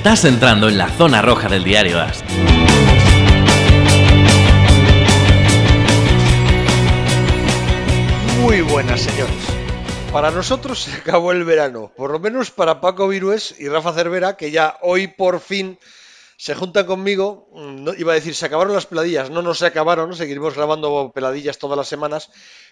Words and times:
Estás 0.00 0.24
entrando 0.24 0.70
en 0.70 0.78
la 0.78 0.88
zona 0.88 1.20
roja 1.20 1.46
del 1.50 1.62
diario 1.62 2.00
AS. 2.00 2.24
Muy 8.40 8.62
buenas, 8.62 9.02
señores. 9.02 9.34
Para 10.10 10.30
nosotros 10.30 10.84
se 10.84 10.94
acabó 10.96 11.32
el 11.32 11.44
verano, 11.44 11.92
por 11.94 12.12
lo 12.12 12.18
menos 12.18 12.50
para 12.50 12.80
Paco 12.80 13.08
Virués 13.08 13.54
y 13.58 13.68
Rafa 13.68 13.92
Cervera, 13.92 14.38
que 14.38 14.50
ya 14.50 14.78
hoy 14.80 15.06
por 15.06 15.38
fin 15.38 15.78
se 16.40 16.54
juntan 16.54 16.86
conmigo. 16.86 17.50
No, 17.52 17.92
iba 17.92 18.12
a 18.12 18.14
decir, 18.14 18.34
se 18.34 18.46
acabaron 18.46 18.72
las 18.72 18.86
peladillas. 18.86 19.28
No, 19.28 19.42
no 19.42 19.52
se 19.52 19.66
acabaron, 19.66 20.16
seguiremos 20.16 20.54
grabando 20.54 21.12
peladillas 21.14 21.58
todas 21.58 21.76
las 21.76 21.86
semanas, 21.86 22.30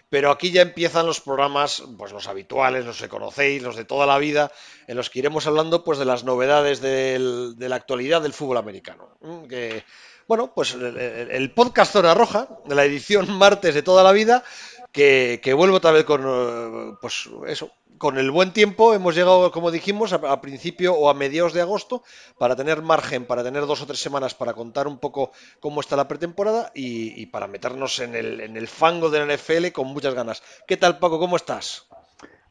pero 0.09 0.31
aquí 0.31 0.49
ya 0.51 0.63
empiezan 0.63 1.05
los 1.05 1.21
programas, 1.21 1.83
pues 1.95 2.11
los 2.11 2.27
habituales, 2.27 2.83
los 2.83 2.99
que 2.99 3.07
conocéis, 3.07 3.61
los 3.61 3.75
de 3.75 3.85
toda 3.85 4.07
la 4.07 4.17
vida, 4.17 4.51
en 4.87 4.97
los 4.97 5.11
que 5.11 5.19
iremos 5.19 5.45
hablando 5.45 5.83
pues 5.83 5.99
de 5.99 6.05
las 6.05 6.23
novedades 6.23 6.81
de 6.81 7.69
la 7.69 7.75
actualidad 7.75 8.23
del 8.23 8.33
fútbol 8.33 8.57
americano. 8.57 9.15
Mm, 9.21 9.45
Que, 9.45 9.83
bueno, 10.27 10.51
pues 10.55 10.73
el, 10.73 11.51
podcast 11.53 11.93
Zona 11.93 12.15
Roja, 12.15 12.47
de 12.65 12.73
la 12.73 12.85
edición 12.85 13.29
martes 13.37 13.75
de 13.75 13.83
toda 13.83 14.01
la 14.01 14.13
vida, 14.13 14.43
que, 14.91 15.41
que 15.43 15.53
vuelvo 15.53 15.77
otra 15.77 15.91
vez 15.91 16.05
con, 16.05 16.23
eh, 16.25 16.97
pues 16.99 17.29
eso, 17.45 17.71
con 17.99 18.17
el 18.17 18.31
buen 18.31 18.51
tiempo. 18.51 18.95
Hemos 18.95 19.13
llegado, 19.13 19.51
como 19.51 19.69
dijimos, 19.69 20.13
a, 20.13 20.15
a 20.15 20.41
principio 20.41 20.95
o 20.95 21.09
a 21.09 21.13
mediados 21.13 21.53
de 21.53 21.61
agosto 21.61 22.01
para 22.39 22.55
tener 22.55 22.81
margen, 22.81 23.25
para 23.25 23.43
tener 23.43 23.67
dos 23.67 23.83
o 23.83 23.85
tres 23.85 23.99
semanas 23.99 24.33
para 24.33 24.53
contar 24.53 24.87
un 24.87 24.97
poco 24.97 25.31
cómo 25.59 25.81
está 25.81 25.95
la 25.95 26.07
pretemporada 26.07 26.71
y, 26.73 27.27
para 27.27 27.45
meternos 27.45 27.99
en 27.99 28.15
el, 28.15 28.41
en 28.41 28.57
el 28.57 28.67
fango 28.67 29.11
de 29.11 29.23
la 29.23 29.35
NFL 29.35 29.71
con 29.71 29.87
muchas 29.87 30.15
ganas. 30.15 30.41
¿Qué 30.67 30.77
tal, 30.77 30.97
Paco? 30.97 31.19
¿Cómo 31.19 31.35
estás? 31.35 31.87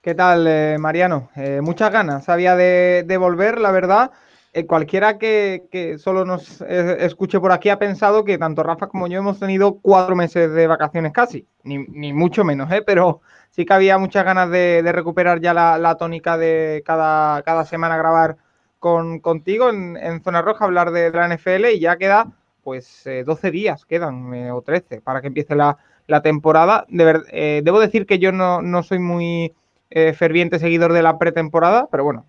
¿Qué 0.00 0.14
tal, 0.14 0.46
eh, 0.46 0.76
Mariano? 0.78 1.30
Eh, 1.34 1.60
muchas 1.60 1.90
ganas 1.90 2.28
había 2.28 2.54
de, 2.54 3.02
de 3.04 3.16
volver, 3.16 3.58
la 3.58 3.72
verdad. 3.72 4.12
Eh, 4.52 4.66
cualquiera 4.66 5.18
que, 5.18 5.68
que 5.70 5.98
solo 5.98 6.24
nos 6.24 6.62
eh, 6.62 6.96
escuche 7.00 7.38
por 7.38 7.52
aquí 7.52 7.68
ha 7.68 7.78
pensado 7.78 8.24
que 8.24 8.38
tanto 8.38 8.62
Rafa 8.62 8.88
como 8.88 9.06
yo 9.06 9.18
hemos 9.18 9.38
tenido 9.38 9.78
cuatro 9.80 10.16
meses 10.16 10.52
de 10.52 10.66
vacaciones 10.66 11.12
casi, 11.12 11.46
ni, 11.64 11.78
ni 11.88 12.14
mucho 12.14 12.44
menos, 12.44 12.70
¿eh? 12.72 12.82
pero 12.82 13.20
sí 13.58 13.66
que 13.66 13.74
había 13.74 13.98
muchas 13.98 14.24
ganas 14.24 14.48
de, 14.50 14.88
recuperar 14.92 15.40
ya 15.40 15.52
la, 15.52 15.96
tónica 15.96 16.38
de 16.38 16.84
cada, 16.86 17.64
semana 17.64 17.96
grabar 17.96 18.36
con, 18.78 19.18
contigo 19.18 19.68
en, 19.70 20.22
Zona 20.22 20.42
Roja, 20.42 20.64
hablar 20.64 20.92
de, 20.92 21.10
la 21.10 21.26
NFL 21.26 21.66
y 21.74 21.80
ya 21.80 21.96
queda 21.96 22.28
pues 22.62 23.04
eh, 23.08 23.24
12 23.26 23.50
días, 23.50 23.84
quedan, 23.84 24.32
eh, 24.32 24.52
o 24.52 24.62
13, 24.62 25.00
para 25.00 25.20
que 25.20 25.26
empiece 25.26 25.56
la, 25.56 25.76
temporada. 26.22 26.86
Eh, 26.88 27.62
debo 27.64 27.80
decir 27.80 28.06
que 28.06 28.20
yo 28.20 28.30
no, 28.30 28.82
soy 28.84 29.00
muy 29.00 29.52
eh, 29.90 30.12
ferviente 30.12 30.60
seguidor 30.60 30.92
de 30.92 31.02
la 31.02 31.18
pretemporada, 31.18 31.88
pero 31.90 32.04
bueno, 32.04 32.26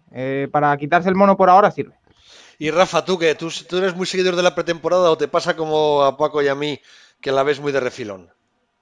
para 0.52 0.76
quitarse 0.78 1.10
el 1.10 1.16
mono 1.16 1.38
por 1.38 1.52
ahora 1.52 1.70
sirve. 1.70 1.94
Y 2.58 2.72
Rafa, 2.72 3.06
¿tú? 3.06 3.20
¿Tú, 3.38 3.50
tú 3.70 3.78
eres 3.78 3.96
muy 3.96 4.08
seguidor 4.08 4.36
de 4.36 4.42
la 4.42 4.56
pretemporada 4.56 5.12
o 5.12 5.18
te 5.18 5.28
pasa 5.28 5.56
como 5.56 6.04
a 6.04 6.18
Paco 6.18 6.42
y 6.42 6.48
a 6.48 6.56
mí, 6.56 6.80
que 7.22 7.32
la 7.32 7.44
ves 7.44 7.60
muy 7.60 7.72
de 7.72 7.82
refilón? 7.82 8.32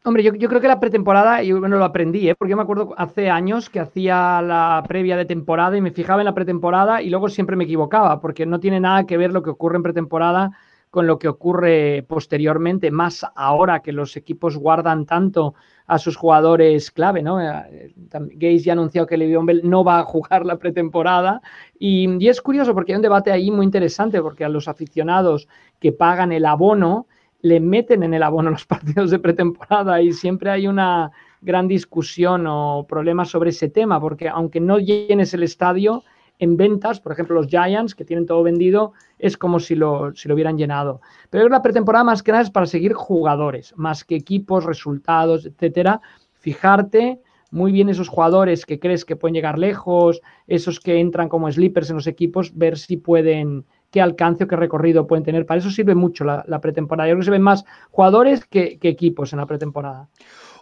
Hombre, 0.07 0.23
yo, 0.23 0.47
creo 0.47 0.61
que 0.61 0.69
la 0.69 0.79
pretemporada, 0.79 1.43
yo 1.43 1.59
bueno, 1.59 1.75
lo 1.75 1.83
aprendí, 1.83 2.29
¿eh? 2.29 2.35
porque 2.35 2.51
yo 2.51 2.55
me 2.55 2.63
acuerdo 2.63 2.93
hace 2.95 3.29
años 3.29 3.69
que 3.69 3.81
hacía 3.81 4.41
la 4.41 4.81
previa 4.87 5.17
de 5.17 5.25
temporada 5.25 5.75
y 5.75 5.81
me 5.81 5.91
fijaba 5.91 6.21
en 6.21 6.25
la 6.27 6.33
pretemporada 6.33 7.01
y 7.01 7.09
luego 7.09 7.27
siempre 7.27 7.57
me 7.57 7.65
equivocaba, 7.65 8.21
porque 8.21 8.45
no 8.45 8.61
tiene 8.61 8.79
nada 8.79 9.05
que 9.05 9.17
ver 9.17 9.33
lo 9.33 9.43
que 9.43 9.49
ocurre 9.49 9.75
en 9.75 9.83
pretemporada 9.83 10.51
con 10.91 11.07
lo 11.07 11.19
que 11.19 11.27
ocurre 11.27 12.05
posteriormente, 12.07 12.89
más 12.89 13.25
ahora 13.35 13.81
que 13.81 13.91
los 13.91 14.15
equipos 14.15 14.55
guardan 14.55 15.05
tanto 15.05 15.55
a 15.87 15.99
sus 15.99 16.15
jugadores 16.15 16.89
clave, 16.89 17.21
¿no? 17.21 17.41
Eh, 17.41 17.93
Gaze 18.09 18.59
ya 18.59 18.71
ha 18.71 18.75
anunciado 18.75 19.07
que 19.07 19.17
Le'Veon 19.17 19.45
Bell 19.45 19.61
no 19.65 19.83
va 19.83 19.99
a 19.99 20.03
jugar 20.03 20.45
la 20.45 20.57
pretemporada 20.57 21.41
y, 21.77 22.23
y 22.23 22.29
es 22.29 22.41
curioso 22.41 22.73
porque 22.73 22.93
hay 22.93 22.95
un 22.95 23.01
debate 23.01 23.33
ahí 23.33 23.51
muy 23.51 23.65
interesante 23.65 24.21
porque 24.21 24.45
a 24.45 24.49
los 24.49 24.69
aficionados 24.69 25.49
que 25.81 25.91
pagan 25.91 26.31
el 26.31 26.45
abono 26.45 27.07
le 27.41 27.59
meten 27.59 28.03
en 28.03 28.13
el 28.13 28.23
abono 28.23 28.49
los 28.51 28.65
partidos 28.65 29.11
de 29.11 29.19
pretemporada 29.19 30.01
y 30.01 30.13
siempre 30.13 30.49
hay 30.49 30.67
una 30.67 31.11
gran 31.41 31.67
discusión 31.67 32.45
o 32.47 32.85
problema 32.87 33.25
sobre 33.25 33.51
ese 33.51 33.69
tema 33.69 33.99
porque 33.99 34.27
aunque 34.27 34.59
no 34.59 34.79
llenes 34.79 35.33
el 35.33 35.43
estadio 35.43 36.03
en 36.39 36.57
ventas, 36.57 36.99
por 36.99 37.11
ejemplo 37.11 37.35
los 37.35 37.47
Giants 37.47 37.95
que 37.95 38.05
tienen 38.05 38.25
todo 38.25 38.43
vendido, 38.43 38.93
es 39.17 39.37
como 39.37 39.59
si 39.59 39.75
lo, 39.75 40.13
si 40.15 40.27
lo 40.27 40.35
hubieran 40.35 40.57
llenado. 40.57 41.01
Pero 41.29 41.49
la 41.49 41.61
pretemporada 41.61 42.03
más 42.03 42.21
que 42.21 42.31
nada 42.31 42.43
es 42.43 42.51
para 42.51 42.67
seguir 42.67 42.93
jugadores, 42.93 43.73
más 43.75 44.03
que 44.03 44.15
equipos, 44.15 44.65
resultados, 44.65 45.45
etcétera. 45.45 45.99
Fijarte 46.33 47.19
muy 47.49 47.71
bien 47.71 47.89
esos 47.89 48.09
jugadores 48.09 48.65
que 48.65 48.79
crees 48.79 49.05
que 49.05 49.15
pueden 49.15 49.33
llegar 49.33 49.57
lejos, 49.57 50.21
esos 50.47 50.79
que 50.79 50.99
entran 50.99 51.29
como 51.29 51.51
sleepers 51.51 51.89
en 51.89 51.95
los 51.95 52.07
equipos, 52.07 52.55
ver 52.55 52.77
si 52.77 52.97
pueden, 52.97 53.65
qué 53.91 54.01
alcance 54.01 54.43
o 54.43 54.47
qué 54.47 54.55
recorrido 54.55 55.07
pueden 55.07 55.23
tener. 55.23 55.45
Para 55.45 55.59
eso 55.59 55.69
sirve 55.69 55.95
mucho 55.95 56.23
la, 56.23 56.61
pretemporada. 56.61 57.07
Yo 57.07 57.13
creo 57.13 57.19
que 57.21 57.25
se 57.25 57.31
ven 57.31 57.41
más 57.41 57.65
jugadores 57.91 58.45
que, 58.45 58.79
equipos 58.81 59.33
en 59.33 59.39
la 59.39 59.45
pretemporada. 59.45 60.09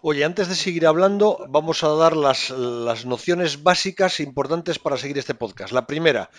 Oye, 0.02 0.24
antes 0.24 0.48
de 0.48 0.56
seguir 0.56 0.86
hablando, 0.86 1.46
vamos 1.50 1.84
a 1.84 1.90
dar 1.90 2.16
las, 2.16 2.52
las 2.52 3.06
nociones 3.06 3.64
básicas 3.64 4.20
importantes 4.20 4.78
para 4.78 4.98
seguir 4.98 5.18
este 5.18 5.34
podcast. 5.34 5.74
La 5.74 5.88
primera, 5.88 6.30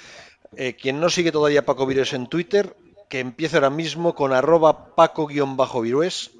eh, 0.57 0.77
quien 0.77 1.01
no 1.01 1.09
sigue 1.09 1.33
todavía 1.33 1.65
Paco 1.67 1.87
Virués 1.87 2.13
en 2.13 2.29
Twitter, 2.29 2.77
que 3.09 3.21
empiece 3.21 3.57
ahora 3.57 3.71
mismo 3.71 4.15
con 4.15 4.33
arroba 4.33 4.95
paco-virués. 4.95 6.36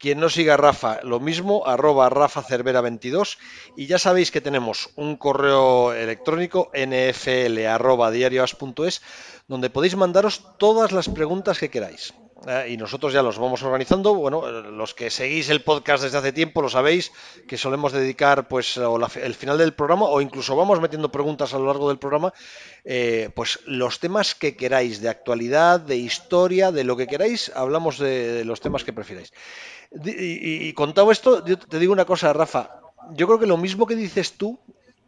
Quien 0.00 0.18
no 0.18 0.30
siga 0.30 0.54
a 0.54 0.56
Rafa, 0.56 1.00
lo 1.02 1.20
mismo, 1.20 1.66
arroba 1.66 2.08
Rafa 2.08 2.42
Cervera 2.42 2.80
22. 2.80 3.36
Y 3.76 3.84
ya 3.84 3.98
sabéis 3.98 4.30
que 4.30 4.40
tenemos 4.40 4.88
un 4.96 5.16
correo 5.16 5.92
electrónico 5.92 6.72
nfl 6.74 7.58
donde 9.46 9.68
podéis 9.68 9.96
mandaros 9.96 10.42
todas 10.56 10.92
las 10.92 11.10
preguntas 11.10 11.58
que 11.58 11.68
queráis. 11.68 12.14
Eh, 12.46 12.70
y 12.70 12.76
nosotros 12.78 13.12
ya 13.12 13.22
los 13.22 13.38
vamos 13.38 13.62
organizando. 13.62 14.14
Bueno, 14.14 14.50
los 14.50 14.94
que 14.94 15.10
seguís 15.10 15.50
el 15.50 15.62
podcast 15.62 16.04
desde 16.04 16.16
hace 16.16 16.32
tiempo 16.32 16.62
lo 16.62 16.70
sabéis, 16.70 17.12
que 17.46 17.58
solemos 17.58 17.92
dedicar 17.92 18.48
pues 18.48 18.78
el 18.78 19.34
final 19.34 19.58
del 19.58 19.74
programa 19.74 20.06
o 20.06 20.22
incluso 20.22 20.56
vamos 20.56 20.80
metiendo 20.80 21.12
preguntas 21.12 21.52
a 21.52 21.58
lo 21.58 21.66
largo 21.66 21.88
del 21.88 21.98
programa, 21.98 22.32
eh, 22.84 23.28
pues 23.34 23.58
los 23.66 24.00
temas 24.00 24.34
que 24.34 24.56
queráis, 24.56 25.02
de 25.02 25.10
actualidad, 25.10 25.78
de 25.78 25.96
historia, 25.96 26.72
de 26.72 26.84
lo 26.84 26.96
que 26.96 27.06
queráis, 27.06 27.52
hablamos 27.54 27.98
de, 27.98 28.32
de 28.32 28.44
los 28.46 28.62
temas 28.62 28.82
que 28.82 28.94
prefiráis. 28.94 29.30
Y, 29.92 30.68
y- 30.68 30.72
contado 30.72 31.10
esto, 31.10 31.44
yo 31.44 31.58
te 31.58 31.78
digo 31.78 31.92
una 31.92 32.04
cosa, 32.04 32.32
Rafa. 32.32 32.80
Yo 33.12 33.26
creo 33.26 33.38
que 33.38 33.46
lo 33.46 33.56
mismo 33.56 33.86
que 33.86 33.96
dices 33.96 34.32
tú 34.32 34.58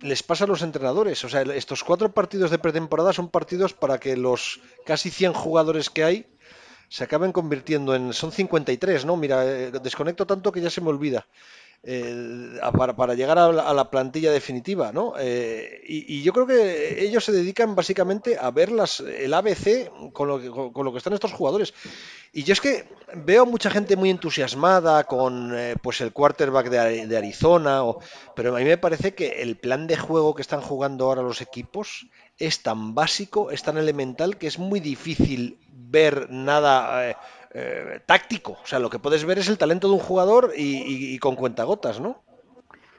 les 0.00 0.22
pasa 0.22 0.44
a 0.44 0.48
los 0.48 0.62
entrenadores. 0.62 1.24
O 1.24 1.28
sea, 1.28 1.42
estos 1.42 1.84
cuatro 1.84 2.12
partidos 2.12 2.50
de 2.50 2.58
pretemporada 2.58 3.12
son 3.12 3.28
partidos 3.28 3.74
para 3.74 3.98
que 3.98 4.16
los 4.16 4.60
casi 4.84 5.10
100 5.10 5.32
jugadores 5.32 5.90
que 5.90 6.04
hay 6.04 6.26
se 6.88 7.04
acaben 7.04 7.32
convirtiendo 7.32 7.94
en... 7.94 8.12
Son 8.12 8.32
53, 8.32 9.04
¿no? 9.06 9.16
Mira, 9.16 9.46
eh, 9.46 9.70
desconecto 9.82 10.26
tanto 10.26 10.52
que 10.52 10.60
ya 10.60 10.68
se 10.70 10.80
me 10.80 10.90
olvida. 10.90 11.26
eh, 11.84 12.60
para, 12.96 13.14
llegar 13.14 13.38
a 13.38 13.50
la, 13.50 13.90
plantilla 13.90 14.30
definitiva, 14.30 14.92
¿no? 14.92 15.14
Eh, 15.18 15.80
y, 15.86 16.22
yo 16.22 16.32
creo 16.32 16.46
que 16.46 17.02
ellos 17.04 17.24
se 17.24 17.32
dedican 17.32 17.74
básicamente 17.74 18.36
a 18.38 18.50
ver 18.50 18.70
las, 18.70 19.00
el 19.00 19.32
ABC 19.34 19.90
con 20.12 20.28
lo, 20.28 20.40
que, 20.40 20.50
con 20.50 20.84
lo 20.84 20.92
que 20.92 20.98
están 20.98 21.12
estos 21.14 21.32
jugadores. 21.32 21.72
Y 22.32 22.44
yo 22.44 22.52
es 22.54 22.60
que 22.60 22.86
veo 23.14 23.44
mucha 23.44 23.70
gente 23.70 23.94
muy 23.96 24.08
entusiasmada 24.10 25.04
con 25.04 25.52
eh, 25.54 25.76
pues 25.82 26.00
el 26.00 26.12
quarterback 26.12 26.68
de, 26.70 27.06
de 27.06 27.16
Arizona, 27.18 27.84
o- 27.84 27.98
pero 28.34 28.56
a 28.56 28.58
mí 28.58 28.64
me 28.64 28.78
parece 28.78 29.14
que 29.14 29.42
el 29.42 29.58
plan 29.58 29.86
de 29.86 29.98
juego 29.98 30.34
que 30.34 30.40
están 30.42 30.62
jugando 30.62 31.04
ahora 31.06 31.20
los 31.22 31.42
equipos 31.42 32.06
es 32.38 32.62
tan 32.62 32.94
básico, 32.94 33.50
es 33.50 33.62
tan 33.62 33.76
elemental, 33.76 34.38
que 34.38 34.46
es 34.46 34.58
muy 34.58 34.80
difícil 34.80 35.58
ver 35.68 36.30
nada 36.30 37.10
eh, 37.10 37.16
eh, 37.52 38.00
táctico. 38.06 38.52
O 38.62 38.66
sea, 38.66 38.78
lo 38.78 38.88
que 38.88 38.98
puedes 38.98 39.24
ver 39.26 39.38
es 39.38 39.48
el 39.48 39.58
talento 39.58 39.88
de 39.88 39.94
un 39.94 40.00
jugador 40.00 40.52
y, 40.56 40.62
y- 40.62 41.14
y 41.14 41.18
con 41.18 41.36
cuentagotas, 41.36 42.00
¿no? 42.00 42.22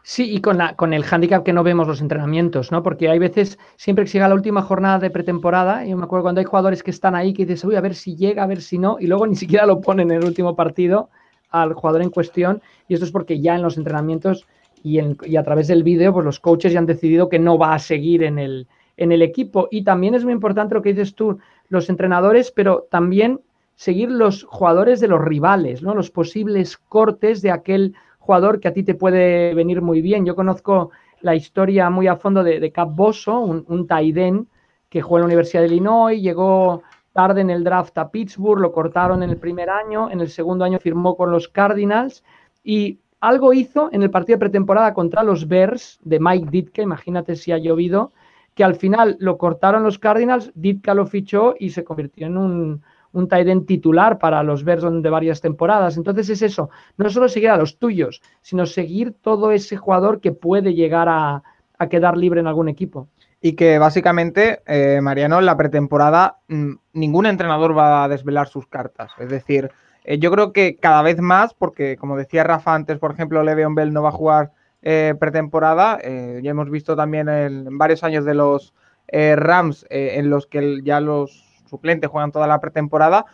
Sí, 0.06 0.36
y 0.36 0.41
con, 0.41 0.58
la, 0.58 0.75
con 0.75 0.94
el 0.94 1.06
hándicap 1.06 1.46
que 1.46 1.53
no 1.53 1.64
vemos 1.64 1.88
los 1.88 2.02
entrenamientos, 2.02 2.74
¿no? 2.74 2.84
Porque 2.84 3.09
hay 3.09 3.19
veces, 3.19 3.58
siempre 3.78 4.04
que 4.04 4.12
llega 4.12 4.28
la 4.28 4.36
última 4.36 4.62
jornada 4.62 5.00
de 5.00 5.10
pretemporada, 5.10 5.86
yo 5.86 5.95
me 5.95 6.04
acuerdo 6.04 6.24
cuando 6.24 6.39
hay 6.39 6.45
jugadores 6.45 6.83
que 6.83 6.92
están 6.92 7.16
ahí 7.16 7.33
que 7.33 7.45
dices, 7.45 7.63
uy, 7.63 7.75
a 7.75 7.81
ver 7.81 7.95
si 7.95 8.18
llega, 8.18 8.44
a 8.44 8.48
ver 8.48 8.62
si 8.62 8.78
no, 8.78 8.98
y 9.00 9.07
luego 9.07 9.25
ni 9.28 9.38
siquiera 9.38 9.66
lo 9.66 9.80
ponen 9.80 10.12
en 10.12 10.18
el 10.18 10.25
último 10.25 10.56
partido 10.56 11.10
al 11.51 11.74
jugador 11.74 12.01
en 12.01 12.10
cuestión, 12.10 12.62
y 12.88 12.95
esto 12.95 13.06
es 13.06 13.12
porque 13.12 13.39
ya 13.39 13.56
en 13.56 13.62
los 13.62 13.78
entrenamientos 13.78 14.45
y, 14.83 15.00
y 15.25 15.38
a 15.38 15.44
través 15.44 15.68
del 15.68 15.83
vídeo, 15.83 16.12
pues 16.12 16.25
los 16.25 16.39
coaches 16.39 16.74
ya 16.74 16.80
han 16.80 16.86
decidido 16.86 17.30
que 17.30 17.39
no 17.39 17.57
va 17.57 17.74
a 17.74 17.80
seguir 17.80 18.24
en 18.24 18.39
el, 18.39 18.68
en 18.98 19.12
el 19.13 19.22
equipo. 19.22 19.69
Y 19.72 19.83
también 19.83 20.16
es 20.16 20.25
muy 20.25 20.33
importante 20.33 20.75
lo 20.75 20.81
que 20.81 20.94
dices 20.94 21.16
tú, 21.16 21.39
los 21.69 21.89
entrenadores, 21.89 22.51
pero 22.51 22.88
también 22.92 23.39
seguir 23.75 24.12
los 24.12 24.44
jugadores 24.44 25.00
de 25.00 25.07
los 25.07 25.24
rivales, 25.24 25.81
¿no? 25.81 25.95
Los 25.95 26.12
posibles 26.12 26.78
cortes 26.78 27.42
de 27.42 27.51
aquel 27.51 27.95
jugador 28.25 28.60
que 28.60 28.70
a 28.70 28.74
ti 28.74 28.84
te 28.84 28.96
puede 28.96 29.54
venir 29.54 29.81
muy 29.81 30.02
bien. 30.02 30.25
Yo 30.25 30.36
conozco 30.36 30.92
la 31.22 31.36
historia 31.36 31.90
muy 31.90 32.08
a 32.08 32.16
fondo 32.16 32.44
de, 32.44 32.72
Cap 32.72 32.90
Bosso, 32.96 33.40
un, 33.40 33.66
un 33.68 33.86
Taiden 33.86 34.48
que 34.90 35.02
jugó 35.02 35.18
en 35.18 35.22
la 35.22 35.28
Universidad 35.28 35.64
de 35.64 35.68
Illinois, 35.68 36.22
llegó 36.22 36.84
tarde 37.12 37.42
en 37.42 37.50
el 37.50 37.64
draft 37.64 37.98
a 37.98 38.10
Pittsburgh, 38.10 38.62
lo 38.62 38.72
cortaron 38.72 39.24
en 39.24 39.30
el 39.30 39.38
primer 39.38 39.70
año, 39.70 40.10
en 40.10 40.22
el 40.22 40.30
segundo 40.30 40.64
año 40.64 40.80
firmó 40.80 41.18
con 41.18 41.31
los 41.31 41.48
Cardinals 41.48 42.24
y 42.64 43.00
algo 43.20 43.54
hizo 43.54 43.90
en 43.92 44.04
el 44.04 44.10
partido 44.10 44.38
de 44.38 44.42
pretemporada 44.42 44.94
contra 44.94 45.24
los 45.24 45.48
Bears 45.48 46.00
de 46.04 46.19
Mike 46.19 46.48
Ditka, 46.50 46.81
imagínate 46.81 47.36
si 47.36 47.52
ha 47.52 47.58
llovido, 47.58 48.12
que 48.56 48.64
al 48.64 48.76
final 48.76 49.18
lo 49.19 49.38
cortaron 49.38 49.84
los 49.84 50.00
Cardinals, 50.00 50.52
Ditka 50.56 50.94
lo 50.94 51.06
fichó 51.06 51.56
y 51.60 51.72
se 51.72 51.84
convirtió 51.84 52.28
en 52.28 52.38
un, 52.38 52.84
un 53.13 53.27
tight 53.27 53.65
titular 53.65 54.18
para 54.18 54.44
los 54.44 54.63
Bears 54.63 54.83
de 55.01 55.10
varias 55.10 55.39
temporadas. 55.39 55.98
Entonces 55.98 56.30
es 56.30 56.42
eso, 56.42 56.69
no 56.98 57.10
solo 57.10 57.30
seguir 57.30 57.51
a 57.51 57.57
los 57.57 57.77
tuyos, 57.77 58.21
sino 58.42 58.65
seguir 58.65 59.13
todo 59.21 59.51
ese 59.51 59.77
jugador 59.77 60.19
que 60.19 60.31
puede 60.31 60.74
llegar 60.74 61.07
a, 61.10 61.44
quedar 61.89 62.15
libre 62.18 62.39
en 62.39 62.48
algún 62.48 62.69
equipo. 62.69 63.10
Y 63.42 63.54
que 63.54 63.77
básicamente, 63.77 64.62
eh, 64.65 65.01
Mariano, 65.01 65.39
en 65.39 65.45
la 65.45 65.57
pretemporada 65.57 66.38
mm, 66.48 66.75
ningún 66.94 67.25
entrenador 67.25 67.77
va 67.77 68.06
a 68.06 68.07
desvelar 68.07 68.48
sus 68.48 68.68
cartas. 68.68 69.12
Es 69.19 69.27
decir, 69.27 69.69
eh, 70.06 70.18
yo 70.18 70.31
creo 70.31 70.54
que 70.54 70.77
cada 70.77 71.01
vez 71.01 71.19
más, 71.19 71.54
porque 71.54 71.98
como 71.98 72.16
decía 72.16 72.45
Rafa 72.45 72.74
antes, 72.74 73.00
por 73.00 73.12
ejemplo, 73.12 73.44
Le'Veon 73.44 73.75
Bell 73.75 73.92
no 73.92 74.01
va 74.01 74.09
a 74.09 74.13
jugar 74.13 74.51
eh, 74.81 75.13
pretemporada. 75.19 76.00
ya 76.01 76.51
hemos 76.51 76.69
visto 76.69 76.95
también 76.95 77.27
en, 77.27 77.77
varios 77.77 78.04
años 78.06 78.24
de 78.24 78.33
los 78.33 78.74
Rams 79.12 79.86
en 79.89 80.30
los 80.30 80.48
que 80.48 80.80
ya 80.81 81.01
los 81.01 81.53
suplentes 81.74 82.10
juegan 82.10 82.31
toda 82.31 82.46
la 82.46 82.60
pretemporada. 82.60 83.25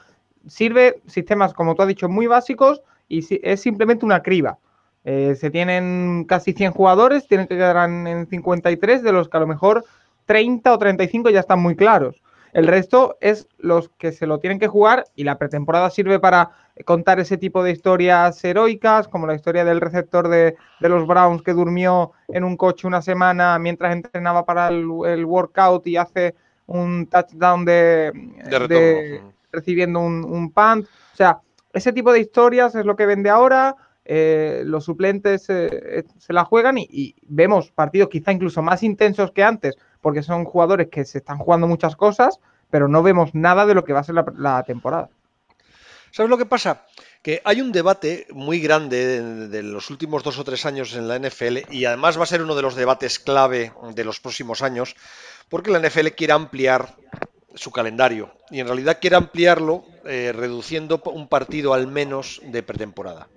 Sirve 0.47 1.01
sistemas, 1.07 1.53
como 1.53 1.75
tú 1.75 1.81
has 1.81 1.89
dicho, 1.89 2.07
muy 2.07 2.25
básicos 2.25 2.81
y 3.09 3.25
es 3.43 3.59
simplemente 3.59 4.05
una 4.05 4.23
criba. 4.23 4.59
Eh, 5.03 5.35
se 5.35 5.49
tienen 5.49 6.25
casi 6.25 6.53
100 6.53 6.71
jugadores, 6.71 7.27
tienen 7.27 7.47
que 7.47 7.55
quedar 7.55 7.89
en 7.89 8.27
53, 8.27 9.03
de 9.03 9.11
los 9.11 9.27
que 9.27 9.35
a 9.37 9.41
lo 9.41 9.47
mejor 9.47 9.83
30 10.25 10.73
o 10.73 10.77
35 10.77 11.29
ya 11.29 11.41
están 11.41 11.59
muy 11.59 11.75
claros. 11.75 12.21
El 12.53 12.65
resto 12.65 13.17
es 13.19 13.47
los 13.57 13.89
que 13.89 14.13
se 14.13 14.25
lo 14.25 14.39
tienen 14.39 14.57
que 14.57 14.67
jugar 14.67 15.03
y 15.15 15.25
la 15.25 15.37
pretemporada 15.37 15.89
sirve 15.89 16.19
para 16.19 16.51
contar 16.85 17.19
ese 17.19 17.37
tipo 17.37 17.61
de 17.61 17.71
historias 17.71 18.41
heroicas, 18.43 19.09
como 19.09 19.27
la 19.27 19.35
historia 19.35 19.65
del 19.65 19.81
receptor 19.81 20.29
de, 20.29 20.55
los 20.79 21.05
Browns 21.05 21.43
que 21.43 21.53
durmió 21.53 22.13
en 22.29 22.45
un 22.45 22.55
coche 22.55 22.87
una 22.87 23.01
semana 23.01 23.59
mientras 23.59 23.91
entrenaba 23.91 24.45
para 24.45 24.69
el 24.69 25.25
workout 25.25 25.85
y 25.87 25.97
hace 25.97 26.35
un 26.69 27.07
touchdown 27.07 27.65
de, 27.65 29.21
recibiendo 29.51 29.99
un, 29.99 30.23
un, 30.23 30.51
punt. 30.51 30.85
O 30.85 31.15
sea, 31.15 31.39
ese 31.73 31.93
tipo 31.93 32.11
de 32.11 32.19
historias 32.19 32.75
es 32.75 32.85
lo 32.85 32.95
que 32.95 33.05
vende 33.05 33.29
ahora. 33.29 33.75
Eh, 34.11 34.63
los 34.65 34.85
suplentes 34.85 35.45
eh, 35.49 36.03
se 36.17 36.33
la 36.33 36.43
juegan 36.43 36.79
y, 36.79 37.15
vemos 37.27 37.71
partidos 37.71 38.09
quizá 38.09 38.31
incluso 38.31 38.63
más 38.63 38.81
intensos 38.81 39.31
que 39.31 39.43
antes, 39.43 39.75
porque 40.01 40.23
son 40.23 40.45
jugadores 40.45 40.87
que 40.87 41.05
se 41.05 41.19
están 41.19 41.37
jugando 41.37 41.67
muchas 41.67 41.95
cosas, 41.95 42.39
pero 42.71 42.87
no 42.87 43.03
vemos 43.03 43.35
nada 43.35 43.67
de 43.67 43.75
lo 43.75 43.83
que 43.83 43.93
va 43.93 43.99
a 43.99 44.03
ser 44.03 44.15
la, 44.15 44.63
temporada. 44.63 45.09
¿Sabes 46.09 46.31
lo 46.31 46.39
que 46.39 46.47
pasa? 46.47 46.85
Que 47.21 47.41
hay 47.43 47.61
un 47.61 47.71
debate 47.71 48.27
muy 48.31 48.59
grande 48.59 49.21
de, 49.49 49.63
los 49.63 49.89
últimos 49.89 50.23
dos 50.23 50.39
o 50.39 50.43
tres 50.43 50.65
años 50.65 50.93
en 50.93 51.07
la 51.07 51.19
NFL 51.19 51.71
y 51.71 51.85
además 51.85 52.17
va 52.17 52.23
a 52.23 52.27
ser 52.27 52.41
uno 52.41 52.55
de 52.55 52.61
los 52.61 52.75
debates 52.75 53.19
clave 53.19 53.73
de 53.93 54.05
los 54.05 54.19
próximos 54.19 54.61
años 54.61 54.95
porque 55.49 55.71
la 55.71 55.79
NFL 55.79 56.07
quiere 56.15 56.33
ampliar 56.33 56.95
su 57.55 57.71
calendario 57.71 58.33
y 58.49 58.59
en 58.61 58.67
realidad 58.67 58.99
quiere 59.01 59.17
ampliarlo 59.17 59.83
eh, 60.05 60.31
reduciendo 60.33 61.01
un 61.05 61.27
partido 61.27 61.73
al 61.73 61.87
menos 61.87 62.41
de 62.45 62.63
pretemporada. 62.63 63.27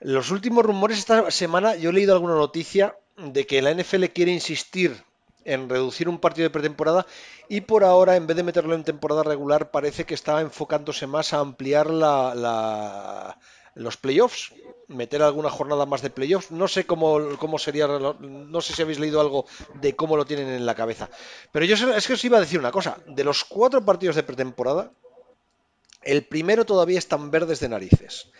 Los 0.00 0.30
últimos 0.30 0.64
rumores 0.64 0.98
esta 0.98 1.30
semana 1.30 1.76
yo 1.76 1.90
he 1.90 1.92
leído 1.92 2.14
alguna 2.14 2.34
noticia 2.34 2.96
de 3.16 3.46
que 3.46 3.62
la 3.62 3.74
NFL 3.74 4.06
quiere 4.06 4.32
insistir 4.32 5.04
en 5.44 5.68
reducir 5.68 6.08
un 6.08 6.18
partido 6.18 6.46
de 6.46 6.50
pretemporada 6.50 7.06
y 7.48 7.62
por 7.62 7.84
ahora 7.84 8.16
en 8.16 8.26
vez 8.26 8.36
de 8.36 8.42
meterlo 8.42 8.74
en 8.74 8.84
temporada 8.84 9.22
regular 9.22 9.70
parece 9.70 10.04
que 10.04 10.14
está 10.14 10.40
enfocándose 10.40 11.06
más 11.06 11.32
a 11.32 11.40
ampliar 11.40 11.90
la, 11.90 13.38
los 13.74 13.96
playoffs, 13.96 14.52
meter 14.88 15.22
alguna 15.22 15.50
jornada 15.50 15.86
más 15.86 16.02
de 16.02 16.10
playoffs. 16.10 16.50
No 16.50 16.68
sé 16.68 16.84
cómo, 16.84 17.36
cómo 17.38 17.58
sería, 17.58 17.86
no 17.86 18.60
sé 18.60 18.74
si 18.74 18.82
habéis 18.82 18.98
leído 18.98 19.20
algo 19.20 19.46
de 19.74 19.96
cómo 19.96 20.16
lo 20.16 20.24
tienen 20.24 20.48
en 20.48 20.66
la 20.66 20.74
cabeza. 20.74 21.08
Pero 21.50 21.64
yo 21.64 21.74
es 21.94 22.06
que 22.06 22.14
os 22.14 22.24
iba 22.24 22.38
a 22.38 22.40
decir 22.40 22.58
una 22.58 22.72
cosa. 22.72 22.98
De 23.06 23.24
los 23.24 23.44
cuatro 23.44 23.84
partidos 23.84 24.16
de 24.16 24.22
pretemporada, 24.22 24.92
el 26.02 26.24
primero 26.24 26.64
todavía 26.64 26.98
están 26.98 27.30
verdes 27.30 27.60
de 27.60 27.68
narices. 27.68 28.30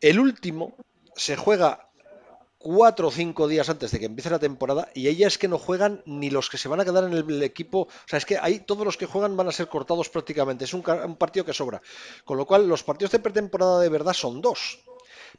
El 0.00 0.20
último 0.20 0.74
se 1.14 1.36
juega 1.36 1.85
cuatro 2.58 3.08
o 3.08 3.10
cinco 3.10 3.48
días 3.48 3.68
antes 3.68 3.90
de 3.90 3.98
que 3.98 4.06
empiece 4.06 4.30
la 4.30 4.38
temporada 4.38 4.88
y 4.94 5.08
ella 5.08 5.26
es 5.26 5.38
que 5.38 5.48
no 5.48 5.58
juegan 5.58 6.02
ni 6.06 6.30
los 6.30 6.50
que 6.50 6.58
se 6.58 6.68
van 6.68 6.80
a 6.80 6.84
quedar 6.84 7.04
en 7.04 7.12
el, 7.12 7.42
equipo. 7.42 7.82
O 7.82 8.08
sea, 8.08 8.18
es 8.18 8.26
que 8.26 8.38
ahí 8.38 8.60
todos 8.60 8.84
los 8.84 8.96
que 8.96 9.06
juegan 9.06 9.36
van 9.36 9.48
a 9.48 9.52
ser 9.52 9.68
cortados 9.68 10.08
prácticamente. 10.08 10.64
Es 10.64 10.74
un, 10.74 10.82
un 10.88 11.16
partido 11.16 11.44
que 11.44 11.52
sobra. 11.52 11.82
Con 12.24 12.36
lo 12.36 12.46
cual, 12.46 12.68
los 12.68 12.82
partidos 12.82 13.12
de 13.12 13.18
pretemporada 13.18 13.80
de 13.80 13.88
verdad 13.88 14.12
son 14.12 14.40
dos. 14.40 14.80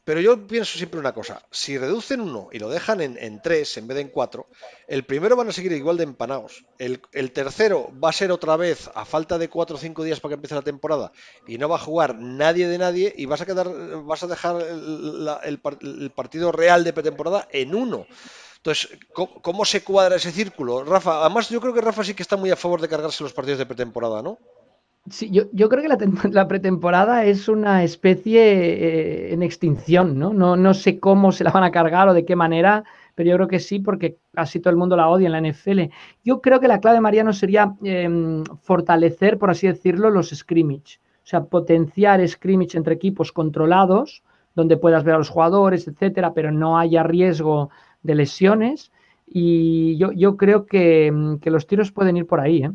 Pero 0.04 0.20
yo 0.20 0.46
pienso 0.46 0.78
siempre 0.78 1.00
una 1.00 1.12
cosa, 1.12 1.42
si 1.50 1.78
reducen 1.78 2.20
uno 2.20 2.48
y 2.52 2.58
lo 2.58 2.68
dejan 2.68 3.00
en, 3.00 3.42
tres 3.42 3.76
en 3.76 3.86
vez 3.86 3.96
de 3.96 4.02
en 4.02 4.08
cuatro, 4.08 4.48
el 4.86 5.04
primero 5.04 5.36
van 5.36 5.48
a 5.48 5.52
seguir 5.52 5.72
igual 5.72 5.96
de 5.96 6.04
empanados. 6.04 6.64
El, 6.78 7.00
tercero 7.32 7.90
va 8.02 8.10
a 8.10 8.12
ser 8.12 8.32
otra 8.32 8.56
vez 8.56 8.90
a 8.94 9.04
falta 9.04 9.38
de 9.38 9.48
cuatro 9.48 9.76
o 9.76 9.78
cinco 9.78 10.04
días 10.04 10.20
para 10.20 10.30
que 10.30 10.34
empiece 10.34 10.54
la 10.54 10.62
temporada 10.62 11.12
y 11.46 11.58
no 11.58 11.68
va 11.68 11.76
a 11.76 11.80
jugar 11.80 12.16
nadie 12.16 12.68
de 12.68 12.78
nadie 12.78 13.12
y 13.16 13.26
vas 13.26 13.40
a 13.40 13.46
quedar, 13.46 13.68
vas 14.04 14.22
a 14.22 14.26
dejar 14.26 14.62
el, 14.62 16.10
partido 16.14 16.52
real 16.52 16.84
de 16.84 16.92
pretemporada 16.92 17.48
en 17.50 17.74
uno. 17.74 18.06
Entonces, 18.56 18.98
¿cómo, 19.12 19.64
se 19.64 19.84
cuadra 19.84 20.16
ese 20.16 20.32
círculo? 20.32 20.84
Rafa, 20.84 21.20
además 21.20 21.48
yo 21.48 21.60
creo 21.60 21.72
que 21.72 21.80
Rafa 21.80 22.02
sí 22.02 22.14
que 22.14 22.22
está 22.22 22.36
muy 22.36 22.50
a 22.50 22.56
favor 22.56 22.80
de 22.80 22.88
cargarse 22.88 23.22
los 23.22 23.32
partidos 23.32 23.58
de 23.58 23.66
pretemporada, 23.66 24.20
¿no? 24.20 24.38
Sí, 25.10 25.30
yo, 25.30 25.44
yo, 25.52 25.68
creo 25.68 25.82
que 25.82 25.88
la, 26.32 26.48
pretemporada 26.48 27.24
es 27.24 27.48
una 27.48 27.84
especie 27.84 28.40
eh, 28.40 29.32
en 29.32 29.42
extinción, 29.42 30.18
¿no? 30.18 30.32
¿no? 30.32 30.56
¿no? 30.56 30.74
sé 30.74 30.98
cómo 30.98 31.32
se 31.32 31.44
la 31.44 31.50
van 31.50 31.62
a 31.64 31.70
cargar 31.70 32.08
o 32.08 32.14
de 32.14 32.24
qué 32.24 32.36
manera, 32.36 32.84
pero 33.14 33.30
yo 33.30 33.36
creo 33.36 33.48
que 33.48 33.60
sí, 33.60 33.78
porque 33.78 34.18
casi 34.32 34.60
todo 34.60 34.70
el 34.70 34.76
mundo 34.76 34.96
la 34.96 35.08
odia 35.08 35.26
en 35.26 35.32
la 35.32 35.40
NFL. 35.40 35.92
Yo 36.24 36.40
creo 36.40 36.60
que 36.60 36.68
la 36.68 36.80
clave, 36.80 37.00
Mariano, 37.00 37.32
sería 37.32 37.74
em, 37.82 38.44
fortalecer, 38.62 39.38
por 39.38 39.50
así 39.50 39.66
decirlo, 39.66 40.10
los 40.10 40.30
scrimmage. 40.30 40.98
O 41.22 41.26
sea, 41.26 41.44
potenciar 41.44 42.26
scrimmage 42.26 42.76
entre 42.76 42.94
equipos 42.94 43.32
controlados, 43.32 44.22
donde 44.54 44.76
puedas 44.76 45.04
ver 45.04 45.14
a 45.14 45.18
los 45.18 45.28
jugadores, 45.28 45.86
etcétera, 45.86 46.32
pero 46.32 46.50
no 46.50 46.78
haya 46.78 47.02
riesgo 47.02 47.70
de 48.02 48.14
lesiones. 48.14 48.92
Y 49.26 49.96
yo, 49.98 50.10
yo 50.12 50.36
creo 50.36 50.66
que, 50.66 51.38
que 51.42 51.50
los 51.50 51.66
tiros 51.66 51.92
pueden 51.92 52.16
ir 52.16 52.26
por 52.26 52.40
ahí, 52.40 52.64
¿eh? 52.64 52.70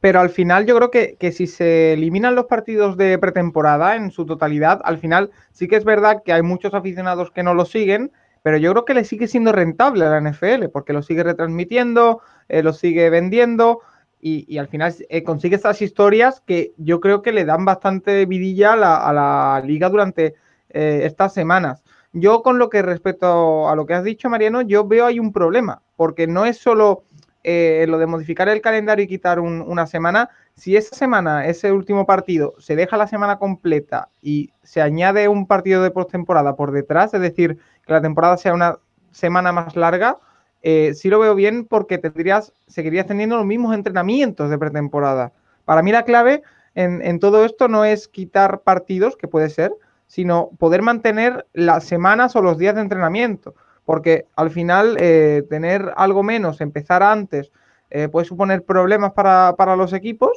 Pero 0.00 0.20
al 0.20 0.30
final 0.30 0.66
yo 0.66 0.76
creo 0.76 0.90
que, 0.90 1.32
si 1.32 1.46
se 1.46 1.92
eliminan 1.92 2.34
los 2.34 2.46
partidos 2.46 2.96
de 2.96 3.18
pretemporada 3.18 3.96
en 3.96 4.10
su 4.10 4.24
totalidad, 4.24 4.80
al 4.84 4.98
final 4.98 5.30
sí 5.52 5.68
que 5.68 5.76
es 5.76 5.84
verdad 5.84 6.22
que 6.24 6.32
hay 6.32 6.42
muchos 6.42 6.72
aficionados 6.72 7.30
que 7.30 7.42
no 7.42 7.54
lo 7.54 7.66
siguen, 7.66 8.10
pero 8.42 8.56
yo 8.56 8.72
creo 8.72 8.84
que 8.86 8.94
le 8.94 9.04
sigue 9.04 9.28
siendo 9.28 9.52
rentable 9.52 10.06
a 10.06 10.18
la 10.18 10.30
NFL, 10.30 10.68
porque 10.72 10.94
lo 10.94 11.02
sigue 11.02 11.22
retransmitiendo, 11.22 12.22
eh, 12.48 12.62
lo 12.62 12.72
sigue 12.72 13.10
vendiendo 13.10 13.80
y, 14.22 14.58
al 14.58 14.68
final 14.68 14.94
eh, 15.08 15.22
consigue 15.22 15.56
estas 15.56 15.80
historias 15.82 16.42
que 16.46 16.72
yo 16.76 17.00
creo 17.00 17.22
que 17.22 17.32
le 17.32 17.44
dan 17.44 17.64
bastante 17.64 18.24
vidilla 18.26 18.72
a 18.72 19.12
la, 19.12 19.62
liga 19.64 19.88
durante 19.90 20.34
eh, 20.70 21.02
estas 21.04 21.34
semanas. 21.34 21.82
Yo 22.12 22.42
con 22.42 22.58
lo 22.58 22.70
que 22.70 22.82
respecto 22.82 23.68
a 23.68 23.76
lo 23.76 23.86
que 23.86 23.94
has 23.94 24.04
dicho, 24.04 24.28
Mariano, 24.28 24.62
yo 24.62 24.86
veo 24.86 25.06
ahí 25.06 25.18
un 25.20 25.32
problema, 25.32 25.82
porque 25.96 26.26
no 26.26 26.44
es 26.44 26.58
solo 26.58 27.04
eh, 27.42 27.86
lo 27.88 27.98
de 27.98 28.06
modificar 28.06 28.48
el 28.48 28.60
calendario 28.60 29.04
y 29.04 29.08
quitar 29.08 29.40
una 29.40 29.86
semana, 29.86 30.30
si 30.54 30.76
esa 30.76 30.94
semana, 30.94 31.46
ese 31.46 31.72
último 31.72 32.06
partido, 32.06 32.54
se 32.58 32.76
deja 32.76 32.96
la 32.96 33.06
semana 33.06 33.38
completa 33.38 34.08
y 34.20 34.50
se 34.62 34.82
añade 34.82 35.28
un 35.28 35.46
partido 35.46 35.82
de 35.82 35.90
postemporada 35.90 36.56
por 36.56 36.72
detrás, 36.72 37.14
es 37.14 37.20
decir, 37.20 37.58
que 37.86 37.92
la 37.92 38.02
temporada 38.02 38.36
sea 38.36 38.52
una 38.52 38.78
semana 39.10 39.52
más 39.52 39.74
larga, 39.74 40.18
eh, 40.62 40.92
sí 40.94 41.08
lo 41.08 41.18
veo 41.18 41.34
bien 41.34 41.64
porque 41.64 41.96
tendrías, 41.96 42.52
seguirías 42.66 43.06
teniendo 43.06 43.36
los 43.36 43.46
mismos 43.46 43.74
entrenamientos 43.74 44.50
de 44.50 44.58
pretemporada. 44.58 45.32
Para 45.64 45.82
mí 45.82 45.92
la 45.92 46.04
clave 46.04 46.42
en 46.74 47.18
todo 47.18 47.44
esto 47.44 47.66
no 47.66 47.84
es 47.84 48.06
quitar 48.06 48.60
partidos, 48.60 49.16
que 49.16 49.26
puede 49.26 49.50
ser, 49.50 49.72
sino 50.06 50.50
poder 50.58 50.82
mantener 50.82 51.46
las 51.52 51.84
semanas 51.84 52.36
o 52.36 52.42
los 52.42 52.58
días 52.58 52.74
de 52.74 52.80
entrenamiento 52.80 53.54
porque 53.84 54.26
al 54.36 54.50
final 54.50 54.96
eh, 55.00 55.42
tener 55.48 55.92
algo 55.96 56.22
menos, 56.22 56.60
empezar 56.60 57.02
antes, 57.02 57.50
eh, 57.90 58.08
puede 58.08 58.26
suponer 58.26 58.64
problemas 58.64 59.12
para, 59.12 59.76
los 59.76 59.92
equipos, 59.92 60.30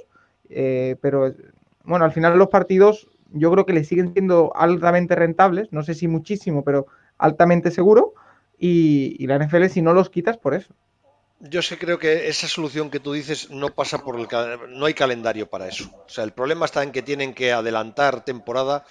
eh, 0.49 0.95
pero 1.01 1.33
bueno, 1.83 2.05
al 2.05 2.11
final 2.11 2.37
los 2.37 2.49
partidos 2.49 3.07
yo 3.31 3.51
creo 3.51 3.65
que 3.65 3.73
le 3.73 3.83
siguen 3.83 4.13
siendo 4.13 4.51
altamente 4.55 5.15
rentables, 5.15 5.71
no 5.71 5.83
sé 5.83 5.93
si 5.93 6.07
muchísimo, 6.07 6.63
pero 6.63 6.87
altamente 7.17 7.71
seguro, 7.71 8.13
y, 8.57 9.25
la 9.27 9.37
NFL 9.37 9.65
si 9.67 9.81
no 9.81 9.93
los 9.93 10.09
quitas 10.09 10.37
por 10.37 10.53
eso. 10.53 10.73
Yo 11.39 11.61
sí 11.61 11.75
creo 11.75 11.99
que 11.99 12.29
esa 12.29 12.47
solución 12.47 12.89
que 12.89 13.01
tú 13.01 13.11
dices 13.11 13.49
no 13.49 13.69
pasa 13.69 13.97
por 13.97 14.17
el 14.17 14.27
no 14.69 14.85
hay 14.85 14.93
calendario 14.93 15.49
para 15.49 15.67
eso. 15.67 15.89
O 16.05 16.09
sea, 16.09 16.23
el 16.23 16.31
problema 16.31 16.65
está 16.65 16.83
en 16.83 16.91
que 16.91 17.01
tienen 17.01 17.33
que 17.33 17.51
adelantar 17.51 18.23
temporada 18.23 18.85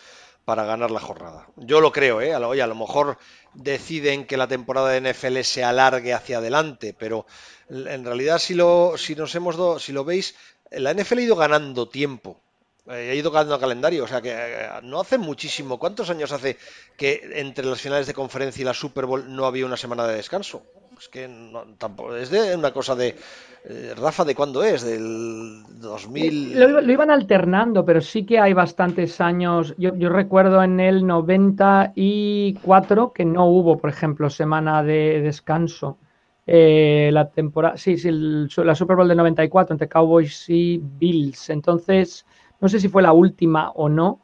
para 0.44 0.64
ganar 0.64 0.90
la 0.90 1.00
jornada. 1.00 1.49
Yo 1.56 1.80
lo 1.80 1.92
creo, 1.92 2.20
¿eh? 2.20 2.34
A 2.34 2.38
lo 2.38 2.75
mejor 2.75 3.18
deciden 3.54 4.26
que 4.26 4.37
la 4.37 4.49
temporada 4.49 4.90
de 4.90 5.12
NFL 5.12 5.40
se 5.42 5.64
alargue 5.64 6.12
hacia 6.12 6.38
adelante, 6.38 6.94
pero 6.99 7.26
en 7.68 8.04
realidad 8.04 8.38
si 8.38 8.54
lo, 8.54 8.94
si 8.96 9.14
nos 9.14 9.34
hemos 9.34 9.82
si 9.82 9.92
lo 9.92 10.04
veis, 10.04 10.34
la 10.70 10.92
NFL 10.92 11.18
ha 11.18 11.22
ido 11.22 11.37
ganando 11.37 11.88
tiempo. 11.88 12.40
Eh, 12.87 13.11
ha 13.11 13.14
ido 13.14 13.30
ganando 13.30 13.61
calendario, 13.61 14.04
o 14.04 14.08
sea 14.08 14.20
que 14.20 14.32
eh, 14.34 14.68
no 14.82 15.00
hace 15.00 15.16
muchísimo. 15.16 15.78
¿Cuántos 15.78 16.11
años 16.11 16.32
hace 16.32 16.58
que 16.96 17.20
entre 17.34 17.64
las 17.64 17.80
finales 17.80 18.06
de 18.08 18.14
conferencia 18.14 18.62
y 18.62 18.64
la 18.64 18.75
Super 18.75 19.06
Bowl 19.06 19.34
no 19.34 19.46
había 19.46 19.66
una 19.66 19.76
semana 19.76 20.06
de 20.06 20.16
descanso? 20.16 20.64
Es 20.99 21.08
que 21.08 21.30
tampoco, 21.78 22.16
es 22.16 22.30
de 22.30 22.56
una 22.56 22.72
cosa 22.72 22.94
de... 22.94 23.16
Eh, 23.64 23.94
Rafa, 23.96 24.25
¿de 24.25 24.34
cuándo 24.34 24.64
es? 24.64 24.82
¿Del 24.82 25.62
2000? 25.80 26.58
Lo, 26.58 26.80
lo, 26.80 26.92
iban 26.92 27.11
alternando, 27.11 27.84
pero 27.84 28.00
sí 28.00 28.26
que 28.26 28.40
hay 28.40 28.52
bastantes 28.52 29.20
años. 29.20 29.72
Yo, 29.78 29.94
yo, 29.94 30.08
recuerdo 30.08 30.64
en 30.64 30.80
el 30.80 31.06
94 31.06 33.12
que 33.12 33.25
no 33.25 33.46
hubo, 33.46 33.78
por 33.78 33.90
ejemplo, 33.90 34.30
semana 34.30 34.82
de 34.82 35.20
descanso. 35.22 35.99
Eh, 36.44 37.11
la 37.12 37.30
temporada, 37.30 37.76
sí, 37.76 37.96
sí, 37.96 38.11
la 38.11 38.75
Super 38.75 38.96
Bowl 38.96 39.06
del 39.06 39.16
94 39.16 39.75
entre 39.75 39.88
Cowboys 39.88 40.46
y 40.49 40.80
Bills. 40.82 41.50
Entonces, 41.50 42.26
no 42.61 42.68
sé 42.68 42.80
si 42.80 42.88
fue 42.88 43.02
la 43.02 43.12
última 43.12 43.70
o 43.70 43.88
no, 43.88 44.22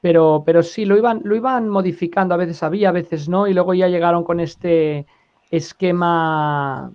pero, 0.00 0.42
pero 0.44 0.64
sí, 0.64 0.84
lo 0.84 0.96
iban, 0.96 1.20
lo 1.24 1.36
iban 1.36 1.68
modificando. 1.68 2.34
A 2.34 2.38
veces 2.38 2.64
había, 2.64 2.88
a 2.88 2.92
veces 2.92 3.28
no, 3.28 3.46
y 3.46 3.54
luego 3.54 3.72
ya 3.74 3.86
llegaron 3.86 4.24
con 4.24 4.40
este 4.40 5.06
esquema 5.50 6.92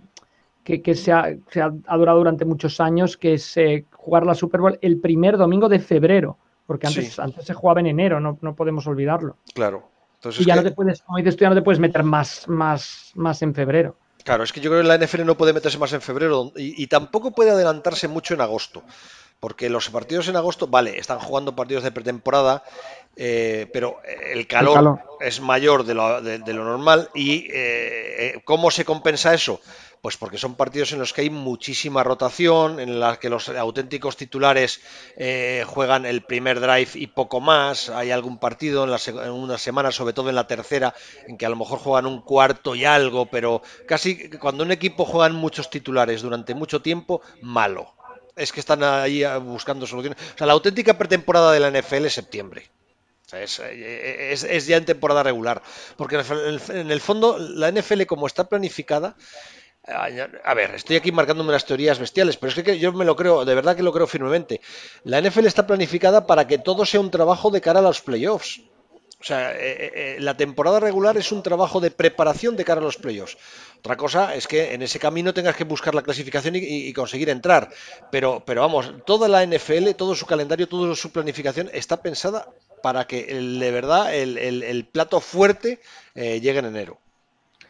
que, 0.63 0.81
que 0.81 0.95
se, 0.95 1.11
ha, 1.11 1.35
se, 1.49 1.61
ha, 1.61 1.97
durado 1.97 2.17
durante 2.17 2.45
muchos 2.45 2.79
años, 2.79 3.17
que 3.17 3.33
es 3.33 3.57
eh, 3.57 3.85
jugar 3.93 4.25
la 4.25 4.33
Super 4.33 4.61
Bowl 4.61 4.79
el 4.81 4.99
primer 4.99 5.37
domingo 5.37 5.69
de 5.69 5.79
febrero, 5.79 6.37
porque 6.65 6.87
antes, 6.87 7.13
sí. 7.13 7.21
antes 7.21 7.45
se 7.45 7.53
jugaba 7.53 7.79
en 7.81 7.87
enero, 7.87 8.19
no, 8.19 8.37
no 8.41 8.55
podemos 8.55 8.87
olvidarlo. 8.87 9.37
Claro. 9.53 9.89
Entonces, 10.15 10.41
y 10.41 10.45
ya 10.45 10.55
que... 10.55 10.61
no 10.61 10.69
te 10.69 10.75
puedes, 10.75 11.01
como 11.01 11.17
dices 11.17 11.35
tú, 11.35 11.43
ya 11.43 11.49
no 11.49 11.55
te 11.55 11.61
puedes 11.61 11.79
meter 11.79 12.03
más, 12.03 12.47
más, 12.47 13.11
más 13.15 13.41
en 13.41 13.53
febrero. 13.53 13.95
Claro, 14.23 14.43
es 14.43 14.51
que 14.51 14.59
yo 14.59 14.71
creo 14.71 14.81
que 14.81 14.87
la 14.87 14.97
NFL 14.97 15.23
no 15.23 15.37
puede 15.37 15.53
meterse 15.53 15.77
más 15.77 15.93
en 15.93 16.01
febrero 16.01 16.51
y, 16.55 16.81
y 16.81 16.87
tampoco 16.87 17.31
puede 17.31 17.51
adelantarse 17.51 18.07
mucho 18.07 18.33
en 18.33 18.41
agosto 18.41 18.81
porque 19.39 19.69
los 19.69 19.89
partidos 19.89 20.27
en 20.27 20.35
agosto, 20.35 20.67
vale, 20.67 20.97
están 20.97 21.19
jugando 21.19 21.55
partidos 21.55 21.83
de 21.83 21.91
pretemporada, 21.91 22.63
eh, 23.15 23.69
pero 23.71 23.97
el 24.03 24.47
calor, 24.47 24.71
el 24.71 24.75
calor, 24.75 24.99
es 25.21 25.39
mayor 25.39 25.85
de 25.85 25.93
lo, 25.93 26.21
de, 26.21 26.39
de 26.39 26.53
lo 26.53 26.65
normal 26.65 27.09
y 27.13 27.47
eh, 27.51 28.41
¿cómo 28.43 28.71
se 28.71 28.85
compensa 28.85 29.33
eso? 29.33 29.61
Pues 30.01 30.17
porque 30.17 30.37
son 30.37 30.53
partidos 30.53 30.91
en 30.91 30.99
los 30.99 31.13
que 31.13 31.21
hay 31.21 31.29
muchísima 31.31 32.03
rotación, 32.03 32.79
en 32.79 32.99
las 32.99 33.17
que 33.17 33.29
los 33.29 33.49
auténticos 33.49 34.17
titulares 34.17 34.81
eh, 35.17 35.63
juegan 35.65 36.05
el 36.05 36.21
primer 36.21 36.59
drive 36.59 36.89
y 36.93 37.07
poco 37.07 37.41
más. 37.41 37.89
Hay 37.89 38.11
algún 38.11 38.37
partido 38.37 38.83
en, 38.83 38.91
la, 38.91 38.99
en 39.07 39.31
una 39.31 39.57
semana, 39.57 39.91
sobre 39.91 40.13
todo 40.13 40.29
en 40.29 40.35
la 40.35 40.45
tercera, 40.45 40.93
en 41.27 41.37
que 41.37 41.47
a 41.47 41.49
lo 41.49 41.55
mejor 41.55 41.79
juegan 41.79 42.05
un 42.05 42.21
cuarto 42.21 42.75
y 42.75 42.85
algo, 42.85 43.25
pero 43.25 43.63
casi 43.87 44.29
cuando 44.37 44.63
un 44.63 44.71
equipo 44.71 45.05
juega 45.05 45.29
muchos 45.29 45.71
titulares 45.71 46.21
durante 46.21 46.53
mucho 46.53 46.83
tiempo, 46.83 47.21
malo 47.41 47.95
es 48.35 48.51
que 48.51 48.59
están 48.59 48.83
ahí 48.83 49.23
buscando 49.41 49.87
soluciones. 49.87 50.19
O 50.35 50.37
sea, 50.37 50.47
la 50.47 50.53
auténtica 50.53 50.97
pretemporada 50.97 51.51
de 51.51 51.59
la 51.59 51.71
NFL 51.71 52.05
es 52.05 52.13
septiembre. 52.13 52.69
O 53.25 53.29
sea, 53.29 53.41
es, 53.41 54.43
es, 54.43 54.67
ya 54.67 54.77
en 54.77 54.85
temporada 54.85 55.23
regular. 55.23 55.61
Porque 55.97 56.21
en 56.69 56.91
el 56.91 57.01
fondo, 57.01 57.37
la 57.39 57.71
NFL, 57.71 58.03
como 58.03 58.27
está 58.27 58.47
planificada. 58.47 59.15
A 59.87 60.53
ver, 60.55 60.73
estoy 60.73 60.95
aquí 60.95 61.11
marcándome 61.11 61.51
las 61.51 61.65
teorías 61.65 61.99
bestiales, 61.99 62.37
pero 62.37 62.51
es 62.51 62.63
que 62.63 62.79
yo 62.79 62.91
me 62.91 63.05
lo 63.05 63.15
creo, 63.15 63.45
de 63.45 63.53
verdad 63.53 63.75
que 63.75 63.83
lo 63.83 63.93
creo 63.93 64.07
firmemente. 64.07 64.59
La 65.03 65.21
NFL 65.21 65.45
está 65.45 65.67
planificada 65.67 66.25
para 66.25 66.47
que 66.47 66.57
todo 66.57 66.85
sea 66.85 66.99
un 66.99 67.11
trabajo 67.11 67.51
de 67.51 67.61
cara 67.61 67.79
a 67.79 67.83
los 67.83 68.01
playoffs. 68.01 68.61
O 69.21 69.23
sea, 69.23 69.53
eh, 69.53 69.57
eh, 69.95 70.17
la 70.19 70.35
temporada 70.37 70.79
regular 70.79 71.17
es 71.17 71.31
un 71.31 71.41
trabajo 71.41 71.79
de 71.79 71.91
preparación 71.91 72.55
de 72.55 72.65
cara 72.65 72.81
a 72.81 72.83
los 72.83 72.97
playoffs. 72.97 73.37
Otra 73.85 73.97
cosa 73.97 74.33
es 74.33 74.47
que 74.47 74.73
en 74.73 74.81
ese 74.81 74.97
camino 74.97 75.31
tengas 75.31 75.55
que 75.55 75.63
buscar 75.63 75.93
la 75.93 76.01
clasificación 76.01 76.55
y, 76.55 76.91
conseguir 76.91 77.29
entrar. 77.29 77.69
Pero, 78.11 78.41
pero 78.43 78.61
vamos, 78.61 78.91
toda 79.05 79.27
la 79.27 79.45
NFL, 79.45 79.91
todo 79.95 80.15
su 80.15 80.25
calendario, 80.25 80.67
toda 80.67 80.95
su 80.95 81.11
planificación 81.11 81.69
está 81.71 82.01
pensada 82.01 82.47
para 82.81 83.05
que 83.05 83.25
el, 83.29 83.59
de 83.59 83.69
verdad 83.69 84.11
el, 84.15 84.89
plato 84.91 85.19
fuerte 85.19 85.81
eh, 86.15 86.41
llegue 86.41 86.57
en 86.57 86.65
enero. 86.65 86.97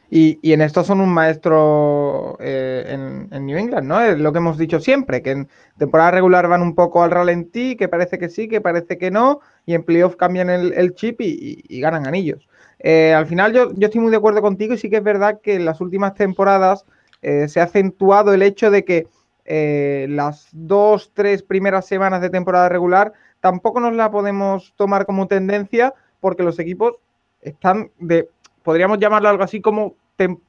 Y, 0.10 0.53
en 0.53 0.62
esto 0.62 0.86
son 0.86 1.01
un 1.01 1.10
maestro 1.10 2.38
eh, 2.39 2.86
en, 2.88 3.45
New 3.45 3.57
England, 3.57 3.86
¿no? 3.86 4.01
Es 4.01 4.17
lo 4.17 4.31
que 4.31 4.38
hemos 4.38 4.57
dicho 4.57 4.79
siempre, 4.79 5.22
que 5.22 5.31
en 5.31 5.50
temporada 5.77 6.12
regular 6.12 6.48
van 6.48 6.62
un 6.62 6.75
poco 6.75 7.03
al 7.03 7.12
ralentí, 7.12 7.75
que 7.75 7.89
parece 7.89 8.17
que 8.17 8.29
sí, 8.29 8.48
que 8.48 8.62
parece 8.62 8.98
que 8.98 9.12
no, 9.12 9.41
y 9.65 9.74
en 9.74 9.84
playoff 9.84 10.15
cambian 10.15 10.50
el, 10.50 10.95
chip 10.95 11.19
y, 11.19 11.81
ganan 11.81 12.07
anillos. 12.07 12.48
Eh, 12.79 13.13
al 13.13 13.25
final 13.25 13.53
yo, 13.53 13.72
yo, 13.74 13.88
estoy 13.88 14.01
muy 14.01 14.12
de 14.12 14.17
acuerdo 14.17 14.41
contigo 14.41 14.74
y 14.74 14.77
sí 14.77 14.89
que 14.89 14.98
es 14.98 15.03
verdad 15.03 15.39
que 15.41 15.55
en 15.55 15.65
las 15.65 15.82
últimas 15.82 16.13
temporadas 16.13 16.86
eh, 17.22 17.48
se 17.48 17.60
ha 17.60 17.63
acentuado 17.63 18.34
el 18.34 18.41
hecho 18.41 18.70
de 18.70 18.84
que 18.86 19.08
eh, 19.46 20.08
las 20.10 20.50
dos, 20.51 21.12
tres 21.13 21.44
primeras 21.44 21.86
semanas 21.86 22.22
de 22.22 22.29
temporada 22.29 22.67
regular 22.67 23.13
tampoco 23.39 23.79
nos 23.79 23.94
la 23.94 24.12
podemos 24.12 24.74
tomar 24.75 25.05
como 25.05 25.27
tendencia 25.27 25.94
porque 26.20 26.44
los 26.44 26.60
equipos 26.60 26.94
están 27.41 27.91
de, 28.00 28.29
podríamos 28.63 28.98
llamarlo 28.98 29.29
algo 29.29 29.44
así 29.44 29.62
como 29.62 29.96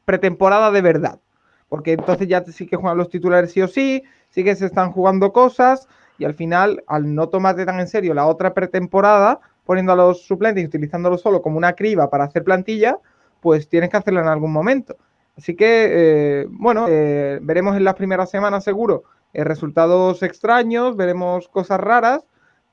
pretemporada 0.05 0.71
de 0.71 0.81
verdad. 0.81 1.21
Porque 1.69 1.93
entonces 1.93 2.29
ya 2.29 2.45
sí 2.45 2.67
que 2.67 2.77
juegan 2.77 2.97
los 2.97 3.11
titulares 3.11 3.53
sí 3.53 3.61
o 3.61 3.69
sí, 3.69 4.03
sí 4.31 4.45
que 4.45 4.55
se 4.55 4.67
están 4.67 4.93
jugando 4.93 5.33
cosas 5.33 5.89
y 6.19 6.25
al 6.25 6.35
final, 6.35 6.83
al 6.87 7.15
no 7.15 7.29
tomarte 7.29 7.67
tan 7.67 7.81
en 7.81 7.89
serio 7.89 8.15
la 8.15 8.27
otra 8.27 8.55
pretemporada, 8.55 9.41
poniendo 9.67 9.93
a 9.93 9.97
los 9.97 10.23
suplentes 10.23 10.65
y 10.65 10.67
utilizándolo 10.67 11.19
solo 11.19 11.43
como 11.43 11.59
una 11.59 11.75
criba 11.75 12.09
para 12.09 12.25
hacer 12.25 12.45
plantilla, 12.45 12.99
pues 13.41 13.69
tienes 13.69 13.91
que 13.91 13.97
hacerlo 13.99 14.21
en 14.21 14.29
algún 14.29 14.53
momento. 14.53 14.97
Así 15.37 15.55
que, 15.55 15.89
eh, 15.91 16.47
bueno, 16.49 16.87
eh, 16.89 17.39
veremos 17.43 17.77
en 17.77 17.85
las 17.85 17.95
primeras 17.95 18.31
semanas 18.31 18.65
seguro 18.65 19.05
eh, 19.35 19.45
resultados 19.45 20.23
extraños, 20.23 20.97
veremos 20.97 21.49
cosas 21.49 21.79
raras, 21.79 22.25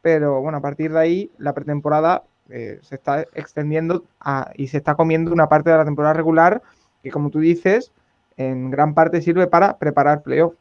pero 0.01 0.41
bueno, 0.41 0.59
a 0.59 0.61
partir 0.61 0.93
de 0.93 0.99
ahí 0.99 1.31
la 1.37 1.53
pretemporada 1.53 2.23
eh, 2.49 2.79
se 2.81 2.95
está 2.95 3.21
extendiendo 3.33 4.05
a, 4.19 4.51
y 4.55 4.67
se 4.67 4.77
está 4.77 4.95
comiendo 4.95 5.31
una 5.31 5.49
parte 5.49 5.71
de 5.71 5.77
la 5.77 5.85
temporada 5.85 6.13
regular 6.13 6.61
que, 7.01 7.11
como 7.11 7.29
tú 7.29 7.39
dices, 7.39 7.91
en 8.37 8.69
gran 8.71 8.93
parte 8.93 9.21
sirve 9.21 9.47
para 9.47 9.77
preparar 9.77 10.23
playoff. 10.23 10.53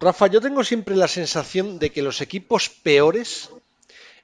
Rafa, 0.00 0.28
yo 0.28 0.40
tengo 0.40 0.62
siempre 0.64 0.96
la 0.96 1.08
sensación 1.08 1.78
de 1.78 1.90
que 1.90 2.02
los 2.02 2.20
equipos 2.20 2.68
peores 2.68 3.50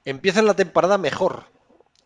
empiezan 0.05 0.45
la 0.45 0.55
temporada 0.55 0.97
mejor. 0.97 1.54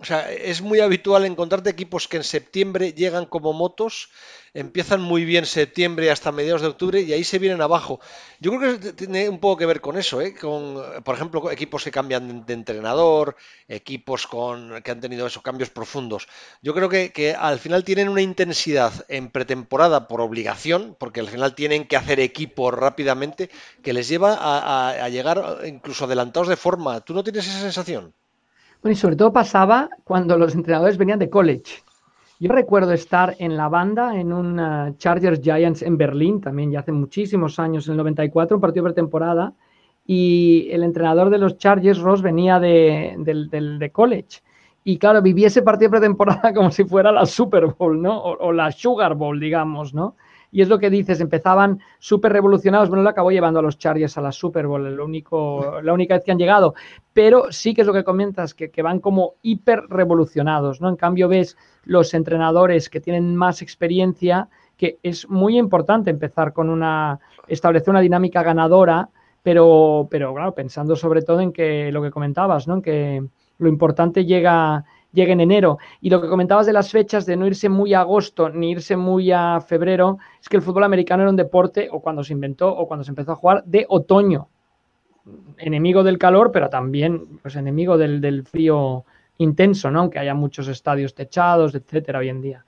O 0.01 0.05
sea, 0.05 0.31
es 0.31 0.61
muy 0.61 0.79
habitual 0.79 1.25
encontrarte 1.25 1.69
equipos 1.69 2.07
que 2.07 2.15
en 2.15 2.23
septiembre 2.23 2.93
llegan 2.93 3.25
como 3.25 3.51
motos, 3.51 4.09
empiezan 4.53 5.01
muy 5.01 5.25
bien 5.25 5.45
septiembre 5.45 6.09
hasta 6.09 6.31
mediados 6.31 6.61
de 6.61 6.69
octubre 6.69 7.01
y 7.01 7.11
ahí 7.11 7.25
se 7.25 7.37
vienen 7.37 7.61
abajo. 7.61 7.99
Yo 8.39 8.57
creo 8.57 8.79
que 8.79 8.93
tiene 8.93 9.27
un 9.27 9.39
poco 9.39 9.57
que 9.57 9.65
ver 9.65 9.81
con 9.81 9.97
eso, 9.97 10.21
¿eh? 10.21 10.33
con, 10.33 10.81
por 11.03 11.15
ejemplo, 11.15 11.51
equipos 11.51 11.83
que 11.83 11.91
cambian 11.91 12.45
de 12.45 12.53
entrenador, 12.53 13.35
equipos 13.67 14.25
con, 14.25 14.81
que 14.83 14.91
han 14.91 15.01
tenido 15.01 15.27
esos 15.27 15.43
cambios 15.43 15.69
profundos. 15.69 16.29
Yo 16.61 16.73
creo 16.73 16.87
que, 16.87 17.35
al 17.37 17.59
final 17.59 17.83
tienen 17.83 18.07
una 18.07 18.21
intensidad 18.21 18.93
en 19.09 19.29
pretemporada 19.29 20.07
por 20.07 20.21
obligación, 20.21 20.95
porque 20.97 21.19
al 21.19 21.27
final 21.27 21.55
tienen 21.55 21.85
que 21.85 21.97
hacer 21.97 22.21
equipo 22.21 22.71
rápidamente, 22.71 23.49
que 23.83 23.91
les 23.91 24.07
lleva 24.07 24.33
a, 24.35 24.91
a 24.91 25.09
llegar 25.09 25.59
incluso 25.65 26.05
adelantados 26.05 26.47
de 26.47 26.55
forma. 26.55 27.01
¿Tú 27.01 27.13
no 27.13 27.21
tienes 27.21 27.47
esa 27.47 27.59
sensación? 27.59 28.13
Y 28.83 28.95
sobre 28.95 29.15
todo 29.15 29.33
pasaba 29.33 29.89
cuando 30.03 30.37
los 30.37 30.55
entrenadores 30.55 30.97
venían 30.97 31.19
de 31.19 31.29
college. 31.29 31.83
Yo 32.39 32.53
recuerdo 32.53 32.93
estar 32.93 33.35
en 33.39 33.57
la 33.57 33.67
banda 33.67 34.17
en 34.17 34.31
un 34.31 34.59
uh, 34.59 34.95
Chargers 34.97 35.41
Giants 35.41 35.81
en 35.81 35.97
Berlín, 35.97 36.39
también 36.39 36.71
ya 36.71 36.79
hace 36.79 36.93
muchísimos 36.93 37.59
años, 37.59 37.87
en 37.87 37.93
el 37.93 37.97
94, 37.97 38.55
un 38.55 38.61
partido 38.61 38.85
pretemporada, 38.85 39.53
y 40.05 40.69
el 40.71 40.83
entrenador 40.83 41.29
de 41.29 41.37
los 41.37 41.57
Chargers, 41.57 41.99
Ross, 41.99 42.21
venía 42.21 42.59
de, 42.59 43.15
de, 43.17 43.47
de, 43.49 43.77
de 43.77 43.91
college. 43.91 44.41
Y 44.85 44.97
claro, 44.97 45.21
viví 45.21 45.43
ese 45.43 45.61
partido 45.61 45.91
pretemporada 45.91 46.53
como 46.55 46.71
si 46.71 46.85
fuera 46.85 47.11
la 47.11 47.25
Super 47.25 47.65
Bowl, 47.67 48.01
¿no? 48.01 48.17
O 48.21 48.53
la 48.53 48.71
Sugar 48.71 49.15
Bowl, 49.15 49.37
digamos, 49.39 49.93
¿no? 49.93 50.15
Y 50.51 50.61
es 50.61 50.69
lo 50.69 50.79
que 50.79 50.89
dices, 50.89 51.21
empezaban 51.21 51.79
súper 51.99 52.33
revolucionados, 52.33 52.89
bueno, 52.89 53.03
lo 53.03 53.09
acabó 53.09 53.31
llevando 53.31 53.59
a 53.59 53.63
los 53.63 53.77
Chargers 53.77 54.17
a 54.17 54.21
la 54.21 54.31
Super 54.31 54.67
Bowl, 54.67 54.85
el 54.85 54.99
único, 54.99 55.79
la 55.81 55.93
única 55.93 56.15
vez 56.15 56.23
que 56.23 56.31
han 56.31 56.39
llegado, 56.39 56.73
pero 57.13 57.51
sí 57.51 57.73
que 57.73 57.81
es 57.81 57.87
lo 57.87 57.93
que 57.93 58.03
comentas, 58.03 58.53
que, 58.53 58.71
que 58.71 58.81
van 58.81 58.99
como 58.99 59.35
hiper 59.41 59.83
revolucionados, 59.89 60.81
¿no? 60.81 60.89
En 60.89 60.95
cambio 60.95 61.27
ves 61.27 61.57
los 61.83 62.13
entrenadores 62.13 62.89
que 62.89 62.99
tienen 62.99 63.35
más 63.35 63.61
experiencia, 63.61 64.49
que 64.77 64.97
es 65.03 65.29
muy 65.29 65.57
importante 65.57 66.09
empezar 66.09 66.53
con 66.53 66.69
una, 66.69 67.19
establecer 67.47 67.89
una 67.89 68.01
dinámica 68.01 68.43
ganadora, 68.43 69.09
pero, 69.43 70.07
pero 70.09 70.33
claro, 70.33 70.53
pensando 70.53 70.95
sobre 70.95 71.21
todo 71.21 71.41
en 71.41 71.51
que 71.51 71.91
lo 71.91 72.01
que 72.01 72.11
comentabas, 72.11 72.67
¿no? 72.67 72.75
En 72.75 72.81
que 72.81 73.23
lo 73.57 73.67
importante 73.67 74.25
llega 74.25 74.85
llegue 75.11 75.33
en 75.33 75.41
enero. 75.41 75.77
Y 76.01 76.09
lo 76.09 76.21
que 76.21 76.27
comentabas 76.27 76.65
de 76.65 76.73
las 76.73 76.91
fechas, 76.91 77.25
de 77.25 77.35
no 77.35 77.47
irse 77.47 77.69
muy 77.69 77.93
a 77.93 78.01
agosto 78.01 78.49
ni 78.49 78.71
irse 78.71 78.95
muy 78.95 79.31
a 79.31 79.61
febrero, 79.61 80.17
es 80.41 80.49
que 80.49 80.57
el 80.57 80.63
fútbol 80.63 80.83
americano 80.83 81.23
era 81.23 81.29
un 81.29 81.35
deporte, 81.35 81.89
o 81.91 81.99
cuando 82.01 82.23
se 82.23 82.33
inventó, 82.33 82.69
o 82.75 82.87
cuando 82.87 83.03
se 83.03 83.11
empezó 83.11 83.33
a 83.33 83.35
jugar, 83.35 83.63
de 83.65 83.85
otoño. 83.89 84.49
Enemigo 85.57 86.03
del 86.03 86.17
calor, 86.17 86.51
pero 86.51 86.69
también 86.69 87.39
pues, 87.41 87.55
enemigo 87.55 87.97
del, 87.97 88.21
del 88.21 88.43
frío 88.43 89.05
intenso, 89.37 89.91
¿no? 89.91 89.99
Aunque 90.01 90.19
haya 90.19 90.33
muchos 90.33 90.67
estadios 90.67 91.13
techados, 91.13 91.75
etcétera, 91.75 92.19
hoy 92.19 92.29
en 92.29 92.41
día. 92.41 92.65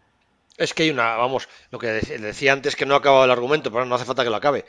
Es 0.57 0.73
que 0.73 0.83
hay 0.83 0.89
una, 0.89 1.15
vamos, 1.15 1.47
lo 1.71 1.79
que 1.79 1.87
decía 1.87 2.53
antes 2.53 2.75
que 2.75 2.85
no 2.85 2.93
ha 2.93 2.97
acabado 2.97 3.23
el 3.23 3.31
argumento, 3.31 3.71
pero 3.71 3.85
no 3.85 3.95
hace 3.95 4.05
falta 4.05 4.23
que 4.23 4.29
lo 4.29 4.35
acabe. 4.35 4.65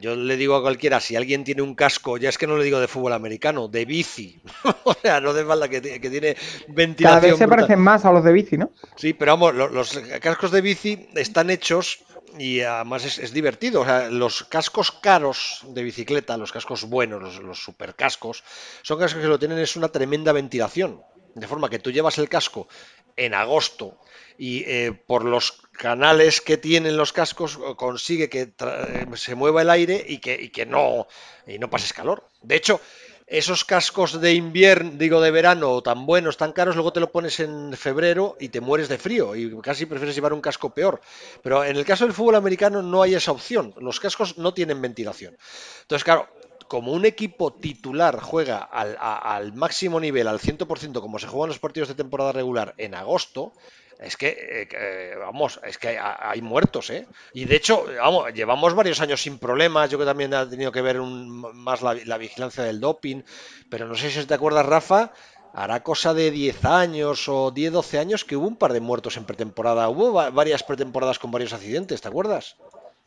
yo 0.00 0.14
le 0.14 0.36
digo 0.36 0.54
a 0.54 0.62
cualquiera, 0.62 1.00
si 1.00 1.16
alguien 1.16 1.42
tiene 1.42 1.62
un 1.62 1.74
casco, 1.74 2.18
ya 2.18 2.28
es 2.28 2.38
que 2.38 2.46
no 2.46 2.56
le 2.56 2.64
digo 2.64 2.80
de 2.80 2.86
fútbol 2.86 3.14
americano, 3.14 3.66
de 3.66 3.84
bici. 3.84 4.40
o 4.84 4.94
sea, 4.94 5.20
no 5.20 5.32
de 5.32 5.44
falta 5.44 5.68
que, 5.68 5.80
tiene 5.80 6.36
ventilación. 6.68 7.20
Cada 7.20 7.20
vez 7.20 7.38
se 7.38 7.48
parecen 7.48 7.80
más 7.80 8.04
a 8.04 8.12
los 8.12 8.24
de 8.24 8.32
bici, 8.32 8.58
¿no? 8.58 8.70
Sí, 8.96 9.14
pero 9.14 9.32
vamos, 9.32 9.54
los, 9.54 9.98
cascos 10.20 10.50
de 10.50 10.60
bici 10.60 11.08
están 11.14 11.50
hechos 11.50 12.04
y 12.38 12.60
además 12.60 13.04
es, 13.18 13.32
divertido. 13.32 13.80
O 13.80 13.84
sea, 13.84 14.10
los 14.10 14.44
cascos 14.44 14.92
caros 14.92 15.62
de 15.68 15.82
bicicleta, 15.82 16.36
los 16.36 16.52
cascos 16.52 16.84
buenos, 16.84 17.22
los, 17.22 17.42
los 17.42 17.62
super 17.62 17.94
cascos, 17.94 18.44
son 18.82 18.98
cascos 18.98 19.22
que 19.22 19.28
lo 19.28 19.38
tienen 19.38 19.58
es 19.58 19.76
una 19.76 19.88
tremenda 19.88 20.32
ventilación. 20.32 21.02
De 21.34 21.48
forma 21.48 21.70
que 21.70 21.78
tú 21.78 21.90
llevas 21.90 22.18
el 22.18 22.28
casco 22.28 22.68
en 23.16 23.34
agosto 23.34 23.98
y 24.38 24.64
eh, 24.66 24.92
por 25.06 25.24
los 25.24 25.52
canales 25.72 26.40
que 26.40 26.56
tienen 26.56 26.96
los 26.96 27.12
cascos 27.12 27.58
consigue 27.76 28.28
que 28.28 28.52
eh, 28.58 29.06
se 29.14 29.34
mueva 29.34 29.62
el 29.62 29.70
aire 29.70 30.04
y 30.06 30.18
que, 30.18 30.50
que 30.50 30.66
no, 30.66 31.06
y 31.46 31.58
no 31.58 31.70
pases 31.70 31.92
calor. 31.92 32.28
De 32.42 32.56
hecho, 32.56 32.80
esos 33.26 33.64
cascos 33.64 34.20
de 34.20 34.34
invierno, 34.34 34.92
digo 34.94 35.20
de 35.20 35.30
verano, 35.30 35.80
tan 35.82 36.04
buenos, 36.04 36.36
tan 36.36 36.52
caros, 36.52 36.74
luego 36.74 36.92
te 36.92 37.00
lo 37.00 37.10
pones 37.10 37.40
en 37.40 37.72
febrero 37.74 38.36
y 38.38 38.50
te 38.50 38.60
mueres 38.60 38.88
de 38.88 38.98
frío 38.98 39.34
y 39.34 39.58
casi 39.62 39.86
prefieres 39.86 40.14
llevar 40.14 40.32
un 40.32 40.40
casco 40.40 40.74
peor. 40.74 41.00
Pero 41.42 41.64
en 41.64 41.76
el 41.76 41.84
caso 41.84 42.04
del 42.04 42.12
fútbol 42.12 42.34
americano 42.34 42.82
no 42.82 43.00
hay 43.00 43.14
esa 43.14 43.32
opción. 43.32 43.74
Los 43.78 44.00
cascos 44.00 44.38
no 44.38 44.52
tienen 44.52 44.82
ventilación. 44.82 45.38
Entonces, 45.82 46.04
claro, 46.04 46.28
como 46.72 46.92
un 46.92 47.04
equipo 47.04 47.52
titular 47.52 48.18
juega 48.18 48.56
al, 48.56 49.52
máximo 49.52 50.00
nivel, 50.00 50.26
al 50.26 50.38
100%, 50.38 51.02
como 51.02 51.18
se 51.18 51.26
juegan 51.26 51.48
los 51.48 51.58
partidos 51.58 51.90
de 51.90 51.94
temporada 51.94 52.32
regular 52.32 52.72
en 52.78 52.94
agosto, 52.94 53.52
es 54.00 54.16
que, 54.16 54.28
eh, 54.28 54.68
eh, 54.72 55.14
vamos, 55.20 55.60
es 55.66 55.76
que 55.76 55.98
hay, 55.98 56.40
muertos, 56.40 56.88
¿eh? 56.88 57.06
Y 57.34 57.44
de 57.44 57.56
hecho, 57.56 57.84
vamos, 57.98 58.32
llevamos 58.32 58.74
varios 58.74 59.02
años 59.02 59.20
sin 59.20 59.36
problemas, 59.38 59.90
yo 59.90 59.98
que 59.98 60.06
también 60.06 60.32
ha 60.32 60.48
tenido 60.48 60.72
que 60.72 60.80
ver 60.80 60.98
más 60.98 61.82
la, 61.82 62.16
vigilancia 62.16 62.64
del 62.64 62.80
doping, 62.80 63.20
pero 63.68 63.86
no 63.86 63.94
sé 63.94 64.10
si 64.10 64.24
te 64.24 64.32
acuerdas, 64.32 64.64
Rafa, 64.64 65.12
hará 65.52 65.82
cosa 65.82 66.14
de 66.14 66.30
10 66.30 66.64
años 66.64 67.28
o 67.28 67.50
10, 67.50 67.70
12 67.70 67.98
años 67.98 68.24
que 68.24 68.34
hubo 68.34 68.48
un 68.48 68.56
par 68.56 68.72
de 68.72 68.80
muertos 68.80 69.18
en 69.18 69.26
pretemporada, 69.26 69.90
hubo 69.90 70.10
varias 70.32 70.62
pretemporadas 70.62 71.18
con 71.18 71.30
varios 71.30 71.52
accidentes, 71.52 72.00
¿te 72.00 72.08
acuerdas? 72.08 72.56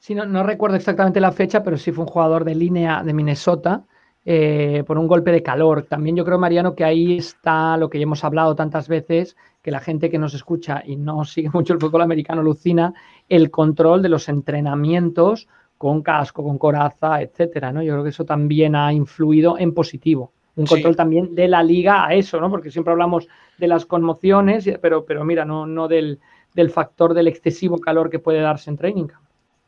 Sí, 0.06 0.14
no, 0.14 0.44
recuerdo 0.44 0.76
exactamente 0.76 1.20
la 1.20 1.32
fecha, 1.32 1.64
pero 1.64 1.78
sí 1.78 1.92
fue 1.92 2.04
un 2.04 2.12
jugador 2.12 2.46
de 2.46 2.54
línea 2.54 3.02
de 3.02 3.12
Minnesota 3.12 3.86
eh, 4.24 4.84
por 4.86 5.00
un 5.00 5.08
golpe 5.08 5.32
de 5.32 5.42
calor. 5.42 5.88
También 5.90 6.16
yo 6.16 6.24
creo, 6.24 6.38
Mariano, 6.38 6.76
que 6.76 6.84
ahí 6.84 7.18
está 7.18 7.76
lo 7.76 7.90
que 7.90 7.98
ya 7.98 8.04
hemos 8.04 8.24
hablado 8.24 8.54
tantas 8.54 8.88
veces, 8.88 9.36
que 9.64 9.72
la 9.72 9.80
gente 9.80 10.12
que 10.12 10.20
nos 10.20 10.36
escucha 10.36 10.84
y 10.86 10.96
no 10.96 11.26
sigue 11.26 11.50
mucho 11.52 11.74
el 11.74 11.80
fútbol 11.80 12.04
americano 12.04 12.44
lucina, 12.44 12.94
el 13.28 13.50
control 13.50 14.04
de 14.04 14.10
los 14.10 14.30
entrenamientos 14.30 15.48
con 15.76 16.04
casco, 16.04 16.44
con 16.44 16.60
coraza, 16.60 17.24
etcétera, 17.24 17.72
¿no? 17.72 17.82
Yo 17.82 17.94
creo 17.94 18.04
que 18.04 18.12
eso 18.12 18.26
también 18.26 18.76
ha 18.76 18.94
influido 18.94 19.58
en 19.58 19.74
positivo. 19.74 20.34
Un 20.56 20.68
control 20.68 20.96
también 20.96 21.34
de 21.34 21.48
la 21.48 21.64
liga 21.64 22.06
a 22.06 22.14
eso, 22.14 22.40
¿no? 22.40 22.52
Porque 22.52 22.70
siempre 22.70 22.92
hablamos 22.92 23.28
de 23.58 23.68
las 23.68 23.88
conmociones, 23.88 24.70
pero, 24.80 25.04
pero 25.04 25.26
mira, 25.26 25.46
no, 25.46 25.66
no 25.66 25.88
del, 25.88 26.20
del 26.54 26.70
factor 26.70 27.16
del 27.16 27.28
excesivo 27.28 27.80
calor 27.80 28.12
que 28.12 28.20
puede 28.20 28.42
darse 28.42 28.70
en 28.70 28.78
training 28.78 29.08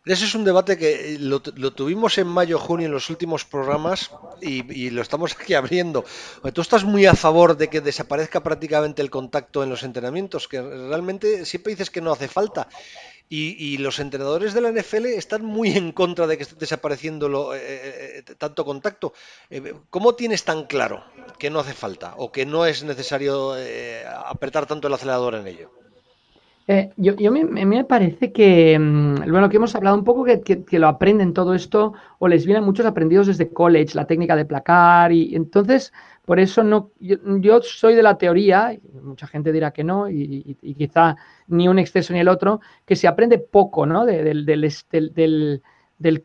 ese 0.07 0.25
es 0.25 0.35
un 0.35 0.43
debate 0.43 0.77
que 0.77 1.15
eh, 1.15 1.17
lo, 1.19 1.41
tuvimos 1.41 2.17
en 2.17 2.27
mayo, 2.27 2.59
junio 2.59 2.85
en 2.85 2.91
los 2.91 3.09
últimos 3.09 3.45
programas 3.45 4.11
y, 4.41 4.89
lo 4.89 5.01
estamos 5.01 5.35
aquí 5.39 5.53
abriendo. 5.53 6.05
Tú 6.53 6.61
estás 6.61 6.83
muy 6.83 7.05
a 7.05 7.15
favor 7.15 7.57
de 7.57 7.69
que 7.69 7.81
desaparezca 7.81 8.43
prácticamente 8.43 9.01
el 9.01 9.09
contacto 9.09 9.63
en 9.63 9.69
los 9.69 9.83
entrenamientos, 9.83 10.47
que 10.47 10.61
realmente 10.61 11.45
siempre 11.45 11.73
dices 11.73 11.89
que 11.89 12.01
no 12.01 12.11
hace 12.11 12.27
falta. 12.27 12.67
Y, 13.29 13.77
los 13.79 13.99
entrenadores 13.99 14.53
de 14.53 14.61
la 14.61 14.71
NFL 14.71 15.07
están 15.07 15.43
muy 15.43 15.71
en 15.71 15.91
contra 15.91 16.27
de 16.27 16.37
que 16.37 16.43
esté 16.43 16.55
desapareciendo 16.55 17.53
eh, 17.53 17.59
eh, 18.19 18.23
tanto 18.37 18.63
contacto. 18.63 19.13
¿Cómo 19.89 20.15
tienes 20.15 20.45
tan 20.45 20.65
claro 20.65 21.03
que 21.37 21.49
no 21.49 21.59
hace 21.59 21.73
falta 21.73 22.13
o 22.15 22.31
que 22.31 22.45
no 22.45 22.65
es 22.65 22.83
necesario 22.83 23.53
apretar 24.25 24.65
tanto 24.65 24.87
el 24.87 24.93
acelerador 24.93 25.35
en 25.35 25.47
ello? 25.47 25.71
Eh, 26.69 26.89
yo, 26.97 27.15
yo 27.15 27.31
me, 27.31 27.45
me, 27.45 27.85
parece 27.85 28.33
que, 28.33 28.77
mm, 28.77 29.31
bueno, 29.31 29.47
que 29.47 29.55
hemos 29.55 29.73
hablado 29.73 29.95
un 29.95 30.03
poco 30.03 30.25
que, 30.25 30.41
que, 30.41 30.79
lo 30.79 30.89
aprenden 30.89 31.33
todo 31.33 31.53
esto 31.53 31.93
o 32.19 32.27
les 32.27 32.45
vienen 32.45 32.65
muchos 32.65 32.85
aprendidos 32.85 33.27
desde 33.27 33.53
college, 33.53 33.95
la 33.95 34.05
técnica 34.05 34.35
de 34.35 34.43
placar 34.43 35.13
y, 35.13 35.33
entonces 35.33 35.93
por 36.25 36.41
eso 36.41 36.63
no, 36.63 36.91
yo, 36.99 37.61
soy 37.61 37.95
de 37.95 38.03
la 38.03 38.17
teoría, 38.17 38.77
mucha 39.01 39.27
gente 39.27 39.53
dirá 39.53 39.71
que 39.71 39.85
no 39.85 40.09
y, 40.09 40.57
y, 40.61 40.73
quizá 40.75 41.15
ni 41.47 41.69
un 41.69 41.79
exceso 41.79 42.11
ni 42.11 42.19
el 42.19 42.27
otro, 42.27 42.59
que 42.85 42.97
se 42.97 43.07
aprende 43.07 43.39
poco, 43.39 43.85
¿no? 43.85 44.05
del, 44.05 44.45
del, 44.45 44.61
del 44.91 45.13
del 45.13 45.63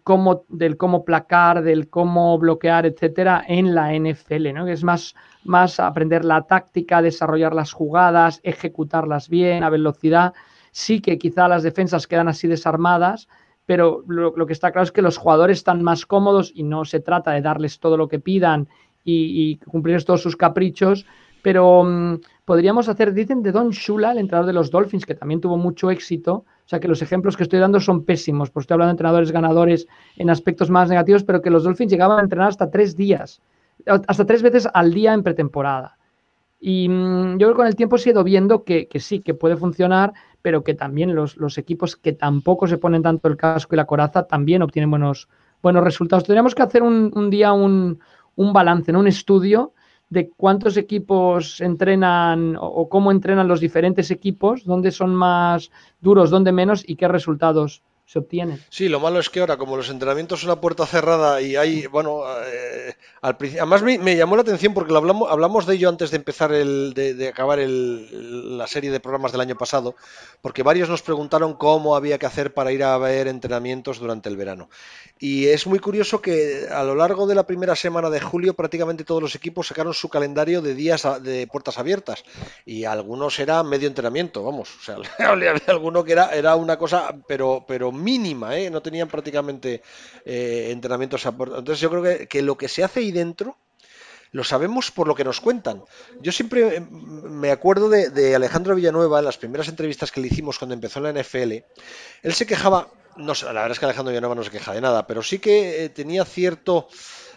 cómo, 0.03 0.45
del 0.49 0.77
cómo 0.77 1.05
placar, 1.05 1.63
del 1.63 1.89
cómo 1.89 2.39
bloquear, 2.39 2.87
etcétera, 2.87 3.45
en 3.47 3.75
la 3.75 3.93
NFL, 3.95 4.53
¿no? 4.53 4.67
Que 4.67 4.73
es 4.73 4.85
más, 4.85 5.15
más 5.45 5.81
aprender 5.81 6.25
la 6.25 6.43
táctica, 6.43 7.03
desarrollar 7.03 7.55
las 7.55 7.73
jugadas, 7.73 8.41
ejecutarlas 8.43 9.29
bien, 9.29 9.65
a 9.65 9.71
velocidad. 9.71 10.35
Sí 10.71 11.01
que 11.01 11.19
quizá 11.19 11.49
las 11.49 11.63
defensas 11.63 12.07
quedan 12.07 12.29
así 12.29 12.49
desarmadas, 12.49 13.29
pero 13.65 14.05
lo, 14.07 14.47
que 14.47 14.53
está 14.53 14.73
claro 14.73 14.85
es 14.85 14.93
que 14.93 15.03
los 15.03 15.17
jugadores 15.17 15.59
están 15.59 15.83
más 15.83 16.05
cómodos 16.05 16.53
y 16.55 16.63
no 16.65 16.85
se 16.85 17.01
trata 17.01 17.33
de 17.33 17.41
darles 17.41 17.79
todo 17.79 17.97
lo 17.97 18.09
que 18.09 18.19
pidan 18.19 18.69
y, 19.05 19.51
y 19.51 19.57
cumplir 19.67 20.05
todos 20.05 20.23
sus 20.23 20.37
caprichos, 20.37 21.07
pero 21.43 21.85
mm, 21.85 22.21
podríamos 22.45 22.89
hacer, 22.89 23.13
dicen 23.13 23.43
de 23.43 23.53
Don 23.53 23.71
Shula, 23.71 24.13
el 24.13 24.19
entrenador 24.19 24.47
de 24.47 24.53
los 24.53 24.71
Dolphins, 24.71 25.05
que 25.05 25.15
también 25.15 25.41
tuvo 25.41 25.57
mucho 25.57 25.91
éxito, 25.91 26.45
o 26.65 26.69
sea 26.69 26.81
que 26.81 26.89
los 26.89 27.03
ejemplos 27.03 27.37
que 27.37 27.43
estoy 27.43 27.59
dando 27.59 27.81
son 27.81 28.05
pésimos, 28.05 28.51
porque 28.51 28.65
estoy 28.65 28.75
hablando 28.75 28.91
de 28.91 28.95
entrenadores 28.95 29.33
ganadores 29.33 29.87
en 30.17 30.31
aspectos 30.31 30.71
más 30.71 30.89
negativos, 30.89 31.25
pero 31.25 31.43
que 31.43 31.51
los 31.51 31.65
Dolphins 31.65 31.91
llegaban 31.91 32.19
a 32.19 32.23
entrenar 32.23 32.49
hasta 32.49 32.71
tres 32.71 32.97
días, 32.97 33.43
hasta 33.87 34.25
tres 34.25 34.43
veces 34.43 34.69
al 34.73 34.95
día 34.95 35.13
en 35.13 35.23
pretemporada. 35.23 35.99
Y 36.61 36.89
mm, 36.89 37.39
yo 37.39 37.39
creo 37.39 37.51
que 37.51 37.57
con 37.57 37.67
el 37.67 37.77
tiempo 37.77 37.97
he 37.97 38.09
ido 38.09 38.23
viendo 38.23 38.63
que, 38.63 38.89
sí, 39.01 39.21
que 39.21 39.35
puede 39.35 39.57
funcionar, 39.57 40.13
pero 40.43 40.63
que 40.63 40.75
también 40.75 41.15
los, 41.15 41.59
equipos 41.59 41.97
que 41.97 42.13
tampoco 42.13 42.69
se 42.69 42.79
ponen 42.79 43.03
tanto 43.03 43.29
el 43.29 43.37
casco 43.37 43.75
y 43.75 43.77
la 43.77 43.85
coraza 43.85 44.29
también 44.29 44.63
obtienen 44.63 44.91
buenos, 44.91 45.29
buenos 45.61 45.83
resultados. 45.83 46.25
Tendríamos 46.25 46.55
que 46.55 46.63
hacer 46.63 46.85
un, 46.85 47.31
día 47.31 47.53
un, 47.53 47.99
un 48.37 48.53
balance, 48.53 48.93
un 48.93 49.09
estudio 49.09 49.73
de 50.13 50.29
cuántos 50.29 50.77
equipos 50.77 51.63
entrenan 51.63 52.57
o, 52.61 52.87
cómo 52.91 53.11
entrenan 53.11 53.49
los 53.49 53.61
diferentes 53.61 54.11
equipos, 54.11 54.65
dónde 54.65 54.91
son 54.91 55.15
más 55.15 55.71
duros, 56.03 56.29
dónde 56.29 56.53
menos 56.53 56.85
y 56.87 56.97
qué 56.97 57.09
resultados 57.09 57.83
se 58.05 58.19
obtienen. 58.19 58.61
Sí, 58.69 58.91
lo 58.91 59.01
malo 59.01 59.21
es 59.21 59.31
que 59.31 59.41
ahora, 59.41 59.57
como 59.57 59.75
los 59.75 59.89
entrenamientos 59.89 60.43
son 60.43 60.51
a 60.51 60.61
puerta 60.61 60.85
cerrada 60.85 61.41
y 61.41 61.57
hay, 61.57 61.87
bueno, 61.87 62.25
eh, 62.45 62.95
al 63.23 63.39
además 63.41 63.83
me, 63.83 64.17
llamó 64.17 64.37
la 64.37 64.43
atención 64.43 64.75
porque 64.75 64.93
lo 64.93 64.99
hablamos, 64.99 65.31
hablamos 65.31 65.65
de 65.65 65.77
ello 65.77 65.89
antes 65.89 66.11
de 66.11 66.19
empezar 66.19 66.53
el, 66.53 66.93
de, 66.93 67.29
acabar 67.29 67.59
la 67.61 68.67
serie 68.67 68.91
de 68.91 69.01
programas 69.01 69.33
del 69.33 69.41
año 69.41 69.57
pasado, 69.57 69.95
porque 70.43 70.63
varios 70.63 70.91
nos 70.91 71.01
preguntaron 71.01 71.55
cómo 71.55 71.97
había 71.97 72.19
que 72.19 72.27
hacer 72.27 72.53
para 72.53 72.71
ir 72.71 72.85
a 72.85 72.99
ver 72.99 73.29
entrenamientos 73.29 73.99
durante 73.99 74.29
el 74.29 74.37
verano. 74.37 74.69
Y 75.23 75.47
es 75.47 75.69
muy 75.69 75.79
curioso 75.79 76.21
que 76.21 76.67
a 76.69 76.83
lo 76.83 76.97
largo 76.97 77.29
de 77.29 77.37
la 77.37 77.47
primera 77.47 77.77
semana 77.77 78.11
de 78.11 78.21
julio 78.21 78.55
prácticamente 78.55 79.05
todos 79.05 79.23
los 79.23 79.37
equipos 79.37 79.69
sacaron 79.69 79.95
su 79.95 80.09
calendario 80.09 80.61
de 80.61 80.75
días 80.75 81.07
de 81.23 81.47
puertas 81.47 81.79
abiertas 81.79 82.25
y 82.67 82.87
algunos 82.87 83.39
era 83.39 83.63
medio 83.63 83.87
entrenamiento, 83.87 84.43
vamos, 84.43 84.75
o 84.81 84.83
sea, 84.83 84.97
había 85.29 85.55
alguno 85.69 86.03
que 86.03 86.11
era, 86.11 86.31
era 86.31 86.57
una 86.57 86.77
cosa 86.77 87.15
pero, 87.29 87.65
pero 87.69 87.93
mínima, 87.93 88.59
¿eh? 88.59 88.69
no 88.69 88.83
tenían 88.83 89.07
prácticamente 89.07 89.83
eh, 90.25 90.71
entrenamientos. 90.73 91.25
Entonces 91.25 91.79
yo 91.79 91.89
creo 91.89 92.03
que, 92.03 92.27
que 92.27 92.43
lo 92.43 92.59
que 92.59 92.67
se 92.67 92.83
hace 92.83 92.99
ahí 92.99 93.13
dentro 93.13 93.57
lo 94.33 94.45
sabemos 94.45 94.91
por 94.91 95.07
lo 95.07 95.15
que 95.15 95.25
nos 95.25 95.41
cuentan. 95.41 95.85
Yo 96.21 96.33
siempre 96.33 96.77
eh, 96.77 96.81
me 96.81 97.51
acuerdo 97.51 97.89
de, 97.89 98.35
Alejandro 98.35 98.75
Villanueva 98.75 99.19
en 99.19 99.27
las 99.27 99.37
primeras 99.37 99.69
entrevistas 99.69 100.11
que 100.11 100.21
le 100.21 100.29
hicimos 100.29 100.59
cuando 100.59 100.75
empezó 100.75 100.99
en 100.99 101.15
la 101.15 101.23
NFL. 101.23 101.53
Él 102.23 102.35
se 102.35 102.47
quejaba 102.47 102.89
no 103.17 103.35
la 103.35 103.53
verdad 103.53 103.73
es 103.73 103.79
que 103.79 103.85
Alejandro 103.85 104.11
Villanueva 104.11 104.35
no 104.35 104.43
se 104.43 104.51
queja 104.51 104.73
de 104.73 104.81
nada, 104.81 105.07
pero 105.07 105.23
sí 105.23 105.39
que 105.39 105.85
eh, 105.85 105.89
tenía 105.91 106.25
cierto 106.25 106.89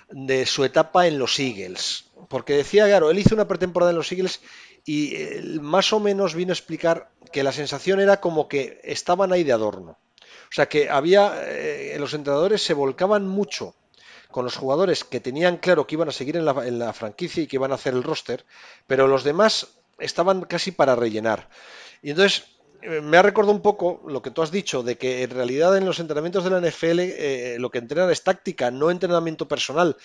de 0.09 0.45
su 0.45 0.63
etapa 0.63 1.05
en 1.05 1.19
los 1.19 1.37
Eagles. 1.37 2.05
Porque 2.29 2.53
decía, 2.53 2.85
claro, 2.85 3.11
él 3.11 3.19
hizo 3.19 3.35
una 3.35 3.47
pretemporada 3.47 3.91
en 3.91 3.97
los 3.97 4.09
Eagles 4.13 4.39
y 4.85 5.15
eh, 5.15 5.41
más 5.61 5.91
o 5.91 5.99
menos 5.99 6.33
vino 6.33 6.51
a 6.51 6.53
explicar 6.53 7.11
que 7.33 7.43
la 7.43 7.51
sensación 7.51 7.99
era 7.99 8.21
como 8.21 8.47
que 8.47 8.79
estaban 8.85 9.33
ahí 9.33 9.43
de 9.43 9.51
adorno. 9.51 9.99
O 10.49 10.53
sea 10.55 10.69
que 10.69 10.89
había, 10.89 11.33
los 11.97 12.13
entrenadores 12.13 12.61
se 12.61 12.73
volcaban 12.73 13.27
mucho 13.27 13.75
con 14.35 14.43
los 14.43 14.57
jugadores 14.57 15.05
que 15.05 15.21
tenían 15.21 15.55
claro 15.55 15.87
que 15.87 15.95
iban 15.95 16.09
a 16.09 16.11
seguir 16.11 16.35
en 16.35 16.43
la, 16.43 16.51
en 16.67 16.93
franquicia 16.93 17.41
y 17.41 17.47
que 17.47 17.55
iban 17.55 17.71
a 17.71 17.75
hacer 17.75 17.93
el 17.93 18.03
roster, 18.03 18.43
pero 18.85 19.07
los 19.07 19.23
demás 19.23 19.77
estaban 19.97 20.41
casi 20.41 20.71
para 20.71 20.93
rellenar. 20.93 21.47
Y 22.01 22.09
entonces 22.09 22.43
eh, 22.81 22.99
me 22.99 23.15
ha 23.15 23.21
recordado 23.21 23.55
un 23.55 23.61
poco 23.61 24.01
lo 24.05 24.21
que 24.21 24.31
tú 24.31 24.41
has 24.41 24.51
dicho, 24.51 24.83
de 24.83 24.97
que 24.97 25.23
en 25.23 25.29
realidad 25.29 25.77
en 25.77 25.85
los 25.85 26.01
entrenamientos 26.01 26.43
de 26.43 26.49
la 26.49 26.59
NFL 26.59 26.99
eh, 26.99 27.55
lo 27.59 27.71
que 27.71 27.77
entrenan 27.77 28.11
es 28.11 28.23
táctica, 28.23 28.71
no 28.71 28.91
entrenamiento 28.91 29.47
personal. 29.47 29.95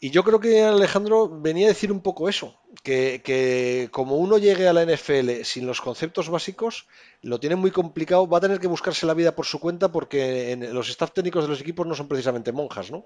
Y 0.00 0.08
yo 0.08 0.24
creo 0.24 0.40
que 0.40 0.62
Alejandro 0.62 1.28
venía 1.28 1.66
a 1.66 1.74
decir 1.74 1.92
un 1.92 2.00
poco 2.00 2.30
eso, 2.30 2.58
que, 2.82 3.90
como 3.92 4.16
uno 4.16 4.38
llegue 4.38 4.66
a 4.66 4.72
la 4.72 4.86
NFL 4.86 5.42
sin 5.42 5.66
los 5.66 5.82
conceptos 5.82 6.30
básicos, 6.30 6.86
lo 7.20 7.38
tiene 7.38 7.56
muy 7.56 7.70
complicado, 7.70 8.26
va 8.26 8.38
a 8.38 8.40
tener 8.40 8.60
que 8.60 8.66
buscarse 8.66 9.04
la 9.04 9.12
vida 9.12 9.36
por 9.36 9.44
su 9.44 9.60
cuenta 9.60 9.92
porque 9.92 10.56
los 10.72 10.88
staff 10.88 11.12
técnicos 11.12 11.44
de 11.44 11.50
los 11.50 11.60
equipos 11.60 11.86
no 11.86 11.94
son 11.94 12.08
precisamente 12.08 12.50
monjas, 12.50 12.90
¿no? 12.90 13.04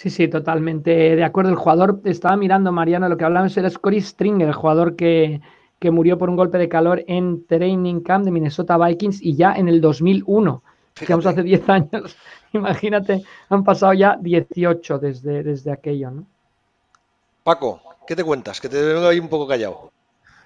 Sí, 0.00 0.08
sí, 0.08 0.28
totalmente 0.28 1.14
de 1.14 1.22
acuerdo. 1.22 1.50
El 1.50 1.56
jugador, 1.56 2.00
estaba 2.04 2.34
mirando, 2.34 2.72
Mariano, 2.72 3.06
lo 3.06 3.18
que 3.18 3.24
hablábamos 3.26 3.54
era 3.58 3.68
Scotty 3.68 4.00
Stringer, 4.00 4.48
el 4.48 4.54
jugador 4.54 4.96
que, 4.96 5.42
que 5.78 5.90
murió 5.90 6.16
por 6.16 6.30
un 6.30 6.36
golpe 6.36 6.56
de 6.56 6.70
calor 6.70 7.04
en 7.06 7.46
Training 7.46 8.00
Camp 8.00 8.24
de 8.24 8.30
Minnesota 8.30 8.78
Vikings 8.78 9.20
y 9.20 9.36
ya 9.36 9.52
en 9.52 9.68
el 9.68 9.82
2001. 9.82 10.62
Fíjate. 10.94 11.28
hace 11.28 11.42
10 11.42 11.68
años. 11.68 12.16
Imagínate, 12.54 13.22
han 13.50 13.62
pasado 13.62 13.92
ya 13.92 14.16
18 14.18 14.98
desde, 15.00 15.42
desde 15.42 15.70
aquello, 15.70 16.10
¿no? 16.10 16.24
Paco, 17.44 17.82
¿qué 18.06 18.16
te 18.16 18.24
cuentas? 18.24 18.58
Que 18.58 18.70
te 18.70 18.80
veo 18.80 19.06
ahí 19.06 19.20
un 19.20 19.28
poco 19.28 19.46
callado. 19.46 19.92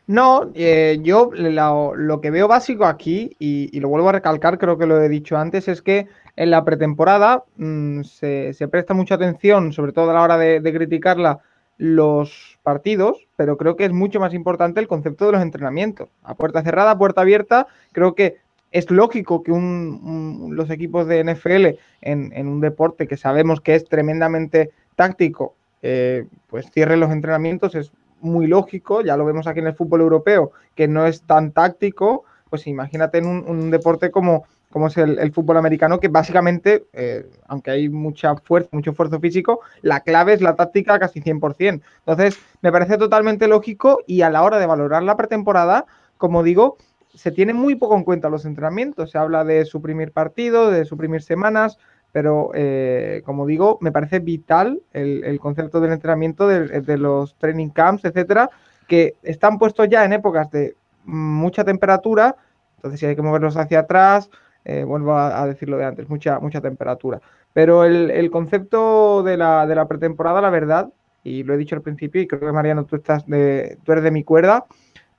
No, 0.07 0.51
eh, 0.55 0.99
yo 1.03 1.31
lo, 1.33 2.21
que 2.21 2.31
veo 2.31 2.47
básico 2.47 2.85
aquí, 2.85 3.35
y, 3.38 3.81
lo 3.81 3.88
vuelvo 3.88 4.11
a 4.11 4.12
recalcar, 4.12 4.59
creo 4.59 4.77
que 4.77 4.87
lo 4.87 5.01
he 5.01 5.09
dicho 5.09 5.37
antes, 5.37 5.67
es 5.69 5.81
que 5.81 6.07
en 6.37 6.51
la 6.51 6.64
pretemporada 6.64 7.45
mm, 7.57 8.03
se, 8.03 8.69
presta 8.71 8.93
mucha 8.93 9.14
atención, 9.14 9.73
sobre 9.73 9.93
todo 9.93 10.11
a 10.11 10.14
la 10.14 10.23
hora 10.23 10.37
de 10.37 10.73
criticarla, 10.73 11.40
los 11.77 12.59
partidos, 12.62 13.27
pero 13.37 13.57
creo 13.57 13.77
que 13.77 13.85
es 13.85 13.93
mucho 13.93 14.21
más 14.21 14.33
importante 14.35 14.81
el 14.81 14.88
concepto 14.88 15.27
de 15.27 15.33
los 15.33 15.43
entrenamientos. 15.43 16.09
A 16.23 16.35
puerta 16.35 16.62
cerrada, 16.62 16.99
puerta 16.99 17.23
abierta, 17.23 17.67
creo 17.93 18.14
que 18.14 18.37
es 18.71 18.90
lógico 18.90 19.43
que 19.43 19.53
los 19.53 20.71
equipos 20.71 21.07
de 21.07 21.23
NFL 21.25 21.79
en, 22.01 22.49
un 22.49 22.61
deporte 22.61 23.07
que 23.07 23.17
sabemos 23.17 23.61
que 23.61 23.75
es 23.75 23.85
tremendamente 23.85 24.71
táctico, 24.97 25.55
eh, 25.83 26.27
pues 26.49 26.71
cierren 26.73 27.01
los 27.01 27.11
entrenamientos, 27.11 27.75
es 27.75 27.93
muy 28.25 28.47
lógico, 28.47 29.03
ya 29.03 29.17
lo 29.17 29.25
vemos 29.25 29.47
aquí 29.47 29.61
en 29.61 29.69
el 29.69 29.75
fútbol 29.75 30.01
europeo, 30.01 30.53
que 30.75 30.89
no 30.89 31.07
es 31.07 31.23
tan 31.23 31.53
táctico, 31.53 32.25
pues 32.51 32.67
imagínate 32.67 33.19
en 33.19 33.27
un 33.27 33.71
deporte 33.71 34.11
como, 34.11 34.45
como 34.75 34.89
es 34.89 34.97
el, 34.97 35.33
fútbol 35.33 35.57
americano, 35.57 36.01
que 36.01 36.09
básicamente, 36.09 36.87
eh, 36.93 37.25
aunque 37.47 37.71
hay 37.71 37.89
mucha 37.89 38.35
fuerza, 38.35 38.71
mucho 38.73 38.91
esfuerzo 38.91 39.21
físico, 39.21 39.61
la 39.83 40.01
clave 40.01 40.33
es 40.33 40.41
la 40.41 40.57
táctica 40.57 40.99
casi 40.99 41.21
100%. 41.21 41.81
Entonces, 42.01 42.41
me 42.61 42.73
parece 42.73 42.99
totalmente 42.99 43.47
lógico 43.47 44.01
y 44.05 44.23
a 44.23 44.31
la 44.31 44.43
hora 44.43 44.59
de 44.59 44.67
valorar 44.67 45.05
la 45.05 45.17
pretemporada, 45.17 45.87
como 46.17 46.43
digo, 46.43 46.77
se 47.15 47.31
tiene 47.31 47.55
muy 47.55 47.77
poco 47.77 47.97
en 47.97 48.03
cuenta 48.03 48.29
los 48.29 48.45
entrenamientos. 48.47 49.13
Se 49.13 49.19
habla 49.19 49.45
de 49.45 49.65
suprimir 49.65 50.11
partido, 50.11 50.73
de 50.73 50.85
suprimir 50.85 51.23
semanas, 51.23 51.79
pero 52.14 52.53
eh, 52.55 53.22
como 53.24 53.44
digo, 53.44 53.77
me 53.81 53.90
parece 53.90 54.20
vital 54.20 54.81
el, 54.92 55.40
concepto 55.40 55.81
del 55.81 55.90
entrenamiento, 55.90 56.46
de, 56.46 56.81
de, 56.81 56.96
los 56.96 57.35
training 57.38 57.70
camps, 57.70 58.05
etcétera, 58.05 58.50
que 58.87 59.16
están 59.24 59.59
puestos 59.59 59.88
ya 59.88 60.05
en 60.05 60.12
épocas 60.12 60.48
de 60.53 60.77
mucha 61.03 61.64
temperatura. 61.64 62.37
Entonces, 62.77 63.00
si 63.00 63.07
hay 63.07 63.16
que 63.16 63.22
moverlos 63.22 63.57
hacia 63.57 63.81
atrás, 63.81 64.31
eh, 64.64 64.85
vuelvo 64.85 65.16
a, 65.16 65.44
decirlo 65.48 65.77
de 65.77 65.87
antes, 65.87 66.09
mucha, 66.09 66.38
mucha 66.38 66.61
temperatura. 66.61 67.20
Pero 67.53 67.83
el, 67.83 68.31
concepto 68.31 69.24
de 69.24 69.37
la, 69.37 69.66
de 69.66 69.74
la, 69.74 69.88
pretemporada, 69.88 70.40
la 70.40 70.50
verdad, 70.50 70.90
y 71.24 71.42
lo 71.42 71.55
he 71.55 71.57
dicho 71.57 71.74
al 71.74 71.83
principio, 71.83 72.22
y 72.22 72.29
creo 72.29 72.42
que 72.42 72.53
Mariano, 72.53 72.85
tú, 72.85 72.94
estás 72.94 73.27
de, 73.27 73.77
tú 73.83 73.90
eres 73.90 74.05
de 74.05 74.12
mi 74.12 74.22
cuerda, 74.22 74.66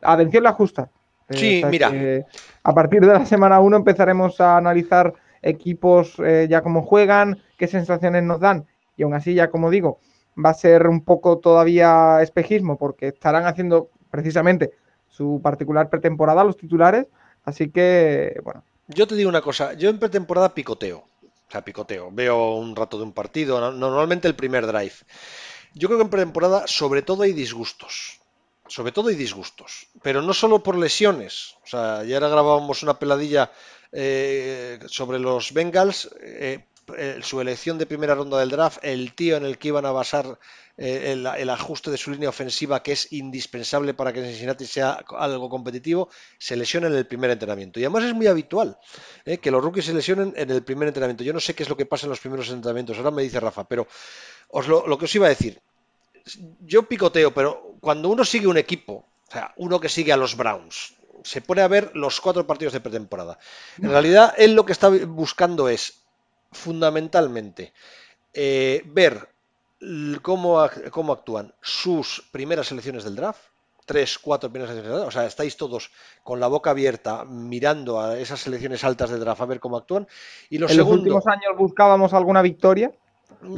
atención 0.01 0.43
la 0.43 0.53
justa. 0.53 0.87
Eh, 1.27 1.37
sí, 1.37 1.63
mira. 1.69 1.91
A 2.63 2.73
partir 2.73 3.01
de 3.01 3.07
la 3.07 3.25
semana 3.25 3.59
1 3.59 3.75
empezaremos 3.75 4.39
a 4.39 4.55
analizar 4.55 5.13
equipos 5.45 6.15
eh, 6.19 6.47
ya 6.49 6.61
cómo 6.61 6.81
juegan, 6.81 7.41
qué 7.57 7.67
sensaciones 7.67 8.23
nos 8.23 8.41
dan, 8.41 8.65
y 8.97 9.03
aún 9.03 9.13
así, 9.13 9.33
ya 9.33 9.49
como 9.49 9.69
digo, 9.69 9.99
va 10.43 10.49
a 10.49 10.53
ser 10.53 10.87
un 10.87 11.05
poco 11.05 11.37
todavía 11.37 12.21
espejismo, 12.21 12.77
porque 12.77 13.07
estarán 13.07 13.45
haciendo 13.45 13.89
precisamente 14.11 14.71
su 15.07 15.39
particular 15.41 15.89
pretemporada 15.89 16.43
los 16.43 16.57
titulares, 16.57 17.07
así 17.45 17.69
que, 17.69 18.37
bueno, 18.43 18.63
yo 18.87 19.07
te 19.07 19.15
digo 19.15 19.29
una 19.29 19.41
cosa, 19.41 19.73
yo 19.73 19.89
en 19.89 19.97
pretemporada 19.97 20.53
picoteo. 20.53 20.97
O 21.47 21.51
sea, 21.51 21.63
picoteo. 21.63 22.09
Veo 22.11 22.55
un 22.55 22.75
rato 22.75 22.97
de 22.97 23.03
un 23.03 23.13
partido, 23.13 23.71
normalmente 23.71 24.27
el 24.27 24.35
primer 24.35 24.67
drive. 24.67 24.93
Yo 25.73 25.87
creo 25.87 25.99
que 25.99 26.05
en 26.05 26.09
pretemporada 26.09 26.67
sobre 26.67 27.01
todo 27.01 27.23
hay 27.23 27.33
disgustos. 27.33 28.19
Sobre 28.67 28.91
todo 28.91 29.09
hay 29.09 29.15
disgustos. 29.15 29.87
Pero 30.01 30.21
no 30.21 30.33
solo 30.33 30.61
por 30.61 30.77
lesiones. 30.77 31.55
O 31.63 31.67
sea, 31.67 32.03
ya 32.03 32.19
grabábamos 32.19 32.83
una 32.83 32.97
peladilla 32.97 33.51
eh, 33.97 34.77
sobre 34.87 35.19
los 35.19 35.53
Bengals. 35.53 36.09
Eh, 36.19 36.65
eh, 36.97 37.19
su 37.23 37.41
elección 37.41 37.79
de 37.79 37.87
primera 37.87 38.13
ronda 38.13 38.37
del 38.37 38.49
draft, 38.49 38.77
el 38.83 39.15
tío 39.15 39.37
en 39.37 39.45
el 39.45 39.57
que 39.57 39.69
iban 39.69 39.87
a 39.87 39.91
basar 39.91 40.37
el, 40.77 41.49
ajuste 41.49 41.89
de 41.89 41.97
su 41.97 42.11
línea 42.11 42.29
ofensiva, 42.29 42.83
que 42.83 42.91
es 42.91 43.11
indispensable 43.13 43.95
para 43.95 44.13
que 44.13 44.21
Cincinnati 44.21 44.67
sea 44.67 45.03
algo 45.17 45.49
competitivo, 45.49 46.09
se 46.37 46.55
lesiona 46.55 46.87
en 46.87 46.95
el 46.95 47.07
primer 47.07 47.31
entrenamiento. 47.31 47.79
Y 47.79 47.85
además 47.85 48.03
es 48.03 48.13
muy 48.13 48.27
habitual 48.27 48.77
que 49.41 49.49
los 49.49 49.63
rookies 49.63 49.85
se 49.85 49.93
lesionen 49.93 50.33
en 50.35 50.51
el 50.51 50.61
primer 50.63 50.89
entrenamiento. 50.89 51.23
Yo 51.23 51.33
no 51.33 51.39
sé 51.39 51.55
qué 51.55 51.63
es 51.63 51.69
lo 51.69 51.77
que 51.77 51.87
pasa 51.87 52.05
en 52.05 52.11
los 52.11 52.19
primeros 52.19 52.49
entrenamientos, 52.49 52.97
ahora 52.97 53.09
me 53.09 53.23
dice 53.23 53.39
Rafa, 53.39 53.63
pero 53.63 53.87
lo, 54.67 54.85
lo 54.85 54.97
que 54.99 55.05
os 55.05 55.15
iba 55.15 55.25
a 55.25 55.29
decir, 55.29 55.59
yo 56.59 56.83
picoteo, 56.83 57.33
pero 57.33 57.77
cuando 57.79 58.09
uno 58.09 58.25
sigue 58.25 58.45
un 58.45 58.57
equipo, 58.57 59.05
o 59.27 59.31
sea, 59.31 59.53
uno 59.57 59.79
que 59.79 59.89
sigue 59.89 60.11
a 60.11 60.17
los 60.17 60.37
Browns, 60.37 60.93
se 61.25 61.41
pone 61.41 61.61
a 61.63 61.67
ver 61.67 61.91
los 61.95 62.21
cuatro 62.21 62.45
partidos 62.45 62.73
de 62.73 62.81
pretemporada. 62.81 63.39
En 63.81 63.89
realidad, 63.89 64.33
él 64.37 64.53
lo 64.53 64.65
que 64.65 64.73
está 64.73 64.89
buscando 64.89 65.67
es 65.67 66.01
fundamentalmente 66.51 67.73
eh, 68.33 68.83
ver 68.85 69.27
cómo, 70.21 70.69
cómo 70.91 71.13
actúan 71.13 71.53
sus 71.61 72.29
primeras 72.31 72.67
selecciones 72.67 73.03
del 73.03 73.15
draft, 73.15 73.41
tres, 73.85 74.19
cuatro 74.19 74.51
primeras 74.51 74.69
selecciones 74.69 74.97
del 74.97 75.01
draft, 75.01 75.17
o 75.17 75.19
sea, 75.19 75.27
estáis 75.27 75.57
todos 75.57 75.91
con 76.23 76.39
la 76.39 76.47
boca 76.47 76.69
abierta 76.69 77.25
mirando 77.25 77.99
a 77.99 78.19
esas 78.19 78.41
selecciones 78.41 78.83
altas 78.83 79.09
del 79.09 79.19
draft 79.19 79.41
a 79.41 79.45
ver 79.45 79.59
cómo 79.59 79.77
actúan. 79.77 80.07
Y 80.51 80.59
los 80.59 80.71
¿En 80.71 80.77
los 80.77 80.87
últimos 80.87 81.25
años 81.25 81.57
buscábamos 81.57 82.13
alguna 82.13 82.43
victoria? 82.43 82.93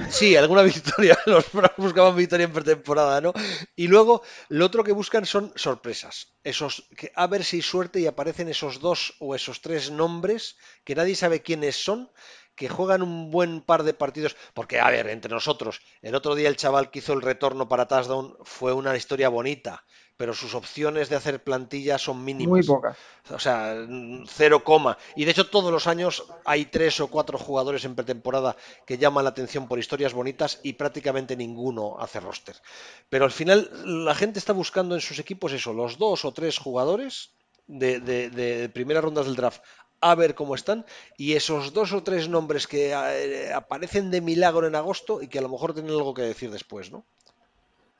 Sí, 0.09 0.35
alguna 0.35 0.61
victoria. 0.73 1.17
Los 1.25 1.45
buscaban 1.77 2.15
victoria 2.15 2.45
en 2.45 2.53
pretemporada, 2.53 3.21
¿no? 3.21 3.33
Y 3.75 3.87
luego 3.87 4.21
lo 4.49 4.65
otro 4.65 4.83
que 4.83 4.91
buscan 4.91 5.25
son 5.25 5.51
sorpresas. 5.55 6.33
Esos, 6.43 6.87
que, 6.95 7.11
a 7.15 7.27
ver 7.27 7.43
si 7.43 7.57
hay 7.57 7.61
suerte 7.61 7.99
y 7.99 8.07
aparecen 8.07 8.49
esos 8.49 8.79
dos 8.79 9.15
o 9.19 9.35
esos 9.35 9.61
tres 9.61 9.91
nombres 9.91 10.57
que 10.83 10.95
nadie 10.95 11.15
sabe 11.15 11.41
quiénes 11.41 11.75
son, 11.75 12.11
que 12.55 12.69
juegan 12.69 13.03
un 13.03 13.29
buen 13.29 13.61
par 13.61 13.83
de 13.83 13.93
partidos, 13.93 14.35
porque 14.53 14.79
a 14.79 14.89
ver, 14.89 15.07
entre 15.09 15.31
nosotros, 15.31 15.81
el 16.01 16.15
otro 16.15 16.33
día 16.33 16.49
el 16.49 16.57
chaval 16.57 16.89
que 16.89 16.99
hizo 16.99 17.13
el 17.13 17.21
retorno 17.21 17.69
para 17.69 17.87
touchdown 17.87 18.35
fue 18.43 18.73
una 18.73 18.95
historia 18.97 19.29
bonita, 19.29 19.85
pero 20.17 20.33
sus 20.33 20.55
opciones 20.55 21.09
de 21.09 21.15
hacer 21.15 21.43
plantilla 21.43 21.97
son 21.97 22.23
mínimas. 22.25 22.49
Muy 22.49 22.63
pocas. 22.63 22.97
O 23.29 23.39
sea, 23.39 23.75
cero 24.27 24.63
coma. 24.63 24.97
Y 25.15 25.25
de 25.25 25.31
hecho 25.31 25.49
todos 25.49 25.71
los 25.71 25.87
años 25.87 26.25
hay 26.43 26.65
tres 26.65 26.99
o 26.99 27.07
cuatro 27.07 27.37
jugadores 27.37 27.85
en 27.85 27.95
pretemporada 27.95 28.57
que 28.85 28.97
llaman 28.97 29.23
la 29.23 29.29
atención 29.29 29.67
por 29.67 29.79
historias 29.79 30.13
bonitas 30.13 30.59
y 30.63 30.73
prácticamente 30.73 31.37
ninguno 31.37 31.97
hace 31.99 32.19
roster. 32.19 32.55
Pero 33.09 33.25
al 33.25 33.31
final 33.31 33.69
la 33.85 34.15
gente 34.15 34.39
está 34.39 34.53
buscando 34.53 34.95
en 34.95 35.01
sus 35.01 35.19
equipos 35.19 35.53
eso, 35.53 35.73
los 35.73 35.97
dos 35.97 36.25
o 36.25 36.31
tres 36.31 36.57
jugadores 36.57 37.31
de, 37.67 37.99
de 37.99 38.69
primeras 38.69 39.03
rondas 39.03 39.25
del 39.25 39.35
draft 39.35 39.61
a 40.01 40.15
ver 40.15 40.35
cómo 40.35 40.55
están 40.55 40.85
y 41.17 41.33
esos 41.33 41.73
dos 41.73 41.93
o 41.93 42.03
tres 42.03 42.29
nombres 42.29 42.67
que 42.67 42.91
eh, 42.91 43.53
aparecen 43.53 44.11
de 44.11 44.21
milagro 44.21 44.67
en 44.67 44.75
agosto 44.75 45.21
y 45.21 45.27
que 45.27 45.39
a 45.39 45.41
lo 45.41 45.49
mejor 45.49 45.73
tienen 45.73 45.91
algo 45.91 46.13
que 46.13 46.21
decir 46.21 46.51
después, 46.51 46.91
¿no? 46.91 47.05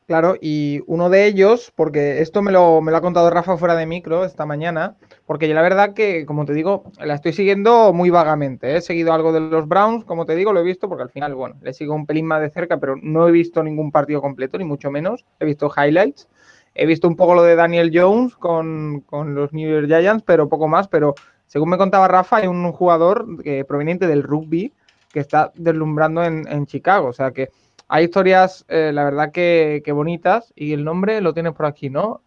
Claro, 0.07 0.35
y 0.39 0.81
uno 0.87 1.09
de 1.09 1.25
ellos, 1.25 1.73
porque 1.75 2.21
esto 2.21 2.41
me 2.41 2.53
lo, 2.53 2.81
me 2.81 2.91
lo 2.91 2.97
ha 2.97 3.01
contado 3.01 3.29
Rafa 3.29 3.57
fuera 3.57 3.75
de 3.75 3.85
micro 3.85 4.23
esta 4.23 4.45
mañana, 4.45 4.95
porque 5.25 5.49
yo 5.49 5.53
la 5.53 5.61
verdad 5.61 5.93
que, 5.93 6.25
como 6.25 6.45
te 6.45 6.53
digo, 6.53 6.85
la 6.97 7.13
estoy 7.13 7.33
siguiendo 7.33 7.91
muy 7.91 8.09
vagamente. 8.09 8.71
¿eh? 8.71 8.77
He 8.77 8.81
seguido 8.81 9.11
algo 9.11 9.33
de 9.33 9.41
los 9.41 9.67
Browns, 9.67 10.05
como 10.05 10.25
te 10.25 10.35
digo, 10.35 10.53
lo 10.53 10.61
he 10.61 10.63
visto, 10.63 10.87
porque 10.87 11.03
al 11.03 11.09
final, 11.09 11.35
bueno, 11.35 11.57
le 11.61 11.73
sigo 11.73 11.93
un 11.93 12.05
pelín 12.05 12.25
más 12.25 12.39
de 12.39 12.49
cerca, 12.49 12.77
pero 12.79 12.95
no 13.01 13.27
he 13.27 13.31
visto 13.31 13.61
ningún 13.61 13.91
partido 13.91 14.21
completo, 14.21 14.57
ni 14.57 14.63
mucho 14.63 14.89
menos. 14.91 15.25
He 15.41 15.45
visto 15.45 15.69
highlights. 15.75 16.29
He 16.73 16.85
visto 16.85 17.07
un 17.09 17.17
poco 17.17 17.35
lo 17.35 17.43
de 17.43 17.55
Daniel 17.55 17.91
Jones 17.93 18.35
con, 18.35 19.01
con 19.01 19.35
los 19.35 19.51
New 19.51 19.69
York 19.69 19.87
Giants, 19.87 20.23
pero 20.25 20.47
poco 20.47 20.69
más, 20.69 20.87
pero 20.87 21.15
según 21.47 21.69
me 21.69 21.77
contaba 21.77 22.07
Rafa, 22.07 22.37
hay 22.37 22.47
un 22.47 22.71
jugador 22.71 23.25
eh, 23.43 23.65
proveniente 23.67 24.07
del 24.07 24.23
rugby 24.23 24.73
que 25.11 25.19
está 25.19 25.51
deslumbrando 25.55 26.23
en, 26.23 26.65
Chicago. 26.65 27.07
O 27.07 27.13
sea 27.13 27.31
que 27.31 27.49
hay 27.87 28.05
historias, 28.05 28.65
eh, 28.67 28.91
la 28.93 29.03
verdad, 29.03 29.31
que, 29.31 29.81
bonitas. 29.93 30.53
Y 30.55 30.73
el 30.73 30.83
nombre 30.83 31.21
lo 31.21 31.33
tienes 31.33 31.53
por 31.53 31.65
aquí, 31.65 31.89
¿no? 31.89 32.21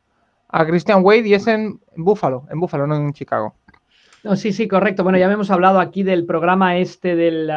A 0.49 0.67
Christian 0.67 1.05
Wade 1.05 1.29
y 1.29 1.35
es 1.35 1.47
en 1.47 1.81
Buffalo, 1.97 2.47
en 2.51 2.61
Buffalo, 2.61 2.87
no 2.87 2.97
en 2.97 3.13
Chicago. 3.13 3.55
No, 4.25 4.37
sí, 4.37 4.53
sí, 4.53 4.69
correcto. 4.69 5.03
Bueno, 5.03 5.19
ya 5.19 5.31
hemos 5.31 5.51
hablado 5.51 5.81
aquí 5.81 6.03
del 6.03 6.27
programa 6.27 6.77
este 6.77 7.17
del, 7.17 7.51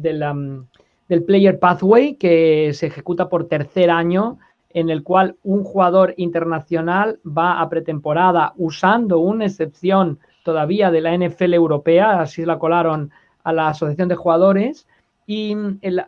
del 0.00 1.22
Player 1.24 1.58
Pathway 1.58 2.14
que 2.14 2.72
se 2.74 2.86
ejecuta 2.86 3.28
por 3.28 3.48
tercer 3.48 3.90
año 3.90 4.38
en 4.70 4.90
el 4.90 5.02
cual 5.02 5.36
un 5.42 5.64
jugador 5.64 6.14
internacional 6.16 7.20
va 7.26 7.60
a 7.60 7.68
pretemporada 7.68 8.52
usando 8.56 9.18
una 9.18 9.46
excepción 9.46 10.18
todavía 10.42 10.90
de 10.90 11.00
la 11.00 11.16
NFL 11.16 11.54
europea, 11.54 12.20
así 12.20 12.44
la 12.44 12.58
colaron 12.58 13.10
a 13.44 13.52
la 13.52 13.68
Asociación 13.68 14.08
de 14.08 14.14
Jugadores. 14.14 14.86
Y 15.30 15.54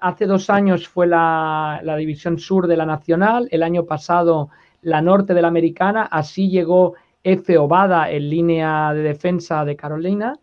hace 0.00 0.24
dos 0.24 0.48
años 0.48 0.88
fue 0.88 1.06
la, 1.06 1.82
división 1.98 2.38
sur 2.38 2.66
de 2.66 2.78
la 2.78 2.86
nacional, 2.86 3.48
el 3.50 3.62
año 3.62 3.84
pasado 3.84 4.48
la 4.80 5.02
norte 5.02 5.34
de 5.34 5.42
la 5.42 5.48
americana, 5.48 6.04
así 6.04 6.48
llegó 6.48 6.94
F. 7.22 7.58
Obada 7.58 8.10
en 8.10 8.30
línea 8.30 8.94
de 8.94 9.02
defensa 9.02 9.62
de 9.66 9.76
Carolina, 9.76 10.38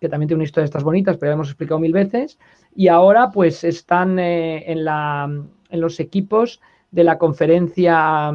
que 0.00 0.08
también 0.08 0.28
tiene 0.28 0.42
una 0.42 0.44
historia 0.44 0.62
de 0.62 0.66
estas 0.66 0.84
bonitas, 0.84 1.16
pero 1.16 1.30
ya 1.30 1.34
hemos 1.34 1.48
explicado 1.48 1.80
mil 1.80 1.92
veces. 1.92 2.38
Y 2.72 2.86
ahora 2.86 3.32
pues 3.32 3.64
están 3.64 4.16
eh, 4.20 4.62
en, 4.70 4.84
la, 4.84 5.28
en 5.68 5.80
los 5.80 5.98
equipos 5.98 6.60
de 6.92 7.02
la 7.02 7.18
conferencia 7.18 8.32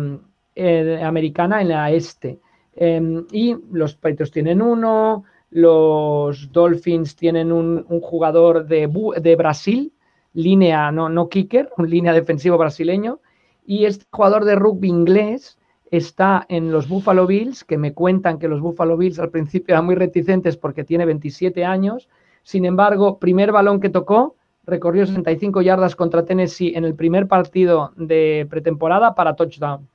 eh, 0.55 1.01
americana 1.01 1.61
en 1.61 1.69
la 1.69 1.89
este. 1.91 2.41
Em, 2.75 3.25
y 3.31 3.55
los 3.71 3.95
Patriots 3.95 4.31
tienen 4.31 4.61
uno, 4.61 5.23
los 5.55 6.51
Dolphins 6.51 7.15
tienen 7.15 7.53
un, 7.53 7.85
jugador 8.01 8.67
de, 8.67 8.89
de, 9.21 9.35
Brasil, 9.37 9.93
línea, 10.33 10.91
no, 10.91 11.07
no 11.07 11.29
kicker, 11.29 11.69
un 11.77 11.89
línea 11.89 12.11
defensivo 12.11 12.57
brasileño, 12.57 13.21
y 13.65 13.85
este 13.85 14.05
jugador 14.11 14.43
de 14.43 14.55
rugby 14.55 14.89
inglés 14.89 15.57
está 15.91 16.45
en 16.49 16.73
los 16.73 16.89
Buffalo 16.89 17.25
Bills, 17.25 17.63
que 17.63 17.77
me 17.77 17.93
cuentan 17.93 18.37
que 18.37 18.49
los 18.49 18.59
Buffalo 18.59 18.97
Bills 18.97 19.17
al 19.17 19.29
principio 19.29 19.73
eran 19.73 19.85
muy 19.85 19.95
reticentes 19.95 20.57
porque 20.57 20.83
tiene 20.83 21.05
27 21.05 21.63
años, 21.63 22.09
sin 22.43 22.65
embargo, 22.65 23.17
primer 23.17 23.53
balón 23.53 23.79
que 23.79 23.89
tocó, 23.89 24.35
recorrió 24.65 25.05
65 25.05 25.61
yardas 25.61 25.95
contra 25.95 26.25
Tennessee 26.25 26.73
en 26.75 26.83
el 26.83 26.95
primer 26.95 27.29
partido 27.29 27.93
de 27.95 28.45
pretemporada 28.49 29.15
para 29.15 29.37
touchdown. 29.37 29.87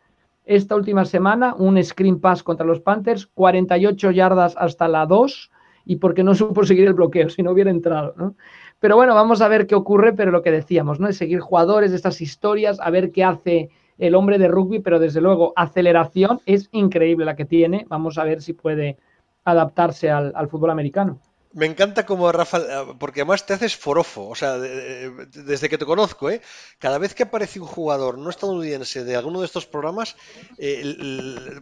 Esta 0.50 0.74
última 0.74 1.04
semana, 1.04 1.54
un 1.54 1.80
screen 1.80 2.18
pass 2.18 2.42
contra 2.42 2.66
los 2.66 2.80
Panthers, 2.80 3.28
48 3.34 4.10
yardas 4.10 4.56
hasta 4.58 4.88
la 4.88 5.06
2, 5.06 5.48
y 5.84 5.94
porque 5.96 6.24
no 6.24 6.34
supo 6.40 6.64
seguir 6.64 6.88
el 6.88 6.94
bloqueo, 6.94 7.28
si 7.28 7.44
no 7.44 7.52
hubiera 7.52 7.70
entrado. 7.70 8.14
¿no? 8.16 8.34
Pero 8.80 8.96
bueno, 8.96 9.14
vamos 9.14 9.42
a 9.42 9.46
ver 9.46 9.68
qué 9.68 9.76
ocurre, 9.76 10.12
pero 10.12 10.32
lo 10.32 10.42
que 10.42 10.50
decíamos, 10.50 10.98
¿no? 10.98 11.06
Es 11.06 11.18
seguir 11.18 11.38
jugadores 11.38 11.92
de 11.92 11.98
estas 11.98 12.20
historias, 12.20 12.80
a 12.80 12.90
ver 12.90 13.12
qué 13.12 13.22
hace 13.22 13.70
el 13.96 14.16
hombre 14.16 14.38
de 14.38 14.48
rugby, 14.48 14.80
pero 14.80 14.98
desde 14.98 15.20
luego, 15.20 15.52
aceleración 15.54 16.40
es 16.46 16.68
increíble 16.72 17.26
la 17.26 17.36
que 17.36 17.44
tiene. 17.44 17.86
Vamos 17.88 18.18
a 18.18 18.24
ver 18.24 18.42
si 18.42 18.52
puede 18.52 18.96
adaptarse 19.44 20.10
al 20.10 20.48
fútbol 20.48 20.70
americano. 20.70 21.20
Me 21.52 21.66
encanta 21.66 22.06
como 22.06 22.30
Rafa, 22.30 22.58
eh, 22.58 22.94
porque 22.98 23.22
además 23.22 23.44
te 23.44 23.54
haces 23.54 23.76
forofo, 23.76 24.28
o 24.28 24.34
sea, 24.36 24.56
desde 24.56 25.68
que 25.68 25.78
te 25.78 25.84
conozco, 25.84 26.30
¿eh? 26.30 26.40
cada 26.78 26.98
vez 26.98 27.12
que 27.12 27.24
aparece 27.24 27.58
un 27.58 27.66
jugador 27.66 28.18
no 28.18 28.30
estadounidense 28.30 29.02
de 29.02 29.16
alguno 29.16 29.40
de 29.40 29.46
estos 29.46 29.66
programas, 29.66 30.14
eh, 30.58 30.94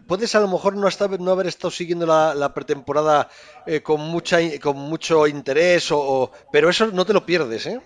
puedes 0.05 0.35
a 0.35 0.41
lo 0.41 0.47
mejor 0.47 0.75
no, 0.75 0.87
no 1.19 1.31
haber 1.31 1.47
estado 1.47 1.71
siguiendo 1.71 2.05
la, 2.05 2.53
pretemporada 2.53 3.29
eh, 3.65 3.81
con, 3.81 4.01
mucha, 4.01 4.37
con 4.61 4.77
mucho 4.77 5.25
interés, 5.25 5.91
o, 5.91 6.31
pero 6.51 6.69
eso 6.69 6.87
no 6.87 7.03
te 7.03 7.13
lo 7.13 7.25
pierdes, 7.25 7.65
¿eh? 7.65 7.81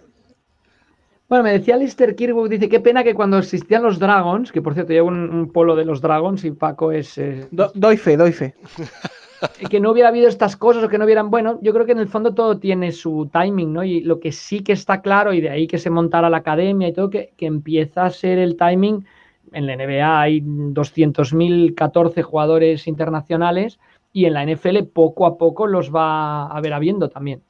Bueno, 1.30 1.46
me 1.46 1.54
decía 1.54 1.78
Lister 1.78 2.18
Kirkwood, 2.18 2.50
dice, 2.50 2.68
qué 2.68 2.82
pena 2.82 3.06
que 3.06 3.16
cuando 3.16 3.38
existían 3.38 3.82
los 3.82 3.98
Dragons, 3.98 4.52
que 4.52 4.62
por 4.62 4.74
cierto 4.74 4.92
llevo 4.92 5.08
un, 5.08 5.52
polo 5.54 5.78
de 5.78 5.86
los 5.86 6.02
Dragons 6.02 6.44
y 6.44 6.52
Paco 6.52 6.92
es... 6.92 7.20
doy 7.50 7.96
fe, 7.96 8.18
doy 8.18 8.34
fe. 8.34 8.56
que 9.70 9.80
no 9.80 9.92
hubiera 9.92 10.10
habido 10.10 10.28
estas 10.28 10.56
cosas 10.56 10.84
o 10.84 10.90
que 10.90 10.98
no 10.98 11.06
hubieran, 11.06 11.30
bueno, 11.30 11.60
yo 11.62 11.74
creo 11.74 11.86
que 11.86 11.92
en 11.92 12.00
el 12.00 12.08
fondo 12.08 12.34
todo 12.34 12.58
tiene 12.58 12.92
su 12.92 13.30
timing, 13.32 13.74
¿no? 13.74 13.84
Y 13.84 14.02
lo 14.02 14.20
que 14.20 14.32
sí 14.32 14.62
que 14.62 14.74
está 14.74 15.02
claro, 15.02 15.34
y 15.34 15.42
de 15.42 15.50
ahí 15.50 15.68
que 15.68 15.78
se 15.78 15.90
montara 15.90 16.30
la 16.30 16.38
academia 16.38 16.88
y 16.88 16.94
todo, 16.94 17.10
que, 17.10 17.34
empieza 17.40 18.06
a 18.06 18.10
ser 18.10 18.38
el 18.38 18.56
timing, 18.56 19.06
en 19.52 19.68
la 19.68 19.76
NBA 19.76 20.22
hay 20.22 20.42
200.014 20.42 22.22
jugadores 22.24 22.88
internacionales 22.88 23.80
y 24.12 24.26
en 24.26 24.34
la 24.34 24.46
NFL 24.46 24.84
poco 24.94 25.26
a 25.26 25.38
poco 25.38 25.68
los 25.68 25.94
va 25.94 26.44
a 26.44 26.58
haber 26.58 26.74
habiendo 26.74 27.10
también. 27.10 27.42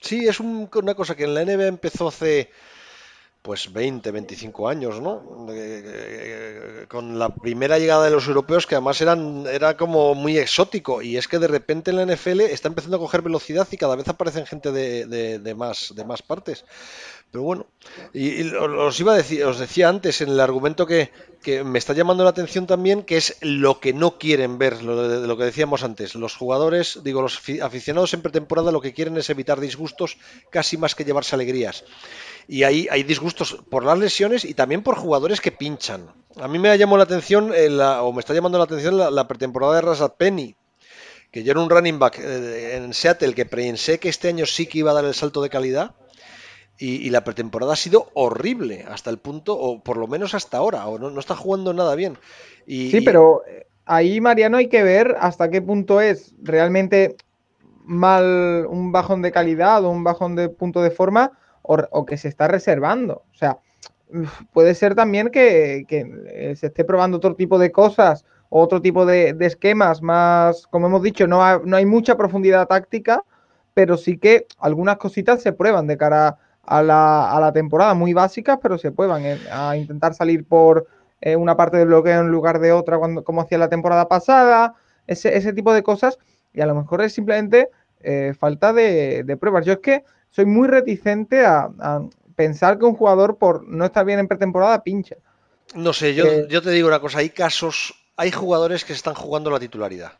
Sí, 0.00 0.26
es 0.26 0.40
una 0.40 0.94
cosa 0.94 1.14
que 1.14 1.24
en 1.24 1.34
la 1.34 1.44
NBA 1.44 1.66
empezó 1.66 2.08
hace 2.08 2.50
pues 3.46 3.72
20, 3.72 4.10
25 4.10 4.68
años, 4.68 5.00
¿no? 5.00 5.22
con 6.88 7.16
la 7.16 7.28
primera 7.28 7.78
llegada 7.78 8.04
de 8.04 8.10
los 8.10 8.26
europeos 8.26 8.66
que 8.66 8.74
además 8.74 9.00
eran 9.00 9.46
era 9.46 9.76
como 9.76 10.16
muy 10.16 10.36
exótico 10.36 11.00
y 11.00 11.16
es 11.16 11.28
que 11.28 11.38
de 11.38 11.46
repente 11.46 11.92
en 11.92 11.96
la 11.98 12.06
NFL 12.12 12.40
está 12.40 12.66
empezando 12.66 12.96
a 12.96 13.00
coger 13.00 13.22
velocidad 13.22 13.68
y 13.70 13.76
cada 13.76 13.94
vez 13.94 14.08
aparecen 14.08 14.46
gente 14.46 14.72
de, 14.72 15.54
más 15.56 15.92
de 15.94 16.04
más 16.04 16.22
partes. 16.22 16.64
Pero 17.30 17.42
bueno, 17.42 17.66
y, 18.14 18.50
os 18.54 18.98
iba 19.00 19.12
a 19.12 19.16
decir, 19.16 19.44
os 19.44 19.58
decía 19.58 19.88
antes 19.88 20.20
en 20.20 20.30
el 20.30 20.40
argumento 20.40 20.86
que, 20.86 21.10
me 21.64 21.78
está 21.78 21.92
llamando 21.92 22.24
la 22.24 22.30
atención 22.30 22.66
también, 22.66 23.02
que 23.02 23.16
es 23.16 23.36
lo 23.40 23.78
que 23.78 23.92
no 23.92 24.18
quieren 24.18 24.58
ver, 24.58 24.82
lo, 24.82 25.26
lo 25.26 25.36
que 25.36 25.44
decíamos 25.44 25.84
antes. 25.84 26.16
Los 26.16 26.34
jugadores, 26.34 27.00
digo, 27.04 27.22
los 27.22 27.40
aficionados 27.62 28.14
en 28.14 28.22
pretemporada 28.22 28.72
lo 28.72 28.80
que 28.80 28.92
quieren 28.92 29.16
es 29.16 29.30
evitar 29.30 29.60
disgustos 29.60 30.18
casi 30.50 30.76
más 30.76 30.96
que 30.96 31.04
llevarse 31.04 31.36
alegrías 31.36 31.84
y 32.48 32.62
hay, 32.62 32.88
hay 32.90 33.02
disgustos 33.02 33.58
por 33.68 33.84
las 33.84 33.98
lesiones 33.98 34.44
y 34.44 34.54
también 34.54 34.82
por 34.82 34.96
jugadores 34.96 35.40
que 35.40 35.52
pinchan. 35.52 36.12
A 36.36 36.48
mí 36.48 36.58
me 36.58 36.76
llamado 36.78 36.98
la 36.98 37.04
atención, 37.04 37.52
eh, 37.54 37.68
o 37.80 38.12
me 38.12 38.20
está 38.20 38.34
llamando 38.34 38.58
la 38.58 38.64
atención 38.64 38.96
la, 38.96 39.28
pretemporada 39.28 39.76
de 39.76 39.80
Rashad 39.80 40.12
Penny, 40.12 40.54
que 41.30 41.42
yo 41.42 41.52
era 41.52 41.60
un 41.60 41.70
running 41.70 41.98
back 41.98 42.18
eh, 42.20 42.76
en 42.76 42.94
Seattle 42.94 43.34
que 43.34 43.46
pensé 43.46 43.98
que 43.98 44.08
este 44.08 44.28
año 44.28 44.46
sí 44.46 44.66
que 44.66 44.78
iba 44.78 44.90
a 44.90 44.94
dar 44.94 45.04
el 45.04 45.14
salto 45.14 45.42
de 45.42 45.50
calidad. 45.50 45.94
Y, 46.78 47.08
la 47.08 47.24
pretemporada 47.24 47.72
ha 47.72 47.76
sido 47.76 48.08
horrible 48.12 48.84
hasta 48.88 49.08
el 49.08 49.18
punto, 49.18 49.58
o 49.58 49.82
por 49.82 49.96
lo 49.96 50.06
menos 50.06 50.34
hasta 50.34 50.58
ahora, 50.58 50.86
o 50.86 50.98
no, 50.98 51.18
está 51.18 51.34
jugando 51.34 51.72
nada 51.72 51.94
bien. 51.94 52.18
Y, 52.66 52.90
sí, 52.90 53.00
pero 53.00 53.42
eh, 53.46 53.66
ahí, 53.86 54.20
Mariano, 54.20 54.58
hay 54.58 54.68
que 54.68 54.82
ver 54.82 55.16
hasta 55.18 55.50
qué 55.50 55.62
punto 55.62 56.02
es 56.02 56.34
realmente 56.42 57.16
mal 57.86 58.66
un 58.68 58.92
bajón 58.92 59.22
de 59.22 59.32
calidad 59.32 59.84
o 59.84 59.90
un 59.90 60.04
bajón 60.04 60.36
de 60.36 60.48
punto 60.48 60.82
de 60.82 60.90
forma 60.90 61.32
o, 61.62 62.04
que 62.06 62.16
se 62.16 62.28
está 62.28 62.48
reservando. 62.48 63.24
O 63.32 63.34
sea, 63.34 63.58
puede 64.52 64.74
ser 64.74 64.94
también 64.94 65.30
que, 65.30 65.86
eh, 65.88 66.54
se 66.56 66.66
esté 66.66 66.84
probando 66.84 67.16
otro 67.16 67.34
tipo 67.34 67.58
de 67.58 67.72
cosas, 67.72 68.24
otro 68.48 68.80
tipo 68.80 69.06
de, 69.06 69.36
esquemas 69.40 70.02
más, 70.02 70.66
como 70.66 70.86
hemos 70.86 71.02
dicho, 71.02 71.26
no, 71.26 71.42
hay 71.42 71.86
mucha 71.86 72.16
profundidad 72.16 72.68
táctica, 72.68 73.24
pero 73.74 73.96
sí 73.96 74.18
que 74.18 74.46
algunas 74.58 74.96
cositas 74.98 75.42
se 75.42 75.52
prueban 75.52 75.86
de 75.86 75.96
cara 75.96 76.28
a 76.28 76.38
la, 76.68 77.50
temporada, 77.54 77.94
muy 77.94 78.12
básicas, 78.12 78.58
pero 78.62 78.78
se 78.78 78.92
prueban 78.92 79.24
eh, 79.24 79.38
a 79.50 79.76
intentar 79.76 80.14
salir 80.14 80.44
por 80.44 80.86
eh, 81.20 81.36
una 81.36 81.56
parte 81.56 81.76
del 81.76 81.88
bloqueo 81.88 82.20
en 82.20 82.28
lugar 82.28 82.58
de 82.58 82.72
otra, 82.72 82.98
cuando, 82.98 83.24
como 83.24 83.40
hacía 83.40 83.58
la 83.58 83.68
temporada 83.68 84.08
pasada, 84.08 84.74
ese, 85.06 85.36
ese 85.36 85.52
tipo 85.52 85.72
de 85.72 85.82
cosas, 85.82 86.18
y 86.52 86.60
a 86.60 86.66
lo 86.66 86.74
mejor 86.74 87.02
es 87.02 87.12
simplemente 87.12 87.70
falta 88.38 88.72
de, 88.72 89.24
de 89.24 89.36
pruebas. 89.36 89.66
Yo 89.66 89.72
es 89.72 89.78
que 89.80 90.04
soy 90.36 90.44
muy 90.44 90.68
reticente 90.68 91.44
a, 91.44 91.70
pensar 92.36 92.78
que 92.78 92.84
un 92.84 92.94
jugador 92.94 93.38
por 93.38 93.66
no 93.66 93.86
estar 93.86 94.04
bien 94.04 94.18
en 94.18 94.28
pretemporada 94.28 94.82
pincha. 94.82 95.16
No 95.74 95.94
sé, 95.94 96.14
yo, 96.14 96.26
eh, 96.26 96.46
yo 96.50 96.60
te 96.60 96.70
digo 96.70 96.86
una 96.86 97.00
cosa, 97.00 97.20
hay 97.20 97.30
casos, 97.30 97.94
hay 98.16 98.30
jugadores 98.30 98.84
que 98.84 98.92
se 98.92 98.98
están 98.98 99.14
jugando 99.14 99.50
la 99.50 99.58
titularidad. 99.58 100.12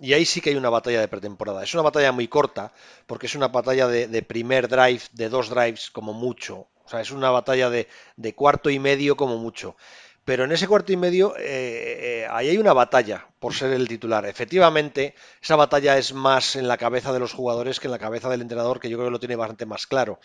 Y 0.00 0.14
ahí 0.14 0.24
sí 0.24 0.40
que 0.40 0.50
hay 0.50 0.56
una 0.56 0.70
batalla 0.70 1.00
de 1.00 1.08
pretemporada. 1.08 1.62
Es 1.62 1.74
una 1.74 1.82
batalla 1.82 2.10
muy 2.10 2.26
corta, 2.26 2.72
porque 3.06 3.26
es 3.26 3.34
una 3.34 3.48
batalla 3.48 3.86
de, 3.86 4.22
primer 4.22 4.68
drive, 4.68 5.02
de 5.12 5.28
dos 5.28 5.50
drives 5.50 5.90
como 5.90 6.12
mucho. 6.14 6.68
O 6.84 6.88
sea, 6.88 7.00
es 7.02 7.10
una 7.10 7.30
batalla 7.30 7.68
de, 7.68 7.86
de 8.16 8.34
cuarto 8.34 8.70
y 8.70 8.78
medio 8.78 9.16
como 9.16 9.36
mucho. 9.36 9.76
Pero 10.24 10.44
en 10.44 10.52
ese 10.52 10.68
cuarto 10.68 10.92
y 10.92 10.96
medio 10.96 11.34
eh, 11.36 11.42
eh, 11.42 12.26
ahí 12.30 12.48
hay 12.48 12.58
una 12.58 12.72
batalla 12.72 13.26
por 13.38 13.54
ser 13.54 13.72
el 13.72 13.88
titular. 13.88 14.26
Efectivamente, 14.26 15.14
esa 15.42 15.56
batalla 15.56 15.96
es 15.98 16.12
más 16.12 16.56
en 16.56 16.68
la 16.68 16.76
cabeza 16.76 17.12
de 17.12 17.18
los 17.18 17.32
jugadores 17.32 17.80
que 17.80 17.88
en 17.88 17.92
la 17.92 17.98
cabeza 17.98 18.28
del 18.28 18.42
entrenador, 18.42 18.80
que 18.80 18.88
yo 18.90 18.96
creo 18.96 19.08
que 19.08 19.12
lo 19.12 19.18
tiene 19.18 19.36
bastante 19.36 19.66
más 19.66 19.86
claro. 19.86 20.20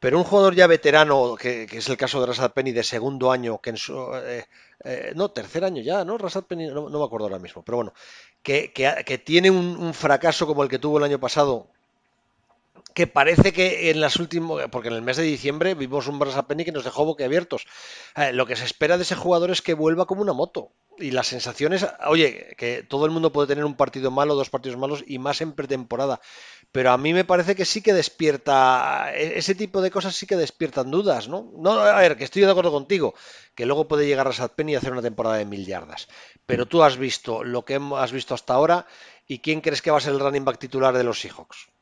Pero 0.00 0.18
un 0.18 0.24
jugador 0.24 0.54
ya 0.54 0.66
veterano, 0.66 1.36
que, 1.36 1.64
es 1.70 1.88
el 1.88 1.96
caso 1.96 2.20
de 2.20 2.26
Rashad 2.26 2.52
Penny 2.52 2.72
de 2.72 2.82
segundo 2.82 3.30
año, 3.30 3.60
que 3.60 3.70
en 3.70 3.76
su, 3.76 3.96
eh, 4.14 5.12
no, 5.14 5.30
tercer 5.30 5.64
año 5.64 5.82
ya, 5.82 6.04
¿no? 6.04 6.18
Rashad 6.18 6.44
Penny, 6.44 6.66
no, 6.66 6.88
me 6.88 7.04
acuerdo 7.04 7.26
ahora 7.26 7.38
mismo, 7.38 7.62
pero 7.62 7.76
bueno, 7.76 7.94
que, 8.46 9.22
tiene 9.24 9.50
un, 9.50 9.76
un, 9.76 9.92
fracaso 9.92 10.46
como 10.46 10.62
el 10.62 10.68
que 10.68 10.78
tuvo 10.78 10.98
el 10.98 11.04
año 11.04 11.18
pasado, 11.18 11.68
que 12.96 13.06
parece 13.06 13.52
que 13.52 13.90
en 13.90 14.00
las 14.00 14.16
últimas, 14.16 14.68
porque 14.70 14.88
en 14.88 14.94
el 14.94 15.02
mes 15.02 15.18
de 15.18 15.22
diciembre 15.22 15.74
vimos 15.74 16.08
un 16.08 16.18
Penny 16.18 16.64
que 16.64 16.72
nos 16.72 16.82
dejó 16.82 17.04
boquiabiertos. 17.04 17.66
Eh, 18.16 18.32
lo 18.32 18.46
que 18.46 18.56
se 18.56 18.64
espera 18.64 18.96
de 18.96 19.02
ese 19.02 19.14
jugador 19.14 19.50
es 19.50 19.60
que 19.60 19.74
vuelva 19.74 20.06
como 20.06 20.22
una 20.22 20.32
moto. 20.32 20.72
Y 20.96 21.10
las 21.10 21.26
sensaciones, 21.26 21.86
oye, 22.06 22.54
que 22.56 22.82
todo 22.84 23.04
el 23.04 23.10
mundo 23.10 23.32
puede 23.32 23.48
tener 23.48 23.66
un 23.66 23.76
partido 23.76 24.10
malo, 24.10 24.34
dos 24.34 24.48
partidos 24.48 24.78
malos 24.78 25.04
y 25.06 25.18
más 25.18 25.42
en 25.42 25.52
pretemporada. 25.52 26.22
Pero 26.72 26.90
a 26.90 26.96
mí 26.96 27.12
me 27.12 27.26
parece 27.26 27.54
que 27.54 27.66
sí 27.66 27.82
que 27.82 27.92
despierta, 27.92 29.12
e-, 29.14 29.36
ese 29.36 29.54
tipo 29.54 29.82
de 29.82 29.90
cosas 29.90 30.16
sí 30.16 30.26
que 30.26 30.36
despiertan 30.36 30.90
dudas, 30.90 31.28
¿no? 31.28 31.52
No, 31.58 31.72
a 31.72 32.00
ver, 32.00 32.16
que 32.16 32.24
estoy 32.24 32.40
de 32.40 32.50
acuerdo 32.50 32.72
contigo, 32.72 33.14
que 33.54 33.66
luego 33.66 33.88
puede 33.88 34.06
llegar 34.06 34.26
a 34.26 34.48
Penny 34.48 34.72
y 34.72 34.76
hacer 34.76 34.92
una 34.92 35.02
temporada 35.02 35.36
de 35.36 35.44
mil 35.44 35.66
yardas. 35.66 36.08
Pero 36.46 36.64
tú 36.64 36.82
has 36.82 36.96
visto 36.96 37.44
lo 37.44 37.66
que 37.66 37.78
has 37.94 38.12
visto 38.12 38.32
hasta 38.32 38.54
ahora 38.54 38.86
y 39.26 39.40
quién 39.40 39.60
crees 39.60 39.82
que 39.82 39.90
va 39.90 39.98
a 39.98 40.00
ser 40.00 40.14
el 40.14 40.20
running 40.20 40.46
back 40.46 40.58
titular 40.58 40.96
de 40.96 41.04
los 41.04 41.20
Seahawks. 41.20 41.75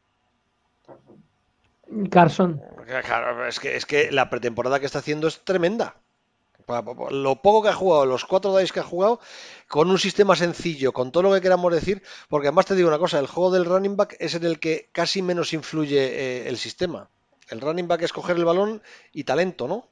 Carson. 2.11 2.63
Claro, 3.05 3.47
es 3.47 3.61
que, 3.61 3.77
es 3.77 3.87
que 3.87 4.11
la 4.13 4.31
pretemporada 4.31 4.81
que 4.81 4.87
está 4.87 4.99
haciendo 4.99 5.29
es 5.29 5.45
tremenda. 5.45 5.97
Lo 7.11 7.43
poco 7.43 7.63
que 7.63 7.69
ha 7.69 7.75
jugado, 7.75 8.07
los 8.07 8.25
cuatro 8.25 8.57
dice 8.57 8.73
que 8.73 8.81
ha 8.81 8.85
jugado, 8.85 9.21
con 9.69 9.91
un 9.91 9.99
sistema 9.99 10.35
sencillo, 10.35 10.93
con 10.93 11.13
todo 11.13 11.25
lo 11.25 11.35
que 11.35 11.43
queramos 11.43 11.73
decir, 11.73 12.03
porque 12.29 12.49
además 12.49 12.67
te 12.67 12.75
digo 12.75 12.89
una 12.89 12.99
cosa, 12.99 13.19
el 13.19 13.27
juego 13.27 13.51
del 13.51 13.67
running 13.67 13.97
back 13.97 14.17
es 14.19 14.35
en 14.35 14.45
el 14.45 14.59
que 14.59 14.89
casi 14.93 15.21
menos 15.21 15.53
influye 15.53 15.99
eh, 15.99 16.49
el 16.49 16.57
sistema. 16.57 17.11
El 17.51 17.61
running 17.61 17.87
back 17.87 18.03
es 18.03 18.13
coger 18.13 18.37
el 18.37 18.47
balón 18.47 18.83
y 19.13 19.25
talento, 19.25 19.69
¿no? 19.69 19.89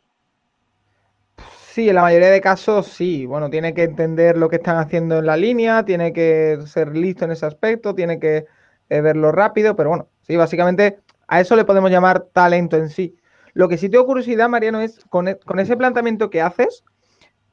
Sí, 1.73 1.89
en 1.89 1.95
la 1.95 2.03
mayoría 2.03 2.31
de 2.31 2.41
casos 2.41 2.87
sí. 2.87 3.27
Bueno, 3.27 3.51
tiene 3.51 3.75
que 3.75 3.83
entender 3.83 4.37
lo 4.39 4.49
que 4.49 4.57
están 4.57 4.77
haciendo 4.79 5.19
en 5.19 5.27
la 5.27 5.37
línea, 5.37 5.85
tiene 5.85 6.13
que 6.13 6.59
ser 6.67 6.97
listo 6.97 7.25
en 7.27 7.33
ese 7.33 7.47
aspecto, 7.47 7.95
tiene 7.95 8.19
que 8.19 8.47
eh, 8.89 9.01
verlo 9.01 9.33
rápido, 9.33 9.77
pero 9.77 9.91
bueno, 9.91 10.09
sí, 10.27 10.37
básicamente 10.37 11.01
a 11.33 11.41
eso 11.41 11.57
le 11.57 11.65
podemos 11.65 11.91
llamar 11.91 12.27
talento 12.35 12.77
en 12.77 12.91
sí. 12.91 13.17
Lo 13.55 13.67
que 13.67 13.79
sí 13.79 13.89
tengo 13.89 14.05
curiosidad, 14.05 14.51
Mariano, 14.51 14.83
es 14.83 15.03
con, 15.09 15.29
e, 15.29 15.39
ese 15.57 15.79
planteamiento 15.79 16.29
que 16.29 16.43
haces, 16.43 16.85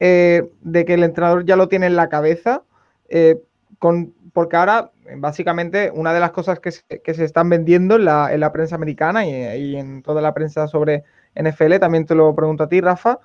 eh, 0.00 0.50
de 0.60 0.84
que 0.84 0.92
el 0.92 1.02
entrenador 1.02 1.46
ya 1.46 1.56
lo 1.56 1.68
tiene 1.68 1.86
en 1.86 1.96
la 1.96 2.10
cabeza, 2.10 2.62
eh, 3.08 3.40
con, 3.78 4.12
porque 4.34 4.56
ahora, 4.56 4.90
básicamente, 5.16 5.90
una 5.94 6.12
de 6.12 6.20
las 6.20 6.30
cosas 6.32 6.60
que 6.60 6.72
se, 6.72 7.24
están 7.24 7.48
vendiendo 7.48 7.94
en 7.96 8.04
la, 8.04 8.52
prensa 8.52 8.74
americana 8.74 9.24
y, 9.24 9.76
en 9.76 10.02
toda 10.02 10.20
la 10.20 10.34
prensa 10.34 10.68
sobre 10.68 11.04
NFL, 11.34 11.78
también 11.78 12.04
te 12.04 12.14
lo 12.14 12.34
pregunto 12.34 12.64
a 12.64 12.68
ti, 12.68 12.82
Rafa, 12.82 13.18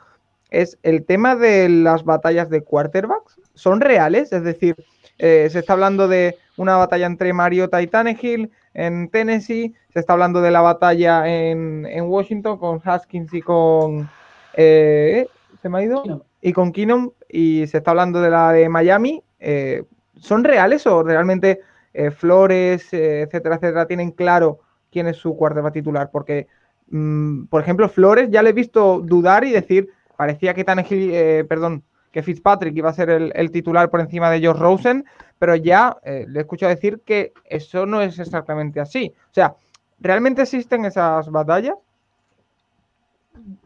es 0.51 0.79
el 0.83 1.03
tema 1.03 1.35
de 1.35 1.67
las 1.67 2.05
batallas 2.05 2.49
de 2.49 2.61
quarterbacks. 2.61 3.41
¿Son 3.55 3.81
reales? 3.81 4.31
Es 4.31 4.43
decir, 4.45 4.77
eh, 5.17 5.47
se 5.51 5.59
está 5.59 5.73
hablando 5.73 6.07
de 6.07 6.37
una 6.57 6.77
batalla 6.77 7.05
entre 7.05 7.33
Mariota 7.33 7.81
y 7.81 7.87
Tannehill 7.87 8.51
en 8.73 9.09
Tennessee, 9.09 9.73
se 9.93 9.99
está 9.99 10.13
hablando 10.13 10.41
de 10.41 10.51
la 10.51 10.61
batalla 10.61 11.27
en, 11.27 11.85
Washington 12.01 12.57
con 12.57 12.81
Haskins 12.83 13.33
y 13.33 13.41
con... 13.41 14.09
¿Se 14.55 15.27
me 15.69 15.79
ha 15.79 15.83
ido? 15.83 16.25
y 16.45 16.53
con 16.53 16.71
Keenum 16.71 17.09
y 17.27 17.65
se 17.65 17.79
está 17.79 17.89
hablando 17.89 18.21
de 18.21 18.29
la 18.29 18.51
de 18.51 18.69
Miami. 18.69 19.23
Eh, 19.39 19.83
¿Son 20.15 20.43
reales 20.43 20.85
o 20.85 21.01
realmente 21.01 21.61
eh, 21.91 22.11
Flores, 22.11 22.93
eh, 22.93 23.21
etcétera, 23.21 23.55
etcétera, 23.55 23.87
tienen 23.87 24.11
claro 24.11 24.59
quién 24.91 25.07
es 25.07 25.17
su 25.17 25.35
quarterback 25.35 25.73
titular? 25.73 26.11
Porque, 26.11 26.45
mm, 26.91 27.45
por 27.45 27.63
ejemplo, 27.63 27.89
Flores 27.89 28.29
ya 28.29 28.43
le 28.43 28.51
he 28.51 28.53
visto 28.53 28.99
dudar 28.99 29.43
y 29.43 29.53
decir, 29.53 29.89
parecía 30.15 30.53
que 30.53 30.63
Tannehill, 30.63 31.47
perdón, 31.47 31.83
que 32.15 32.23
Fitzpatrick 32.23 32.77
iba 32.77 32.89
a 32.89 32.93
ser 32.93 33.09
el, 33.09 33.33
el, 33.35 33.51
titular 33.51 33.89
por 33.89 33.99
encima 33.99 34.31
de 34.31 34.39
George 34.39 34.61
Rosen, 34.61 35.03
pero 35.37 35.53
ya 35.57 35.97
le 36.05 36.39
he 36.39 36.41
escuchado 36.43 36.69
decir 36.69 37.01
que 37.05 37.33
eso 37.43 37.85
no 37.85 38.01
es 38.01 38.17
exactamente 38.19 38.79
así. 38.79 39.11
O 39.31 39.33
sea, 39.33 39.53
¿realmente 39.99 40.43
existen 40.43 40.85
esas 40.85 41.29
batallas? 41.29 41.75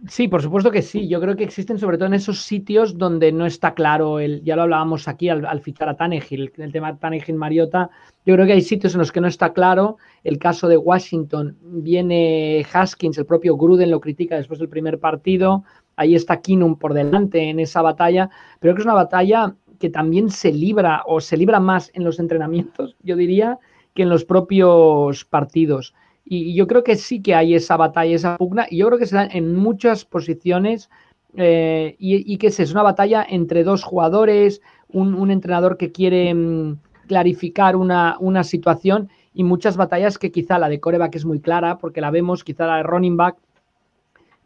Sí, 0.07 0.27
por 0.27 0.41
supuesto 0.41 0.71
que 0.71 0.81
sí. 0.81 1.07
Yo 1.07 1.21
creo 1.21 1.35
que 1.35 1.43
existen 1.43 1.77
sobre 1.77 1.97
todo 1.97 2.07
en 2.07 2.15
esos 2.15 2.41
sitios 2.41 2.97
donde 2.97 3.31
no 3.31 3.45
está 3.45 3.75
claro, 3.75 4.19
el, 4.19 4.43
ya 4.43 4.55
lo 4.55 4.63
hablábamos 4.63 5.07
aquí 5.07 5.29
al, 5.29 5.61
fichar 5.61 5.89
a 5.89 5.95
Tannehill, 5.95 6.51
el 6.57 6.71
tema 6.71 6.91
de 6.91 6.97
Tannehill 6.97 7.35
Mariota. 7.35 7.91
Yo 8.25 8.33
creo 8.33 8.47
que 8.47 8.53
hay 8.53 8.61
sitios 8.61 8.95
en 8.95 8.99
los 8.99 9.11
que 9.11 9.21
no 9.21 9.27
está 9.27 9.53
claro. 9.53 9.97
El 10.23 10.39
caso 10.39 10.67
de 10.67 10.77
Washington 10.77 11.55
viene 11.61 12.65
Haskins, 12.73 13.19
el 13.19 13.27
propio 13.27 13.55
Gruden 13.55 13.91
lo 13.91 14.01
critica 14.01 14.35
después 14.35 14.59
del 14.59 14.69
primer 14.69 14.99
partido. 14.99 15.63
Ahí 15.99 16.15
está 16.15 16.39
Kinum 16.39 16.77
por 16.77 16.93
delante 16.93 17.49
en 17.49 17.59
esa 17.59 17.81
batalla. 17.81 18.29
Pero 18.61 18.73
que 18.73 18.79
es 18.79 18.85
una 18.85 18.93
batalla 18.93 19.53
que 19.79 19.89
también 19.89 20.29
se 20.29 20.53
libra 20.53 21.03
o 21.05 21.19
se 21.19 21.35
libra 21.35 21.59
más 21.59 21.91
en 21.93 22.05
los 22.05 22.19
entrenamientos, 22.19 22.95
yo 23.03 23.17
diría, 23.17 23.59
que 23.93 24.03
en 24.03 24.09
los 24.09 24.23
propios 24.23 25.25
partidos. 25.25 25.93
Y 26.23 26.55
yo 26.55 26.67
creo 26.67 26.85
que 26.85 26.95
sí 26.95 27.21
que 27.21 27.35
hay 27.35 27.53
esa 27.53 27.75
batalla, 27.75 28.15
esa 28.15 28.37
pugna, 28.37 28.65
y 28.69 28.77
yo 28.77 28.87
creo 28.87 28.97
que 28.97 29.07
se 29.07 29.15
da 29.15 29.25
en 29.25 29.55
muchas 29.57 30.05
posiciones 30.05 30.89
eh, 31.35 31.97
y, 31.99 32.37
que 32.37 32.47
es, 32.47 32.71
una 32.71 32.83
batalla 32.83 33.25
entre 33.27 33.65
dos 33.65 33.83
jugadores, 33.83 34.61
un, 34.87 35.31
entrenador 35.31 35.75
que 35.75 35.91
quiere 35.91 36.33
mm, 36.33 36.77
clarificar 37.07 37.75
una, 37.75 38.43
situación 38.45 39.09
y 39.33 39.43
muchas 39.43 39.75
batallas 39.75 40.17
que 40.17 40.31
quizá 40.31 40.59
la 40.59 40.69
de 40.69 40.79
coreback 40.79 41.15
es 41.15 41.25
muy 41.25 41.41
clara, 41.41 41.77
porque 41.77 41.99
la 41.99 42.09
vemos, 42.09 42.45
quizá 42.45 42.67
la 42.67 42.77
de 42.77 42.83
running 42.83 43.17
back 43.17 43.35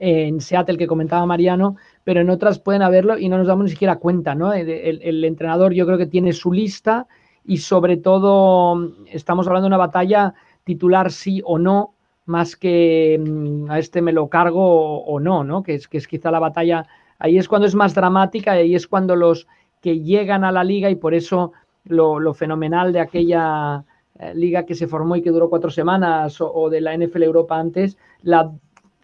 en 0.06 0.42
Seattle 0.42 0.78
que 0.78 0.88
comentaba 0.88 1.26
Mariano, 1.26 1.78
pero 2.04 2.22
en 2.22 2.30
otras 2.30 2.60
pueden 2.60 2.82
haberlo 2.82 3.18
y 3.18 3.30
no 3.30 3.38
nos 3.38 3.48
damos 3.48 3.66
ni 3.66 3.72
siquiera 3.72 3.98
cuenta, 3.98 4.36
¿no? 4.36 4.52
el 4.54 5.24
entrenador 5.24 5.74
yo 5.74 5.86
creo 5.86 5.98
que 5.98 6.08
tiene 6.08 6.34
su 6.34 6.52
lista 6.52 7.08
y 7.46 7.58
sobre 7.58 7.98
todo 7.98 8.92
estamos 9.12 9.48
hablando 9.48 9.66
de 9.66 9.76
una 9.76 9.78
batalla 9.78 10.34
titular 10.64 11.12
sí 11.12 11.42
o 11.46 11.58
no, 11.58 11.94
más 12.26 12.56
que 12.56 13.20
mm, 13.20 13.70
a 13.70 13.80
este 13.80 14.02
me 14.02 14.14
lo 14.14 14.28
cargo 14.28 15.04
o, 15.04 15.20
no, 15.20 15.44
¿no? 15.44 15.64
Que 15.64 15.76
es, 15.76 15.88
que 15.88 15.98
es 15.98 16.08
quizá 16.08 16.32
la 16.32 16.40
batalla, 16.40 16.86
ahí 17.20 17.38
es 17.38 17.48
cuando 17.48 17.68
es 17.68 17.76
más 17.76 17.94
dramática 17.96 18.54
ahí 18.54 18.76
es 18.76 18.88
cuando 18.88 19.16
los 19.16 19.48
que 19.82 20.00
llegan 20.00 20.44
a 20.44 20.52
la 20.52 20.64
liga 20.64 20.90
y 20.90 20.96
por 20.96 21.14
eso 21.14 21.52
lo, 21.86 22.34
fenomenal 22.34 22.94
de 22.94 23.02
aquella 23.02 23.84
eh, 24.20 24.34
liga 24.36 24.66
que 24.66 24.76
se 24.76 24.88
formó 24.88 25.16
y 25.18 25.22
que 25.22 25.32
duró 25.32 25.50
cuatro 25.50 25.70
semanas 25.70 26.38
o, 26.40 26.70
de 26.70 26.80
la 26.80 26.98
NFL 26.98 27.24
Europa 27.24 27.60
antes, 27.60 27.98
la 28.22 28.52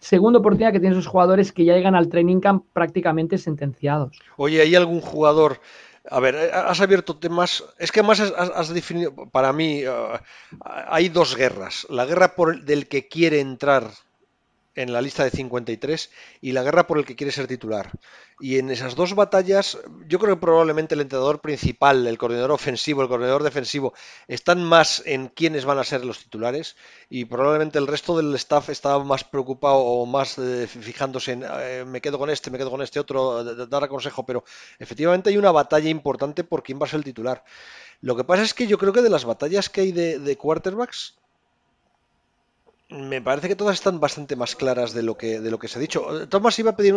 segunda 0.00 0.40
oportunidad 0.40 0.72
que 0.72 0.80
tienen 0.80 0.98
esos 0.98 1.10
jugadores 1.10 1.52
que 1.52 1.64
ya 1.64 1.74
llegan 1.74 1.94
al 1.94 2.08
training 2.08 2.40
camp 2.40 2.64
prácticamente 2.72 3.38
sentenciados. 3.38 4.18
Oye, 4.36 4.60
¿hay 4.60 4.74
algún 4.74 5.00
jugador 5.00 5.60
a 6.08 6.18
ver, 6.18 6.34
eh, 6.34 6.50
has 6.52 6.80
abierto 6.80 7.16
temas. 7.16 7.62
Es 7.78 7.92
que 7.92 8.00
además 8.00 8.20
has, 8.20 8.68
definido. 8.72 9.14
Para 9.30 9.52
mí, 9.52 9.82
eh, 9.82 10.20
hay 10.64 11.08
dos 11.08 11.36
guerras. 11.36 11.86
La 11.90 12.06
guerra 12.06 12.34
por 12.34 12.64
del 12.64 12.88
que 12.88 13.08
quiere 13.08 13.40
entrar 13.40 13.90
en 14.74 14.92
la 14.92 15.02
lista 15.02 15.24
de 15.24 15.30
53 15.30 16.10
y 16.40 16.52
la 16.52 16.62
guerra 16.62 16.86
por 16.86 16.98
el 16.98 17.04
que 17.04 17.16
quiere 17.16 17.32
ser 17.32 17.46
titular. 17.46 17.90
Y 18.38 18.58
en 18.58 18.70
esas 18.70 18.94
dos 18.94 19.14
batallas, 19.14 19.78
yo 20.06 20.18
creo 20.18 20.36
que 20.36 20.40
probablemente 20.40 20.94
el 20.94 21.02
entrenador 21.02 21.40
principal, 21.40 22.06
el 22.06 22.16
coordinador 22.16 22.52
ofensivo, 22.52 23.02
el 23.02 23.08
coordinador 23.08 23.42
defensivo, 23.42 23.92
están 24.28 24.64
más 24.64 25.02
en 25.04 25.28
quiénes 25.28 25.64
van 25.64 25.78
a 25.78 25.84
ser 25.84 26.04
los 26.04 26.20
titulares 26.20 26.76
y 27.10 27.26
probablemente 27.26 27.78
el 27.78 27.86
resto 27.86 28.16
del 28.16 28.34
staff 28.36 28.70
estaba 28.70 29.04
más 29.04 29.24
preocupado 29.24 29.76
o 29.76 30.06
más 30.06 30.38
eh, 30.38 30.66
fijándose 30.66 31.32
en 31.32 31.44
eh, 31.44 31.84
me 31.86 32.00
quedo 32.00 32.18
con 32.18 32.30
este, 32.30 32.50
me 32.50 32.56
quedo 32.56 32.70
con 32.70 32.80
este 32.80 33.00
otro, 33.00 33.44
dar 33.66 33.88
consejo, 33.88 34.24
pero 34.24 34.44
efectivamente 34.78 35.30
hay 35.30 35.36
una 35.36 35.52
batalla 35.52 35.90
importante 35.90 36.44
por 36.44 36.62
quién 36.62 36.80
va 36.80 36.86
a 36.86 36.88
ser 36.88 36.98
el 36.98 37.04
titular. 37.04 37.44
Lo 38.00 38.16
que 38.16 38.24
pasa 38.24 38.42
es 38.42 38.54
que 38.54 38.66
yo 38.66 38.78
creo 38.78 38.94
que 38.94 39.02
de 39.02 39.10
las 39.10 39.26
batallas 39.26 39.68
que 39.68 39.82
hay 39.82 39.92
de 39.92 40.36
quarterbacks, 40.38 41.19
me 42.90 43.22
parece 43.22 43.48
que 43.48 43.56
todas 43.56 43.74
están 43.74 44.00
bastante 44.00 44.36
más 44.36 44.56
claras 44.56 44.92
de 44.92 45.02
lo 45.02 45.16
que, 45.16 45.40
de 45.40 45.50
lo 45.50 45.58
que 45.58 45.68
se 45.68 45.78
ha 45.78 45.80
dicho. 45.80 46.28
Tomás, 46.28 46.58
iba 46.58 46.72
a 46.72 46.76
pedir, 46.76 46.94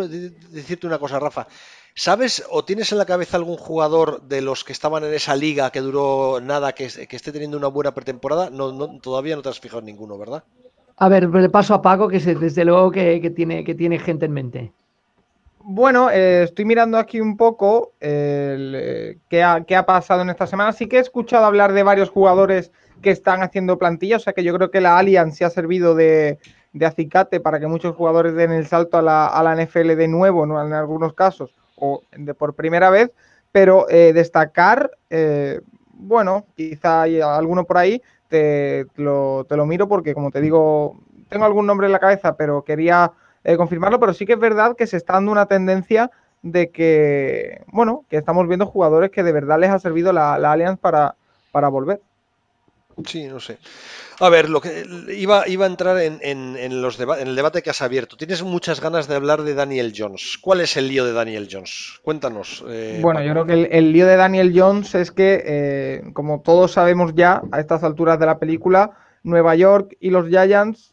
decirte 0.49 0.87
una 0.87 0.99
cosa, 0.99 1.19
Rafa. 1.19 1.47
¿Sabes 1.95 2.43
o 2.49 2.65
tienes 2.65 2.91
en 2.91 2.97
la 2.97 3.05
cabeza 3.05 3.37
algún 3.37 3.57
jugador 3.57 4.23
de 4.23 4.41
los 4.41 4.63
que 4.63 4.73
estaban 4.73 5.03
en 5.03 5.13
esa 5.13 5.35
liga 5.35 5.71
que 5.71 5.81
duró 5.81 6.39
nada, 6.41 6.73
que, 6.73 6.85
esté 6.85 7.31
teniendo 7.31 7.57
una 7.57 7.67
buena 7.67 7.93
pretemporada? 7.93 8.49
No, 8.49 8.99
todavía 8.99 9.35
no 9.35 9.43
te 9.43 9.49
has 9.49 9.59
fijado 9.59 9.81
ninguno, 9.83 10.17
¿verdad? 10.17 10.43
A 10.97 11.09
ver, 11.09 11.29
le 11.29 11.49
paso 11.49 11.75
a 11.75 11.81
Paco, 11.81 12.07
que 12.07 12.19
desde 12.19 12.65
luego 12.65 12.91
que, 12.91 13.31
tiene, 13.35 13.63
que 13.63 13.75
tiene 13.75 13.99
gente 13.99 14.25
en 14.25 14.31
mente. 14.31 14.73
Bueno, 15.65 16.09
eh, 16.09 16.43
estoy 16.43 16.65
mirando 16.65 16.97
aquí 16.97 17.21
un 17.21 17.37
poco 17.37 17.93
eh, 18.01 19.17
qué, 19.29 19.41
ha, 19.41 19.85
pasado 19.85 20.21
en 20.21 20.29
esta 20.29 20.45
semana. 20.45 20.73
Sí 20.73 20.87
que 20.87 20.97
he 20.97 20.99
escuchado 20.99 21.45
hablar 21.45 21.71
de 21.71 21.83
varios 21.83 22.09
jugadores 22.09 22.73
que 23.01 23.11
están 23.11 23.41
haciendo 23.41 23.77
plantilla, 23.77 24.17
o 24.17 24.19
sea 24.19 24.33
que 24.33 24.43
yo 24.43 24.53
creo 24.53 24.71
que 24.71 24.81
la 24.81 24.97
Allianz 24.97 25.37
se 25.37 25.45
ha 25.45 25.49
servido 25.49 25.95
de, 25.95 26.37
acicate 26.85 27.39
para 27.39 27.61
que 27.61 27.67
muchos 27.67 27.95
jugadores 27.95 28.35
den 28.35 28.51
el 28.51 28.67
salto 28.67 28.97
a 28.97 29.01
la, 29.01 29.55
NFL 29.55 29.95
de 29.95 30.07
nuevo, 30.09 30.45
¿no? 30.45 30.61
en 30.65 30.73
algunos 30.73 31.13
casos, 31.13 31.55
o 31.77 32.01
de 32.11 32.33
por 32.33 32.55
primera 32.55 32.89
vez, 32.89 33.11
pero 33.53 33.87
eh, 33.89 34.11
destacar, 34.11 34.91
eh, 35.09 35.61
bueno, 35.93 36.45
quizá 36.55 37.03
hay 37.03 37.21
alguno 37.21 37.63
por 37.63 37.77
ahí, 37.77 38.01
te, 38.27 38.85
lo, 38.95 39.45
miro 39.65 39.87
porque 39.87 40.13
como 40.13 40.29
te 40.29 40.41
digo, 40.41 40.99
tengo 41.29 41.45
algún 41.45 41.67
nombre 41.67 41.87
en 41.87 41.93
la 41.93 41.99
cabeza, 41.99 42.35
pero 42.35 42.63
quería 42.63 43.13
eh, 43.43 43.57
confirmarlo, 43.57 43.99
pero 43.99 44.13
sí 44.13 44.25
que 44.25 44.33
es 44.33 44.39
verdad 44.39 44.75
que 44.75 44.87
se 44.87 44.97
está 44.97 45.13
dando 45.13 45.31
una 45.31 45.47
tendencia 45.47 46.11
de 46.41 46.71
que, 46.71 47.63
bueno, 47.67 48.05
que 48.09 48.17
estamos 48.17 48.47
viendo 48.47 48.65
jugadores 48.65 49.11
que 49.11 49.23
de 49.23 49.31
verdad 49.31 49.59
les 49.59 49.69
ha 49.69 49.79
servido 49.79 50.11
la, 50.11 50.37
la 50.37 50.51
Allianz 50.51 50.79
para, 50.79 51.15
para 51.51 51.69
volver. 51.69 52.01
Sí, 53.05 53.25
no 53.27 53.39
sé. 53.39 53.57
A 54.19 54.29
ver, 54.29 54.49
lo 54.49 54.61
que 54.61 54.85
iba, 55.15 55.47
iba 55.47 55.65
a 55.65 55.69
entrar 55.69 55.97
en, 55.99 56.81
los 56.81 56.99
en 56.99 57.27
el 57.27 57.35
debate 57.35 57.61
que 57.61 57.71
has 57.71 57.81
abierto. 57.81 58.15
Tienes 58.15 58.43
muchas 58.43 58.79
ganas 58.79 59.07
de 59.07 59.15
hablar 59.15 59.41
de 59.41 59.55
Daniel 59.55 59.93
Jones. 59.95 60.37
¿Cuál 60.39 60.61
es 60.61 60.77
el 60.77 60.87
lío 60.87 61.05
de 61.05 61.13
Daniel 61.13 61.49
Jones? 61.51 61.99
Cuéntanos. 62.03 62.63
Eh, 62.67 62.99
bueno, 63.01 63.23
yo 63.23 63.31
creo 63.31 63.45
que 63.45 63.69
el, 63.71 63.91
lío 63.91 64.05
de 64.05 64.15
Daniel 64.15 64.53
Jones 64.55 64.93
es 64.95 65.11
que, 65.11 65.43
eh, 65.45 66.03
como 66.13 66.41
todos 66.41 66.73
sabemos 66.73 67.13
ya 67.15 67.41
a 67.51 67.59
estas 67.59 67.83
alturas 67.83 68.19
de 68.19 68.27
la 68.27 68.37
película, 68.37 68.91
Nueva 69.23 69.55
York 69.55 69.97
y 69.99 70.11
los 70.11 70.27
Giants, 70.27 70.92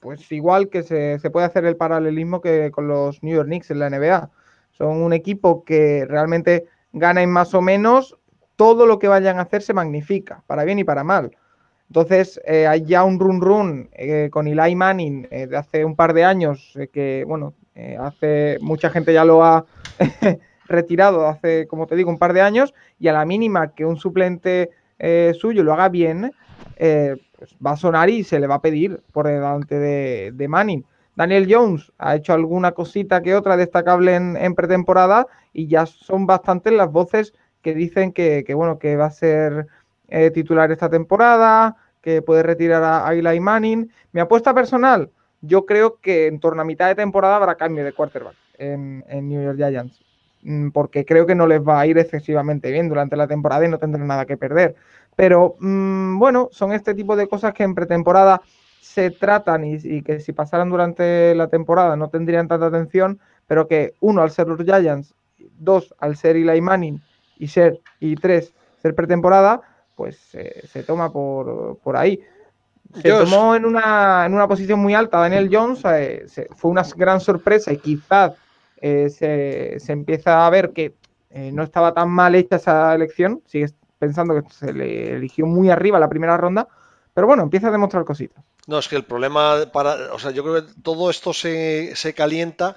pues 0.00 0.30
igual 0.32 0.68
que 0.68 0.82
se, 0.82 1.18
se 1.18 1.30
puede 1.30 1.46
hacer 1.46 1.64
el 1.64 1.76
paralelismo 1.76 2.40
que 2.40 2.70
con 2.70 2.88
los 2.88 3.22
New 3.22 3.34
York 3.34 3.46
Knicks 3.46 3.70
en 3.70 3.78
la 3.78 3.90
NBA. 3.90 4.30
Son 4.72 5.02
un 5.02 5.12
equipo 5.12 5.64
que 5.64 6.04
realmente 6.06 6.66
gana 6.92 7.22
en 7.22 7.30
más 7.30 7.54
o 7.54 7.62
menos 7.62 8.16
todo 8.56 8.86
lo 8.86 8.98
que 8.98 9.08
vayan 9.08 9.38
a 9.38 9.42
hacer 9.42 9.62
se 9.62 9.74
magnifica, 9.74 10.42
para 10.46 10.64
bien 10.64 10.78
y 10.78 10.84
para 10.84 11.04
mal. 11.04 11.30
Entonces, 11.88 12.40
eh, 12.44 12.66
hay 12.66 12.84
ya 12.84 13.04
un 13.04 13.20
run 13.20 13.40
run 13.40 13.88
eh, 13.92 14.28
con 14.32 14.48
Eli 14.48 14.74
Manning 14.74 15.28
eh, 15.30 15.46
de 15.46 15.56
hace 15.56 15.84
un 15.84 15.94
par 15.94 16.14
de 16.14 16.24
años, 16.24 16.76
que, 16.92 17.24
bueno, 17.26 17.54
hace 18.00 18.56
mucha 18.62 18.88
gente 18.88 19.12
ya 19.12 19.24
lo 19.24 19.44
ha, 19.44 19.66
retirado 20.68 21.28
hace, 21.28 21.66
como 21.68 21.86
te 21.86 21.94
digo, 21.94 22.10
un 22.10 22.18
par 22.18 22.32
de 22.32 22.40
años 22.40 22.74
y 22.98 23.08
a 23.08 23.12
la 23.12 23.24
mínima 23.24 23.74
que 23.74 23.84
un 23.84 23.98
suplente 23.98 24.70
suyo 25.34 25.62
lo 25.62 25.74
haga 25.74 25.90
bien, 25.90 26.32
eh, 26.78 27.16
pues 27.38 27.54
va 27.64 27.72
a 27.72 27.76
sonar 27.76 28.10
y 28.10 28.24
se 28.24 28.40
le 28.40 28.46
va 28.46 28.56
a 28.56 28.62
pedir 28.62 29.02
por 29.12 29.26
delante 29.26 29.78
de, 29.78 30.32
de, 30.32 30.48
Manning. 30.48 30.84
Daniel 31.14 31.46
Jones 31.48 31.92
ha 31.98 32.16
hecho 32.16 32.32
alguna 32.32 32.72
cosita 32.72 33.22
que 33.22 33.34
otra 33.34 33.56
destacable 33.56 34.14
en, 34.14 34.54
pretemporada 34.54 35.26
y 35.52 35.66
ya 35.66 35.86
son 35.86 36.26
bastantes 36.26 36.72
las 36.72 36.90
voces 36.90 37.32
que 37.62 37.74
dicen 37.74 38.12
que, 38.12 38.44
bueno, 38.54 38.78
que 38.78 38.96
va 38.96 39.06
a 39.06 39.10
ser 39.10 39.66
eh, 40.08 40.30
titular 40.30 40.70
esta 40.70 40.90
temporada, 40.90 41.76
que 42.02 42.22
puede 42.22 42.42
retirar 42.42 42.82
a, 42.82 43.08
a 43.08 43.14
Eli 43.14 43.40
Manning. 43.40 43.90
Mi 44.12 44.20
apuesta 44.20 44.54
personal, 44.54 45.10
yo 45.40 45.64
creo 45.64 45.98
que 46.00 46.26
en 46.26 46.38
torno 46.38 46.62
a 46.62 46.64
mitad 46.64 46.88
de 46.88 46.94
temporada 46.94 47.36
habrá 47.36 47.56
cambio 47.56 47.84
de 47.84 47.92
quarterback 47.92 48.36
en, 48.58 49.04
en 49.08 49.28
New 49.28 49.42
York 49.42 49.56
Giants. 49.56 50.05
Mm, 50.48 50.70
porque 50.70 51.04
creo 51.04 51.26
que 51.26 51.34
no 51.34 51.48
les 51.48 51.60
va 51.60 51.80
a 51.80 51.86
ir 51.88 51.98
excesivamente 51.98 52.70
bien 52.70 52.88
durante 52.88 53.16
la 53.16 53.26
temporada 53.26 53.66
y 53.66 53.68
no 53.68 53.78
tendrán 53.78 54.06
nada 54.06 54.26
que 54.26 54.36
perder. 54.36 54.76
Pero 55.16 55.56
mm, 55.58 56.20
bueno, 56.20 56.48
son 56.52 56.72
este 56.72 56.94
tipo 56.94 57.16
de 57.16 57.26
cosas 57.26 57.52
que 57.52 57.64
en 57.64 57.74
pretemporada 57.74 58.40
se 58.80 59.10
tratan 59.10 59.64
y, 59.64 60.02
que 60.02 60.20
si 60.20 60.32
pasaran 60.32 60.70
durante 60.70 61.34
la 61.34 61.48
temporada 61.48 61.96
no 61.96 62.10
tendrían 62.10 62.46
tanta 62.46 62.66
atención, 62.66 63.18
pero 63.48 63.66
que 63.66 63.94
uno, 63.98 64.22
al 64.22 64.30
ser 64.30 64.46
los 64.46 64.62
Giants, 64.62 65.16
dos, 65.58 65.92
al 65.98 66.16
ser 66.16 66.36
Eli 66.36 66.60
Manning 66.60 67.02
y 67.38 67.48
ser, 67.48 67.80
y 67.98 68.14
tres, 68.14 68.54
ser 68.80 68.94
pretemporada, 68.94 69.60
pues 69.96 70.16
se 70.16 70.82
toma 70.84 71.10
por, 71.10 71.78
por 71.78 71.96
ahí. 71.96 72.20
Se 73.02 73.10
tomó 73.10 73.56
en 73.56 73.64
una, 73.64 74.24
en 74.26 74.32
una 74.32 74.46
posición 74.46 74.78
muy 74.78 74.94
alta 74.94 75.18
Daniel 75.18 75.48
Jones, 75.50 75.82
eh, 75.86 76.24
fue 76.54 76.70
una 76.70 76.84
gran 76.96 77.20
sorpresa 77.20 77.72
y 77.72 77.78
quizás 77.78 78.34
eh, 78.80 79.08
se, 79.10 79.92
empieza 79.92 80.46
a 80.46 80.50
ver 80.50 80.72
que 80.72 80.94
eh, 81.30 81.50
no 81.52 81.62
estaba 81.62 81.94
tan 81.94 82.10
mal 82.10 82.34
hecha 82.34 82.56
esa 82.56 82.94
elección, 82.94 83.42
sigues 83.46 83.74
pensando 83.98 84.34
que 84.34 84.50
se 84.50 84.72
le 84.72 85.14
eligió 85.14 85.46
muy 85.46 85.70
arriba 85.70 85.98
la 85.98 86.08
primera 86.08 86.36
ronda, 86.36 86.68
pero 87.14 87.26
bueno, 87.26 87.42
empieza 87.42 87.68
a 87.68 87.72
demostrar 87.72 88.04
cositas. 88.04 88.44
No, 88.66 88.78
es 88.78 88.88
que 88.88 88.96
el 88.96 89.04
problema 89.04 89.70
para, 89.72 90.12
o 90.12 90.18
sea, 90.18 90.32
yo 90.32 90.42
creo 90.42 90.66
que 90.66 90.72
todo 90.82 91.08
esto 91.08 91.32
se, 91.32 91.94
se 91.94 92.14
calienta 92.14 92.76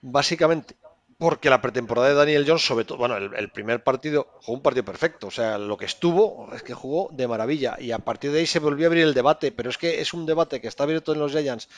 básicamente 0.00 0.76
porque 1.18 1.48
la 1.48 1.62
pretemporada 1.62 2.08
de 2.08 2.14
Daniel 2.14 2.44
Jones, 2.46 2.66
sobre 2.66 2.84
todo, 2.84 2.98
bueno, 2.98 3.16
el, 3.16 3.48
primer 3.50 3.82
partido 3.82 4.28
jugó 4.42 4.58
un 4.58 4.62
partido 4.62 4.84
perfecto, 4.84 5.28
o 5.28 5.30
sea, 5.30 5.56
lo 5.56 5.76
que 5.76 5.86
estuvo 5.86 6.48
es 6.54 6.62
que 6.62 6.74
jugó 6.74 7.08
de 7.12 7.26
maravilla 7.26 7.76
y 7.78 7.92
a 7.92 7.98
partir 7.98 8.32
de 8.32 8.40
ahí 8.40 8.46
se 8.46 8.58
volvió 8.58 8.86
a 8.86 8.88
abrir 8.88 9.04
el 9.04 9.14
debate, 9.14 9.50
pero 9.50 9.70
es 9.70 9.78
que 9.78 10.00
es 10.00 10.12
un 10.12 10.26
debate 10.26 10.60
que 10.60 10.68
está 10.68 10.84
abierto 10.84 11.14
en 11.14 11.20
los 11.20 11.32
Giants 11.32 11.68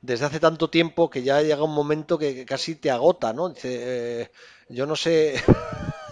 desde 0.00 0.26
hace 0.26 0.40
tanto 0.40 0.68
tiempo 0.68 1.10
que 1.10 1.22
ya 1.22 1.40
llega 1.42 1.62
un 1.62 1.74
momento 1.74 2.18
que, 2.18 2.44
casi 2.44 2.74
te 2.74 2.90
agota, 2.90 3.32
¿no? 3.32 3.50
Dice, 3.50 4.22
eh, 4.22 4.30
yo 4.68 4.84
no 4.84 4.96
sé, 4.96 5.42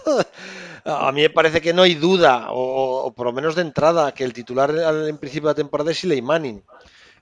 a 0.84 1.11
mí 1.11 1.22
me 1.22 1.30
parece 1.30 1.61
que 1.61 1.72
no 1.72 1.82
hay 1.82 1.95
duda, 1.95 2.47
o, 2.51 3.12
por 3.16 3.26
lo 3.26 3.32
menos 3.32 3.57
de 3.57 3.62
entrada, 3.62 4.12
que 4.14 4.22
el 4.22 4.32
titular 4.32 4.70
en 4.70 5.18
principio 5.18 5.49
de 5.49 5.53
la 5.53 5.57
temporada 5.57 5.91
es 5.91 5.99
Siley 5.99 6.22
Manning. 6.22 6.62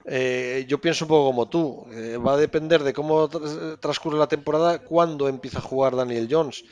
Eh, 0.06 0.66
yo 0.68 0.80
pienso 0.80 1.04
un 1.04 1.08
poco 1.08 1.26
como 1.26 1.46
tú. 1.46 1.86
Eh, 1.92 2.16
va 2.16 2.34
a 2.34 2.36
depender 2.36 2.82
de 2.82 2.92
cómo 2.92 3.28
transcurre 3.80 4.18
la 4.18 4.26
temporada 4.26 4.78
cuando 4.78 5.28
empieza 5.28 5.58
a 5.58 5.62
jugar 5.62 5.96
Daniel 5.96 6.28
Jones. 6.30 6.64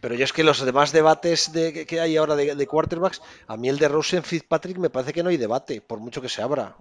Pero 0.00 0.14
yo 0.14 0.24
es 0.24 0.32
que 0.32 0.44
los 0.44 0.64
demás 0.64 0.92
debates 0.92 1.52
de, 1.52 1.86
que 1.86 2.00
hay 2.00 2.16
ahora 2.16 2.34
de, 2.34 2.66
quarterbacks, 2.66 3.20
a 3.46 3.56
mí 3.56 3.68
el 3.68 3.78
de 3.78 3.88
Rosen 3.88 4.22
Fitzpatrick 4.22 4.78
me 4.78 4.88
parece 4.88 5.12
que 5.12 5.22
no 5.22 5.28
hay 5.28 5.36
debate, 5.36 5.82
por 5.82 6.00
mucho 6.00 6.22
que 6.22 6.28
se 6.28 6.40
abra. 6.40 6.74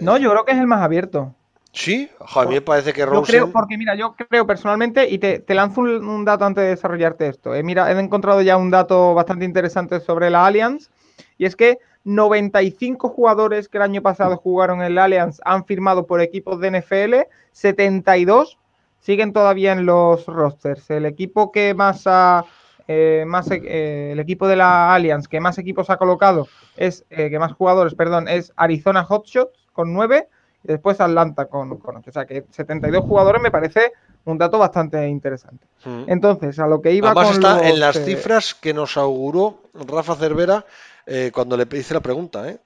No, 0.00 0.18
yo 0.18 0.30
creo 0.30 0.44
que 0.44 0.52
es 0.52 0.58
el 0.58 0.66
más 0.66 0.82
abierto. 0.82 1.34
Sí, 1.72 2.08
a 2.18 2.44
mí 2.44 2.54
me 2.54 2.62
parece 2.62 2.92
que 2.92 3.04
Rosen... 3.06 3.20
Yo 3.20 3.44
creo, 3.44 3.52
porque 3.52 3.76
mira, 3.76 3.94
yo 3.94 4.16
creo 4.16 4.46
personalmente, 4.46 5.08
y 5.08 5.18
te, 5.18 5.44
lanzo 5.48 5.82
un, 5.82 6.24
dato 6.24 6.44
antes 6.44 6.64
de 6.64 6.70
desarrollarte 6.70 7.28
esto. 7.28 7.54
Eh, 7.54 7.62
mira, 7.62 7.92
he 7.92 8.00
encontrado 8.00 8.42
ya 8.42 8.56
un 8.56 8.70
dato 8.70 9.14
bastante 9.14 9.44
interesante 9.44 10.00
sobre 10.00 10.30
la 10.30 10.46
Allianz, 10.46 10.90
y 11.38 11.44
es 11.44 11.54
que 11.54 11.78
95 12.06 13.08
jugadores 13.08 13.68
que 13.68 13.78
el 13.78 13.82
año 13.82 14.00
pasado 14.00 14.36
jugaron 14.36 14.80
en 14.80 14.94
la 14.94 15.04
Allianz 15.04 15.40
han 15.44 15.64
firmado 15.64 16.06
por 16.06 16.20
equipos 16.20 16.60
de 16.60 16.70
NFL, 16.70 17.14
72 17.50 18.58
siguen 19.00 19.32
todavía 19.32 19.72
en 19.72 19.86
los 19.86 20.24
rosters. 20.26 20.88
El 20.90 21.04
equipo 21.04 21.50
que 21.50 21.74
más 21.74 22.02
ha, 22.06 22.44
eh, 22.86 23.24
más, 23.26 23.50
eh, 23.50 24.10
el 24.12 24.20
equipo 24.20 24.46
de 24.46 24.54
la 24.54 24.94
Allianz 24.94 25.26
que 25.26 25.40
más 25.40 25.58
equipos 25.58 25.90
ha 25.90 25.96
colocado 25.96 26.46
es, 26.76 27.04
eh, 27.10 27.28
que 27.28 27.40
más 27.40 27.52
jugadores, 27.54 27.96
perdón, 27.96 28.28
es 28.28 28.52
Arizona 28.54 29.04
Hotshots 29.04 29.66
con 29.72 29.92
9 29.92 30.28
y 30.62 30.68
después 30.68 31.00
Atlanta 31.00 31.46
con, 31.46 31.76
con 31.78 31.96
8. 31.96 32.08
O 32.08 32.12
sea 32.12 32.24
que 32.24 32.44
72 32.50 33.02
jugadores 33.02 33.42
me 33.42 33.50
parece 33.50 33.92
un 34.24 34.38
dato 34.38 34.58
bastante 34.58 35.08
interesante. 35.08 35.66
Mm. 35.84 36.04
Entonces, 36.06 36.56
a 36.60 36.68
lo 36.68 36.80
que 36.80 36.92
iba 36.92 37.10
Además 37.10 37.32
está 37.32 37.68
en 37.68 37.80
las 37.80 38.04
cifras 38.04 38.54
que 38.54 38.72
nos 38.72 38.96
auguró 38.96 39.58
Rafa 39.74 40.14
Cervera 40.14 40.64
eh, 41.08 41.30
cuando 41.32 41.56
le 41.56 41.66
hice 41.72 41.94
la 41.94 42.00
pregunta. 42.00 42.50
¿eh? 42.50 42.58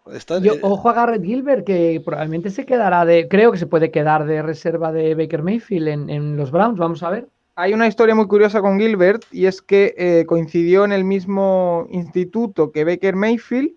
ojo 0.63 0.89
a 0.89 0.95
Garrett 0.95 1.23
Gilbert, 1.23 1.67
que 1.67 2.01
probablemente 2.03 2.51
se 2.51 2.65
quedará 2.65 3.05
de. 3.05 3.29
Creo 3.29 3.53
que 3.53 3.59
se 3.59 3.67
puede 3.67 3.91
quedar 3.91 4.25
de 4.25 4.41
reserva 4.41 4.93
de 4.93 5.15
Baker 5.15 5.43
Mayfield 5.43 5.89
en, 5.89 6.37
los 6.39 6.51
Browns. 6.51 6.79
Vamos 6.79 7.03
a 7.03 7.11
ver. 7.11 7.29
Hay 7.57 7.75
una 7.75 7.87
historia 7.87 8.15
muy 8.15 8.27
curiosa 8.27 8.63
con 8.63 8.79
Gilbert 8.79 9.25
y 9.31 9.45
es 9.45 9.61
que 9.61 9.95
eh, 9.99 10.25
coincidió 10.27 10.87
en 10.87 10.93
el 10.93 11.05
mismo 11.05 11.87
instituto 11.91 12.73
que 12.73 12.85
Baker 12.85 13.15
Mayfield. 13.15 13.73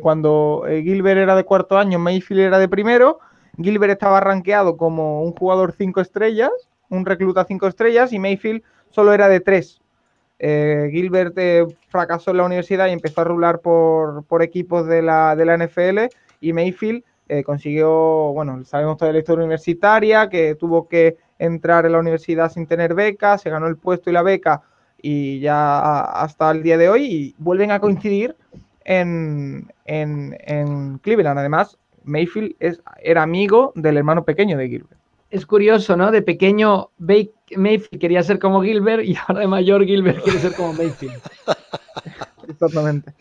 cuando 0.00 0.64
Gilbert 0.66 1.18
era 1.18 1.34
de 1.34 1.44
cuarto 1.44 1.76
año, 1.76 1.98
Mayfield 1.98 2.40
era 2.40 2.58
de 2.58 2.68
primero. 2.68 3.18
Gilbert 3.60 3.92
estaba 3.92 4.20
rankeado 4.20 4.76
como 4.76 5.24
un 5.24 5.32
jugador 5.32 5.74
cinco 5.76 6.00
estrellas, 6.00 6.52
un 6.88 7.04
recluta 7.04 7.44
cinco 7.44 7.66
estrellas, 7.66 8.12
y 8.12 8.20
Mayfield 8.20 8.62
solo 8.90 9.12
era 9.12 9.28
de 9.28 9.40
tres. 9.40 9.80
Eh, 10.38 10.88
Gilbert 10.92 11.36
eh, 11.36 11.66
fracasó 11.88 12.30
en 12.30 12.36
la 12.36 12.44
universidad 12.44 12.86
y 12.86 12.92
empezó 12.92 13.22
a 13.22 13.24
rular 13.24 13.60
por, 13.60 14.24
equipos 14.42 14.86
de 14.86 15.02
la, 15.02 15.34
NFL 15.34 16.14
y 16.40 16.52
Mayfield 16.52 17.02
eh, 17.28 17.42
consiguió, 17.42 18.32
bueno, 18.32 18.64
sabemos 18.64 18.96
toda 18.96 19.12
la 19.12 19.18
historia 19.18 19.44
universitaria, 19.44 20.28
que 20.28 20.54
tuvo 20.54 20.88
que 20.88 21.16
entrar 21.38 21.84
en 21.86 21.92
la 21.92 21.98
universidad 21.98 22.50
sin 22.50 22.66
tener 22.66 22.94
beca, 22.94 23.36
se 23.36 23.50
ganó 23.50 23.66
el 23.66 23.76
puesto 23.76 24.10
y 24.10 24.12
la 24.12 24.22
beca 24.22 24.62
y 25.00 25.40
ya 25.40 26.00
hasta 26.00 26.50
el 26.50 26.62
día 26.62 26.78
de 26.78 26.88
hoy 26.88 27.04
y 27.04 27.34
vuelven 27.38 27.70
a 27.70 27.80
coincidir 27.80 28.34
en, 28.84 29.68
Cleveland. 31.02 31.38
Además, 31.38 31.78
Mayfield 32.04 32.54
era 33.02 33.22
amigo 33.22 33.72
del 33.74 33.98
hermano 33.98 34.24
pequeño 34.24 34.56
de 34.56 34.68
Gilbert. 34.68 34.98
Es 35.30 35.44
curioso, 35.44 35.96
¿no? 35.96 36.10
De 36.10 36.22
pequeño 36.22 36.90
Mayfield 36.98 38.00
quería 38.00 38.22
ser 38.22 38.38
como 38.38 38.62
Gilbert 38.62 39.04
y 39.04 39.16
ahora 39.28 39.40
de 39.40 39.46
mayor 39.46 39.84
Gilbert 39.84 40.22
quiere 40.22 40.38
ser 40.38 40.54
como 40.54 40.72
Mayfield. 40.72 41.20
Exactamente. 42.48 43.12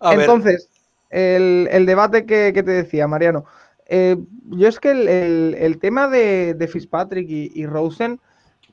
Entonces, 0.00 0.68
el, 1.10 1.86
debate 1.86 2.26
que, 2.26 2.52
te 2.52 2.62
decía, 2.62 3.06
Mariano. 3.06 3.44
Eh, 3.86 4.16
yo 4.50 4.68
es 4.68 4.80
que 4.80 4.90
el, 4.90 5.78
tema 5.78 6.08
de, 6.08 6.68
Fitzpatrick 6.70 7.28
y, 7.28 7.66
Rosen, 7.66 8.20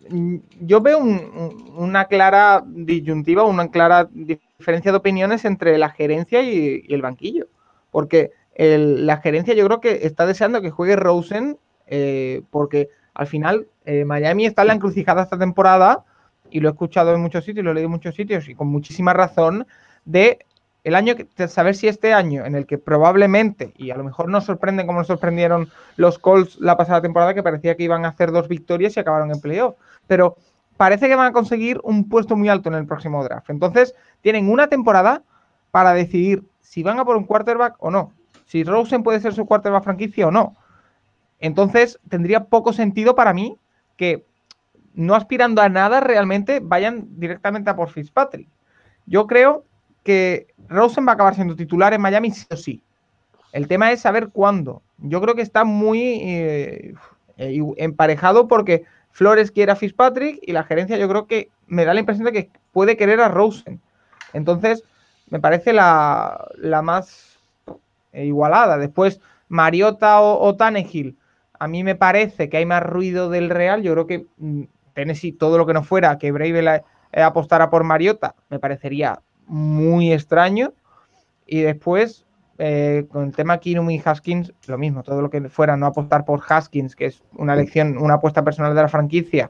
mm, 0.09 0.37
yo 0.61 0.81
veo 0.81 0.99
una 0.99 2.05
clara 2.05 2.63
disyuntiva, 2.65 3.43
una 3.43 3.69
clara 3.69 4.09
diferencia 4.11 4.91
de 4.91 4.97
opiniones 4.97 5.43
entre 5.45 5.77
la 5.77 5.89
gerencia 5.89 6.41
y, 6.41 6.85
el 6.89 7.01
banquillo. 7.01 7.47
Porque 7.91 8.31
la 8.55 9.17
gerencia 9.17 9.53
yo 9.53 9.65
creo 9.65 9.79
que 9.79 10.05
está 10.05 10.25
deseando 10.25 10.61
que 10.61 10.69
juegue 10.69 10.97
Rosen 10.97 11.57
eh, 11.89 12.43
porque 12.51 12.89
al 13.13 13.27
final 13.27 13.67
eh, 13.85 14.05
Miami 14.05 14.45
está 14.45 14.61
en 14.61 14.69
la 14.69 14.73
encrucijada 14.75 15.23
esta 15.23 15.37
temporada, 15.37 16.05
y 16.51 16.59
lo 16.59 16.69
he 16.69 16.71
escuchado 16.71 17.13
en 17.13 17.21
muchos 17.21 17.45
sitios, 17.45 17.63
lo 17.63 17.71
he 17.71 17.73
leído 17.73 17.87
en 17.87 17.91
muchos 17.91 18.15
sitios, 18.15 18.47
y 18.47 18.55
con 18.55 18.67
muchísima 18.67 19.13
razón, 19.13 19.67
de 20.05 20.39
el 20.83 20.95
año, 20.95 21.13
de 21.13 21.47
saber 21.47 21.75
si 21.75 21.87
este 21.87 22.13
año, 22.13 22.45
en 22.45 22.55
el 22.55 22.65
que 22.65 22.77
probablemente, 22.77 23.73
y 23.77 23.91
a 23.91 23.97
lo 23.97 24.03
mejor 24.03 24.29
nos 24.29 24.45
sorprenden 24.45 24.87
como 24.87 24.99
nos 24.99 25.07
sorprendieron 25.07 25.69
los 25.97 26.17
Colts 26.19 26.57
la 26.59 26.77
pasada 26.77 27.01
temporada, 27.01 27.33
que 27.33 27.43
parecía 27.43 27.75
que 27.75 27.83
iban 27.83 28.05
a 28.05 28.09
hacer 28.09 28.31
dos 28.31 28.47
victorias 28.47 28.95
y 28.95 28.99
acabaron 28.99 29.31
en 29.31 29.41
playoff, 29.41 29.75
pero 30.07 30.37
parece 30.77 31.09
que 31.09 31.15
van 31.15 31.27
a 31.27 31.33
conseguir 31.33 31.79
un 31.83 32.07
puesto 32.07 32.37
muy 32.37 32.47
alto 32.47 32.69
en 32.69 32.75
el 32.75 32.85
próximo 32.85 33.23
draft. 33.23 33.49
Entonces, 33.49 33.93
tienen 34.21 34.49
una 34.49 34.67
temporada 34.67 35.23
para 35.71 35.93
decidir 35.93 36.43
si 36.61 36.83
van 36.83 36.99
a 36.99 37.05
por 37.05 37.17
un 37.17 37.25
quarterback 37.25 37.75
o 37.79 37.91
no, 37.91 38.13
si 38.45 38.63
Rosen 38.63 39.03
puede 39.03 39.19
ser 39.19 39.33
su 39.33 39.45
quarterback 39.45 39.83
franquicia 39.83 40.27
o 40.27 40.31
no. 40.31 40.55
Entonces, 41.39 41.99
tendría 42.09 42.45
poco 42.45 42.73
sentido 42.73 43.15
para 43.15 43.33
mí 43.33 43.57
que 43.95 44.25
no 44.93 45.15
aspirando 45.15 45.61
a 45.61 45.69
nada 45.69 45.99
realmente 45.99 46.59
vayan 46.61 47.07
directamente 47.19 47.69
a 47.69 47.75
por 47.75 47.89
Fitzpatrick. 47.89 48.47
Yo 49.05 49.27
creo 49.27 49.63
que 50.03 50.47
Rosen 50.67 51.07
va 51.07 51.11
a 51.11 51.15
acabar 51.15 51.35
siendo 51.35 51.55
titular 51.55 51.93
en 51.93 52.01
Miami 52.01 52.31
sí 52.31 52.45
o 52.49 52.55
sí. 52.55 52.83
El 53.51 53.67
tema 53.67 53.91
es 53.91 54.01
saber 54.01 54.29
cuándo. 54.29 54.81
Yo 54.97 55.21
creo 55.21 55.35
que 55.35 55.41
está 55.41 55.63
muy 55.63 56.01
eh, 56.21 56.93
eh, 57.37 57.61
emparejado 57.77 58.47
porque 58.47 58.85
Flores 59.11 59.51
quiere 59.51 59.71
a 59.71 59.75
Fitzpatrick 59.75 60.39
y 60.41 60.51
la 60.51 60.63
gerencia 60.63 60.97
yo 60.97 61.09
creo 61.09 61.25
que 61.25 61.49
me 61.67 61.85
da 61.85 61.93
la 61.93 61.99
impresión 61.99 62.25
de 62.25 62.33
que 62.33 62.49
puede 62.71 62.97
querer 62.97 63.21
a 63.21 63.29
Rosen. 63.29 63.81
Entonces, 64.33 64.83
me 65.29 65.39
parece 65.39 65.73
la, 65.73 66.47
más 66.83 67.39
igualada. 68.13 68.77
Después, 68.77 69.21
Mariota 69.47 70.21
o, 70.21 70.47
o 70.47 70.55
a 71.59 71.67
mí 71.67 71.83
me 71.83 71.95
parece 71.95 72.49
que 72.49 72.57
hay 72.57 72.65
más 72.65 72.81
ruido 72.83 73.29
del 73.29 73.49
Real. 73.49 73.83
Yo 73.83 73.93
creo 73.93 74.07
que 74.07 74.25
mm, 74.37 74.63
Tennessee, 74.93 75.33
todo 75.33 75.57
lo 75.57 75.65
que 75.65 75.73
no 75.73 75.83
fuera 75.83 76.17
que 76.17 76.31
Brave 76.31 76.83
apostara 77.13 77.69
por 77.69 77.83
Mariota, 77.83 78.35
me 78.49 78.59
parecería 78.59 79.19
muy 79.45 80.11
extraño. 80.13 80.73
Y 81.45 81.61
después, 81.61 82.25
eh, 82.57 83.05
con 83.09 83.25
el 83.25 83.35
tema 83.35 83.57
Kinum 83.57 83.89
y 83.89 84.01
Haskins, 84.03 84.53
lo 84.67 84.77
mismo, 84.77 85.03
todo 85.03 85.21
lo 85.21 85.29
que 85.29 85.49
fuera 85.49 85.75
no 85.75 85.87
apostar 85.87 86.25
por 86.25 86.41
Haskins, 86.47 86.95
que 86.95 87.05
es 87.07 87.23
una 87.33 87.53
elección, 87.53 87.97
una 87.97 88.15
apuesta 88.15 88.43
personal 88.43 88.75
de 88.75 88.81
la 88.81 88.87
franquicia, 88.87 89.49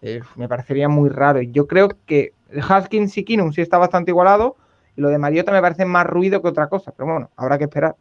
eh, 0.00 0.20
me 0.36 0.48
parecería 0.48 0.88
muy 0.88 1.10
raro. 1.10 1.42
Yo 1.42 1.66
creo 1.66 1.88
que 2.06 2.32
Haskins 2.68 3.16
y 3.18 3.24
Kinum 3.24 3.52
sí 3.52 3.60
está 3.60 3.78
bastante 3.78 4.10
igualado, 4.10 4.56
y 4.96 5.00
lo 5.00 5.08
de 5.08 5.18
Mariota 5.18 5.52
me 5.52 5.60
parece 5.60 5.84
más 5.84 6.06
ruido 6.06 6.42
que 6.42 6.48
otra 6.48 6.68
cosa, 6.68 6.92
pero 6.96 7.10
bueno, 7.10 7.30
habrá 7.36 7.58
que 7.58 7.64
esperar. 7.64 7.96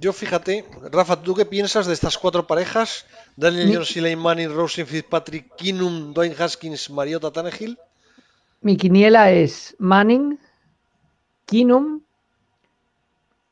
Yo 0.00 0.12
fíjate, 0.12 0.64
Rafa, 0.92 1.20
¿tú 1.20 1.34
qué 1.34 1.44
piensas 1.44 1.86
de 1.86 1.94
estas 1.94 2.18
cuatro 2.18 2.46
parejas? 2.46 3.06
Daniel 3.36 3.70
Jones, 3.72 3.96
Eli 3.96 4.16
Manning, 4.16 4.54
Rosen 4.54 4.86
Fitzpatrick, 4.86 5.56
Kinum, 5.56 6.12
Dwayne 6.14 6.36
Haskins, 6.38 6.90
Mariota 6.90 7.30
Tannehill. 7.30 7.78
Mi 8.60 8.76
quiniela 8.76 9.30
es 9.30 9.74
Manning, 9.78 10.38
Kinum, 11.46 12.02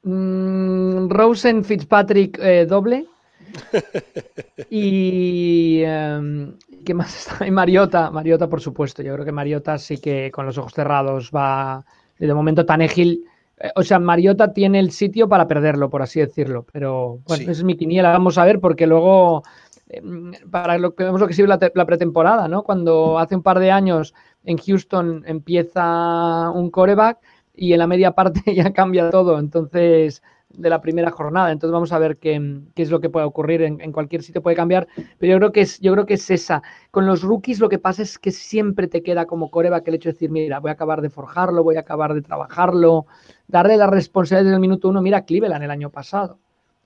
Mm, 0.06 1.08
Rosen 1.08 1.64
Fitzpatrick 1.64 2.38
eh, 2.40 2.64
doble. 2.64 3.06
y 4.70 5.80
em, 5.82 6.54
¿qué 6.84 6.94
más 6.94 7.16
está? 7.16 7.44
Y 7.44 7.50
Mariota, 7.50 8.12
Mariota 8.12 8.48
por 8.48 8.60
supuesto. 8.60 9.02
Yo 9.02 9.14
creo 9.14 9.24
que 9.24 9.32
Mariota 9.32 9.78
sí 9.78 9.98
que 9.98 10.30
con 10.30 10.46
los 10.46 10.58
ojos 10.58 10.72
cerrados 10.74 11.32
va. 11.34 11.84
De 12.18 12.32
momento 12.32 12.64
Tanegil, 12.64 13.24
eh, 13.24 13.28
o 13.74 13.82
sea, 13.82 13.98
Mariota 13.98 14.52
tiene 14.52 14.78
el 14.78 14.90
sitio 14.90 15.28
para 15.28 15.48
perderlo, 15.48 15.88
por 15.88 16.02
así 16.02 16.20
decirlo. 16.20 16.66
Pero 16.72 17.20
bueno, 17.26 17.42
esa 17.42 17.52
es 17.52 17.64
mi 17.64 17.76
quiniela. 17.76 18.12
Vamos 18.12 18.38
a 18.38 18.44
ver, 18.44 18.60
porque 18.60 18.86
luego 18.86 19.42
em, 19.88 20.32
para 20.50 20.78
lo 20.78 20.94
que 20.94 21.04
vemos 21.04 21.20
lo 21.20 21.26
que 21.26 21.34
sirve 21.34 21.48
la, 21.48 21.58
la, 21.74 21.86
pretemporada, 21.86 22.48
¿no? 22.48 22.62
Cuando 22.62 23.18
hace 23.18 23.34
un 23.34 23.42
par 23.42 23.58
de 23.58 23.70
años 23.70 24.14
en 24.44 24.58
Houston 24.58 25.24
empieza 25.26 26.50
un 26.50 26.70
coreback 26.70 27.18
y 27.54 27.72
en 27.72 27.78
la 27.78 27.86
media 27.86 28.12
parte 28.12 28.42
ya 28.54 28.72
cambia 28.72 29.10
todo, 29.10 29.38
entonces 29.38 30.22
de 30.56 30.70
la 30.70 30.80
primera 30.80 31.10
jornada. 31.10 31.52
Entonces 31.52 31.72
vamos 31.72 31.92
a 31.92 31.98
ver 31.98 32.16
qué, 32.18 32.62
es 32.74 32.90
lo 32.90 33.00
que 33.00 33.10
puede 33.10 33.26
ocurrir. 33.26 33.62
En, 33.62 33.92
cualquier 33.92 34.22
sitio 34.22 34.42
puede 34.42 34.56
cambiar, 34.56 34.86
pero 35.18 35.32
yo 35.32 35.38
creo 35.38 35.52
que 35.52 35.60
es, 35.62 35.80
yo 35.80 35.92
creo 35.92 36.06
que 36.06 36.14
es 36.14 36.30
esa. 36.30 36.62
Con 36.90 37.06
los 37.06 37.22
rookies 37.22 37.60
lo 37.60 37.68
que 37.68 37.78
pasa 37.78 38.02
es 38.02 38.18
que 38.18 38.32
siempre 38.32 38.88
te 38.88 39.02
queda 39.02 39.26
como 39.26 39.50
coreback 39.50 39.86
el 39.88 39.94
hecho 39.94 40.08
de 40.08 40.14
decir, 40.14 40.30
mira, 40.30 40.58
voy 40.60 40.70
a 40.70 40.72
acabar 40.72 41.00
de 41.00 41.10
forjarlo, 41.10 41.62
voy 41.62 41.76
a 41.76 41.80
acabar 41.80 42.14
de 42.14 42.22
trabajarlo, 42.22 43.06
darle 43.48 43.76
la 43.76 43.86
responsabilidad 43.86 44.44
desde 44.44 44.54
el 44.54 44.60
minuto 44.60 44.88
uno. 44.88 45.02
Mira 45.02 45.24
Cleveland 45.24 45.64
el 45.64 45.70
año 45.70 45.90
pasado. 45.90 46.38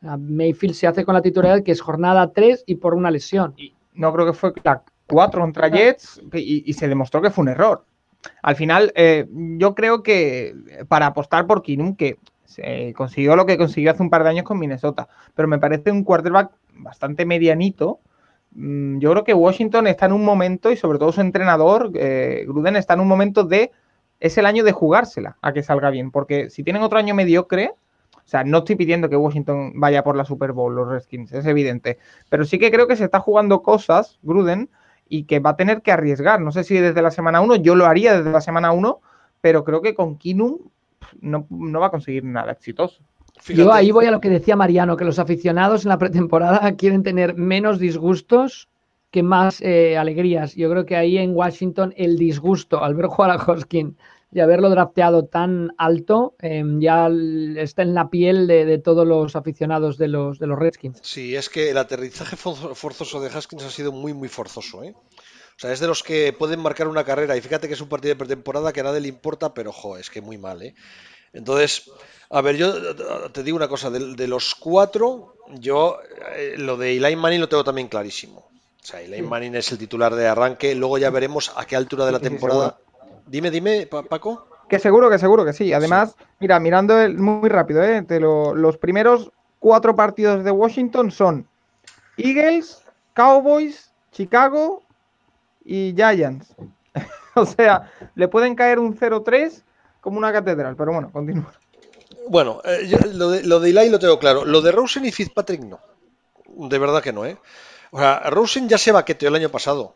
Mayfield 0.02 0.74
se 0.74 0.86
hace 0.86 1.04
con 1.04 1.14
la 1.14 1.22
titularidad 1.22 1.62
que 1.62 1.72
es 1.72 1.80
jornada 1.80 2.32
3 2.32 2.64
y 2.66 2.76
por 2.76 2.94
una 2.94 3.10
lesión. 3.10 3.54
No 3.94 4.12
creo 4.12 4.26
que 4.26 4.32
fue 4.32 4.52
la 4.64 4.82
4 5.06 5.40
contra 5.40 5.68
Jets 5.68 6.22
y 6.32 6.72
se 6.72 6.88
demostró 6.88 7.20
que 7.20 7.30
fue 7.30 7.42
un 7.42 7.48
error. 7.48 7.84
Al 8.42 8.56
final, 8.56 8.92
eh, 8.94 9.26
yo 9.30 9.74
creo 9.74 10.02
que 10.02 10.54
para 10.88 11.06
apostar 11.06 11.46
por 11.46 11.62
Kinum, 11.62 11.96
que 11.96 12.18
consiguió 12.94 13.36
lo 13.36 13.46
que 13.46 13.58
consiguió 13.58 13.90
hace 13.90 14.02
un 14.02 14.10
par 14.10 14.24
de 14.24 14.30
años 14.30 14.44
con 14.44 14.58
Minnesota, 14.58 15.08
pero 15.34 15.48
me 15.48 15.58
parece 15.58 15.90
un 15.90 16.04
quarterback 16.04 16.50
bastante 16.74 17.24
medianito. 17.26 18.00
Mm, 18.52 18.98
yo 18.98 19.10
creo 19.12 19.24
que 19.24 19.34
Washington 19.34 19.86
está 19.86 20.06
en 20.06 20.12
un 20.12 20.24
momento, 20.24 20.70
y 20.70 20.76
sobre 20.76 20.98
todo 20.98 21.12
su 21.12 21.20
entrenador, 21.20 21.90
eh, 21.94 22.44
Gruden, 22.46 22.76
está 22.76 22.94
en 22.94 23.00
un 23.00 23.08
momento 23.08 23.44
de. 23.44 23.70
Es 24.18 24.36
el 24.36 24.44
año 24.44 24.64
de 24.64 24.72
jugársela 24.72 25.38
a 25.40 25.52
que 25.52 25.62
salga 25.62 25.88
bien, 25.90 26.10
porque 26.10 26.50
si 26.50 26.62
tienen 26.62 26.82
otro 26.82 26.98
año 26.98 27.14
mediocre, 27.14 27.72
o 28.16 28.28
sea, 28.28 28.44
no 28.44 28.58
estoy 28.58 28.76
pidiendo 28.76 29.08
que 29.08 29.16
Washington 29.16 29.72
vaya 29.76 30.04
por 30.04 30.14
la 30.14 30.24
Super 30.26 30.52
Bowl, 30.52 30.74
los 30.74 30.88
Redskins, 30.88 31.32
es 31.32 31.46
evidente, 31.46 31.98
pero 32.28 32.44
sí 32.44 32.58
que 32.58 32.70
creo 32.70 32.86
que 32.86 32.96
se 32.96 33.04
está 33.04 33.20
jugando 33.20 33.62
cosas, 33.62 34.18
Gruden, 34.22 34.68
y 35.08 35.24
que 35.24 35.40
va 35.40 35.50
a 35.50 35.56
tener 35.56 35.82
que 35.82 35.90
arriesgar. 35.90 36.40
No 36.40 36.52
sé 36.52 36.64
si 36.64 36.76
desde 36.78 37.02
la 37.02 37.10
semana 37.10 37.40
1, 37.40 37.56
yo 37.56 37.74
lo 37.74 37.86
haría 37.86 38.16
desde 38.16 38.30
la 38.30 38.40
semana 38.40 38.72
1, 38.72 39.00
pero 39.40 39.64
creo 39.64 39.80
que 39.80 39.94
con 39.94 40.16
Kinum 40.16 40.58
no, 41.20 41.46
va 41.50 41.86
a 41.86 41.90
conseguir 41.90 42.24
nada 42.24 42.52
exitoso. 42.52 43.00
Yo 43.48 43.72
ahí 43.72 43.90
voy 43.90 44.06
a 44.06 44.10
lo 44.10 44.20
que 44.20 44.28
decía 44.28 44.56
Mariano, 44.56 44.96
que 44.96 45.04
los 45.04 45.18
aficionados 45.18 45.84
en 45.84 45.90
la 45.90 45.98
pretemporada 45.98 46.72
quieren 46.76 47.02
tener 47.02 47.34
menos 47.34 47.78
disgustos 47.78 48.68
que 49.10 49.22
más 49.22 49.60
eh, 49.60 49.96
alegrías. 49.96 50.54
Yo 50.54 50.70
creo 50.70 50.86
que 50.86 50.96
ahí 50.96 51.18
en 51.18 51.34
Washington 51.34 51.94
el 51.96 52.16
disgusto 52.16 52.82
al 52.84 52.94
ver 52.94 53.06
jugar 53.06 53.30
a 53.30 53.36
Hoskin 53.36 53.96
y 54.32 54.40
haberlo 54.40 54.70
drafteado 54.70 55.24
tan 55.24 55.72
alto, 55.76 56.34
em, 56.38 56.80
ya 56.80 57.08
está 57.56 57.82
en 57.82 57.94
la 57.94 58.10
piel 58.10 58.46
de, 58.46 58.78
todos 58.78 59.06
los 59.06 59.34
aficionados 59.34 59.98
de 59.98 60.08
los, 60.08 60.38
de 60.38 60.46
los 60.46 60.58
Redskins. 60.58 61.00
Sí, 61.02 61.34
es 61.34 61.48
que 61.48 61.70
el 61.70 61.78
aterrizaje 61.78 62.36
forzoso 62.36 63.20
de 63.20 63.28
Haskins 63.28 63.64
ha 63.64 63.70
sido 63.70 63.90
muy, 63.90 64.14
muy 64.14 64.28
forzoso. 64.28 64.84
¿eh? 64.84 64.94
O 65.60 65.62
sea, 65.62 65.72
es 65.72 65.80
de 65.80 65.86
los 65.86 66.02
que 66.02 66.32
pueden 66.32 66.58
marcar 66.58 66.88
una 66.88 67.04
carrera. 67.04 67.36
Y 67.36 67.42
fíjate 67.42 67.68
que 67.68 67.74
es 67.74 67.80
un 67.82 67.90
partido 67.90 68.14
de 68.14 68.18
pretemporada 68.18 68.72
que 68.72 68.80
a 68.80 68.84
nadie 68.84 69.00
le 69.00 69.08
importa, 69.08 69.52
pero 69.52 69.68
ojo, 69.68 69.98
es 69.98 70.08
que 70.08 70.22
muy 70.22 70.38
mal. 70.38 70.62
¿eh? 70.62 70.74
Entonces, 71.34 71.90
a 72.30 72.40
ver, 72.40 72.56
yo 72.56 72.72
te 73.30 73.42
digo 73.42 73.58
una 73.58 73.68
cosa. 73.68 73.90
De, 73.90 74.26
los 74.26 74.54
cuatro, 74.54 75.34
yo 75.58 75.98
eh, 76.34 76.54
lo 76.56 76.78
de 76.78 76.96
Eli 76.96 77.14
Manning 77.14 77.42
lo 77.42 77.48
tengo 77.50 77.62
también 77.62 77.88
clarísimo. 77.88 78.38
O 78.38 78.86
sea, 78.86 79.02
Eli 79.02 79.20
Manning 79.20 79.54
es 79.54 79.70
el 79.70 79.76
titular 79.76 80.14
de 80.14 80.28
arranque. 80.28 80.74
Luego 80.74 80.96
ya 80.96 81.10
veremos 81.10 81.52
a 81.54 81.66
qué 81.66 81.76
altura 81.76 82.06
de 82.06 82.12
la 82.12 82.20
temporada. 82.20 82.78
Dime, 83.26 83.50
dime, 83.50 83.86
Paco. 83.86 84.48
Que 84.66 84.78
seguro, 84.78 85.10
que 85.10 85.18
seguro 85.18 85.44
que 85.44 85.52
sí. 85.52 85.74
Además, 85.74 86.16
mira, 86.38 86.58
mirando 86.58 86.98
el, 86.98 87.18
muy 87.18 87.50
rápido, 87.50 87.84
¿eh? 87.84 88.02
los 88.08 88.78
primeros 88.78 89.30
cuatro 89.58 89.94
partidos 89.94 90.42
de 90.42 90.52
Washington 90.52 91.10
son 91.10 91.46
Eagles, 92.16 92.82
Cowboys, 93.12 93.90
Chicago 94.10 94.84
y 95.70 95.94
Giants. 95.94 96.52
o 97.36 97.46
sea, 97.46 97.92
le 98.16 98.26
pueden 98.26 98.56
caer 98.56 98.80
un 98.80 98.98
0-3 98.98 99.62
como 100.00 100.18
una 100.18 100.32
catedral, 100.32 100.74
pero 100.74 100.92
bueno, 100.92 101.12
continúa. 101.12 101.52
Bueno, 102.28 102.60
eh, 102.64 102.88
lo, 103.12 103.30
de, 103.30 103.44
lo 103.44 103.60
de 103.60 103.70
Eli 103.70 103.88
lo 103.88 104.00
tengo 104.00 104.18
claro. 104.18 104.44
Lo 104.44 104.60
de 104.62 104.72
Rosen 104.72 105.04
y 105.04 105.12
Fitzpatrick 105.12 105.62
no. 105.62 105.78
De 106.48 106.78
verdad 106.78 107.02
que 107.02 107.12
no, 107.12 107.24
¿eh? 107.24 107.38
O 107.92 107.98
sea, 107.98 108.18
Rosen 108.30 108.68
ya 108.68 108.78
se 108.78 108.90
baqueteó 108.90 109.28
el 109.28 109.36
año 109.36 109.48
pasado. 109.48 109.94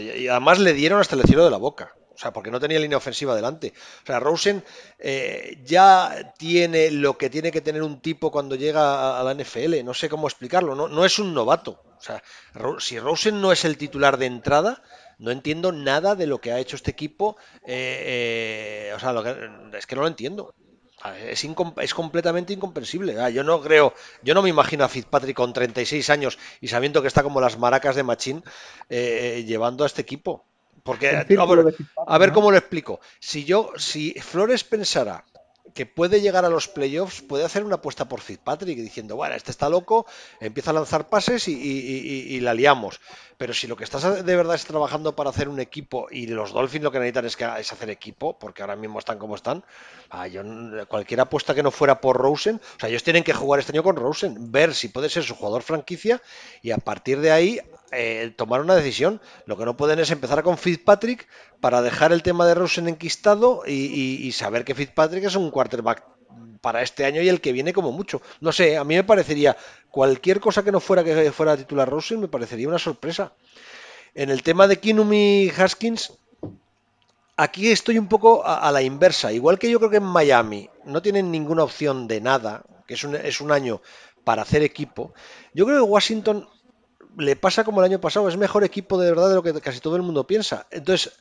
y 0.00 0.26
además 0.26 0.58
le 0.58 0.72
dieron 0.72 1.00
hasta 1.00 1.14
el 1.14 1.22
cielo 1.22 1.44
de 1.44 1.50
la 1.52 1.58
boca. 1.58 1.94
O 2.18 2.20
sea, 2.20 2.32
porque 2.32 2.50
no 2.50 2.58
tenía 2.58 2.80
línea 2.80 2.98
ofensiva 2.98 3.36
delante. 3.36 3.72
O 4.02 4.06
sea, 4.06 4.18
Rosen 4.18 4.64
eh, 4.98 5.62
ya 5.64 6.34
tiene 6.36 6.90
lo 6.90 7.16
que 7.16 7.30
tiene 7.30 7.52
que 7.52 7.60
tener 7.60 7.80
un 7.84 8.00
tipo 8.00 8.32
cuando 8.32 8.56
llega 8.56 9.20
a, 9.20 9.22
la 9.22 9.34
NFL. 9.34 9.84
No 9.84 9.94
sé 9.94 10.08
cómo 10.08 10.26
explicarlo. 10.26 10.74
No, 10.74 10.88
no 10.88 11.04
es 11.04 11.20
un 11.20 11.32
novato. 11.32 11.80
O 11.96 12.02
sea, 12.02 12.20
si 12.80 12.98
Rosen 12.98 13.40
no 13.40 13.52
es 13.52 13.64
el 13.64 13.78
titular 13.78 14.16
de 14.16 14.26
entrada, 14.26 14.82
no 15.18 15.30
entiendo 15.30 15.70
nada 15.70 16.16
de 16.16 16.26
lo 16.26 16.40
que 16.40 16.50
ha 16.50 16.58
hecho 16.58 16.74
este 16.74 16.90
equipo. 16.90 17.36
Eh, 17.64 18.90
eh, 18.90 18.92
o 18.96 18.98
sea, 18.98 19.14
es 19.78 19.86
que 19.86 19.94
no 19.94 20.02
lo 20.02 20.08
entiendo. 20.08 20.56
Es, 21.30 21.46
es, 21.76 21.94
completamente 21.94 22.52
incomprensible. 22.52 23.14
yo 23.32 23.44
no 23.44 23.62
creo, 23.62 23.94
yo 24.22 24.34
no 24.34 24.42
me 24.42 24.48
imagino 24.48 24.82
a 24.82 24.88
Fitzpatrick 24.88 25.36
con 25.36 25.52
36 25.52 26.10
años 26.10 26.36
y 26.60 26.66
sabiendo 26.66 27.00
que 27.00 27.06
está 27.06 27.22
como 27.22 27.40
las 27.40 27.58
maracas 27.58 27.94
de 27.94 28.02
Machín 28.02 28.42
llevando 28.88 29.84
a 29.84 29.86
este 29.86 30.02
equipo. 30.02 30.47
Porque, 30.88 31.10
a 31.10 32.18
ver, 32.18 32.32
cómo 32.32 32.50
lo 32.50 32.56
explico. 32.56 32.98
Si 33.20 33.44
yo, 33.44 33.72
si 33.76 34.14
Flores 34.14 34.64
pensara 34.64 35.22
que 35.74 35.86
puede 35.86 36.20
llegar 36.20 36.44
a 36.44 36.48
los 36.48 36.68
playoffs, 36.68 37.22
puede 37.22 37.44
hacer 37.44 37.64
una 37.64 37.76
apuesta 37.76 38.08
por 38.08 38.20
Fitzpatrick 38.20 38.78
diciendo, 38.78 39.16
bueno, 39.16 39.34
este 39.34 39.50
está 39.50 39.68
loco, 39.68 40.06
empieza 40.40 40.70
a 40.70 40.74
lanzar 40.74 41.08
pases 41.08 41.48
y, 41.48 42.40
la 42.40 42.54
liamos. 42.54 43.00
Pero 43.36 43.54
si 43.54 43.66
lo 43.66 43.76
que 43.76 43.84
estás 43.84 44.24
de 44.24 44.36
verdad 44.36 44.56
es 44.56 44.64
trabajando 44.64 45.14
para 45.14 45.30
hacer 45.30 45.48
un 45.48 45.60
equipo 45.60 46.08
y 46.10 46.26
los 46.26 46.52
Dolphins 46.52 46.82
lo 46.82 46.90
que 46.90 46.98
necesitan 46.98 47.24
es, 47.26 47.36
que, 47.36 47.48
es 47.58 47.72
hacer 47.72 47.90
equipo, 47.90 48.38
porque 48.38 48.62
ahora 48.62 48.76
mismo 48.76 48.98
están 48.98 49.18
como 49.18 49.36
están, 49.36 49.64
ah, 50.10 50.26
cualquier 50.88 51.20
apuesta 51.20 51.54
que 51.54 51.62
no 51.62 51.70
fuera 51.70 52.00
por 52.00 52.16
Rosen, 52.16 52.56
o 52.56 52.80
sea, 52.80 52.88
ellos 52.88 53.04
tienen 53.04 53.22
que 53.22 53.32
jugar 53.32 53.60
este 53.60 53.72
año 53.72 53.82
con 53.82 53.96
Rosen, 53.96 54.50
ver 54.50 54.74
si 54.74 54.88
puede 54.88 55.08
ser 55.08 55.22
su 55.22 55.34
jugador 55.34 55.62
franquicia 55.62 56.20
y 56.62 56.72
a 56.72 56.78
partir 56.78 57.20
de 57.20 57.30
ahí 57.30 57.60
eh, 57.90 58.34
tomar 58.36 58.60
una 58.60 58.74
decisión. 58.74 59.20
Lo 59.46 59.56
que 59.56 59.64
no 59.64 59.76
pueden 59.76 59.98
es 59.98 60.10
empezar 60.10 60.42
con 60.42 60.58
Fitzpatrick 60.58 61.26
para 61.60 61.82
dejar 61.82 62.12
el 62.12 62.22
tema 62.22 62.46
de 62.46 62.54
Rosen 62.54 62.88
enquistado 62.88 63.62
y, 63.66 64.30
saber 64.32 64.64
que 64.64 64.74
Fitzpatrick 64.74 65.24
es 65.24 65.36
un 65.36 65.50
quarterback 65.50 66.04
para 66.60 66.82
este 66.82 67.04
año 67.04 67.22
y 67.22 67.28
el 67.28 67.40
que 67.40 67.52
viene 67.52 67.72
como 67.72 67.92
mucho. 67.92 68.22
No 68.40 68.52
sé, 68.52 68.76
a 68.76 68.84
mí 68.84 68.94
me 68.94 69.04
parecería 69.04 69.56
cualquier 69.90 70.40
cosa 70.40 70.62
que 70.62 70.72
no 70.72 70.80
fuera 70.80 71.04
que 71.04 71.32
fuera 71.32 71.56
titular 71.56 71.88
Rosen 71.88 72.20
me 72.20 72.28
parecería 72.28 72.68
una 72.68 72.78
sorpresa. 72.78 73.32
En 74.14 74.30
el 74.30 74.42
tema 74.42 74.66
de 74.66 74.78
Kinum 74.78 75.12
y 75.12 75.50
Haskins, 75.56 76.12
aquí 77.36 77.70
estoy 77.70 77.98
un 77.98 78.08
poco 78.08 78.44
a, 78.44 78.70
la 78.72 78.82
inversa. 78.82 79.32
Igual 79.32 79.58
que 79.58 79.70
yo 79.70 79.78
creo 79.78 79.90
que 79.90 79.98
en 79.98 80.04
Miami 80.04 80.68
no 80.84 81.02
tienen 81.02 81.30
ninguna 81.30 81.64
opción 81.64 82.08
de 82.08 82.20
nada, 82.20 82.64
que 82.86 82.94
es 82.94 83.04
un, 83.04 83.14
es 83.14 83.40
un 83.40 83.52
año 83.52 83.80
para 84.24 84.42
hacer 84.42 84.62
equipo, 84.62 85.14
yo 85.54 85.64
creo 85.64 85.78
que 85.78 85.90
Washington 85.90 86.46
le 87.16 87.34
pasa 87.34 87.64
como 87.64 87.80
el 87.80 87.86
año 87.86 88.00
pasado, 88.00 88.28
es 88.28 88.36
mejor 88.36 88.62
equipo 88.62 88.98
de 88.98 89.08
verdad 89.08 89.30
de 89.30 89.34
lo 89.36 89.42
que 89.42 89.58
casi 89.60 89.80
todo 89.80 89.96
el 89.96 90.02
mundo 90.02 90.26
piensa. 90.26 90.66
Entonces, 90.70 91.14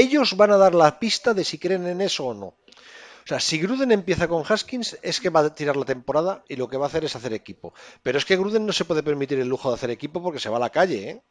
ellos 0.00 0.36
van 0.36 0.50
a 0.52 0.56
dar 0.56 0.74
la 0.74 0.98
pista 0.98 1.34
de 1.34 1.44
si 1.44 1.58
creen 1.58 1.86
en 1.86 2.00
eso 2.00 2.26
o 2.26 2.34
no. 2.34 2.46
O 2.46 3.26
sea, 3.26 3.40
si 3.40 3.58
Gruden 3.58 3.90
empieza 3.90 4.28
con 4.28 4.44
Haskins, 4.46 4.98
es 5.00 5.18
que 5.20 5.30
va 5.30 5.40
a 5.40 5.54
tirar 5.54 5.76
la 5.76 5.86
temporada 5.86 6.44
y 6.46 6.56
lo 6.56 6.68
que 6.68 6.76
va 6.76 6.84
a 6.86 6.88
hacer 6.88 7.04
es 7.06 7.16
hacer 7.16 7.32
equipo. 7.32 7.72
Pero 8.02 8.18
es 8.18 8.26
que 8.26 8.36
Gruden 8.36 8.66
no 8.66 8.72
se 8.74 8.84
puede 8.84 9.02
permitir 9.02 9.38
el 9.40 9.48
lujo 9.48 9.70
de 9.70 9.76
hacer 9.76 9.90
equipo 9.90 10.22
porque 10.22 10.40
se 10.40 10.50
va 10.50 10.58
a 10.58 10.60
la 10.60 10.70
calle, 10.70 11.08
¿eh? 11.10 11.22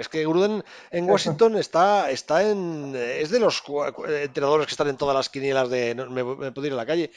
Es 0.00 0.08
que 0.08 0.22
Gruden 0.26 0.64
en 0.90 1.08
Washington 1.08 1.56
está, 1.56 2.10
está 2.10 2.50
en. 2.50 2.92
Es 2.96 3.30
de 3.30 3.38
los 3.38 3.62
cua- 3.62 3.94
entrenadores 4.24 4.66
que 4.66 4.72
están 4.72 4.88
en 4.88 4.96
todas 4.96 5.14
las 5.14 5.28
quinielas 5.28 5.70
de. 5.70 5.94
me, 5.94 6.24
me 6.24 6.50
puedo 6.50 6.66
ir 6.66 6.72
a 6.72 6.76
la 6.76 6.86
calle. 6.86 7.12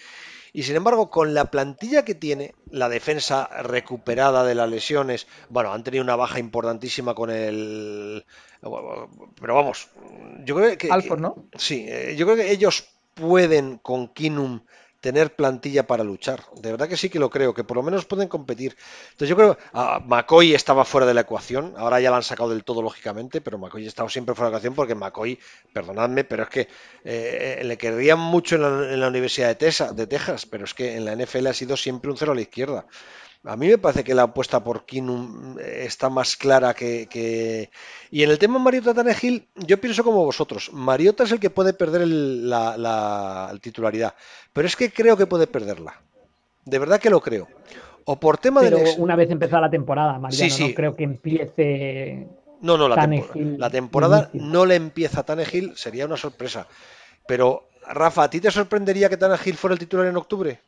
Y 0.55 0.63
sin 0.63 0.75
embargo, 0.75 1.09
con 1.09 1.33
la 1.33 1.45
plantilla 1.45 2.05
que 2.05 2.13
tiene, 2.13 2.53
la 2.69 2.87
defensa 2.87 3.49
recuperada 3.63 4.45
de 4.45 4.53
las 4.53 4.69
lesiones, 4.69 5.27
bueno, 5.49 5.73
han 5.73 5.83
tenido 5.83 6.03
una 6.03 6.15
baja 6.15 6.37
importantísima 6.37 7.15
con 7.15 7.31
el. 7.31 8.23
Pero 8.61 9.55
vamos, 9.55 9.89
yo 10.45 10.55
creo 10.55 10.77
que. 10.77 10.91
Alford, 10.91 11.19
¿no? 11.19 11.47
Sí, 11.55 11.85
eh, 11.89 12.15
yo 12.15 12.27
creo 12.27 12.37
que 12.37 12.51
ellos 12.51 12.87
pueden 13.15 13.79
con 13.79 14.09
Kinum 14.09 14.61
tener 15.03 15.35
plantilla 15.35 15.85
para 15.85 16.03
luchar. 16.03 16.43
De 16.55 16.71
verdad 16.71 16.87
que 16.89 16.97
sí 16.97 17.09
que 17.09 17.19
lo 17.19 17.29
creo, 17.29 17.53
que 17.53 17.63
por 17.65 17.77
lo 17.77 17.83
menos 17.83 18.05
pueden 18.05 18.29
competir. 18.29 18.75
Entonces 19.11 19.29
yo 19.29 19.35
creo, 19.35 19.57
ah, 19.73 20.01
McCoy 20.05 20.53
estaba 20.55 20.85
fuera 20.85 21.05
de 21.05 21.13
la 21.13 21.21
ecuación, 21.21 21.73
ahora 21.77 21.99
ya 21.99 22.09
la 22.09 22.17
han 22.17 22.23
sacado 22.23 22.49
del 22.51 22.63
todo 22.63 22.81
lógicamente, 22.81 23.41
pero 23.41 23.57
McCoy 23.59 23.85
ha 23.85 23.87
estado 23.89 24.09
siempre 24.09 24.33
fuera 24.33 24.47
de 24.47 24.53
la 24.53 24.57
ecuación 24.57 24.75
porque 24.75 24.95
McCoy, 24.95 25.37
perdonadme, 25.73 26.23
pero 26.23 26.43
es 26.43 26.49
que 26.49 26.61
eh, 26.61 27.57
eh, 27.59 27.63
le 27.63 27.77
querrían 27.77 28.19
mucho 28.19 28.55
en 28.55 28.61
la, 28.61 28.93
en 28.93 28.99
la 28.99 29.07
Universidad 29.09 29.49
de, 29.49 29.57
Tesa- 29.67 29.91
de 29.93 30.07
Texas, 30.07 30.45
pero 30.45 30.63
es 30.65 30.73
que 30.73 30.95
en 30.95 31.05
la 31.05 31.13
NFL 31.13 31.47
ha 31.47 31.53
sido 31.53 31.75
siempre 31.77 32.09
un 32.09 32.17
cero 32.17 32.31
a 32.31 32.35
la 32.35 32.41
izquierda. 32.41 32.85
A 33.45 33.57
mí 33.57 33.67
me 33.67 33.77
parece 33.77 34.05
que 34.05 34.13
la 34.15 34.23
apuesta 34.23 34.63
por 34.63 34.85
Kinum 34.85 35.57
eh, 35.59 35.83
está 35.85 36.09
más 36.09 36.37
clara 36.37 36.73
que, 36.73 37.07
que- 37.09 37.69
Y 38.09 38.23
en 38.23 38.29
el 38.29 38.39
tema 38.39 38.57
Mariota 38.57 38.93
Tannehill, 38.93 39.49
yo 39.55 39.81
pienso 39.81 40.03
como 40.03 40.23
vosotros. 40.23 40.71
Mariota 40.71 41.23
es 41.25 41.31
el 41.33 41.39
que 41.41 41.49
puede 41.49 41.73
perder 41.73 42.03
el- 42.03 42.49
la, 42.49 42.77
la 42.77 43.53
titularidad, 43.61 44.13
pero 44.53 44.65
es 44.67 44.75
que 44.77 44.91
creo 44.91 45.17
que 45.17 45.25
puede 45.27 45.47
perderla. 45.47 46.01
De 46.63 46.79
verdad 46.79 47.01
que 47.01 47.09
lo 47.09 47.19
creo. 47.19 47.49
O 48.05 48.17
por 48.17 48.37
tema 48.37 48.61
Pero 48.61 48.77
ex- 48.77 48.97
una 48.97 49.15
vez 49.17 49.29
empezada 49.29 49.61
la 49.63 49.69
temporada, 49.69 50.17
Mariano, 50.19 50.31
Sí, 50.45 50.49
sí. 50.49 50.69
no 50.69 50.73
creo 50.75 50.95
que 50.95 51.03
empiece. 51.03 52.27
No, 52.61 52.77
no, 52.77 52.87
la, 52.87 52.95
Tannehill 52.95 53.25
tempor- 53.25 53.57
la 53.57 53.69
temporada 53.69 54.29
no 54.33 54.65
le 54.65 54.75
empieza 54.75 55.19
a 55.19 55.23
Tannehill, 55.25 55.75
sería 55.75 56.05
una 56.05 56.15
sorpresa. 56.15 56.67
Pero, 57.27 57.67
Rafa, 57.87 58.23
¿a 58.23 58.29
ti 58.29 58.39
te 58.39 58.51
sorprendería 58.51 59.09
que 59.09 59.17
Tannehill 59.17 59.57
fuera 59.57 59.73
el 59.73 59.79
titular 59.79 60.05
en 60.07 60.15
octubre? 60.15 60.61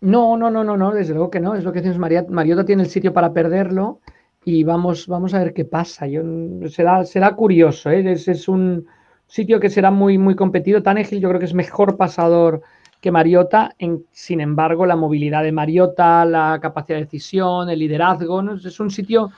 No, 0.00 0.36
no, 0.36 0.50
no, 0.50 0.62
no, 0.62 0.76
no, 0.76 0.92
desde 0.92 1.14
luego 1.14 1.30
que 1.30 1.40
no. 1.40 1.54
Es 1.54 1.64
lo 1.64 1.72
que 1.72 1.82
Maria- 1.98 2.26
Mariota 2.28 2.64
tiene 2.64 2.82
el 2.82 2.90
sitio 2.90 3.12
para 3.12 3.32
perderlo 3.32 4.00
y 4.44 4.62
vamos, 4.64 5.06
vamos 5.06 5.34
a 5.34 5.40
ver 5.40 5.52
qué 5.52 5.64
pasa. 5.64 6.06
Yo, 6.06 6.22
será, 6.68 7.04
será 7.04 7.34
curioso, 7.34 7.90
¿eh? 7.90 8.12
es, 8.12 8.28
es 8.28 8.48
un 8.48 8.86
sitio 9.26 9.58
que 9.58 9.70
será 9.70 9.90
muy, 9.90 10.18
muy 10.18 10.36
competido. 10.36 10.82
Tannehill 10.82 11.20
yo 11.20 11.28
creo 11.28 11.40
que 11.40 11.46
es 11.46 11.54
mejor 11.54 11.96
pasador 11.96 12.62
que 13.00 13.10
Mariota. 13.10 13.74
Sin 14.12 14.40
embargo, 14.40 14.86
la 14.86 14.96
movilidad 14.96 15.42
de 15.42 15.52
Mariota, 15.52 16.24
la 16.24 16.58
capacidad 16.60 16.98
de 16.98 17.04
decisión, 17.04 17.68
el 17.68 17.78
liderazgo, 17.78 18.42
¿no? 18.42 18.54
es 18.54 18.80
un 18.80 18.90
sitio, 18.90 19.30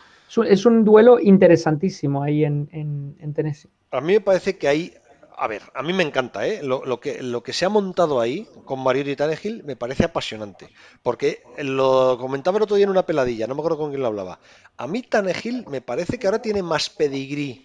es 0.46 0.66
un, 0.66 0.84
duelo 0.84 1.18
interesantísimo 1.20 2.22
ahí 2.22 2.44
en, 2.44 2.68
en, 2.72 3.16
en 3.20 3.34
Tennessee. 3.34 3.70
A 3.90 4.00
mí 4.00 4.14
me 4.14 4.20
parece 4.20 4.56
que 4.58 4.68
ahí, 4.68 4.92
a 5.40 5.46
ver, 5.48 5.62
a 5.74 5.82
mí 5.82 5.92
me 5.92 6.02
encanta, 6.02 6.46
¿eh? 6.46 6.60
Lo, 6.62 7.00
que, 7.00 7.52
se 7.52 7.64
ha 7.64 7.68
montado 7.68 8.20
ahí 8.20 8.48
con 8.64 8.80
Mariota 8.80 9.10
y 9.10 9.16
Tannehill 9.16 9.64
me 9.64 9.76
parece 9.76 10.04
apasionante. 10.04 10.70
Porque 11.02 11.42
lo 11.58 12.16
comentaba 12.18 12.58
el 12.58 12.64
otro 12.64 12.76
día 12.76 12.84
en 12.84 12.90
una 12.90 13.06
peladilla, 13.06 13.46
no 13.46 13.54
me 13.54 13.60
acuerdo 13.60 13.78
con 13.78 13.90
quién 13.90 14.00
lo 14.02 14.08
hablaba. 14.08 14.40
A 14.76 14.86
mí 14.86 15.02
Tannehill 15.02 15.66
me 15.68 15.80
parece 15.80 16.18
que 16.18 16.26
ahora 16.26 16.42
tiene 16.42 16.62
más 16.62 16.90
pedigrí 16.90 17.64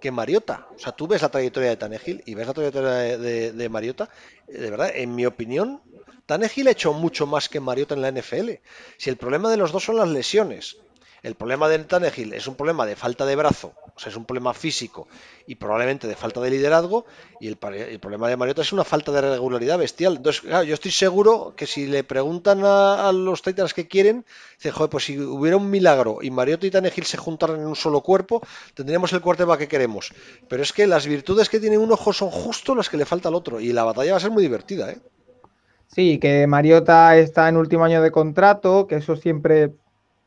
que 0.00 0.10
Mariota. 0.10 0.68
O 0.76 0.78
sea, 0.78 0.92
tú 0.92 1.06
ves 1.06 1.22
la 1.22 1.30
trayectoria 1.30 1.70
de 1.70 1.76
Tannehill 1.76 2.22
y 2.26 2.34
ves 2.34 2.46
la 2.46 2.54
trayectoria 2.54 2.90
de, 3.18 3.52
de- 3.52 3.68
Mariota. 3.68 4.08
eh, 4.46 4.58
De 4.58 4.70
verdad, 4.70 4.90
en 4.94 5.14
mi 5.14 5.26
opinión, 5.26 5.82
Tannehill 6.26 6.68
ha 6.68 6.72
hecho 6.72 6.92
mucho 6.92 7.26
más 7.26 7.48
que 7.48 7.60
Mariota 7.60 7.94
en 7.94 8.02
la 8.02 8.08
NFL. 8.08 8.60
Si 8.98 9.10
el 9.10 9.16
problema 9.16 9.50
de 9.50 9.56
los 9.56 9.72
dos 9.72 9.84
son 9.84 9.96
las 9.96 10.08
lesiones. 10.08 10.76
El 11.22 11.34
problema 11.34 11.68
de 11.68 11.78
Tannehill 11.80 12.34
es 12.34 12.46
un 12.46 12.54
problema 12.54 12.86
de 12.86 12.96
falta 12.96 13.26
de 13.26 13.36
brazo, 13.36 13.72
o 13.94 13.98
sea, 13.98 14.10
es 14.10 14.16
un 14.16 14.24
problema 14.24 14.54
físico 14.54 15.08
y 15.46 15.54
probablemente 15.54 16.06
de 16.06 16.16
falta 16.16 16.40
de 16.40 16.50
liderazgo, 16.50 17.06
y 17.40 17.48
el, 17.48 17.56
problema 17.56 18.28
de 18.28 18.36
Mariota 18.36 18.62
es 18.62 18.72
una 18.72 18.84
falta 18.84 19.12
de 19.12 19.20
regularidad 19.20 19.78
bestial. 19.78 20.16
Entonces, 20.16 20.42
claro, 20.42 20.64
yo 20.64 20.74
estoy 20.74 20.90
seguro 20.90 21.54
que 21.56 21.66
si 21.66 21.86
le 21.86 22.04
preguntan 22.04 22.64
a, 22.64 23.08
a 23.08 23.12
los 23.12 23.42
Titans 23.42 23.74
que 23.74 23.88
quieren, 23.88 24.24
dicen, 24.56 24.72
joder, 24.72 24.90
pues 24.90 25.04
si 25.04 25.18
hubiera 25.18 25.56
un 25.56 25.70
milagro 25.70 26.18
y 26.20 26.30
Mariota 26.30 26.66
y 26.66 26.70
Tannehill 26.70 27.04
se 27.04 27.16
juntaran 27.16 27.60
en 27.60 27.66
un 27.66 27.76
solo 27.76 28.00
cuerpo, 28.00 28.42
tendríamos 28.74 29.12
el 29.12 29.20
quarterback 29.20 29.60
que 29.60 29.68
queremos. 29.68 30.12
Pero 30.48 30.62
es 30.62 30.72
que 30.72 30.86
las 30.86 31.06
virtudes 31.06 31.48
que 31.48 31.60
tiene 31.60 31.78
un 31.78 31.92
ojo 31.92 32.12
son 32.12 32.30
justo 32.30 32.74
las 32.74 32.90
que 32.90 32.96
le 32.96 33.06
falta 33.06 33.28
al 33.28 33.34
otro, 33.34 33.60
y 33.60 33.72
la 33.72 33.84
batalla 33.84 34.12
va 34.12 34.16
a 34.18 34.20
ser 34.20 34.30
muy 34.30 34.42
divertida, 34.42 34.90
¿eh? 34.90 34.98
Sí, 35.88 36.18
que 36.18 36.46
Mariota 36.46 37.16
está 37.16 37.48
en 37.48 37.56
último 37.56 37.84
año 37.84 38.02
de 38.02 38.10
contrato, 38.10 38.86
que 38.86 38.96
eso 38.96 39.16
siempre 39.16 39.72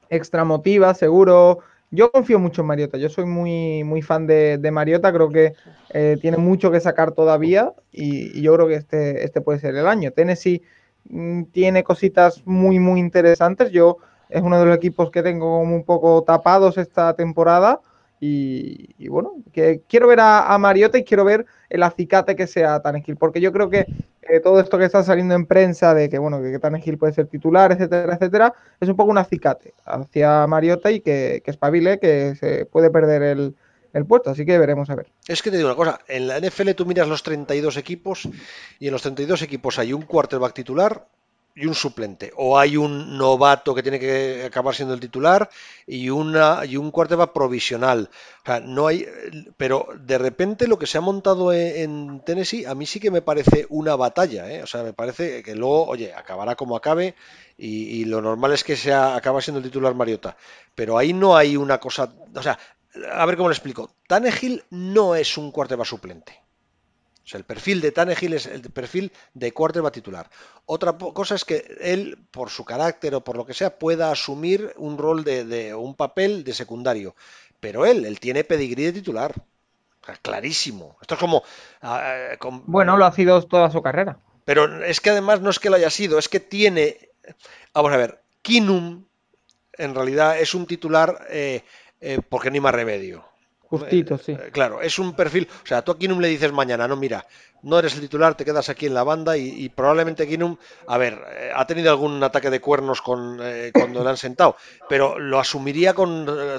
extra 0.10 0.44
motiva, 0.44 0.94
seguro. 0.94 1.60
Yo 1.92 2.12
confío 2.12 2.38
mucho 2.38 2.62
en 2.62 2.68
Mariota, 2.68 2.98
yo 2.98 3.10
soy 3.10 3.26
muy, 3.26 3.84
muy 3.84 4.02
fan 4.04 4.28
de, 4.28 4.60
de 4.60 4.72
Mariota, 4.72 5.12
creo 5.12 5.30
que 5.30 5.54
eh, 5.90 6.18
tiene 6.22 6.38
mucho 6.38 6.70
que 6.70 6.80
sacar 6.80 7.14
todavía 7.14 7.74
y, 7.92 8.42
yo 8.42 8.54
creo 8.56 8.68
que 8.68 8.76
este, 8.76 9.24
este 9.24 9.42
puede 9.42 9.60
ser 9.60 9.76
el 9.76 9.88
año. 9.88 10.12
Tennessee 10.12 10.62
mm, 11.10 11.46
tiene 11.46 11.84
cositas 11.84 12.44
muy, 12.46 12.80
muy 12.80 13.00
interesantes. 13.00 13.72
Yo 13.72 13.98
es 14.30 14.42
uno 14.44 14.60
de 14.60 14.66
los 14.68 14.78
equipos 14.78 15.10
que 15.10 15.24
tengo 15.24 15.60
como 15.60 15.76
un 15.76 15.84
poco 15.84 16.24
tapados 16.24 16.78
esta 16.78 17.16
temporada. 17.16 17.82
Y, 18.22 19.08
bueno, 19.08 19.36
que 19.54 19.82
quiero 19.88 20.06
ver 20.08 20.20
a, 20.20 20.54
a 20.54 20.58
Mariota 20.58 20.98
y 20.98 21.06
quiero 21.06 21.24
ver 21.24 21.46
el 21.70 21.84
acicate 21.84 22.36
que 22.36 22.48
sea 22.48 22.82
Tannehill, 22.82 23.16
porque 23.16 23.40
yo 23.40 23.54
creo 23.54 23.70
que 23.70 23.86
todo 24.44 24.60
esto 24.60 24.78
que 24.78 24.86
está 24.86 25.04
saliendo 25.04 25.34
en 25.34 25.46
prensa 25.46 25.94
de 25.94 26.10
que 26.10 26.20
bueno 26.20 26.42
que 26.42 26.60
Tannehill 26.60 26.98
puede 26.98 27.14
ser 27.14 27.28
titular, 27.28 27.72
etcétera, 27.72 28.14
etcétera, 28.14 28.54
es 28.80 28.88
un 28.88 28.96
poco 28.96 29.12
un 29.12 29.18
acicate 29.18 29.74
hacia 29.86 30.46
Mariota 30.48 30.92
y 30.92 31.02
que, 31.02 31.42
que 31.44 31.52
espabile, 31.52 32.00
que 32.00 32.36
se 32.36 32.66
puede 32.66 32.90
perder 32.92 33.24
el, 33.24 33.56
el 33.94 34.06
así 34.26 34.46
que 34.46 34.58
veremos 34.58 34.90
a 34.90 34.96
ver. 34.96 35.08
Es 35.28 35.42
que 35.42 35.52
te 35.52 35.58
digo 35.58 35.70
una 35.70 35.76
cosa, 35.76 36.00
en 36.08 36.28
la 36.28 36.40
NFL 36.40 36.72
tú 36.72 36.86
miras 36.86 37.08
los 37.08 37.24
32 37.24 37.78
equipos 37.78 38.30
y 38.80 38.88
en 38.88 38.94
los 38.94 39.02
32 39.02 39.42
equipos 39.42 39.80
hay 39.80 39.94
un 39.94 40.04
quarterback 40.04 40.54
titular 40.54 41.08
y 41.60 41.66
un 41.66 41.76
suplente, 41.76 42.32
o 42.38 42.58
hay 42.58 42.78
un 42.78 43.18
novato 43.18 43.76
que 43.76 43.84
tiene 43.84 44.00
que 44.00 44.46
acabar 44.46 44.74
siendo 44.74 44.94
el 44.94 45.02
titular 45.02 45.50
y 45.86 46.10
una 46.10 46.66
y 46.66 46.78
un 46.78 46.90
quarterback 46.90 47.34
provisional. 47.34 48.10
O 48.44 48.46
sea, 48.46 48.62
no 48.62 48.88
hay, 48.88 49.06
pero 49.58 49.90
de 50.00 50.18
repente 50.18 50.68
lo 50.68 50.80
que 50.80 50.88
se 50.88 50.98
ha 50.98 51.02
montado 51.02 51.52
en, 51.52 51.76
en 51.76 52.20
Tennessee 52.22 52.66
a 52.66 52.76
mí 52.76 52.86
sí 52.86 53.02
que 53.02 53.12
me 53.12 53.22
parece 53.22 53.66
una 53.70 53.98
batalla, 53.98 54.50
¿eh? 54.50 54.64
O 54.64 54.68
sea, 54.68 54.84
me 54.84 54.94
parece 54.94 55.44
que 55.44 55.54
luego, 55.54 55.86
oye, 55.86 56.14
acabará 56.14 56.56
como 56.56 56.78
acabe 56.78 57.16
y, 57.58 58.06
lo 58.06 58.22
normal 58.22 58.54
es 58.54 58.64
que 58.64 58.78
sea 58.78 59.16
acaba 59.16 59.42
siendo 59.42 59.60
el 59.60 59.66
titular 59.66 59.94
Mariota, 59.94 60.38
pero 60.74 60.98
ahí 60.98 61.12
no 61.12 61.36
hay 61.36 61.58
una 61.58 61.78
cosa, 61.78 62.10
o 62.34 62.42
sea, 62.42 62.58
a 63.12 63.26
ver 63.26 63.36
cómo 63.36 63.50
lo 63.50 63.54
explico. 63.54 63.92
Tannehill 64.08 64.64
no 64.70 65.16
es 65.16 65.38
un 65.38 65.52
quarterback 65.52 65.88
suplente. 65.88 66.49
O 67.30 67.32
sea, 67.32 67.38
el 67.38 67.44
perfil 67.46 67.80
de 67.80 67.92
Tannehill 67.92 68.34
es 68.34 68.48
el 68.48 68.62
perfil 68.72 69.12
de 69.36 69.52
quarterback 69.52 69.94
titular. 69.94 70.28
Otra 70.66 70.98
cosa 70.98 71.36
es 71.36 71.46
que 71.46 71.78
él, 71.80 72.18
por 72.32 72.50
su 72.50 72.66
carácter 72.66 73.14
o 73.14 73.24
por 73.24 73.38
lo 73.38 73.46
que 73.46 73.54
sea, 73.54 73.78
pueda 73.78 74.10
asumir 74.10 74.74
un 74.78 74.98
rol 74.98 75.24
de, 75.24 75.46
de- 75.46 75.74
o 75.76 75.80
un 75.82 75.94
papel 75.94 76.44
de 76.44 76.54
secundario. 76.56 77.16
Pero 77.60 77.86
él, 77.86 78.04
él 78.06 78.20
tiene 78.20 78.44
pedigrí 78.44 78.86
de 78.86 78.94
titular. 78.94 79.36
O 80.02 80.06
sea, 80.08 80.16
clarísimo. 80.16 80.98
Esto 81.02 81.14
es 81.14 81.20
como... 81.20 81.44
ah, 81.84 82.30
con- 82.40 82.64
Bueno, 82.66 82.98
lo 82.98 83.06
ha 83.06 83.12
sido 83.12 83.40
toda 83.44 83.70
su 83.70 83.84
carrera. 83.84 84.18
pero 84.44 84.84
es 84.84 85.00
que 85.00 85.12
además 85.12 85.40
no 85.42 85.52
es 85.52 85.60
que 85.60 85.70
lo 85.70 85.76
haya 85.76 85.92
sido, 85.92 86.18
es 86.18 86.30
que 86.30 86.40
tiene. 86.40 87.12
Vamos 87.76 87.92
a 87.94 87.98
ver, 87.98 88.24
Kinum 88.42 89.06
en 89.74 89.94
realidad 89.94 90.40
es 90.40 90.56
un 90.56 90.66
titular 90.66 91.28
eh, 91.30 91.64
eh, 92.02 92.22
porque 92.28 92.50
no 92.50 92.56
hay 92.56 92.60
más 92.62 92.74
remedio. 92.74 93.24
Justito, 93.70 94.18
sí. 94.18 94.32
Eh, 94.32 94.50
Claro, 94.52 94.82
es 94.82 94.98
un 95.00 95.14
perfil. 95.16 95.48
O 95.64 95.66
sea, 95.68 95.82
tú 95.84 95.92
a 95.92 95.98
Kinum 96.00 96.20
le 96.20 96.28
dices 96.30 96.52
mañana, 96.52 96.88
no, 96.88 96.96
mira, 96.96 97.26
no 97.64 97.80
eres 97.80 97.96
el 97.96 98.02
titular, 98.02 98.36
te 98.36 98.46
quedas 98.46 98.70
aquí 98.70 98.86
en 98.86 98.94
la 98.94 99.04
banda 99.04 99.38
y, 99.38 99.48
y 99.50 99.70
probablemente 99.70 100.28
Kinum, 100.28 100.56
a 100.88 100.98
ver, 100.98 101.14
eh, 101.38 101.52
ha 101.56 101.66
tenido 101.68 101.90
algún 101.92 102.22
ataque 102.24 102.50
de 102.50 102.60
cuernos 102.62 103.02
con, 103.02 103.40
eh, 103.42 103.72
cuando 103.74 104.04
le 104.04 104.10
han 104.10 104.18
sentado, 104.18 104.56
pero 104.88 105.20
lo 105.20 105.40
asumiría 105.40 105.94
con 105.94 106.26
eh, 106.30 106.58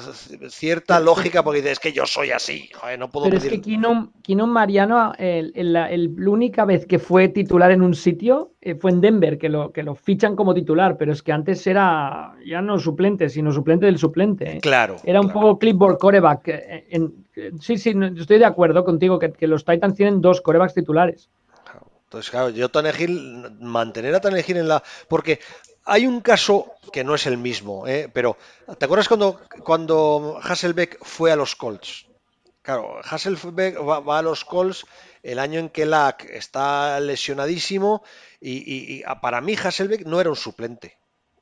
cierta 0.49 1.01
lógica 1.01 1.43
porque 1.43 1.59
dice, 1.61 1.73
es 1.73 1.79
que 1.81 1.93
yo 1.93 2.07
soy 2.07 2.31
así, 2.31 2.69
joder, 2.75 2.99
no 2.99 3.11
puedo 3.11 3.27
Pero 3.27 3.37
es 3.39 3.45
pedir- 3.45 3.61
que 3.63 3.71
Keenum, 3.71 4.11
Keenum 4.23 4.51
Mariano, 4.51 5.13
el- 5.19 5.53
el- 5.55 5.73
la 5.73 5.91
el- 5.91 6.15
la 6.17 6.31
única 6.31 6.65
vez 6.65 6.87
que 6.87 6.99
fue 6.99 7.29
titular 7.29 7.71
en 7.71 7.83
un 7.83 7.95
sitio 7.95 8.53
fue 8.79 8.91
en 8.91 9.01
Denver, 9.01 9.39
que 9.39 9.49
lo, 9.49 9.73
que 9.73 9.83
lo 9.83 9.95
fichan 9.95 10.37
como 10.37 10.53
titular, 10.53 10.97
pero 10.99 11.13
es 11.13 11.23
que 11.23 11.33
antes 11.33 11.67
era 11.67 12.35
ya 12.45 12.61
no 12.61 12.79
suplente, 12.79 13.31
sino 13.31 13.53
suplente 13.53 13.87
del 13.87 13.97
suplente. 13.99 14.59
Claro. 14.61 14.97
Era 15.05 15.21
un 15.21 15.29
claro. 15.29 15.41
poco 15.41 15.59
clipboard 15.59 15.97
coreback. 15.99 16.49
en- 16.91 17.25
sí, 17.61 17.79
sí, 17.79 17.95
estoy 18.17 18.39
de 18.39 18.45
acuerdo 18.45 18.85
contigo 18.85 19.19
que, 19.19 19.47
los 19.47 19.65
Titans 19.65 19.97
tienen 19.97 20.21
dos 20.21 20.41
corebacks 20.41 20.75
titulares. 20.75 21.29
Entonces, 22.05 22.31
claro, 22.31 22.51
yo 22.51 22.69
Tannehill, 22.69 23.53
mantener 23.61 24.15
a 24.15 24.21
Tannehill 24.21 24.57
en 24.57 24.69
la... 24.69 24.83
Porque 25.09 25.39
hay 25.85 26.07
un 26.07 26.21
caso 26.21 26.73
que 26.93 27.05
no 27.05 27.15
es 27.15 27.27
el 27.27 27.39
mismo, 27.39 27.87
¿eh? 27.87 28.11
pero 28.13 28.37
¿te 28.79 28.85
acuerdas 28.85 29.07
cuando, 29.07 29.41
cuando 29.63 30.41
Hasselbeck 30.43 30.99
fue 31.05 31.31
a 31.31 31.37
los 31.37 31.55
Colts? 31.55 32.07
Claro, 32.63 32.99
Hasselbeck 33.03 33.79
va, 33.79 34.01
va 34.01 34.19
a 34.19 34.23
los 34.23 34.45
Colts 34.45 34.85
el 35.23 35.39
año 35.39 35.61
en 35.61 35.69
que 35.69 35.87
Lack 35.87 36.25
está 36.25 36.99
lesionadísimo 36.99 38.03
y, 38.41 38.59
y- 38.59 38.99
y 38.99 39.03
para 39.23 39.41
mí 39.41 39.55
Hasselbeck 39.55 40.05
no 40.05 40.21
era 40.21 40.31
un 40.31 40.37
suplente. 40.37 40.99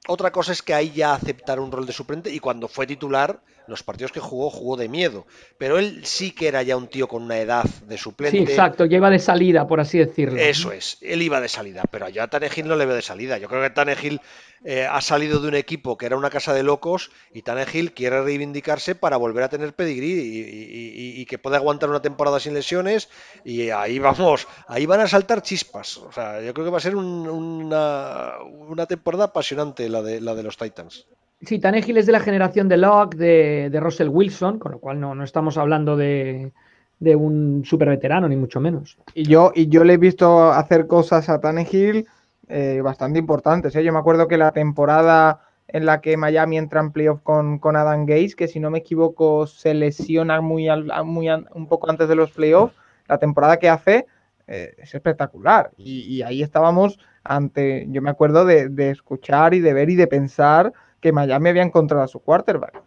Otra 0.06 0.32
cosa 0.32 0.52
es 0.52 0.62
que 0.62 0.74
ahí 0.74 0.90
ya 0.92 1.14
aceptar 1.14 1.60
un 1.60 1.72
rol 1.72 1.86
de 1.86 1.92
suplente 1.92 2.30
y 2.30 2.40
cuando 2.40 2.68
fue 2.68 2.86
titular 2.86 3.40
los 3.68 3.82
partidos 3.82 4.12
que 4.12 4.20
jugó, 4.20 4.50
jugó 4.50 4.76
de 4.76 4.88
miedo. 4.88 5.26
Pero 5.58 5.78
él 5.78 6.04
sí 6.04 6.32
que 6.32 6.48
era 6.48 6.62
ya 6.62 6.76
un 6.76 6.88
tío 6.88 7.06
con 7.06 7.22
una 7.22 7.38
edad 7.38 7.64
de 7.64 7.98
suplente. 7.98 8.38
Sí, 8.38 8.42
exacto, 8.42 8.86
lleva 8.86 9.10
de 9.10 9.18
salida, 9.18 9.68
por 9.68 9.80
así 9.80 9.98
decirlo. 9.98 10.38
Eso 10.38 10.72
es, 10.72 10.98
él 11.02 11.22
iba 11.22 11.40
de 11.40 11.48
salida, 11.48 11.82
pero 11.90 12.08
yo 12.08 12.22
a 12.22 12.28
Tanegil 12.28 12.66
no 12.66 12.76
le 12.76 12.86
veo 12.86 12.96
de 12.96 13.02
salida. 13.02 13.38
Yo 13.38 13.48
creo 13.48 13.62
que 13.62 13.70
Tanegil 13.70 14.20
eh, 14.64 14.86
ha 14.90 15.00
salido 15.00 15.38
de 15.40 15.48
un 15.48 15.54
equipo 15.54 15.96
que 15.96 16.06
era 16.06 16.16
una 16.16 16.30
casa 16.30 16.52
de 16.52 16.62
locos 16.62 17.10
y 17.32 17.42
Tanegil 17.42 17.92
quiere 17.92 18.22
reivindicarse 18.22 18.94
para 18.94 19.16
volver 19.16 19.44
a 19.44 19.48
tener 19.48 19.72
pedigrí 19.74 21.18
y, 21.20 21.26
que 21.26 21.38
pueda 21.38 21.58
aguantar 21.58 21.90
una 21.90 22.00
temporada 22.00 22.40
sin 22.40 22.54
lesiones 22.54 23.10
y 23.44 23.68
ahí 23.68 23.98
vamos, 23.98 24.48
ahí 24.66 24.86
van 24.86 25.00
a 25.00 25.06
saltar 25.06 25.42
chispas. 25.42 25.98
O 25.98 26.10
sea, 26.10 26.40
yo 26.40 26.54
creo 26.54 26.64
que 26.64 26.70
va 26.70 26.78
a 26.78 26.80
ser 26.80 26.96
una, 26.96 28.38
una, 28.40 28.86
temporada 28.86 29.24
apasionante 29.24 29.90
la 29.90 30.00
de, 30.02 30.22
la 30.22 30.34
de 30.34 30.42
los 30.42 30.56
Titans. 30.56 31.06
Sí, 31.40 31.58
Tanegil 31.58 31.96
es 31.96 32.06
de 32.06 32.12
la 32.12 32.20
generación 32.20 32.68
de 32.68 32.76
Locke, 32.76 33.16
de, 33.16 33.68
de 33.70 33.80
Russell 33.80 34.08
Wilson, 34.08 34.58
con 34.58 34.72
lo 34.72 34.78
cual 34.78 34.98
no, 34.98 35.14
no 35.14 35.22
estamos 35.22 35.56
hablando 35.56 35.96
de, 35.96 36.52
de 37.00 37.16
un 37.16 37.64
super 37.64 37.88
veterano, 37.88 38.28
ni 38.28 38.36
mucho 38.36 38.60
menos. 38.60 38.98
Y 39.14 39.24
yo, 39.24 39.52
y 39.54 39.68
yo 39.68 39.84
le 39.84 39.94
he 39.94 39.98
visto 39.98 40.50
hacer 40.50 40.86
cosas 40.86 41.28
a 41.28 41.40
Tannehill 41.40 42.06
eh, 42.48 42.80
bastante 42.82 43.18
importantes. 43.18 43.74
¿eh? 43.76 43.84
Yo 43.84 43.92
me 43.92 43.98
acuerdo 43.98 44.26
que 44.26 44.38
la 44.38 44.52
temporada 44.52 45.42
en 45.68 45.84
la 45.84 46.00
que 46.00 46.16
Miami 46.16 46.56
entra 46.56 46.80
en 46.80 46.92
playoff 46.92 47.20
con, 47.22 47.58
con 47.58 47.76
Adam 47.76 48.06
Gates, 48.06 48.34
que 48.34 48.48
si 48.48 48.58
no 48.58 48.70
me 48.70 48.78
equivoco 48.78 49.46
se 49.46 49.74
lesiona 49.74 50.40
muy, 50.40 50.66
muy 51.04 51.28
un 51.28 51.66
poco 51.68 51.90
antes 51.90 52.08
de 52.08 52.14
los 52.14 52.30
playoffs, 52.30 52.74
la 53.06 53.18
temporada 53.18 53.58
que 53.58 53.68
hace 53.68 54.06
eh, 54.46 54.74
es 54.78 54.94
espectacular. 54.94 55.70
Y, 55.76 56.22
ahí 56.22 56.42
estábamos 56.42 56.98
ante, 57.22 57.86
yo 57.90 58.00
me 58.00 58.10
acuerdo 58.10 58.46
de, 58.46 58.90
escuchar 58.90 59.52
y 59.52 59.60
de 59.60 59.74
ver 59.74 59.90
y 59.90 59.96
de 59.96 60.06
pensar 60.06 60.72
que 61.00 61.12
Miami 61.12 61.50
había 61.50 61.62
encontrado 61.62 62.04
a 62.04 62.08
su 62.08 62.20
quarterback. 62.20 62.82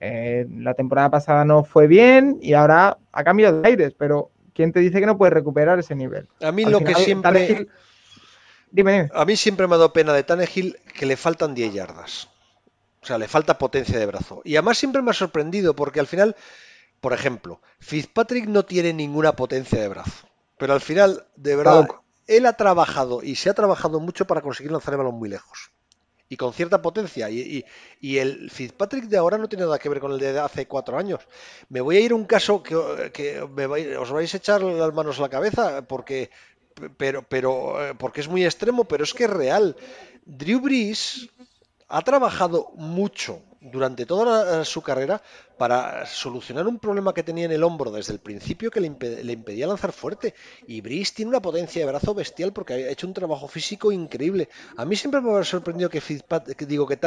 la 0.00 0.74
temporada 0.74 1.10
pasada 1.10 1.44
no 1.44 1.64
fue 1.64 1.86
bien 1.86 2.38
y 2.40 2.52
ahora 2.52 2.98
ha 3.12 3.24
cambiado 3.24 3.62
de 3.62 3.68
aires, 3.68 3.94
pero 3.96 4.30
¿quién 4.54 4.72
te 4.72 4.80
dice 4.80 5.00
que 5.00 5.06
no 5.06 5.18
puede 5.18 5.30
recuperar 5.30 5.78
ese 5.78 5.94
nivel? 5.94 6.28
A 6.40 6.52
mí 6.52 6.64
lo 6.64 6.80
que 6.80 6.94
siempre... 6.94 7.68
A 9.14 9.24
mí 9.24 9.36
siempre 9.36 9.66
me 9.66 9.74
ha 9.74 9.78
dado 9.78 9.92
pena 9.92 10.12
de 10.12 10.22
Tannehill 10.22 10.78
que 10.98 11.06
le 11.06 11.16
faltan 11.16 11.54
10 11.54 11.72
yardas. 11.72 12.28
O 13.02 13.06
sea, 13.06 13.18
le 13.18 13.28
falta 13.28 13.58
potencia 13.58 13.98
de 13.98 14.06
brazo. 14.06 14.42
Y 14.44 14.56
además 14.56 14.78
siempre 14.78 15.00
me 15.00 15.12
ha 15.12 15.14
sorprendido 15.14 15.76
porque 15.76 16.00
al 16.00 16.06
final, 16.06 16.34
por 17.00 17.12
ejemplo, 17.12 17.60
Fitzpatrick 17.78 18.46
no 18.48 18.64
tiene 18.64 18.92
ninguna 18.92 19.32
potencia 19.32 19.80
de 19.80 19.88
brazo. 19.88 20.26
Pero 20.58 20.72
al 20.72 20.80
final, 20.80 21.26
de 21.36 21.56
verdad, 21.56 21.88
él 22.26 22.46
ha 22.46 22.54
trabajado 22.54 23.22
y 23.22 23.36
se 23.36 23.48
ha 23.48 23.54
trabajado 23.54 24.00
mucho 24.00 24.26
para 24.26 24.40
conseguir 24.40 24.72
lanzar 24.72 24.94
el 24.94 24.98
balón 24.98 25.14
muy 25.14 25.28
lejos. 25.28 25.70
Y 26.28 26.36
con 26.36 26.52
cierta 26.52 26.82
potencia. 26.82 27.30
Y, 27.30 27.64
el 28.00 28.50
Fitzpatrick 28.50 29.04
de 29.04 29.16
ahora 29.16 29.38
no 29.38 29.48
tiene 29.48 29.64
nada 29.64 29.78
que 29.78 29.88
ver 29.88 30.00
con 30.00 30.12
el 30.12 30.18
de 30.18 30.38
hace 30.38 30.66
cuatro 30.66 30.98
años. 30.98 31.20
Me 31.68 31.80
voy 31.80 31.96
a 31.96 32.00
ir 32.00 32.12
a 32.12 32.16
un 32.16 32.24
caso 32.24 32.62
que, 32.62 32.74
os 32.74 34.10
vais 34.10 34.34
a 34.34 34.36
echar 34.36 34.62
las 34.62 34.94
manos 34.94 35.18
a 35.18 35.22
la 35.22 35.28
cabeza 35.28 35.86
porque 35.86 36.30
pero, 36.96 37.22
pero, 37.22 37.82
eh, 37.82 37.94
porque 37.94 38.20
es 38.20 38.28
muy 38.28 38.44
extremo, 38.44 38.84
pero 38.84 39.04
es 39.04 39.14
que 39.14 39.24
es 39.24 39.30
real. 39.30 39.76
Drew 40.24 40.60
Brees 40.60 41.28
ha 41.88 42.02
trabajado 42.02 42.72
mucho 42.76 43.42
durante 43.60 44.06
toda 44.06 44.64
su 44.64 44.82
carrera 44.82 45.20
para 45.58 46.06
solucionar 46.06 46.66
un 46.66 46.78
problema 46.78 47.14
que 47.14 47.22
tenía 47.22 47.46
en 47.46 47.52
el 47.52 47.64
hombro 47.64 47.90
desde 47.90 48.12
el 48.12 48.18
principio 48.18 48.70
que 48.70 48.80
le, 48.80 48.86
impedía 48.86 49.66
lanzar 49.66 49.92
fuerte. 49.92 50.34
Y 50.66 50.80
Brees 50.80 51.14
tiene 51.14 51.30
una 51.30 51.40
potencia 51.40 51.80
de 51.80 51.90
brazo 51.90 52.14
bestial 52.14 52.52
porque 52.52 52.74
ha 52.74 52.90
hecho 52.90 53.06
un 53.06 53.14
trabajo 53.14 53.48
físico 53.48 53.90
increíble. 53.90 54.48
A 54.76 54.84
mí 54.84 54.96
siempre 54.96 55.20
me 55.20 55.36
ha 55.36 55.44
sorprendido 55.44 55.90
que, 55.90 56.00
que 56.56 56.66
digo 56.66 56.86
que 56.86 56.98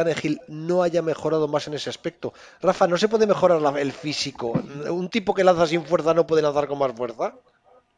no 0.47 0.83
haya 0.83 1.01
mejorado 1.01 1.47
más 1.47 1.67
en 1.67 1.75
ese 1.75 1.89
aspecto. 1.89 2.33
Rafa, 2.61 2.87
¿no 2.87 2.97
se 2.97 3.07
puede 3.07 3.27
mejorar 3.27 3.77
el 3.77 3.91
físico? 3.91 4.53
¿Un 4.89 5.09
tipo 5.09 5.33
que 5.33 5.43
lanza 5.43 5.67
sin 5.67 5.85
fuerza 5.85 6.13
no 6.13 6.27
puede 6.27 6.41
lanzar 6.41 6.67
con 6.67 6.79
más 6.79 6.93
fuerza? 6.93 7.35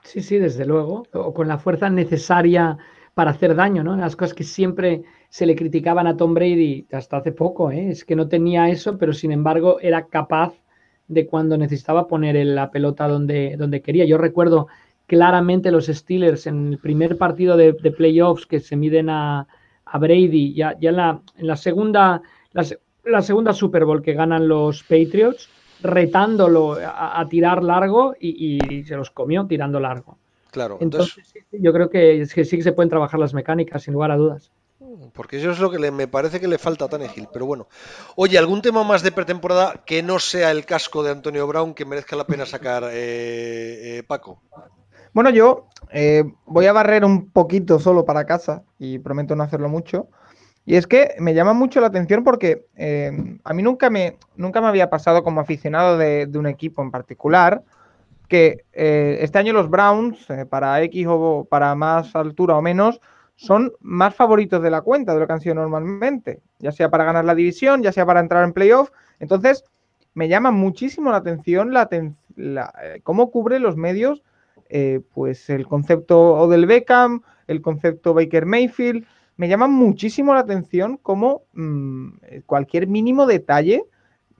Sí, 0.04 0.22
sí, 0.22 0.38
desde 0.38 0.66
luego. 0.66 1.08
O 1.14 1.34
con 1.34 1.48
la 1.48 1.58
fuerza 1.58 1.90
necesaria 1.90 2.78
para 3.14 3.32
hacer 3.32 3.56
daño, 3.56 3.84
¿no? 3.84 3.96
Las 3.96 4.16
cosas 4.16 4.34
que 4.34 4.44
siempre 4.44 5.04
se 5.30 5.46
le 5.46 5.56
criticaban 5.56 6.08
a 6.08 6.18
Tom 6.18 6.34
Brady 6.34 6.88
hasta 6.92 7.18
hace 7.18 7.32
poco, 7.32 7.72
¿eh? 7.72 7.90
es 7.90 8.06
que 8.06 8.16
no 8.16 8.28
tenía 8.28 8.70
eso, 8.70 8.98
pero 8.98 9.14
sin 9.14 9.32
embargo 9.32 9.80
era 9.82 10.08
capaz 10.08 10.54
de 11.08 11.28
cuando 11.28 11.58
necesitaba 11.58 12.08
poner 12.08 12.46
la 12.46 12.72
pelota 12.72 13.08
donde, 13.08 13.56
donde 13.58 13.82
quería. 13.82 14.06
Yo 14.06 14.18
recuerdo 14.18 14.68
claramente 15.08 15.72
los 15.72 15.88
Steelers 15.88 16.48
en 16.48 16.74
el 16.74 16.78
primer 16.80 17.18
partido 17.18 17.58
de, 17.58 17.74
playoffs 17.74 18.46
que 18.46 18.60
se 18.62 18.78
miden 18.78 19.10
a, 19.10 19.48
Brady, 19.94 20.54
ya, 20.54 20.78
ya 20.80 20.92
en, 20.92 20.96
la, 20.96 21.22
en 21.38 21.48
la 21.48 21.58
segunda, 21.58 22.22
la 22.54 23.22
segunda 23.22 23.52
Super 23.52 23.84
Bowl 23.84 24.02
que 24.02 24.14
ganan 24.14 24.48
los 24.48 24.84
Patriots, 24.84 25.50
retándolo 25.84 26.78
a, 26.82 27.26
tirar 27.30 27.64
largo 27.64 28.14
y, 28.20 28.84
se 28.86 28.96
los 28.96 29.12
comió 29.12 29.46
tirando 29.48 29.80
largo. 29.80 30.18
Claro, 30.52 30.78
entonces, 30.82 31.34
yo 31.52 31.74
creo 31.74 31.90
que, 31.90 32.26
sí 32.26 32.58
que 32.58 32.64
se 32.64 32.74
pueden 32.74 32.90
trabajar 32.90 33.20
las 33.20 33.34
mecánicas, 33.34 33.84
sin 33.84 33.94
lugar 33.94 34.12
a 34.12 34.18
dudas. 34.18 34.52
Porque 35.14 35.38
eso 35.38 35.52
es 35.52 35.60
lo 35.60 35.72
que 35.72 35.92
me 35.92 36.08
parece 36.08 36.40
que 36.40 36.48
le 36.48 36.58
falta 36.58 36.86
a 36.86 36.90
Tanegil. 36.90 37.28
Pero 37.32 37.46
bueno, 37.46 37.68
oye, 38.16 38.38
¿algún 38.38 38.62
tema 38.62 38.84
más 38.84 39.04
de 39.04 39.12
pretemporada 39.12 39.84
que 39.86 40.04
no 40.04 40.20
sea 40.20 40.52
el 40.52 40.66
casco 40.66 41.04
de 41.04 41.12
Antonio 41.12 41.48
Brown 41.48 41.74
que 41.74 41.86
merezca 41.86 42.16
la 42.16 42.26
pena 42.26 42.46
sacar, 42.46 42.84
eh, 42.86 43.98
eh, 44.00 44.04
Paco? 44.04 44.42
Bueno, 45.14 45.30
yo 45.30 45.68
eh, 45.92 46.24
voy 46.46 46.66
a 46.68 46.74
barrer 46.74 47.04
un 47.04 47.32
poquito 47.32 47.80
solo 47.80 48.06
para 48.06 48.26
casa 48.26 48.64
y 48.80 49.00
prometo 49.00 49.36
no 49.36 49.44
hacerlo 49.44 49.70
mucho. 49.70 50.08
Y 50.66 50.76
es 50.76 50.88
que 50.88 51.16
me 51.20 51.34
llama 51.34 51.54
mucho 51.54 51.82
la 51.82 51.88
atención 51.88 52.24
porque 52.24 52.68
eh, 52.76 53.12
a 53.44 53.54
mí 53.54 53.64
nunca 53.64 53.90
me, 53.90 54.18
nunca 54.36 54.62
me 54.62 54.68
había 54.68 54.90
pasado 54.90 55.24
como 55.24 55.42
aficionado 55.42 55.98
de, 55.98 56.30
un 56.36 56.48
equipo 56.48 56.82
en 56.82 56.92
particular 56.92 57.64
que 58.32 58.64
eh, 58.72 59.18
este 59.20 59.40
año 59.40 59.52
los 59.52 59.70
Browns, 59.70 60.30
eh, 60.30 60.46
para 60.46 60.82
X 60.84 61.06
o 61.10 61.46
para 61.50 61.76
más 61.76 62.16
altura 62.16 62.56
o 62.56 62.62
menos, 62.62 63.02
son 63.36 63.74
más 63.82 64.16
favoritos 64.16 64.64
de 64.64 64.72
la 64.72 64.80
cuenta 64.80 65.14
de 65.14 65.20
lo 65.20 65.28
que 65.28 65.34
han 65.34 65.42
sido 65.42 65.56
normalmente, 65.56 66.40
ya 66.60 66.72
sea 66.72 66.90
para 66.90 67.04
ganar 67.04 67.26
la 67.26 67.36
división, 67.36 67.84
ya 67.84 67.92
sea 67.92 68.06
para 68.06 68.22
entrar 68.22 68.46
en 68.46 68.54
playoff. 68.54 68.90
Entonces, 69.20 69.66
me 70.14 70.30
llama 70.30 70.50
muchísimo 70.52 71.12
la 71.12 71.18
atención 71.18 71.74
la, 71.74 71.90
cómo 73.04 73.32
cubre 73.32 73.60
los 73.60 73.76
medios 73.76 74.24
pues 75.14 75.50
el 75.50 75.68
concepto 75.68 76.36
Odell 76.36 76.66
Beckham, 76.66 77.24
el 77.48 77.62
concepto 77.62 78.14
Baker 78.14 78.46
Mayfield, 78.46 79.06
me 79.36 79.50
llama 79.50 79.68
muchísimo 79.68 80.34
la 80.34 80.40
atención 80.40 80.98
cómo 81.04 81.44
mm, 81.52 82.12
cualquier 82.46 82.88
mínimo 82.88 83.26
detalle 83.26 83.84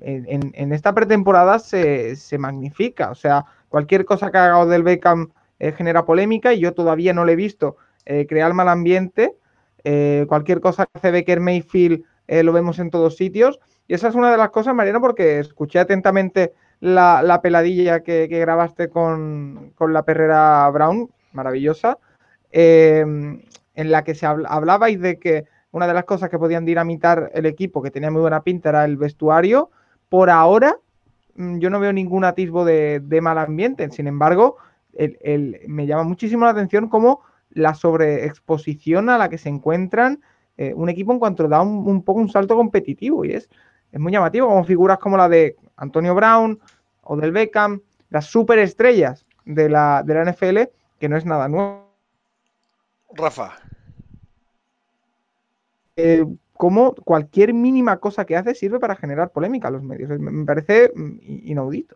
en, 0.02 0.74
esta 0.74 0.94
pretemporada 0.94 1.60
se, 1.60 2.16
magnifica. 2.38 3.12
O 3.12 3.16
sea, 3.16 3.46
cualquier 3.70 4.06
cosa 4.06 4.32
que 4.32 4.38
haga 4.38 4.66
del 4.66 4.84
Beckham 4.84 5.32
eh, 5.60 5.72
genera 5.72 6.06
polémica 6.06 6.54
y 6.54 6.60
yo 6.60 6.74
todavía 6.74 7.14
no 7.14 7.26
le 7.26 7.34
he 7.34 7.36
visto 7.36 7.78
eh, 8.06 8.26
crear 8.28 8.54
mal 8.54 8.70
ambiente. 8.70 9.36
Eh, 9.84 10.26
cualquier 10.28 10.62
cosa 10.62 10.86
que 10.86 10.92
hace 10.96 11.12
Baker 11.12 11.40
Mayfield 11.40 12.04
lo 12.28 12.54
vemos 12.54 12.80
en 12.80 12.90
todos 12.90 13.18
sitios. 13.18 13.60
Y 13.88 13.94
esa 13.94 14.08
es 14.08 14.16
una 14.16 14.32
de 14.32 14.38
las 14.38 14.52
cosas, 14.52 14.74
Mariano, 14.74 15.02
porque 15.02 15.40
escuché 15.40 15.80
atentamente 15.80 16.54
la, 16.80 17.40
peladilla 17.44 18.04
que, 18.04 18.28
grabaste 18.28 18.90
con, 18.90 19.74
con, 19.76 19.92
la 19.92 20.04
perrera 20.04 20.70
Brown, 20.70 21.10
maravillosa 21.34 21.98
en 23.82 23.92
la 23.92 24.04
que 24.04 24.16
se 24.16 24.26
hablabais 24.26 25.00
de 25.00 25.20
que 25.20 25.46
una 25.72 25.88
de 25.88 25.94
las 25.94 26.06
cosas 26.06 26.30
que 26.30 26.40
podían 26.40 26.66
dinamitar 26.66 27.32
el 27.34 27.46
equipo, 27.46 27.82
que 27.82 27.92
tenía 27.92 28.12
muy 28.12 28.22
buena 28.22 28.44
pinta, 28.44 28.70
era 28.70 28.86
el 28.86 28.98
vestuario. 28.98 29.72
Por 30.12 30.30
ahora, 30.30 30.76
mm, 31.36 31.60
yo 31.60 31.70
no 31.70 31.80
veo 31.80 31.94
ningún 31.94 32.26
atisbo 32.26 32.66
de, 32.66 33.20
mal 33.22 33.38
ambiente. 33.38 33.90
Sin 33.92 34.08
embargo, 34.08 34.58
me 35.68 35.88
llama 35.88 36.04
muchísimo 36.04 36.44
la 36.44 36.52
atención 36.52 36.90
cómo 36.90 37.22
la 37.52 37.74
sobreexposición 37.76 39.10
a 39.10 39.18
la 39.18 39.30
que 39.30 39.38
se 39.38 39.48
encuentran 39.48 40.22
eh, 40.58 40.74
un 40.76 40.90
equipo 40.90 41.14
en 41.14 41.20
cuanto 41.20 41.48
da 41.48 41.62
un, 41.62 42.04
poco 42.04 42.20
un 42.20 42.28
salto 42.28 42.58
competitivo. 42.58 43.24
Y 43.24 43.32
es, 43.32 43.50
es 43.90 44.00
muy 44.02 44.12
llamativo, 44.12 44.50
como 44.50 44.66
figuras 44.66 45.00
como 45.00 45.16
la 45.16 45.30
de 45.30 45.56
Antonio 45.78 46.14
Brown 46.14 46.60
o 47.04 47.16
del 47.16 47.32
Beckham, 47.32 47.80
las 48.10 48.26
superestrellas 48.26 49.26
de 49.46 49.70
la, 49.70 50.04
de 50.06 50.14
la 50.14 50.30
NFL, 50.30 50.60
que 51.00 51.08
no 51.08 51.16
es 51.16 51.26
nada 51.26 51.48
nuevo 51.48 51.90
Rafa. 53.14 53.54
Eh, 55.96 56.26
como 56.62 56.94
cualquier 56.94 57.56
mínima 57.56 57.98
cosa 57.98 58.24
que 58.24 58.38
hace 58.38 58.54
sirve 58.54 58.78
para 58.78 58.96
generar 58.96 59.32
polémica 59.32 59.70
a 59.70 59.72
los 59.72 59.82
medios. 59.82 60.12
Me 60.20 60.46
parece 60.46 60.92
mm, 60.96 61.18
inaudito. 61.46 61.96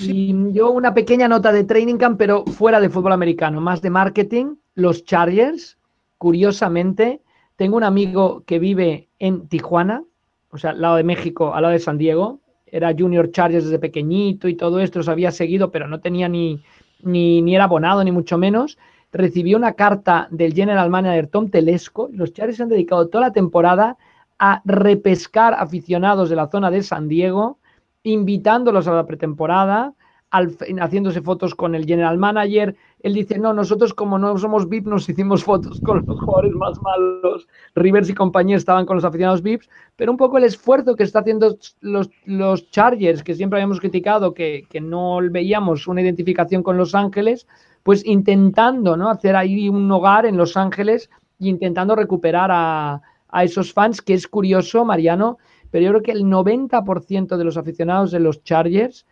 Y 0.00 0.34
yo 0.50 0.72
una 0.72 0.94
pequeña 0.94 1.28
nota 1.28 1.52
de 1.52 1.62
training 1.62 1.96
camp, 1.96 2.18
pero 2.18 2.44
fuera 2.44 2.80
de 2.80 2.90
fútbol 2.90 3.12
americano, 3.12 3.60
más 3.60 3.82
de 3.82 3.90
marketing. 3.90 4.56
Los 4.74 5.04
Chargers, 5.04 5.78
curiosamente, 6.18 7.20
tengo 7.54 7.76
un 7.76 7.84
amigo 7.84 8.42
que 8.46 8.58
vive 8.58 9.10
en 9.20 9.46
Tijuana, 9.46 10.02
o 10.50 10.58
sea, 10.58 10.70
al 10.70 10.80
lado 10.80 10.96
de 10.96 11.04
México, 11.04 11.54
al 11.54 11.62
lado 11.62 11.72
de 11.72 11.78
San 11.78 11.98
Diego. 11.98 12.40
Era 12.66 12.96
Junior 12.98 13.30
Chargers 13.30 13.66
desde 13.66 13.78
pequeñito 13.78 14.48
y 14.48 14.56
todo 14.56 14.80
esto, 14.80 14.98
los 14.98 15.08
había 15.08 15.30
seguido, 15.30 15.70
pero 15.70 15.86
no 15.86 16.00
tenía 16.00 16.28
ni, 16.28 16.64
ni, 17.00 17.42
ni 17.42 17.54
era 17.54 17.62
abonado, 17.62 18.02
ni 18.02 18.10
mucho 18.10 18.38
menos 18.38 18.76
recibió 19.12 19.56
una 19.56 19.72
carta 19.72 20.28
del 20.30 20.54
general 20.54 20.90
manager 20.90 21.28
Tom 21.28 21.50
Telesco. 21.50 22.08
Los 22.12 22.32
Chargers 22.32 22.56
se 22.58 22.62
han 22.62 22.68
dedicado 22.68 23.08
toda 23.08 23.28
la 23.28 23.32
temporada 23.32 23.96
a 24.38 24.62
repescar 24.64 25.54
aficionados 25.54 26.28
de 26.28 26.36
la 26.36 26.48
zona 26.48 26.70
de 26.70 26.82
San 26.82 27.08
Diego, 27.08 27.58
invitándolos 28.02 28.86
a 28.88 28.94
la 28.94 29.06
pretemporada, 29.06 29.94
haciéndose 30.30 31.22
fotos 31.22 31.54
con 31.54 31.74
el 31.74 31.86
general 31.86 32.18
manager. 32.18 32.76
Él 33.00 33.14
dice, 33.14 33.38
no, 33.38 33.52
nosotros 33.52 33.94
como 33.94 34.18
no 34.18 34.36
somos 34.38 34.68
VIP 34.68 34.86
nos 34.86 35.08
hicimos 35.08 35.44
fotos 35.44 35.80
con 35.80 36.04
los 36.04 36.20
jugadores 36.20 36.52
más 36.54 36.80
malos. 36.82 37.48
Rivers 37.74 38.10
y 38.10 38.14
compañía 38.14 38.56
estaban 38.56 38.86
con 38.86 38.96
los 38.96 39.04
aficionados 39.04 39.42
VIPs, 39.42 39.68
pero 39.94 40.10
un 40.10 40.18
poco 40.18 40.38
el 40.38 40.44
esfuerzo 40.44 40.96
que 40.96 41.04
está 41.04 41.20
haciendo 41.20 41.56
los, 41.80 42.10
los 42.24 42.70
Chargers, 42.70 43.22
que 43.22 43.34
siempre 43.34 43.58
habíamos 43.58 43.80
criticado 43.80 44.34
que, 44.34 44.66
que 44.68 44.80
no 44.80 45.18
veíamos 45.30 45.86
una 45.86 46.02
identificación 46.02 46.62
con 46.62 46.76
Los 46.76 46.94
Ángeles, 46.94 47.46
pues 47.86 48.04
intentando 48.04 48.96
¿no? 48.96 49.08
hacer 49.08 49.36
ahí 49.36 49.68
un 49.68 49.88
hogar 49.92 50.26
en 50.26 50.36
Los 50.36 50.56
Ángeles 50.56 51.08
e 51.38 51.46
intentando 51.46 51.94
recuperar 51.94 52.50
a, 52.52 53.00
a 53.28 53.44
esos 53.44 53.72
fans, 53.72 54.02
que 54.02 54.12
es 54.12 54.26
curioso, 54.26 54.84
Mariano, 54.84 55.38
pero 55.70 55.84
yo 55.84 55.90
creo 55.90 56.02
que 56.02 56.10
el 56.10 56.24
90% 56.24 57.36
de 57.36 57.44
los 57.44 57.56
aficionados 57.56 58.10
de 58.10 58.18
los 58.18 58.42
Chargers 58.42 59.06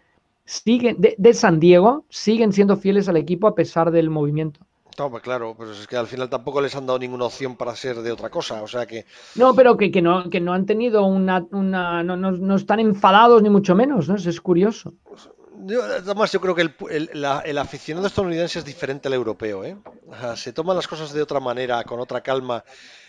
siguen, 0.44 0.96
de, 0.98 1.34
San 1.34 1.60
Diego 1.60 2.04
siguen 2.08 2.52
siendo 2.52 2.76
fieles 2.76 3.08
al 3.08 3.16
equipo 3.16 3.46
a 3.46 3.54
pesar 3.54 3.92
del 3.92 4.10
movimiento. 4.10 4.58
No, 4.98 5.08
pues 5.08 5.22
claro, 5.22 5.54
pues 5.56 5.70
es 5.78 5.86
que 5.86 5.96
al 5.96 6.08
final 6.08 6.28
tampoco 6.28 6.60
les 6.60 6.74
han 6.74 6.86
dado 6.86 6.98
ninguna 6.98 7.26
opción 7.26 7.54
para 7.54 7.76
ser 7.76 8.02
de 8.02 8.10
otra 8.10 8.28
cosa, 8.28 8.60
o 8.60 8.66
sea 8.66 8.86
que... 8.86 9.04
No, 9.36 9.54
pero 9.54 9.76
que, 9.76 9.92
que 9.92 10.02
no, 10.02 10.28
que 10.28 10.40
no 10.40 10.52
han 10.52 10.66
tenido 10.66 11.04
una... 11.04 11.46
una 11.52 12.02
no, 12.02 12.16
no, 12.16 12.56
están 12.56 12.80
enfadados 12.80 13.40
ni 13.40 13.50
mucho 13.50 13.76
menos, 13.76 14.08
¿no? 14.08 14.16
Eso 14.16 14.30
es 14.30 14.40
curioso. 14.40 14.94
Yo, 15.56 15.82
además, 15.84 16.32
yo 16.32 16.40
creo 16.40 16.54
que 16.54 16.62
el, 16.62 16.74
el, 17.44 17.58
aficionado 17.58 18.06
estadounidense 18.06 18.58
es 18.58 18.64
diferente 18.64 19.08
al 19.08 19.14
europeo, 19.14 19.64
¿eh? 19.64 19.76
se 20.36 20.52
toman 20.52 20.76
las 20.76 20.88
cosas 20.88 21.12
de 21.12 21.22
otra 21.22 21.40
manera, 21.40 21.84
con 21.84 22.00
otra 22.00 22.22
calma, 22.22 22.64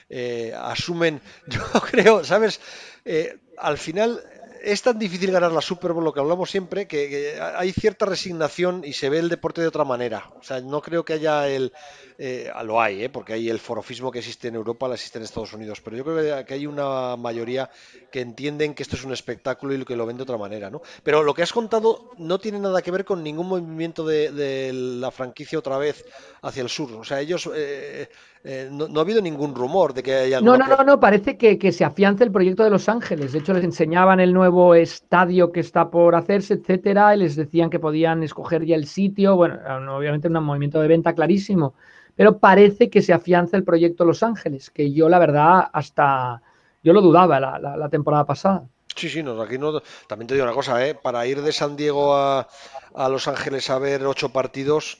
eh, 0.09 0.53
asumen, 0.55 1.21
yo 1.47 1.61
creo, 1.81 2.23
¿sabes? 2.23 2.59
Eh, 3.03 3.37
al 3.57 3.77
final 3.77 4.21
es 4.65 4.81
tan 4.81 4.97
difícil 4.97 5.31
ganar 5.31 5.51
la 5.51 5.61
Super 5.61 5.93
Bowl, 5.93 6.03
lo 6.03 6.13
que 6.13 6.19
hablamos 6.19 6.49
siempre, 6.49 6.87
que, 6.87 7.39
hay 7.39 7.71
cierta 7.71 8.05
resignación 8.05 8.83
y 8.83 8.93
se 8.93 9.09
ve 9.09 9.19
el 9.19 9.29
deporte 9.29 9.61
de 9.61 9.67
otra 9.67 9.83
manera. 9.83 10.31
O 10.39 10.43
sea, 10.43 10.59
no 10.61 10.81
creo 10.81 11.05
que 11.05 11.13
haya 11.13 11.47
el... 11.47 11.71
Eh, 12.17 12.49
lo 12.63 12.81
hay, 12.81 13.03
¿eh? 13.03 13.09
porque 13.09 13.33
hay 13.33 13.49
el 13.49 13.59
forofismo 13.59 14.11
que 14.11 14.19
existe 14.19 14.47
en 14.47 14.55
Europa, 14.55 14.87
lo 14.87 14.93
existe 14.93 15.17
en 15.17 15.25
Estados 15.25 15.53
Unidos, 15.53 15.81
pero 15.81 15.97
yo 15.97 16.03
creo 16.03 16.45
que 16.45 16.53
hay 16.53 16.65
una 16.65 17.15
mayoría 17.17 17.69
que 18.11 18.21
entienden 18.21 18.73
que 18.73 18.83
esto 18.83 18.95
es 18.95 19.03
un 19.03 19.11
espectáculo 19.11 19.73
y 19.73 19.83
que 19.83 19.95
lo 19.95 20.05
ven 20.05 20.17
de 20.17 20.23
otra 20.23 20.37
manera. 20.37 20.69
¿no? 20.69 20.81
Pero 21.03 21.23
lo 21.23 21.33
que 21.33 21.43
has 21.43 21.51
contado 21.51 22.11
no 22.17 22.39
tiene 22.39 22.59
nada 22.59 22.81
que 22.81 22.91
ver 22.91 23.05
con 23.05 23.23
ningún 23.23 23.47
movimiento 23.47 24.05
de, 24.05 24.71
la 24.73 25.11
franquicia 25.11 25.59
otra 25.59 25.77
vez 25.77 26.05
hacia 26.41 26.63
el 26.63 26.69
sur. 26.69 26.91
O 26.93 27.03
sea, 27.03 27.19
ellos... 27.19 27.49
Eh, 27.53 28.07
eh, 28.47 28.69
no, 28.71 28.85
ha 28.95 29.01
habido 29.01 29.23
ningún 29.23 29.55
rumor 29.55 29.91
de 29.95 30.03
que 30.03 30.13
haya... 30.13 30.39
No, 30.39 30.55
no, 30.55 30.67
no, 30.67 30.83
no, 30.83 30.99
parece 30.99 31.35
que, 31.35 31.57
que, 31.57 31.71
se 31.71 31.83
afiance 31.83 32.23
el 32.23 32.31
proyecto 32.31 32.63
de 32.63 32.69
Los 32.69 32.87
Ángeles. 32.87 33.33
De 33.33 33.39
hecho, 33.39 33.53
les 33.53 33.63
enseñaban 33.63 34.19
el 34.19 34.33
nuevo 34.33 34.75
estadio 34.75 35.51
que 35.51 35.61
está 35.61 35.89
por 35.89 36.13
hacerse, 36.13 36.53
etcétera, 36.53 37.15
y 37.15 37.19
les 37.19 37.35
decían 37.35 37.71
que 37.71 37.79
podían 37.79 38.21
escoger 38.21 38.63
ya 38.63 38.75
el 38.75 38.85
sitio. 38.85 39.35
Bueno, 39.35 39.57
obviamente 39.97 40.27
un 40.27 40.43
movimiento 40.43 40.79
de 40.79 40.87
venta 40.87 41.15
clarísimo, 41.15 41.73
pero 42.15 42.39
parece 42.39 42.89
que 42.89 43.01
se 43.01 43.13
afianza 43.13 43.57
el 43.57 43.63
proyecto 43.63 44.05
Los 44.05 44.23
Ángeles, 44.23 44.69
que 44.69 44.91
yo 44.91 45.09
la 45.09 45.19
verdad 45.19 45.69
hasta... 45.71 46.41
Yo 46.83 46.93
lo 46.93 47.01
dudaba 47.01 47.39
la, 47.39 47.57
la, 47.57 47.89
temporada 47.89 48.25
pasada. 48.25 48.63
Sí, 48.95 49.09
sí, 49.09 49.23
no, 49.23 49.41
aquí 49.41 49.57
no. 49.57 49.81
También 50.07 50.27
te 50.27 50.35
digo 50.35 50.45
una 50.45 50.53
cosa, 50.53 50.85
¿eh? 50.85 50.93
Para 50.93 51.25
ir 51.25 51.41
de 51.41 51.51
San 51.51 51.75
Diego 51.75 52.15
a, 52.15 52.47
a 52.93 53.09
Los 53.09 53.27
Ángeles 53.27 53.71
a 53.71 53.79
ver 53.79 54.05
ocho 54.05 54.29
partidos, 54.29 54.99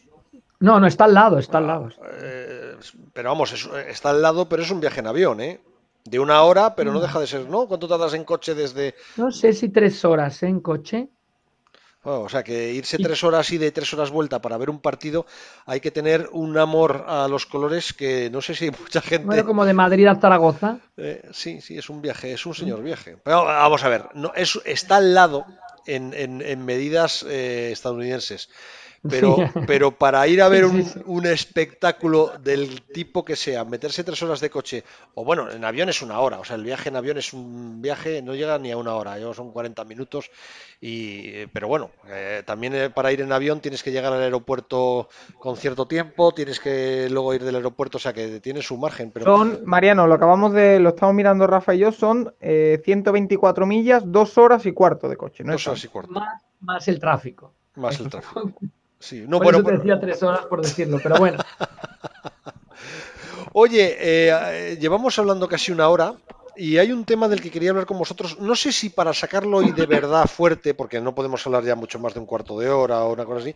no, 0.59 0.79
no, 0.79 0.87
está 0.87 1.05
al 1.05 1.13
lado, 1.13 1.37
está 1.37 1.57
al 1.57 1.67
lado. 1.67 1.89
Eh, 2.21 2.75
pero 3.13 3.29
vamos, 3.29 3.67
está 3.87 4.09
al 4.11 4.21
lado, 4.21 4.47
pero 4.47 4.63
es 4.63 4.71
un 4.71 4.79
viaje 4.79 4.99
en 4.99 5.07
avión, 5.07 5.41
¿eh? 5.41 5.59
De 6.05 6.19
una 6.19 6.41
hora, 6.43 6.75
pero 6.75 6.91
no 6.91 6.99
mm. 6.99 7.01
deja 7.01 7.19
de 7.19 7.27
ser, 7.27 7.49
¿no? 7.49 7.67
¿Cuánto 7.67 7.87
tardas 7.87 8.13
en 8.13 8.23
coche 8.23 8.55
desde...? 8.55 8.95
No 9.17 9.31
sé 9.31 9.53
si 9.53 9.69
tres 9.69 10.05
horas 10.05 10.43
¿eh? 10.43 10.47
en 10.47 10.59
coche. 10.59 11.09
O 12.05 12.29
sea 12.29 12.43
que 12.43 12.73
irse 12.73 12.97
tres 12.97 13.23
horas 13.23 13.51
y 13.51 13.57
de 13.57 13.71
tres 13.71 13.93
horas 13.93 14.11
vuelta 14.11 14.41
para 14.41 14.57
ver 14.57 14.69
un 14.69 14.79
partido, 14.79 15.25
hay 15.65 15.79
que 15.79 15.91
tener 15.91 16.29
un 16.31 16.57
amor 16.57 17.05
a 17.07 17.27
los 17.27 17.45
colores 17.45 17.93
que 17.93 18.29
no 18.29 18.41
sé 18.41 18.55
si 18.55 18.71
mucha 18.79 19.01
gente. 19.01 19.25
Bueno, 19.25 19.45
como 19.45 19.65
de 19.65 19.73
Madrid 19.73 20.07
a 20.07 20.15
Zaragoza. 20.15 20.77
Eh, 20.97 21.27
sí, 21.33 21.61
sí, 21.61 21.77
es 21.77 21.89
un 21.89 22.01
viaje, 22.01 22.33
es 22.33 22.45
un 22.45 22.53
señor 22.53 22.83
viaje. 22.83 23.17
Pero 23.23 23.45
vamos 23.45 23.83
a 23.83 23.89
ver, 23.89 24.05
no, 24.13 24.31
es, 24.35 24.59
está 24.65 24.97
al 24.97 25.13
lado 25.13 25.45
en, 25.85 26.13
en, 26.13 26.65
medidas 26.65 27.23
estadounidenses. 27.23 28.49
Pero, 29.09 29.37
pero 29.67 29.91
para 29.91 30.27
ir 30.27 30.41
a 30.41 30.49
ver 30.49 30.65
un, 30.65 31.25
espectáculo 31.25 32.31
del 32.41 32.81
tipo 32.83 33.25
que 33.25 33.35
sea, 33.35 33.65
meterse 33.65 34.03
tres 34.03 34.21
horas 34.23 34.39
de 34.39 34.49
coche, 34.49 34.83
o 35.15 35.25
bueno, 35.25 35.49
en 35.51 35.63
avión 35.65 35.89
es 35.89 36.01
una 36.01 36.19
hora, 36.19 36.39
o 36.39 36.43
sea, 36.43 36.55
el 36.55 36.63
viaje 36.63 36.89
en 36.89 36.95
avión 36.95 37.17
es 37.17 37.33
un 37.33 37.81
viaje, 37.81 38.21
no 38.21 38.35
llega 38.35 38.57
ni 38.59 38.71
a 38.71 38.77
una 38.77 38.93
hora, 38.95 39.17
son 39.33 39.51
40 39.51 39.83
minutos, 39.85 40.29
y, 40.81 41.47
pero 41.47 41.67
bueno, 41.67 41.91
eh, 42.07 42.43
también 42.45 42.75
eh, 42.75 42.89
para 42.89 43.11
ir 43.11 43.21
en 43.21 43.31
avión 43.31 43.59
tienes 43.59 43.81
que 43.81 43.91
llegar 43.91 44.13
al 44.13 44.21
aeropuerto 44.21 45.09
con 45.39 45.57
cierto 45.57 45.87
tiempo, 45.87 46.33
tienes 46.33 46.59
que 46.59 47.07
luego 47.09 47.33
ir 47.33 47.43
del 47.43 47.55
aeropuerto, 47.55 47.97
o 47.97 48.01
sea 48.01 48.13
que 48.13 48.39
tiene 48.39 48.61
su 48.61 48.77
margen. 48.77 49.11
Pero... 49.11 49.25
Son, 49.25 49.61
Mariano, 49.65 50.07
lo 50.07 50.13
acabamos 50.13 50.53
de, 50.53 50.79
lo 50.79 50.89
estamos 50.89 51.15
mirando 51.15 51.47
Rafa 51.47 51.73
y 51.75 51.79
yo, 51.79 51.91
son 51.91 52.33
124 52.39 53.63
eh, 53.63 53.67
millas, 53.67 54.03
dos 54.05 54.37
horas 54.37 54.65
y 54.65 54.73
cuarto 54.73 55.09
de 55.09 55.17
coche, 55.17 55.43
¿no? 55.43 55.53
Dos 55.53 55.67
horas 55.67 55.83
y 55.83 55.87
cuarto. 55.87 56.11
Más, 56.11 56.43
más 56.59 56.87
el 56.87 56.99
tráfico. 56.99 57.53
Más 57.75 57.99
el 57.99 58.09
tráfico. 58.09 58.51
no, 59.27 59.39
por 59.39 59.53
eso 59.53 59.63
te 59.63 59.77
decía 59.77 59.99
tres 59.99 60.21
horas 60.23 60.45
por 60.45 60.61
decirlo, 60.61 60.99
pero 61.01 61.17
bueno. 61.17 61.43
Oye, 63.53 63.97
eh, 63.99 64.77
llevamos 64.79 65.17
hablando 65.17 65.47
casi 65.47 65.71
una 65.71 65.87
hora 65.87 66.15
y 66.57 66.77
hay 66.77 66.91
un 66.91 67.05
tema 67.05 67.27
del 67.27 67.41
que 67.41 67.51
quería 67.51 67.71
hablar 67.71 67.85
con 67.85 67.97
vosotros. 67.97 68.39
No 68.39 68.55
sé 68.55 68.71
si 68.71 68.89
para 68.89 69.13
sacarlo 69.13 69.57
hoy 69.57 69.71
de 69.71 69.85
verdad 69.85 70.27
fuerte, 70.27 70.73
porque 70.73 71.01
no 71.01 71.15
podemos 71.15 71.45
hablar 71.45 71.63
ya 71.63 71.75
mucho 71.75 71.99
más 71.99 72.13
de 72.13 72.19
un 72.19 72.25
cuarto 72.25 72.57
de 72.59 72.69
hora 72.69 73.03
o 73.03 73.13
una 73.13 73.25
cosa 73.25 73.41
así, 73.41 73.55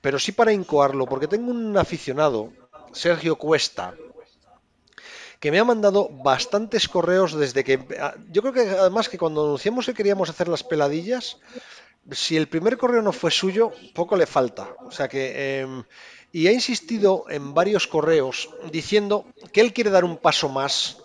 pero 0.00 0.18
sí 0.18 0.32
para 0.32 0.52
incoarlo, 0.52 1.06
porque 1.06 1.28
tengo 1.28 1.50
un 1.50 1.76
aficionado, 1.76 2.52
Sergio 2.92 3.36
Cuesta, 3.36 3.94
que 5.38 5.50
me 5.50 5.58
ha 5.58 5.64
mandado 5.64 6.08
bastantes 6.10 6.88
correos 6.88 7.32
desde 7.32 7.64
que... 7.64 7.80
Ah, 7.98 8.14
yo 8.30 8.42
creo 8.42 8.54
que 8.54 8.70
además 8.70 9.08
que 9.08 9.18
cuando 9.18 9.44
anunciamos 9.44 9.86
que 9.86 9.94
queríamos 9.94 10.28
hacer 10.28 10.48
las 10.48 10.62
peladillas, 10.62 11.38
si 12.10 12.36
el 12.36 12.48
primer 12.48 12.76
correo 12.76 13.02
no 13.02 13.12
fue 13.12 13.30
suyo, 13.30 13.72
poco 13.94 14.16
le 14.16 14.26
falta. 14.26 14.74
O 14.80 14.90
sea 14.90 15.08
que. 15.08 15.60
Em, 15.60 15.84
y 16.32 16.46
ha 16.46 16.52
insistido 16.52 17.24
en 17.28 17.54
varios 17.54 17.88
correos 17.88 18.50
diciendo 18.70 19.26
que 19.52 19.60
él 19.60 19.72
quiere 19.72 19.90
dar 19.90 20.04
un 20.04 20.16
paso 20.16 20.48
más 20.48 20.98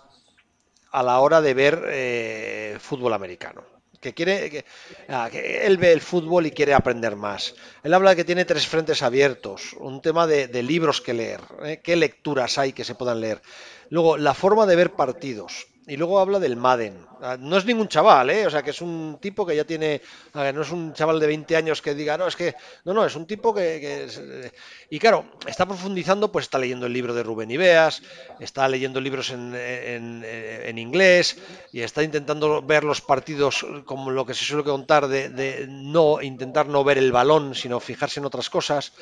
a 0.92 1.02
la 1.02 1.18
hora 1.18 1.40
de 1.40 1.54
ver 1.54 1.84
eh, 1.88 2.76
fútbol 2.80 3.12
americano. 3.12 3.64
Que 4.00 4.14
quiere. 4.14 4.64
Ah, 5.08 5.28
que, 5.30 5.66
él 5.66 5.78
ve 5.78 5.92
el 5.92 6.00
fútbol 6.00 6.46
y 6.46 6.52
quiere 6.52 6.74
aprender 6.74 7.16
más. 7.16 7.54
Él 7.82 7.92
habla 7.92 8.10
de 8.10 8.16
que 8.16 8.24
tiene 8.24 8.44
tres 8.44 8.66
frentes 8.68 9.02
abiertos, 9.02 9.72
un 9.78 10.00
tema 10.00 10.26
de, 10.26 10.62
libros 10.62 11.00
que 11.00 11.14
leer, 11.14 11.40
¿eh? 11.64 11.80
qué 11.82 11.96
lecturas 11.96 12.58
hay 12.58 12.72
que 12.72 12.84
se 12.84 12.94
puedan 12.94 13.20
leer. 13.20 13.42
Luego, 13.88 14.16
la 14.16 14.34
forma 14.34 14.64
de 14.66 14.76
ver 14.76 14.92
partidos. 14.92 15.66
Y 15.88 15.96
luego 15.96 16.18
habla 16.18 16.40
del 16.40 16.56
Madden. 16.56 17.06
Ah, 17.20 17.36
no 17.38 17.56
es 17.56 17.64
ningún 17.64 17.86
chaval, 17.86 18.28
¿eh? 18.30 18.46
O 18.46 18.50
sea, 18.50 18.62
que 18.62 18.70
es 18.70 18.80
un 18.80 19.18
tipo 19.20 19.46
que 19.46 19.54
ya 19.54 19.64
tiene. 19.64 20.02
no 20.34 20.62
es 20.62 20.70
un 20.72 20.92
chaval 20.92 21.20
de 21.20 21.28
20 21.28 21.56
años 21.56 21.80
que 21.80 21.94
diga, 21.94 22.18
no, 22.18 22.26
es 22.26 22.34
que. 22.34 22.56
No, 22.84 22.92
no, 22.92 23.06
es 23.06 23.14
un 23.14 23.24
tipo 23.24 23.54
que. 23.54 24.08
Eh, 24.08 24.50
y 24.90 24.98
claro, 24.98 25.26
está 25.46 25.64
profundizando, 25.64 26.32
pues 26.32 26.46
está 26.46 26.58
leyendo 26.58 26.86
el 26.86 26.92
libro 26.92 27.14
de 27.14 27.22
Rubén 27.22 27.52
Ibeas, 27.52 28.02
está 28.40 28.68
leyendo 28.68 29.00
libros 29.00 29.30
en, 29.30 29.54
en, 29.54 30.78
inglés 30.78 31.38
y 31.72 31.80
está 31.80 32.02
intentando 32.02 32.62
ver 32.62 32.84
los 32.84 33.00
partidos 33.00 33.64
como 33.84 34.10
lo 34.10 34.26
que 34.26 34.34
se 34.34 34.44
suele 34.44 34.64
contar 34.64 35.08
de, 35.08 35.28
de 35.28 35.66
no 35.68 36.20
intentar 36.20 36.66
no 36.66 36.84
ver 36.84 36.98
el 36.98 37.12
balón, 37.12 37.54
sino 37.54 37.80
fijarse 37.80 38.20
en 38.20 38.26
otras 38.26 38.50
cosas 38.50 38.92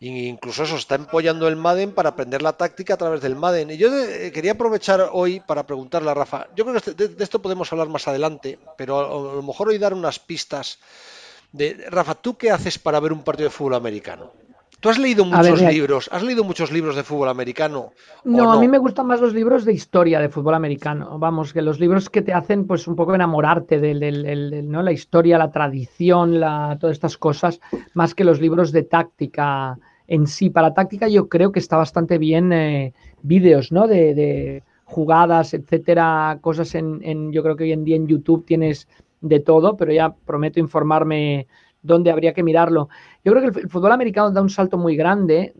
incluso 0.00 0.64
eso, 0.64 0.76
está 0.76 0.94
empollando 0.94 1.46
el 1.46 1.56
Madden 1.56 1.92
para 1.92 2.10
aprender 2.10 2.40
la 2.40 2.54
táctica 2.54 2.94
a 2.94 2.96
través 2.96 3.20
del 3.20 3.36
Madden. 3.36 3.70
Y 3.70 3.76
yo 3.76 3.88
eh, 3.94 4.32
quería 4.32 4.52
aprovechar 4.52 5.10
hoy 5.12 5.40
para 5.40 5.66
preguntarle 5.66 6.10
a 6.10 6.14
Rafa, 6.14 6.48
yo 6.56 6.64
creo 6.64 6.80
que 6.80 6.90
este, 6.90 7.08
de, 7.08 7.22
esto 7.22 7.42
podemos 7.42 7.70
hablar 7.72 7.88
más 7.88 8.08
adelante, 8.08 8.58
pero 8.78 8.98
a, 8.98 9.36
lo 9.36 9.42
mejor 9.42 9.68
hoy 9.68 9.78
dar 9.78 9.92
unas 9.92 10.18
pistas 10.18 10.78
de, 11.52 11.86
Rafa, 11.90 12.14
¿tú 12.14 12.36
qué 12.38 12.50
haces 12.50 12.78
para 12.78 13.00
ver 13.00 13.12
un 13.12 13.22
partido 13.22 13.48
de 13.48 13.54
fútbol 13.54 13.74
americano? 13.74 14.32
Tú 14.80 14.88
has 14.88 14.98
leído 14.98 15.26
muchos 15.26 15.60
libros, 15.60 16.08
has 16.10 16.22
leído 16.22 16.42
muchos 16.42 16.72
libros 16.72 16.96
de 16.96 17.02
fútbol 17.02 17.28
americano. 17.28 17.92
No, 18.24 18.50
a 18.50 18.58
mí 18.58 18.66
me 18.66 18.78
gustan 18.78 19.06
más 19.06 19.20
los 19.20 19.34
libros 19.34 19.66
de 19.66 19.74
historia 19.74 20.20
de 20.20 20.30
fútbol 20.30 20.54
americano. 20.54 21.18
Vamos, 21.18 21.52
que 21.52 21.60
los 21.60 21.78
libros 21.78 22.08
que 22.08 22.22
te 22.22 22.32
hacen, 22.32 22.66
pues, 22.66 22.88
un 22.88 22.96
poco 22.96 23.14
enamorarte 23.14 23.78
de 23.78 24.62
¿no? 24.64 24.82
la 24.82 24.92
historia, 24.92 25.36
la 25.36 25.50
tradición, 25.50 26.40
la, 26.40 26.78
todas 26.80 26.94
estas 26.94 27.18
cosas, 27.18 27.60
más 27.92 28.14
que 28.14 28.24
los 28.24 28.40
libros 28.40 28.72
de 28.72 28.84
táctica 28.84 29.78
en 30.10 30.26
sí. 30.26 30.50
Para 30.50 30.74
táctica 30.74 31.08
yo 31.08 31.28
creo 31.28 31.52
que 31.52 31.60
está 31.60 31.76
bastante 31.78 32.18
bien 32.18 32.52
eh, 32.52 32.92
vídeos, 33.22 33.72
¿no? 33.72 33.86
De, 33.86 34.62
jugadas, 34.84 35.54
etcétera, 35.54 36.38
cosas 36.40 36.74
en, 36.74 37.30
yo 37.30 37.44
creo 37.44 37.54
que 37.54 37.62
hoy 37.62 37.72
en 37.72 37.84
día 37.84 37.94
en 37.94 38.08
YouTube 38.08 38.44
tienes 38.44 38.88
de 39.20 39.38
todo, 39.38 39.76
pero 39.76 39.92
ya 39.92 40.12
prometo 40.12 40.58
informarme 40.58 41.46
dónde 41.80 42.10
habría 42.10 42.34
que 42.34 42.42
mirarlo. 42.42 42.88
Yo 43.24 43.30
creo 43.30 43.52
que 43.52 43.60
el, 43.60 43.68
fútbol 43.68 43.92
americano 43.92 44.32
da 44.32 44.42
un 44.42 44.50
salto 44.50 44.78
muy 44.78 44.96
grande. 44.96 45.54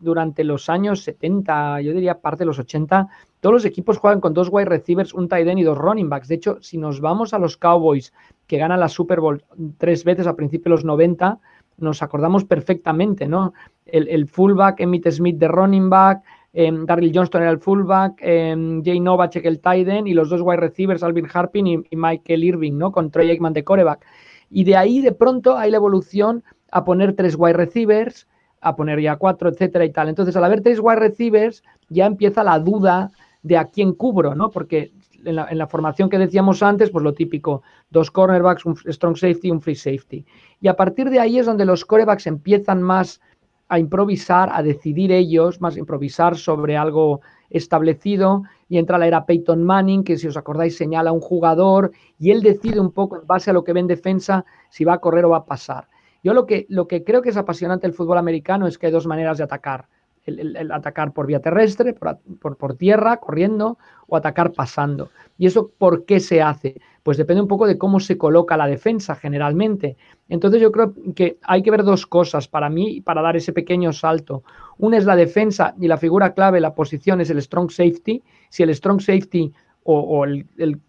durante 0.00 0.44
los 0.44 0.68
años 0.68 1.02
70, 1.02 1.80
yo 1.80 1.92
diría 1.92 2.20
parte 2.20 2.40
de 2.40 2.46
los 2.46 2.60
80, 2.60 3.08
todos 3.40 3.54
los 3.54 3.64
equipos 3.64 3.98
juegan 3.98 4.20
con 4.20 4.32
dos 4.32 4.50
wide 4.52 4.66
receivers, 4.66 5.12
un 5.14 5.28
tight 5.28 5.48
end 5.48 5.58
y 5.58 5.64
dos 5.64 5.76
running 5.76 6.08
backs. 6.08 6.28
De 6.28 6.36
hecho, 6.36 6.58
si 6.60 6.78
nos 6.78 7.00
vamos 7.00 7.34
a 7.34 7.40
los 7.40 7.56
Cowboys, 7.56 8.12
que 8.46 8.58
ganan 8.58 8.78
la 8.78 8.88
Super 8.88 9.18
Bowl 9.18 9.42
tres 9.78 10.04
veces 10.04 10.28
a 10.28 10.36
principios 10.36 10.64
de 10.64 10.70
los 10.70 10.84
90, 10.84 11.40
nos 11.78 12.02
acordamos 12.02 12.44
perfectamente, 12.44 13.26
¿no? 13.26 13.52
El, 13.84 14.26
fullback, 14.26 14.80
Emmitt 14.80 15.08
Smith 15.10 15.36
de 15.38 15.48
running 15.48 15.88
back, 15.88 16.22
eh, 16.52 16.72
Johnston 17.14 17.42
era 17.42 17.50
el 17.50 17.58
fullback, 17.58 18.18
eh, 18.20 18.80
Jay 18.84 18.98
Novacek 18.98 19.44
el 19.44 19.60
tight 19.60 19.86
end 19.88 20.08
y 20.08 20.14
los 20.14 20.30
dos 20.30 20.40
wide 20.42 20.56
receivers, 20.56 21.02
Alvin 21.02 21.28
Harpin 21.32 21.66
y, 21.66 21.96
Michael 21.96 22.44
Irving, 22.44 22.78
¿no? 22.78 22.92
Con 22.92 23.10
Troy 23.10 23.30
Aikman 23.30 23.52
de 23.52 23.62
coreback. 23.62 24.06
Y 24.50 24.64
de 24.64 24.76
ahí 24.76 25.02
de 25.02 25.12
pronto 25.12 25.58
hay 25.58 25.70
la 25.70 25.76
evolución 25.76 26.42
a 26.70 26.84
poner 26.84 27.14
tres 27.14 27.36
wide 27.38 27.52
receivers, 27.52 28.26
a 28.60 28.74
poner 28.74 29.00
ya 29.00 29.16
cuatro, 29.16 29.50
etcétera 29.50 29.84
y 29.84 29.92
tal. 29.92 30.08
Entonces, 30.08 30.34
al 30.34 30.44
haber 30.44 30.62
tres 30.62 30.80
wide 30.80 30.96
receivers, 30.96 31.62
ya 31.88 32.06
empieza 32.06 32.42
la 32.42 32.58
duda 32.58 33.10
de 33.42 33.58
a 33.58 33.66
quién 33.66 33.92
cubro, 33.92 34.34
¿no? 34.34 34.50
Porque 34.50 34.92
en 35.26 35.58
la, 35.58 35.66
formación 35.66 36.08
que 36.08 36.18
decíamos 36.18 36.62
antes, 36.62 36.90
pues 36.90 37.02
lo 37.02 37.14
típico, 37.14 37.62
dos 37.90 38.10
cornerbacks, 38.10 38.64
un 38.64 38.76
strong 38.76 39.16
safety, 39.16 39.50
un 39.50 39.60
free 39.60 39.74
safety. 39.74 40.24
Y 40.60 40.68
a 40.68 40.76
partir 40.76 41.10
de 41.10 41.20
ahí 41.20 41.38
es 41.38 41.46
donde 41.46 41.64
los 41.64 41.84
corebacks 41.84 42.26
empiezan 42.26 42.82
más 42.82 43.20
a 43.68 43.78
improvisar, 43.78 44.50
a 44.52 44.62
decidir 44.62 45.10
ellos, 45.12 45.60
más 45.60 45.76
improvisar 45.76 46.36
sobre 46.36 46.76
algo 46.76 47.20
establecido 47.50 48.44
y 48.68 48.78
entra 48.78 48.98
la 48.98 49.06
era 49.06 49.26
Peyton 49.26 49.62
Manning, 49.64 50.04
que 50.04 50.16
si 50.16 50.26
os 50.28 50.36
acordáis 50.36 50.76
señala 50.76 51.10
a 51.10 51.12
un 51.12 51.20
jugador 51.20 51.92
y 52.18 52.30
él 52.30 52.42
decide 52.42 52.80
un 52.80 52.92
poco 52.92 53.16
en 53.20 53.26
base 53.26 53.50
a 53.50 53.52
lo 53.52 53.64
que 53.64 53.72
ve 53.72 53.80
en 53.80 53.86
defensa 53.86 54.44
si 54.70 54.84
va 54.84 54.94
a 54.94 54.98
correr 54.98 55.24
o 55.24 55.30
va 55.30 55.38
a 55.38 55.44
pasar. 55.44 55.88
Yo 56.22 56.34
lo 56.34 56.46
que, 56.46 56.66
lo 56.68 56.88
que 56.88 57.04
creo 57.04 57.22
que 57.22 57.28
es 57.28 57.36
apasionante 57.36 57.86
del 57.86 57.94
fútbol 57.94 58.18
americano 58.18 58.66
es 58.66 58.78
que 58.78 58.86
hay 58.86 58.92
dos 58.92 59.06
maneras 59.06 59.38
de 59.38 59.44
atacar. 59.44 59.86
El, 60.26 60.70
atacar 60.72 61.12
por 61.12 61.26
vía 61.26 61.40
terrestre, 61.40 61.94
por, 61.94 62.56
por 62.56 62.74
tierra, 62.76 63.18
corriendo, 63.18 63.78
o 64.08 64.16
atacar 64.16 64.52
pasando. 64.52 65.10
¿Y 65.38 65.46
eso 65.46 65.70
por 65.78 66.04
qué 66.04 66.20
se 66.20 66.42
hace? 66.42 66.80
Pues 67.02 67.16
depende 67.16 67.42
un 67.42 67.48
poco 67.48 67.66
de 67.66 67.78
cómo 67.78 68.00
se 68.00 68.18
coloca 68.18 68.56
la 68.56 68.66
defensa 68.66 69.14
generalmente. 69.14 69.96
Entonces 70.28 70.60
yo 70.60 70.72
creo 70.72 70.94
que 71.14 71.38
hay 71.42 71.62
que 71.62 71.70
ver 71.70 71.84
dos 71.84 72.06
cosas 72.06 72.48
para 72.48 72.68
mí 72.68 73.00
para 73.00 73.22
dar 73.22 73.36
ese 73.36 73.52
pequeño 73.52 73.92
salto. 73.92 74.42
Una 74.78 74.98
es 74.98 75.04
la 75.04 75.16
defensa 75.16 75.74
y 75.80 75.88
la 75.88 75.98
figura 75.98 76.34
clave, 76.34 76.60
la 76.60 76.74
posición 76.74 77.20
es 77.20 77.30
el 77.30 77.40
strong 77.40 77.70
safety. 77.70 78.22
Si 78.48 78.62
el 78.62 78.74
strong 78.74 79.00
safety 79.00 79.52
o, 79.84 80.24
el, 80.24 80.80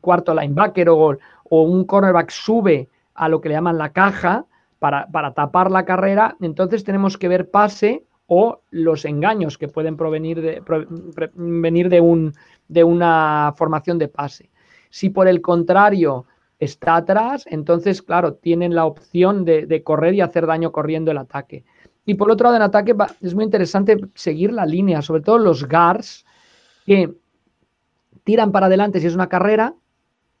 cuarto 0.00 0.34
linebacker 0.34 0.88
o, 0.88 1.18
o, 1.44 1.62
un 1.62 1.84
cornerback 1.84 2.30
sube 2.30 2.88
a 3.14 3.28
lo 3.28 3.40
que 3.40 3.50
le 3.50 3.54
llaman 3.54 3.76
la 3.76 3.92
caja 3.92 4.46
para, 4.78 5.06
para 5.08 5.34
tapar 5.34 5.70
la 5.70 5.84
carrera, 5.84 6.36
entonces 6.40 6.84
tenemos 6.84 7.18
que 7.18 7.28
ver 7.28 7.50
pase 7.50 8.04
o 8.26 8.60
los 8.70 9.04
engaños 9.04 9.58
que 9.58 9.68
pueden 9.68 9.96
provenir 9.96 10.40
de, 10.40 10.62
venir 11.34 11.88
de, 11.88 12.00
un, 12.00 12.32
de 12.68 12.84
una 12.84 13.54
formación 13.56 13.98
de 13.98 14.08
pase. 14.08 14.50
Si 14.90 15.10
por 15.10 15.28
el 15.28 15.40
contrario 15.40 16.26
está 16.58 16.96
atrás, 16.96 17.44
entonces, 17.48 18.02
claro, 18.02 18.34
tienen 18.34 18.74
la 18.74 18.86
opción 18.86 19.44
de, 19.44 19.82
correr 19.84 20.14
y 20.14 20.20
hacer 20.20 20.46
daño 20.46 20.72
corriendo 20.72 21.10
el 21.10 21.18
ataque. 21.18 21.64
Y 22.04 22.14
por 22.14 22.30
otro 22.30 22.44
lado, 22.44 22.56
en 22.56 22.62
ataque 22.62 22.94
es 23.20 23.34
muy 23.34 23.44
interesante 23.44 23.98
seguir 24.14 24.52
la 24.52 24.64
línea, 24.64 25.02
sobre 25.02 25.22
todo 25.22 25.38
los 25.38 25.68
guards 25.68 26.24
que 26.84 27.12
tiran 28.24 28.52
para 28.52 28.66
adelante 28.66 29.00
si 29.00 29.06
es 29.06 29.14
una 29.14 29.28
carrera 29.28 29.74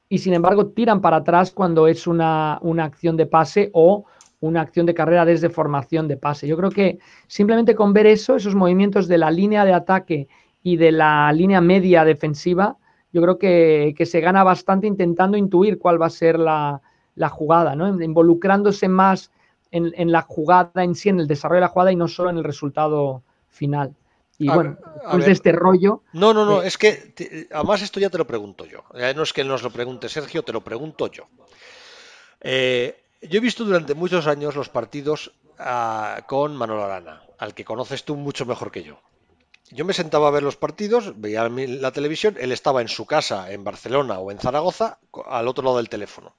y 0.08 0.18
sin 0.18 0.32
embargo 0.32 0.68
tiran 0.68 1.00
para 1.00 1.18
atrás 1.18 1.50
cuando 1.50 1.88
es 1.88 2.06
una, 2.06 2.58
una 2.62 2.84
acción 2.84 3.16
de 3.16 3.26
pase 3.26 3.70
o 3.72 4.06
una 4.40 4.60
acción 4.60 4.86
de 4.86 4.94
carrera 4.94 5.24
desde 5.24 5.50
formación 5.50 6.08
de 6.08 6.16
pase. 6.16 6.46
Yo 6.46 6.56
creo 6.56 6.70
que 6.70 6.98
simplemente 7.26 7.74
con 7.74 7.92
ver 7.92 8.06
eso, 8.06 8.36
esos 8.36 8.54
movimientos 8.54 9.08
de 9.08 9.18
la 9.18 9.30
línea 9.30 9.64
de 9.64 9.72
ataque 9.72 10.28
y 10.62 10.76
de 10.76 10.92
la 10.92 11.32
línea 11.32 11.60
media 11.60 12.04
defensiva, 12.04 12.76
yo 13.12 13.22
creo 13.22 13.38
que, 13.38 13.94
se 14.04 14.20
gana 14.20 14.44
bastante 14.44 14.86
intentando 14.86 15.36
intuir 15.36 15.78
cuál 15.78 16.00
va 16.00 16.06
a 16.06 16.10
ser 16.10 16.38
la, 16.38 16.80
jugada, 17.30 17.74
¿no? 17.74 17.88
involucrándose 18.02 18.88
más 18.88 19.30
en, 19.70 20.12
la 20.12 20.22
jugada 20.22 20.84
en 20.84 20.94
sí, 20.94 21.08
en 21.08 21.20
el 21.20 21.26
desarrollo 21.26 21.56
de 21.56 21.66
la 21.66 21.68
jugada 21.68 21.92
y 21.92 21.96
no 21.96 22.08
solo 22.08 22.30
en 22.30 22.38
el 22.38 22.44
resultado 22.44 23.22
final. 23.48 23.94
Y 24.38 24.48
bueno, 24.50 24.76
después 25.00 25.24
de 25.24 25.32
este 25.32 25.52
rollo. 25.52 26.02
No, 26.12 26.34
no, 26.34 26.44
no, 26.44 26.62
eh, 26.62 26.66
es 26.66 26.76
que 26.76 27.46
además 27.50 27.80
esto 27.80 27.98
ya 28.00 28.10
te 28.10 28.18
lo 28.18 28.26
pregunto 28.26 28.66
yo. 28.66 28.84
no 29.14 29.22
es 29.22 29.32
que 29.32 29.44
nos 29.44 29.62
lo 29.62 29.70
pregunte 29.70 30.10
Sergio, 30.10 30.42
te 30.42 30.52
lo 30.52 30.60
pregunto 30.62 31.10
yo. 31.10 31.24
Eh, 32.42 33.05
yo 33.28 33.38
he 33.38 33.40
visto 33.40 33.64
durante 33.64 33.94
muchos 33.94 34.26
años 34.26 34.54
los 34.54 34.68
partidos 34.68 35.32
ah, 35.58 36.22
con 36.26 36.56
Manolo 36.56 36.84
Arana, 36.84 37.22
al 37.38 37.54
que 37.54 37.64
conoces 37.64 38.04
tú 38.04 38.16
mucho 38.16 38.46
mejor 38.46 38.70
que 38.70 38.82
yo. 38.82 39.00
Yo 39.70 39.84
me 39.84 39.94
sentaba 39.94 40.28
a 40.28 40.30
ver 40.30 40.44
los 40.44 40.56
partidos, 40.56 41.20
veía 41.20 41.48
la 41.48 41.90
televisión, 41.90 42.36
él 42.38 42.52
estaba 42.52 42.82
en 42.82 42.88
su 42.88 43.04
casa 43.04 43.50
en 43.50 43.64
Barcelona 43.64 44.20
o 44.20 44.30
en 44.30 44.38
Zaragoza, 44.38 44.98
al 45.26 45.48
otro 45.48 45.64
lado 45.64 45.78
del 45.78 45.88
teléfono. 45.88 46.36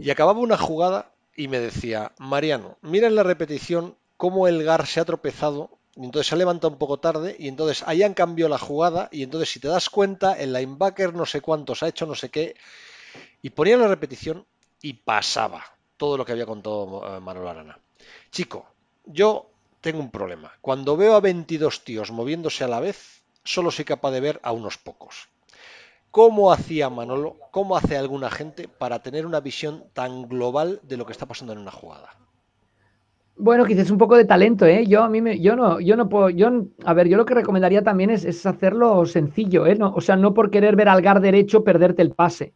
Y 0.00 0.10
acababa 0.10 0.38
una 0.38 0.56
jugada 0.56 1.12
y 1.36 1.48
me 1.48 1.58
decía, 1.58 2.12
Mariano, 2.18 2.78
mira 2.80 3.08
en 3.08 3.16
la 3.16 3.24
repetición 3.24 3.96
cómo 4.16 4.46
el 4.46 4.62
Gar 4.62 4.86
se 4.86 5.00
ha 5.00 5.04
tropezado 5.04 5.78
y 5.96 6.04
entonces 6.04 6.28
se 6.28 6.34
ha 6.34 6.38
levantado 6.38 6.72
un 6.72 6.78
poco 6.78 7.00
tarde 7.00 7.36
y 7.38 7.48
entonces 7.48 7.82
hayan 7.86 8.14
cambiado 8.14 8.48
la 8.48 8.58
jugada 8.58 9.08
y 9.10 9.22
entonces 9.24 9.50
si 9.50 9.60
te 9.60 9.68
das 9.68 9.90
cuenta 9.90 10.38
el 10.38 10.52
linebacker 10.52 11.12
no 11.14 11.26
sé 11.26 11.40
cuántos 11.40 11.82
ha 11.82 11.88
hecho 11.88 12.06
no 12.06 12.14
sé 12.14 12.30
qué 12.30 12.54
y 13.42 13.50
ponía 13.50 13.76
la 13.76 13.88
repetición 13.88 14.46
y 14.82 14.94
pasaba 14.94 15.62
todo 15.96 16.16
lo 16.16 16.24
que 16.24 16.32
había 16.32 16.46
contado 16.46 17.16
eh, 17.16 17.20
Manuel 17.20 17.48
Arana. 17.48 17.78
Chico, 18.30 18.66
yo 19.06 19.46
tengo 19.80 20.00
un 20.00 20.10
problema. 20.10 20.52
Cuando 20.60 20.96
veo 20.96 21.14
a 21.14 21.20
22 21.20 21.84
tíos 21.84 22.10
moviéndose 22.10 22.64
a 22.64 22.68
la 22.68 22.80
vez, 22.80 23.22
solo 23.44 23.70
soy 23.70 23.84
capaz 23.84 24.10
de 24.10 24.20
ver 24.20 24.40
a 24.42 24.52
unos 24.52 24.78
pocos. 24.78 25.28
¿Cómo 26.10 26.52
hacía 26.52 26.90
Manolo, 26.90 27.36
cómo 27.50 27.76
hace 27.76 27.96
alguna 27.96 28.30
gente 28.30 28.68
para 28.68 29.02
tener 29.02 29.24
una 29.24 29.40
visión 29.40 29.84
tan 29.94 30.28
global 30.28 30.80
de 30.82 30.98
lo 30.98 31.06
que 31.06 31.12
está 31.12 31.24
pasando 31.24 31.54
en 31.54 31.60
una 31.60 31.70
jugada? 31.70 32.10
Bueno, 33.36 33.64
quizás 33.64 33.90
un 33.90 33.96
poco 33.96 34.16
de 34.16 34.26
talento, 34.26 34.66
¿eh? 34.66 34.86
Yo 34.86 35.02
a 35.02 35.08
mí 35.08 35.22
me, 35.22 35.40
yo 35.40 35.56
no, 35.56 35.80
yo 35.80 35.96
no 35.96 36.08
puedo, 36.08 36.28
yo, 36.28 36.50
a 36.84 36.92
ver, 36.92 37.08
yo 37.08 37.16
lo 37.16 37.24
que 37.24 37.34
recomendaría 37.34 37.82
también 37.82 38.10
es, 38.10 38.44
hacerlo 38.44 39.06
sencillo, 39.06 39.66
¿eh? 39.66 39.78
o 39.80 40.00
sea, 40.02 40.16
no 40.16 40.34
por 40.34 40.50
querer 40.50 40.76
ver 40.76 40.90
al 40.90 41.00
gar 41.00 41.20
derecho 41.20 41.64
perderte 41.64 42.02
el 42.02 42.12
pase. 42.12 42.52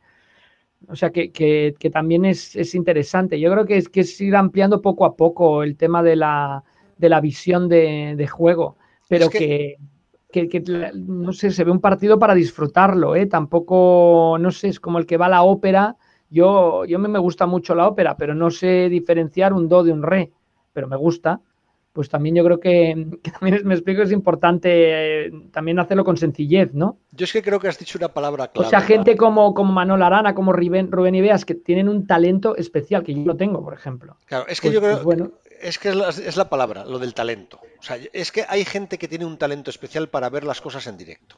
O 0.89 0.97
sea, 0.97 1.11
que, 1.11 1.33
que, 1.33 1.91
también 1.91 2.25
es, 2.25 2.55
es, 2.55 2.75
interesante. 2.75 3.41
Yo 3.41 3.51
creo 3.51 3.67
que 3.67 3.77
es, 3.77 3.89
que 3.89 4.01
es 4.01 4.21
ir 4.21 4.37
ampliando 4.37 4.81
poco 4.81 5.05
a 5.05 5.17
poco 5.17 5.63
el 5.63 5.77
tema 5.77 6.03
de 6.03 6.17
la, 6.17 6.63
de 6.97 7.09
la 7.09 7.21
visión 7.21 7.69
de, 7.69 8.29
juego, 8.31 8.77
pero 9.09 9.29
que... 9.29 9.77
no 10.95 11.33
sé, 11.33 11.51
se 11.51 11.65
ve 11.65 11.71
un 11.71 11.81
partido 11.81 12.19
para 12.19 12.35
disfrutarlo, 12.35 13.17
¿eh? 13.17 13.27
Tampoco, 13.27 14.37
no 14.39 14.51
sé, 14.51 14.69
es 14.69 14.81
como 14.81 14.99
el 14.99 15.07
que 15.07 15.17
va 15.17 15.27
a 15.27 15.31
la 15.31 15.43
ópera. 15.43 15.97
Yo, 16.31 16.85
yo 16.85 16.99
me 16.99 17.19
gusta 17.19 17.47
mucho 17.47 17.75
la 17.75 17.89
ópera, 17.89 18.17
pero 18.17 18.35
no 18.35 18.51
sé 18.51 18.89
diferenciar 18.89 19.53
un 19.53 19.69
do 19.69 19.83
de 19.83 19.93
un 19.93 20.03
re, 20.03 20.33
pero 20.73 20.89
me 20.89 20.97
gusta. 20.97 21.41
Pues 21.97 22.11
también 22.11 22.37
yo 22.37 22.45
creo 22.45 22.61
que, 22.61 23.09
también 23.41 23.67
me 23.67 23.73
explico, 23.73 24.03
es 24.03 24.13
importante 24.13 24.69
eh, 25.25 25.33
también 25.51 25.79
hacerlo 25.79 26.05
con 26.05 26.19
sencillez, 26.19 26.75
¿no? 26.75 26.99
Yo 27.11 27.25
es 27.25 27.33
que 27.33 27.43
creo 27.43 27.59
que 27.59 27.69
has 27.69 27.79
dicho 27.79 27.97
una 27.97 28.09
palabra 28.09 28.49
clave. 28.49 28.67
O 28.67 28.71
sea, 28.71 28.83
gente 28.83 29.17
como, 29.17 29.55
como 29.55 29.73
Manuel 29.73 30.03
Arana, 30.03 30.35
como 30.35 30.53
Rubén, 30.53 30.93
Rubén 30.93 31.15
Ibeas, 31.15 31.47
que 31.47 31.55
tienen 31.55 31.89
un 31.89 32.07
talento 32.07 32.55
especial, 32.55 33.03
que 33.03 33.15
yo 33.15 33.23
no 33.23 33.35
tengo, 33.35 33.65
por 33.65 33.73
ejemplo. 33.73 34.19
Claro, 34.27 34.45
es 34.47 34.61
que 34.61 34.69
pues, 34.69 34.75
yo 34.75 34.81
creo, 34.83 34.93
pues 34.97 35.05
bueno 35.05 35.31
es 35.59 35.79
que 35.79 35.89
es 35.89 36.37
la, 36.37 36.51
palabra, 36.51 36.85
lo 36.85 36.99
del 36.99 37.15
talento. 37.15 37.59
O 37.79 37.83
sea, 37.83 37.99
es 38.13 38.31
que 38.31 38.45
hay 38.47 38.67
gente 38.67 38.99
que 38.99 39.09
tiene 39.09 39.25
un 39.25 39.39
talento 39.39 39.71
especial 39.71 40.11
para 40.11 40.29
ver 40.29 40.45
las 40.45 40.61
cosas 40.61 40.87
en 40.87 40.99
directo. 40.99 41.37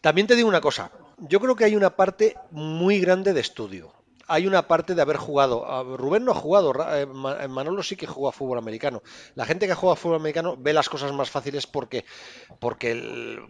También 0.00 0.28
te 0.28 0.36
digo 0.36 0.48
una 0.48 0.60
cosa, 0.60 0.92
yo 1.18 1.40
creo 1.40 1.56
que 1.56 1.64
hay 1.64 1.74
una 1.74 1.90
parte 1.90 2.36
muy 2.52 3.00
grande 3.00 3.32
de 3.32 3.40
estudio 3.40 3.92
hay 4.30 4.46
una 4.46 4.62
parte 4.62 4.94
de 4.94 5.02
haber 5.02 5.16
jugado. 5.16 5.64
Ah, 5.66 5.82
Rubén 5.82 6.24
no 6.24 6.32
ha 6.32 6.34
jugado, 6.34 6.72
eh, 6.94 7.02
eh, 7.02 7.48
Manolo 7.48 7.82
sí 7.82 7.96
que 7.96 8.06
juega 8.06 8.32
fútbol 8.32 8.58
americano. 8.58 9.02
La 9.34 9.44
gente 9.44 9.66
que 9.66 9.74
juega 9.74 9.96
fútbol 9.96 10.20
americano 10.20 10.56
ve 10.56 10.72
las 10.72 10.88
cosas 10.88 11.12
más 11.12 11.30
fáciles 11.30 11.66
porque, 11.66 12.04
porque, 12.60 13.40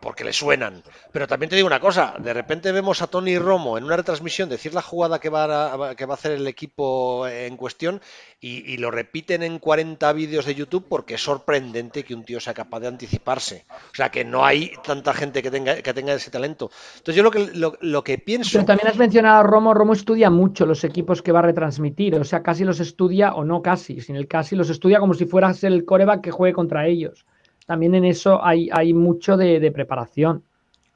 porque 0.00 0.24
le 0.24 0.32
suenan. 0.32 0.82
Pero 1.12 1.28
también 1.28 1.50
te 1.50 1.56
digo 1.56 1.66
una 1.66 1.80
cosa, 1.80 2.14
de 2.18 2.32
repente 2.32 2.72
vemos 2.72 3.02
a 3.02 3.06
Tony 3.06 3.38
Romo 3.38 3.76
en 3.76 3.84
una 3.84 3.96
retransmisión 3.96 4.48
decir 4.48 4.72
la 4.72 4.82
jugada 4.82 5.18
que 5.18 5.28
va 5.28 5.90
a, 5.90 5.94
que 5.94 6.06
va 6.06 6.14
a 6.14 6.16
hacer 6.16 6.32
el 6.32 6.46
equipo 6.46 7.28
en 7.28 7.56
cuestión 7.56 8.00
y, 8.40 8.78
lo 8.78 8.90
repiten 8.90 9.42
en 9.42 9.58
40 9.58 10.10
vídeos 10.14 10.46
de 10.46 10.54
YouTube 10.54 10.86
porque 10.88 11.14
es 11.14 11.22
sorprendente 11.22 12.02
que 12.04 12.14
un 12.14 12.24
tío 12.24 12.40
sea 12.40 12.54
capaz 12.54 12.80
de 12.80 12.88
anticiparse. 12.88 13.66
O 13.92 13.94
sea, 13.94 14.10
que 14.10 14.24
no 14.24 14.46
hay 14.46 14.72
tanta 14.82 15.12
gente 15.12 15.42
que 15.42 15.50
tenga, 15.50 15.82
que 15.82 15.92
tenga 15.92 16.14
ese 16.14 16.30
talento. 16.30 16.70
Entonces 16.96 17.16
yo 17.16 17.22
lo 17.22 17.30
que, 17.30 17.50
lo, 17.52 18.02
que 18.02 18.16
pienso... 18.16 18.52
Pero 18.52 18.64
también 18.64 18.88
has 18.88 18.96
mencionado 18.96 19.40
a 19.40 19.42
Romo, 19.42 19.74
Romo 19.74 19.92
estudia 19.92 20.29
mucho 20.30 20.66
los 20.66 20.84
equipos 20.84 21.22
que 21.22 21.32
va 21.32 21.40
a 21.40 21.42
retransmitir, 21.42 22.14
o 22.14 22.24
sea, 22.24 22.42
casi 22.42 22.64
los 22.64 22.80
estudia, 22.80 23.34
o 23.34 23.44
no 23.44 23.62
casi, 23.62 24.00
sin 24.00 24.16
el 24.16 24.26
casi 24.26 24.56
los 24.56 24.70
estudia 24.70 25.00
como 25.00 25.14
si 25.14 25.26
fueras 25.26 25.62
el 25.64 25.84
coreback 25.84 26.22
que 26.22 26.30
juegue 26.30 26.54
contra 26.54 26.86
ellos. 26.86 27.26
También 27.66 27.94
en 27.94 28.04
eso 28.04 28.44
hay, 28.44 28.68
hay 28.72 28.94
mucho 28.94 29.36
de, 29.36 29.70
preparación. 29.70 30.44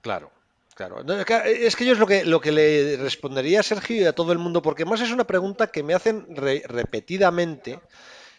Claro. 0.01 0.31
Claro, 0.75 1.05
es 1.45 1.77
que 1.77 1.85
yo 1.85 1.93
es 1.93 2.01
lo 2.01 2.07
que, 2.09 2.25
lo 2.25 2.41
que 2.41 2.51
le 2.51 2.97
respondería 2.97 3.61
a 3.61 3.63
Sergio 3.63 3.95
y 3.95 4.05
a 4.07 4.13
todo 4.13 4.33
el 4.33 4.41
mundo, 4.41 4.61
porque 4.61 4.85
más 4.85 5.01
es 5.01 5.13
una 5.13 5.23
pregunta 5.23 5.69
que 5.69 5.85
me 5.85 5.95
hacen 5.95 6.27
repetidamente 6.35 7.79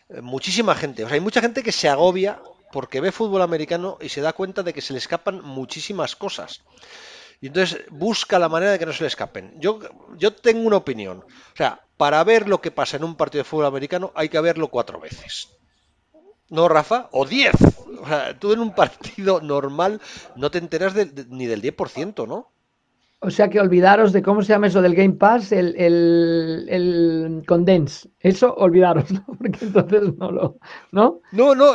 eh, 0.10 0.20
muchísima 0.20 0.76
gente. 0.76 1.06
O 1.06 1.08
sea, 1.08 1.16
hay 1.16 1.22
mucha 1.22 1.40
gente 1.40 1.64
que 1.64 1.72
se 1.72 1.88
agobia 1.88 2.42
porque 2.74 3.00
ve 3.00 3.14
fútbol 3.14 3.42
americano 3.42 3.98
y 4.02 4.10
se 4.10 4.20
da 4.20 4.34
cuenta 4.34 4.64
de 4.64 4.74
que 4.74 4.82
se 4.82 4.92
le 4.92 5.00
escapan 5.00 5.42
muchísimas 5.44 6.18
cosas. 6.18 6.62
Y 7.42 7.48
entonces 7.48 7.84
busca 7.90 8.40
la 8.40 8.50
manera 8.50 8.72
de 8.72 8.80
que 8.80 8.86
no 8.86 8.94
se 8.94 9.04
le 9.04 9.08
escapen. 9.08 9.54
Yo, 9.60 9.80
yo 10.18 10.34
tengo 10.34 10.66
una 10.66 10.78
opinión. 10.78 11.20
O 11.20 11.56
sea, 11.56 11.82
para 11.98 12.24
ver 12.24 12.48
lo 12.48 12.62
que 12.62 12.72
pasa 12.72 12.98
en 12.98 13.04
un 13.04 13.16
partido 13.16 13.44
de 13.44 13.50
fútbol 13.50 13.66
americano 13.66 14.12
hay 14.16 14.30
que 14.30 14.40
verlo 14.40 14.70
cuatro 14.70 15.00
veces. 15.00 15.50
¿No, 16.50 16.68
Rafa? 16.68 17.10
O 17.12 17.26
diez. 17.26 17.56
O 18.02 18.08
sea, 18.08 18.38
tú 18.38 18.54
en 18.54 18.60
un 18.60 18.74
partido 18.76 19.42
normal 19.42 20.02
no 20.36 20.52
te 20.52 20.60
enteras 20.60 20.94
ni 21.30 21.46
del 21.48 21.62
10%, 21.62 22.28
¿no? 22.28 22.52
O 23.22 23.32
sea 23.32 23.50
que 23.50 23.60
olvidaros 23.60 24.12
de 24.12 24.22
cómo 24.22 24.44
se 24.44 24.50
llama 24.50 24.68
eso 24.68 24.82
del 24.82 24.94
Game 24.94 25.14
Pass, 25.14 25.52
el, 25.52 25.76
el, 25.78 26.68
el 26.70 27.44
condense. 27.48 28.10
Eso 28.20 28.54
olvidaros, 28.54 29.10
¿no? 29.12 29.26
Porque 29.26 29.58
entonces 29.62 30.16
no 30.18 30.32
lo. 30.32 30.58
¿No? 30.92 31.22
No, 31.32 31.56
no, 31.56 31.74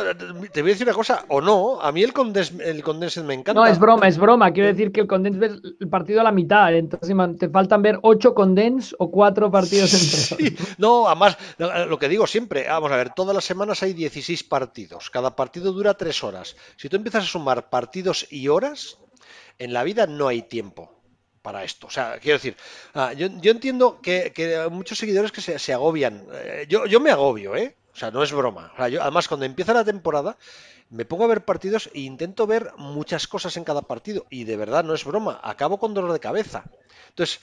te 0.53 0.61
voy 0.61 0.71
a 0.71 0.73
decir 0.73 0.87
una 0.87 0.95
cosa, 0.95 1.25
o 1.29 1.41
no, 1.41 1.81
a 1.81 1.91
mí 1.91 2.03
el 2.03 2.13
condense, 2.13 2.53
el 2.63 2.83
me 3.25 3.33
encanta. 3.33 3.53
No, 3.53 3.65
es 3.65 3.79
broma, 3.79 4.07
es 4.07 4.17
broma. 4.17 4.51
Quiero 4.51 4.69
decir 4.69 4.91
que 4.91 5.01
el 5.01 5.07
condense 5.07 5.39
ves 5.39 5.59
el 5.79 5.89
partido 5.89 6.21
a 6.21 6.23
la 6.23 6.31
mitad, 6.31 6.73
entonces 6.73 7.13
te 7.37 7.49
faltan 7.49 7.81
ver 7.81 7.99
ocho 8.03 8.33
condense 8.33 8.95
o 8.99 9.09
cuatro 9.11 9.51
partidos 9.51 9.93
entre. 9.93 10.55
Sí, 10.55 10.75
no, 10.77 11.07
además, 11.07 11.37
lo 11.57 11.97
que 11.97 12.07
digo 12.07 12.27
siempre, 12.27 12.67
vamos 12.67 12.91
a 12.91 12.97
ver, 12.97 13.13
todas 13.13 13.35
las 13.35 13.43
semanas 13.43 13.83
hay 13.83 13.93
16 13.93 14.43
partidos, 14.43 15.09
cada 15.09 15.35
partido 15.35 15.73
dura 15.73 15.95
tres 15.95 16.23
horas. 16.23 16.55
Si 16.77 16.87
tú 16.87 16.95
empiezas 16.95 17.25
a 17.25 17.27
sumar 17.27 17.69
partidos 17.69 18.27
y 18.31 18.47
horas, 18.47 18.99
en 19.57 19.73
la 19.73 19.83
vida 19.83 20.07
no 20.07 20.27
hay 20.27 20.43
tiempo 20.43 21.00
para 21.41 21.63
esto. 21.63 21.87
O 21.87 21.89
sea, 21.89 22.19
quiero 22.19 22.37
decir, 22.37 22.55
ah, 22.93 23.13
yo, 23.13 23.27
entiendo 23.27 23.99
que, 24.01 24.33
hay 24.37 24.69
muchos 24.69 24.97
seguidores 24.97 25.31
que 25.31 25.41
se, 25.41 25.73
agobian. 25.73 26.25
Eh, 26.33 26.65
yo, 26.69 26.85
yo, 26.85 26.99
me 26.99 27.11
agobio, 27.11 27.55
¿eh? 27.55 27.75
O 27.93 27.97
sea, 27.97 28.11
no 28.11 28.23
es 28.23 28.31
broma. 28.31 28.71
además, 28.77 29.27
cuando 29.27 29.45
empieza 29.45 29.73
la 29.73 29.83
temporada, 29.83 30.37
me 30.89 31.05
pongo 31.05 31.25
a 31.25 31.27
ver 31.27 31.43
partidos 31.43 31.89
e 31.93 32.01
intento 32.01 32.47
ver 32.47 32.71
muchas 32.77 33.27
cosas 33.27 33.57
en 33.57 33.63
cada 33.63 33.81
partido. 33.81 34.25
Y 34.29 34.45
de 34.45 34.57
verdad, 34.57 34.83
no 34.83 34.93
es 34.93 35.03
broma. 35.03 35.39
Acabo 35.43 35.79
con 35.79 35.93
dolor 35.93 36.13
de 36.13 36.19
cabeza. 36.19 36.63
Entonces, 37.09 37.41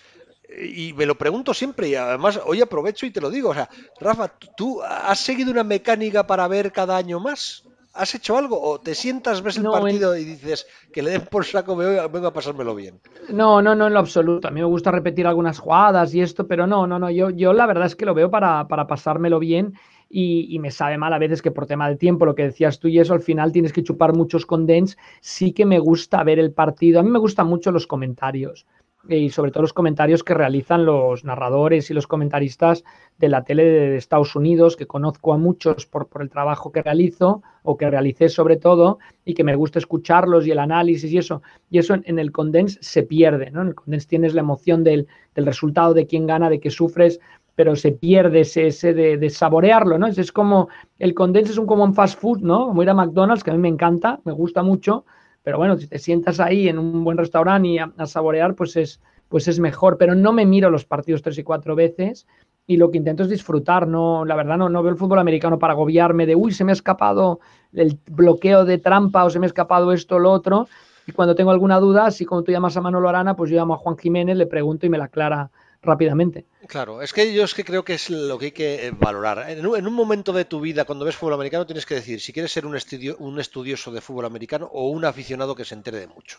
y 0.49 0.95
me 0.95 1.05
lo 1.05 1.19
pregunto 1.19 1.53
siempre 1.53 1.89
y 1.89 1.95
además 1.95 2.41
hoy 2.45 2.63
aprovecho 2.63 3.05
y 3.05 3.11
te 3.11 3.21
lo 3.21 3.31
digo. 3.31 3.51
O 3.51 3.55
sea, 3.55 3.69
Rafa, 4.01 4.29
¿tú 4.57 4.83
has 4.83 5.21
seguido 5.21 5.51
una 5.51 5.65
mecánica 5.65 6.27
para 6.27 6.49
ver 6.49 6.73
cada 6.73 6.97
año 6.97 7.21
más? 7.21 7.65
¿Has 7.99 8.15
hecho 8.15 8.39
algo? 8.39 8.61
¿O 8.63 8.79
te 8.79 8.95
sientas, 8.95 9.43
ves 9.43 9.57
el 9.57 9.65
partido 9.65 10.17
y 10.17 10.25
dices 10.25 10.69
que 10.93 11.03
le 11.03 11.11
den 11.11 11.23
por 11.23 11.45
saco, 11.45 11.75
vengo 11.75 12.29
a 12.29 12.33
pasármelo 12.33 12.77
bien? 12.77 13.01
No, 13.29 13.61
no, 13.61 13.75
no, 13.75 13.89
en 13.89 13.93
lo 13.93 13.99
absoluto. 13.99 14.47
A 14.47 14.53
mí 14.53 14.61
me 14.61 14.67
gusta 14.67 14.93
repetir 14.93 15.27
algunas 15.27 15.59
jugadas 15.59 16.15
y 16.15 16.21
esto, 16.21 16.47
pero 16.47 16.69
no, 16.69 16.87
no, 16.87 17.01
no. 17.01 17.11
Yo, 17.11 17.31
yo 17.31 17.53
la 17.53 17.67
verdad 17.67 17.87
es 17.87 17.97
que 17.97 18.07
lo 18.07 18.15
veo 18.15 18.31
para, 18.31 18.69
para 18.69 18.87
pasármelo 18.87 19.41
bien 19.41 19.75
y, 20.09 20.57
me 20.61 20.71
sabe 20.71 20.97
mal 20.97 21.13
a 21.13 21.19
veces 21.19 21.43
que 21.43 21.51
por 21.51 21.67
tema 21.67 21.89
de 21.89 21.97
tiempo, 21.97 22.25
lo 22.25 22.37
que 22.37 22.45
decías 22.45 22.79
tú 22.79 22.87
y 22.87 23.01
eso, 23.01 23.15
al 23.15 23.21
final 23.21 23.51
tienes 23.51 23.73
que 23.73 23.83
chupar 23.83 24.15
muchos 24.15 24.47
condens. 24.47 24.97
Sí 25.21 25.53
que 25.53 25.67
me 25.67 25.81
gusta 25.81 26.23
ver 26.23 26.39
el 26.39 26.53
partido. 26.53 27.01
A 27.01 27.03
mí 27.03 27.11
me 27.11 27.19
gustan 27.19 27.49
mucho 27.49 27.73
los 27.73 27.89
comentarios 27.89 28.65
y 29.09 29.31
sobre 29.31 29.51
todo 29.51 29.63
los 29.63 29.73
comentarios 29.73 30.23
que 30.23 30.35
realizan 30.35 30.85
los 30.85 31.25
narradores 31.25 31.91
y 31.91 31.95
los 31.95 32.07
comentaristas 32.07 32.85
de 33.19 33.29
la 33.29 33.43
tele 33.43 33.65
de 33.65 33.97
Estados 33.97 34.37
Unidos, 34.37 34.77
que 34.77 34.87
conozco 34.87 35.33
a 35.33 35.39
muchos 35.39 35.87
por, 35.87 36.09
por, 36.09 36.23
el 36.23 36.29
trabajo 36.29 36.71
que 36.71 36.83
realizo 36.83 37.43
o 37.63 37.77
que 37.77 37.91
realicé 37.91 38.29
sobre 38.29 38.57
todo 38.57 38.99
y 39.25 39.35
que 39.35 39.45
me 39.45 39.57
gusta 39.57 39.79
escucharlos 39.79 40.47
y 40.47 40.51
el 40.51 40.59
análisis 40.59 41.11
y 41.11 41.19
eso. 41.19 41.43
Y 41.71 41.79
eso 41.79 41.95
en, 41.95 42.19
el 42.19 42.33
condense 42.33 42.79
se 42.83 43.03
pierde, 43.03 43.51
¿no? 43.51 43.63
En 43.63 43.69
el 43.69 43.75
condense 43.75 44.07
tienes 44.07 44.35
la 44.35 44.41
emoción 44.41 44.85
del, 44.85 45.07
del, 45.35 45.47
resultado, 45.47 45.95
de 45.95 46.07
quién 46.07 46.27
gana, 46.27 46.51
de 46.51 46.61
que 46.61 46.71
sufres, 46.71 47.19
pero 47.55 47.75
se 47.75 47.93
pierde 47.93 48.41
ese, 48.41 48.69
ese 48.69 48.95
de, 48.95 49.17
de, 49.17 49.31
saborearlo, 49.31 49.99
¿no? 49.99 50.07
Es, 50.07 50.19
es 50.19 50.31
como, 50.31 50.69
el 50.99 51.15
condense 51.15 51.53
es 51.53 51.59
un 51.59 51.67
como 51.67 51.83
un 51.83 51.95
fast 51.95 52.21
food, 52.21 52.41
¿no? 52.41 52.69
Como 52.69 52.83
ir 52.83 52.91
a 52.91 52.95
McDonald's, 52.95 53.43
que 53.43 53.51
a 53.51 53.55
mí 53.55 53.59
me 53.59 53.69
encanta, 53.69 54.21
me 54.25 54.33
gusta 54.33 54.63
mucho, 54.63 55.05
pero 55.49 55.57
bueno, 55.57 55.79
si 55.79 55.87
te 55.87 55.99
sientas 55.99 56.41
ahí 56.41 56.69
en 56.69 56.79
un 56.79 57.03
buen 57.03 57.17
restaurante 57.17 57.69
y 57.69 57.79
a, 57.79 57.91
saborear, 58.05 58.55
pues 58.55 58.77
es, 58.77 59.01
pues 59.31 59.49
es 59.49 59.59
mejor. 59.59 59.97
Pero 59.97 60.15
no 60.15 60.31
me 60.31 60.45
miro 60.45 60.69
los 60.69 60.85
partidos 60.85 61.23
tres 61.23 61.39
y 61.39 61.43
cuatro 61.43 61.75
veces 61.75 62.27
y 62.67 62.77
lo 62.77 62.91
que 62.91 62.99
intento 62.99 63.23
es 63.23 63.31
disfrutar. 63.31 63.89
No, 63.89 64.27
la 64.27 64.37
verdad, 64.37 64.59
no, 64.59 64.69
no 64.69 64.83
veo 64.83 64.93
el 64.93 64.99
fútbol 64.99 65.19
americano 65.21 65.59
para 65.59 65.73
agobiarme 65.73 66.27
de, 66.27 66.37
uy, 66.37 66.53
se 66.53 66.65
me 66.65 66.73
ha 66.73 66.75
escapado 66.75 67.41
el 67.73 67.99
bloqueo 68.11 68.67
de 68.67 68.77
trampa 68.77 69.25
o 69.25 69.31
se 69.31 69.39
me 69.39 69.47
ha 69.47 69.49
escapado 69.49 69.91
esto 69.95 70.17
o 70.17 70.19
lo 70.19 70.33
otro. 70.33 70.69
Y 71.07 71.13
cuando 71.13 71.35
tengo 71.35 71.51
alguna 71.51 71.81
duda, 71.81 72.05
así 72.05 72.27
como 72.27 72.43
tú 72.43 72.53
llamas 72.53 72.77
a 72.77 72.83
Manolo 72.83 73.09
Arana, 73.09 73.35
pues 73.35 73.51
yo 73.51 73.57
llamo 73.57 73.73
a 73.73 73.79
Juan 73.79 73.97
Jiménez, 73.97 74.37
le 74.37 74.47
pregunto 74.47 74.85
y 74.85 74.91
me 74.91 74.99
la 74.99 75.05
aclara 75.05 75.51
rápidamente. 75.83 76.47
Claro, 76.67 77.03
es 77.03 77.13
que 77.13 77.33
yo 77.33 77.45
es 77.45 77.55
que 77.55 77.65
creo 77.65 77.85
que 77.85 77.95
es 77.95 78.11
lo 78.11 78.39
que 78.39 78.47
hay 78.47 78.53
que 78.53 78.87
eh, 78.87 78.91
valorar. 78.93 79.49
En 79.51 79.67
un, 79.67 79.93
momento 79.93 80.33
de 80.33 80.45
tu 80.45 80.61
vida, 80.61 80.85
cuando 80.85 81.05
ves 81.05 81.17
fútbol 81.17 81.35
americano, 81.35 81.67
tienes 81.67 81.87
que 81.87 81.95
decir 81.95 82.21
si 82.21 82.33
quieres 82.33 82.53
ser 82.53 82.67
un, 82.67 82.77
estudio, 82.77 83.17
un 83.19 83.41
estudioso 83.41 83.93
de 83.93 84.01
fútbol 84.01 84.27
americano 84.27 84.69
o 84.73 84.89
un 84.91 85.05
aficionado 85.05 85.55
que 85.55 85.65
se 85.65 85.75
entere 85.75 86.01
de 86.01 86.09
mucho. 86.09 86.39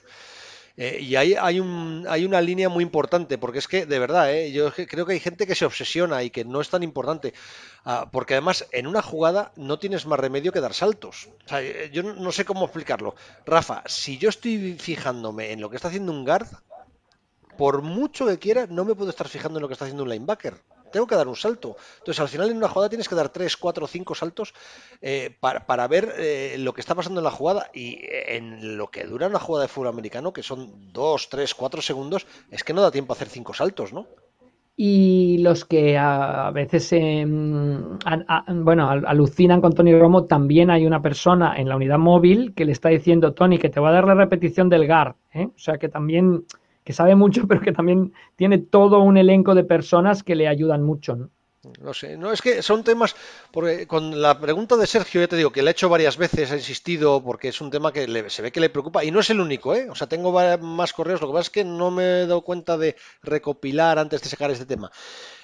Eh, 0.78 1.00
y 1.02 1.16
hay, 1.18 1.60
un, 1.60 2.06
hay 2.08 2.24
una 2.24 2.40
línea 2.40 2.70
muy 2.70 2.84
importante, 2.84 3.38
porque 3.38 3.60
es 3.60 3.68
que, 3.68 3.86
de 3.86 4.00
verdad, 4.00 4.34
eh, 4.34 4.54
yo 4.54 4.72
creo 4.72 5.06
que 5.06 5.12
hay 5.12 5.20
gente 5.20 5.46
que 5.46 5.56
se 5.56 5.66
obsesiona 5.66 6.24
y 6.24 6.30
que 6.30 6.46
no 6.46 6.62
es 6.62 6.70
tan 6.70 6.84
importante, 6.84 7.34
ah, 7.84 8.08
porque 8.12 8.36
además 8.36 8.66
en 8.72 8.88
una 8.88 9.02
jugada 9.02 9.52
no 9.58 9.78
tienes 9.78 10.06
más 10.06 10.20
remedio 10.20 10.54
que 10.54 10.62
dar 10.62 10.74
saltos. 10.74 11.28
yo 11.92 12.04
no 12.04 12.32
sé 12.32 12.46
cómo 12.46 12.64
explicarlo. 12.64 13.14
Rafa, 13.46 13.84
si 13.88 14.18
yo 14.18 14.30
estoy 14.30 14.78
fijándome 14.80 15.52
en 15.52 15.60
lo 15.60 15.70
que 15.70 15.76
está 15.76 15.90
haciendo 15.90 16.14
un 16.14 16.24
guard, 16.24 16.48
por 17.60 17.82
mucho 17.82 18.26
que 18.26 18.40
quiera, 18.40 18.68
no 18.68 18.86
me 18.86 18.96
puedo 18.96 19.10
estar 19.10 19.28
fijando 19.28 19.60
en 19.60 19.62
lo 19.62 19.68
que 19.68 19.74
está 19.74 19.84
haciendo 19.84 20.04
un 20.04 20.10
linebacker. 20.10 20.54
Tengo 20.94 21.06
que 21.06 21.16
dar 21.16 21.28
un 21.28 21.36
salto. 21.36 21.76
Entonces, 21.98 22.22
al 22.22 22.30
final 22.30 22.50
en 22.50 22.56
una 22.56 22.70
jugada 22.70 22.88
tienes 22.88 23.10
que 23.10 23.16
dar 23.16 23.28
3, 23.28 23.58
4, 23.58 23.86
5 23.86 24.16
saltos 24.16 24.54
eh, 25.02 25.36
para, 25.42 25.88
ver 25.90 26.16
eh, 26.18 26.56
lo 26.58 26.72
que 26.72 26.80
está 26.80 26.96
pasando 26.96 27.20
en 27.20 27.26
la 27.26 27.32
jugada. 27.32 27.70
Y 27.74 27.96
eh, 27.96 28.38
en 28.38 28.78
lo 28.78 28.88
que 28.88 29.04
dura 29.04 29.28
una 29.28 29.40
jugada 29.40 29.64
de 29.64 29.68
fútbol 29.68 29.90
americano, 29.90 30.32
que 30.32 30.42
son 30.42 30.94
2, 30.94 31.28
3, 31.30 31.54
4 31.54 31.82
segundos, 31.82 32.26
es 32.50 32.64
que 32.64 32.74
no 32.74 32.82
da 32.82 32.92
tiempo 32.92 33.12
a 33.12 33.18
hacer 33.18 33.28
5 33.28 33.54
saltos, 33.54 33.92
¿no? 33.92 34.08
Y 34.78 35.40
los 35.40 35.66
que 35.66 35.98
a 35.98 36.52
veces 36.52 36.90
bueno, 36.96 38.90
alucinan 38.90 39.60
con 39.60 39.74
Tony 39.74 40.00
Romo, 40.00 40.24
también 40.24 40.70
hay 40.70 40.86
una 40.86 41.02
persona 41.02 41.60
en 41.60 41.68
la 41.68 41.76
unidad 41.76 42.00
móvil 42.00 42.54
que 42.56 42.64
le 42.64 42.72
está 42.72 42.88
diciendo, 42.88 43.34
Tony, 43.34 43.60
que 43.60 43.68
te 43.68 43.82
va 43.82 43.90
a 43.90 43.92
dar 43.92 44.08
la 44.08 44.14
repetición 44.14 44.70
del 44.70 44.88
GAR. 44.88 45.18
O 45.36 45.60
sea 45.60 45.78
que 45.78 45.90
también 45.90 46.46
que 46.84 46.94
sabe 46.94 47.16
mucho, 47.16 47.44
pero 47.48 47.62
que 47.62 47.72
también 47.72 48.14
tiene 48.36 48.58
todo 48.58 49.00
un 49.00 49.18
elenco 49.18 49.56
de 49.56 49.64
personas 49.64 50.24
que 50.24 50.36
le 50.36 50.48
ayudan 50.48 50.84
mucho. 50.84 51.16
¿no? 51.16 51.30
No 51.82 51.94
sé, 51.94 52.18
no 52.18 52.32
es 52.32 52.42
que 52.42 52.62
son 52.62 52.86
temas, 52.86 53.18
porque 53.52 53.86
con 53.86 54.22
la 54.22 54.40
pregunta 54.40 54.78
de 54.78 54.88
Sergio, 54.88 55.20
ya 55.20 55.28
te 55.28 55.36
digo 55.36 55.52
que 55.52 55.62
le 55.62 55.70
he 55.70 55.72
hecho 55.72 55.90
varias 55.90 56.16
veces, 56.16 56.52
ha 56.52 56.56
insistido, 56.56 57.22
porque 57.22 57.50
es 57.50 57.60
un 57.60 57.70
tema 57.70 57.92
que 57.92 58.30
se 58.30 58.42
ve 58.42 58.52
que 58.54 58.62
le 58.62 58.70
preocupa, 58.70 59.04
y 59.04 59.12
no 59.12 59.20
es 59.20 59.30
el 59.30 59.42
único, 59.42 59.76
¿eh? 59.76 59.90
O 59.90 59.96
sea, 59.96 60.08
tengo 60.08 60.32
más 60.32 60.94
correos, 60.94 61.20
lo 61.20 61.28
que 61.28 61.34
pasa 61.34 61.48
es 61.48 61.50
que 61.50 61.66
no 61.66 61.92
me 61.92 62.22
he 62.22 62.28
dado 62.28 62.44
cuenta 62.44 62.78
de 62.78 62.96
recopilar 63.24 64.00
antes 64.00 64.22
de 64.22 64.30
sacar 64.30 64.52
este 64.52 64.66
tema. 64.66 64.90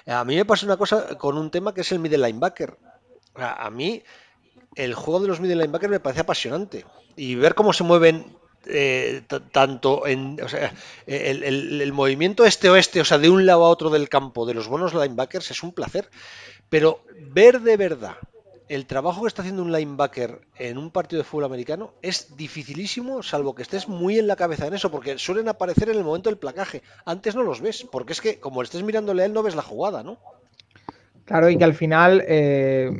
A 0.06 0.24
mí 0.24 0.36
me 0.36 0.46
pasa 0.46 0.64
una 0.64 0.78
cosa 0.78 1.18
con 1.18 1.36
un 1.36 1.50
tema 1.50 1.74
que 1.74 1.82
es 1.82 1.92
el 1.92 1.98
middle 1.98 2.26
linebacker. 2.26 2.78
A 3.34 3.68
mí 3.68 4.02
el 4.74 4.94
juego 4.94 5.20
de 5.20 5.28
los 5.28 5.40
middle 5.40 5.56
linebackers 5.56 5.90
me 5.90 6.00
parece 6.00 6.22
apasionante, 6.22 6.86
y 7.14 7.34
ver 7.34 7.54
cómo 7.54 7.74
se 7.74 7.84
mueven 7.84 8.38
eh, 8.68 9.22
tanto 9.52 10.06
en 10.06 10.38
o 10.42 10.48
sea, 10.48 10.72
el, 11.06 11.92
movimiento 11.92 12.44
este-oeste, 12.44 13.00
o 13.00 13.04
sea, 13.04 13.18
de 13.18 13.30
un 13.30 13.46
lado 13.46 13.64
a 13.64 13.68
otro 13.68 13.90
del 13.90 14.08
campo 14.08 14.46
de 14.46 14.54
los 14.54 14.68
buenos 14.68 14.94
linebackers 14.94 15.50
es 15.50 15.62
un 15.62 15.72
placer, 15.72 16.08
pero 16.68 17.00
ver 17.30 17.60
de 17.60 17.76
verdad 17.76 18.16
el 18.68 18.86
trabajo 18.86 19.22
que 19.22 19.28
está 19.28 19.42
haciendo 19.42 19.62
un 19.62 19.72
linebacker 19.72 20.40
en 20.58 20.78
un 20.78 20.90
partido 20.90 21.22
de 21.22 21.24
fútbol 21.24 21.44
americano 21.44 21.92
es 22.02 22.36
dificilísimo, 22.36 23.22
salvo 23.22 23.54
que 23.54 23.62
estés 23.62 23.88
muy 23.88 24.18
en 24.18 24.26
la 24.26 24.36
cabeza 24.36 24.66
en 24.66 24.74
eso, 24.74 24.90
porque 24.90 25.18
suelen 25.18 25.48
aparecer 25.48 25.88
en 25.88 25.98
el 25.98 26.04
momento 26.04 26.30
del 26.30 26.38
placaje. 26.38 26.82
Antes 27.04 27.36
no 27.36 27.42
los 27.42 27.60
ves, 27.60 27.86
porque 27.90 28.12
es 28.12 28.20
que 28.20 28.40
como 28.40 28.62
estés 28.62 28.82
mirándole 28.82 29.22
a 29.22 29.26
él 29.26 29.32
no 29.32 29.42
ves 29.42 29.54
la 29.54 29.62
jugada, 29.62 30.02
¿no? 30.02 30.18
Claro, 31.24 31.48
y 31.48 31.58
que 31.58 31.64
al 31.64 31.74
final, 31.74 32.22
eh, 32.26 32.90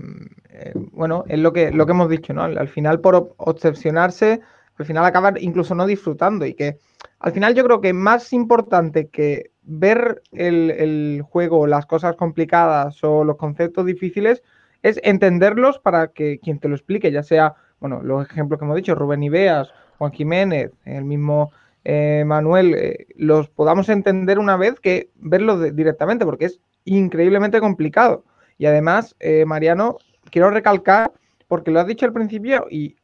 eh, 0.50 0.72
bueno, 0.74 1.24
es 1.28 1.38
lo 1.38 1.52
que, 1.52 1.70
lo 1.70 1.86
que 1.86 1.92
hemos 1.92 2.10
dicho, 2.10 2.32
¿no? 2.32 2.42
Al, 2.42 2.68
final, 2.68 3.00
por 3.00 3.34
obsesionarse, 3.36 4.40
al 4.78 4.86
final 4.86 5.04
acabar 5.04 5.40
incluso 5.40 5.74
no 5.74 5.86
disfrutando 5.86 6.46
y 6.46 6.54
que 6.54 6.78
al 7.18 7.32
final 7.32 7.54
yo 7.54 7.64
creo 7.64 7.80
que 7.80 7.92
más 7.92 8.32
importante 8.32 9.08
que 9.08 9.50
ver 9.62 10.22
el, 10.32 11.22
juego, 11.28 11.66
las 11.66 11.86
cosas 11.86 12.16
complicadas 12.16 13.02
o 13.02 13.24
los 13.24 13.36
conceptos 13.36 13.86
difíciles 13.86 14.42
es 14.82 15.00
entenderlos 15.02 15.78
para 15.78 16.08
que 16.08 16.38
quien 16.38 16.60
te 16.60 16.68
lo 16.68 16.76
explique, 16.76 17.10
ya 17.10 17.22
sea, 17.22 17.54
bueno, 17.80 18.02
los 18.02 18.24
ejemplos 18.30 18.58
que 18.58 18.64
hemos 18.64 18.76
dicho, 18.76 18.94
Rubén 18.94 19.22
Ibeas, 19.22 19.68
Juan 19.98 20.12
Jiménez, 20.12 20.70
el 20.84 21.04
mismo 21.04 21.50
eh, 21.84 22.24
Manuel, 22.26 22.74
eh, 22.74 23.06
los 23.16 23.48
podamos 23.48 23.88
entender 23.88 24.38
una 24.38 24.56
vez 24.56 24.78
que 24.80 25.10
verlo 25.16 25.58
directamente, 25.58 26.24
porque 26.24 26.46
es 26.46 26.60
increíblemente 26.84 27.60
complicado. 27.60 28.24
Y 28.58 28.66
además, 28.66 29.16
eh, 29.20 29.44
Mariano, 29.44 29.98
quiero 30.30 30.50
recalcar, 30.50 31.12
porque 31.48 31.70
lo 31.70 31.80
has 31.80 31.86
dicho 31.86 32.06
al 32.06 32.12
principio 32.12 32.66
y 32.70 32.95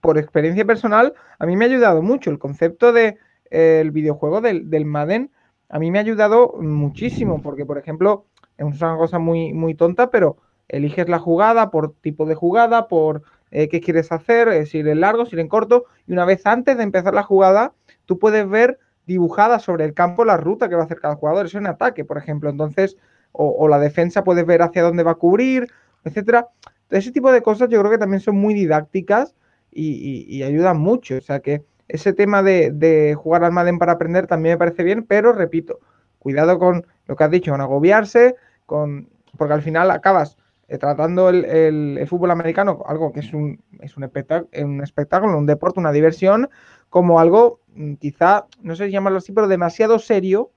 por 0.00 0.18
experiencia 0.18 0.64
personal, 0.64 1.14
a 1.38 1.46
mí 1.46 1.56
me 1.56 1.64
ha 1.64 1.68
ayudado 1.68 2.02
mucho. 2.02 2.30
El 2.30 2.38
concepto 2.38 2.92
de 2.92 3.18
el 3.50 3.90
videojuego 3.92 4.40
del, 4.40 4.68
del 4.68 4.84
Madden 4.84 5.30
a 5.68 5.78
mí 5.78 5.90
me 5.90 5.98
ha 5.98 6.02
ayudado 6.02 6.54
muchísimo, 6.60 7.42
porque 7.42 7.66
por 7.66 7.78
ejemplo, 7.78 8.26
es 8.56 8.64
una 8.80 8.96
cosa 8.96 9.18
muy, 9.18 9.52
muy 9.52 9.74
tonta, 9.74 10.10
pero 10.10 10.38
eliges 10.68 11.08
la 11.08 11.18
jugada 11.18 11.70
por 11.70 11.94
tipo 11.94 12.26
de 12.26 12.34
jugada, 12.34 12.88
por 12.88 13.22
eh, 13.50 13.68
qué 13.68 13.80
quieres 13.80 14.10
hacer, 14.12 14.48
eh, 14.48 14.66
si 14.66 14.78
ir 14.78 14.88
en 14.88 15.00
largo, 15.00 15.26
si 15.26 15.36
ir 15.36 15.40
en 15.40 15.48
corto, 15.48 15.84
y 16.06 16.12
una 16.12 16.24
vez 16.24 16.46
antes 16.46 16.76
de 16.76 16.82
empezar 16.82 17.14
la 17.14 17.22
jugada, 17.22 17.72
tú 18.06 18.18
puedes 18.18 18.48
ver 18.48 18.78
dibujada 19.06 19.58
sobre 19.58 19.84
el 19.84 19.94
campo 19.94 20.24
la 20.24 20.36
ruta 20.36 20.68
que 20.68 20.74
va 20.74 20.82
a 20.82 20.84
hacer 20.84 21.00
cada 21.00 21.16
jugador, 21.16 21.46
eso 21.46 21.58
en 21.58 21.66
ataque, 21.66 22.04
por 22.04 22.18
ejemplo, 22.18 22.50
entonces, 22.50 22.96
o, 23.32 23.68
la 23.68 23.78
defensa 23.78 24.24
puedes 24.24 24.44
ver 24.46 24.62
hacia 24.62 24.82
dónde 24.82 25.02
va 25.02 25.12
a 25.12 25.16
cubrir, 25.16 25.68
etcétera. 26.04 26.48
Ese 26.90 27.12
tipo 27.12 27.30
de 27.30 27.42
cosas 27.42 27.68
yo 27.68 27.78
creo 27.78 27.90
que 27.90 27.98
también 27.98 28.20
son 28.20 28.36
muy 28.36 28.54
didácticas 28.54 29.34
y, 29.80 30.42
ayudan 30.42 30.78
mucho, 30.78 31.16
o 31.16 31.20
sea 31.20 31.40
que 31.40 31.64
ese 31.88 32.12
tema 32.12 32.42
de, 32.42 32.70
de 32.70 33.14
jugar 33.14 33.44
al 33.44 33.52
Madden 33.52 33.78
para 33.78 33.92
aprender 33.92 34.26
también 34.26 34.54
me 34.54 34.58
parece 34.58 34.82
bien, 34.82 35.04
pero 35.04 35.32
repito, 35.32 35.80
cuidado 36.18 36.58
con 36.58 36.86
lo 37.06 37.16
que 37.16 37.24
has 37.24 37.30
dicho, 37.30 37.50
con 37.52 37.60
agobiarse, 37.60 38.36
con 38.66 39.08
porque 39.36 39.54
al 39.54 39.62
final 39.62 39.90
acabas 39.90 40.36
eh, 40.68 40.76
tratando 40.76 41.30
el, 41.30 42.04
fútbol 42.06 42.30
americano, 42.30 42.82
algo 42.86 43.12
que 43.12 43.20
es 43.20 43.32
un, 43.32 43.62
es 43.80 43.96
un, 43.96 44.04
espectáculo, 44.04 44.50
un 44.66 44.82
espectáculo, 44.82 45.38
un 45.38 45.46
deporte, 45.46 45.80
una 45.80 45.92
diversión, 45.92 46.50
como 46.90 47.20
algo 47.20 47.60
mm, 47.74 47.94
quizá, 47.94 48.46
no 48.60 48.76
sé 48.76 48.86
si 48.86 48.92
llamarlo 48.92 49.18
así, 49.18 49.32
pero 49.32 49.48
demasiado 49.48 49.98
serio 49.98 50.52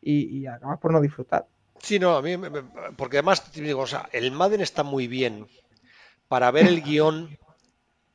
y, 0.00 0.46
acabas 0.46 0.78
por 0.78 0.92
no 0.92 1.00
disfrutar. 1.02 1.46
Sí, 1.78 1.98
no, 1.98 2.16
a 2.16 2.22
mí, 2.22 2.36
porque 2.96 3.18
además, 3.18 3.52
digo, 3.52 3.82
o 3.82 3.86
sea, 3.86 4.08
el 4.12 4.32
Madden 4.32 4.62
está 4.62 4.82
muy 4.82 5.08
bien 5.08 5.46
para 6.28 6.50
ver 6.50 6.66
el 6.66 6.82
guion. 6.82 7.36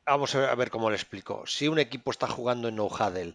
Vamos 0.06 0.36
a 0.36 0.54
ver 0.54 0.70
cómo 0.70 0.88
le 0.88 0.94
explico. 0.94 1.42
Si 1.48 1.66
un 1.66 1.80
equipo 1.80 2.12
está 2.12 2.28
jugando 2.28 2.68
en 2.68 2.76
no 2.76 2.86
huddle 2.86 3.34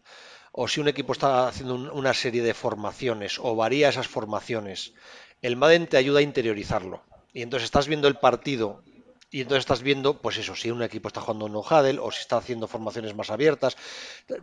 o 0.54 0.70
si 0.70 0.80
un 0.80 0.88
equipo 0.88 1.12
está 1.12 1.50
haciendo 1.50 1.76
una 1.76 2.14
serie 2.14 2.42
de 2.42 2.54
formaciones 2.54 3.40
o 3.40 3.58
varía 3.58 3.90
esas 3.90 4.08
formaciones, 4.08 4.94
el 5.42 5.58
Madden 5.58 5.88
te 5.88 5.98
ayuda 5.98 6.20
a 6.20 6.22
interiorizarlo 6.22 7.04
y 7.34 7.42
entonces 7.42 7.66
estás 7.66 7.90
viendo 7.90 8.08
el 8.08 8.16
partido 8.16 8.82
y 9.30 9.42
entonces 9.42 9.64
estás 9.64 9.82
viendo, 9.82 10.22
pues 10.22 10.38
eso, 10.38 10.56
si 10.56 10.72
un 10.72 10.82
equipo 10.82 11.10
está 11.10 11.20
jugando 11.20 11.50
no 11.50 11.60
huddle 11.60 12.00
o 12.00 12.10
si 12.10 12.22
está 12.22 12.38
haciendo 12.38 12.70
formaciones 12.70 13.16
más 13.16 13.32
abiertas. 13.32 13.76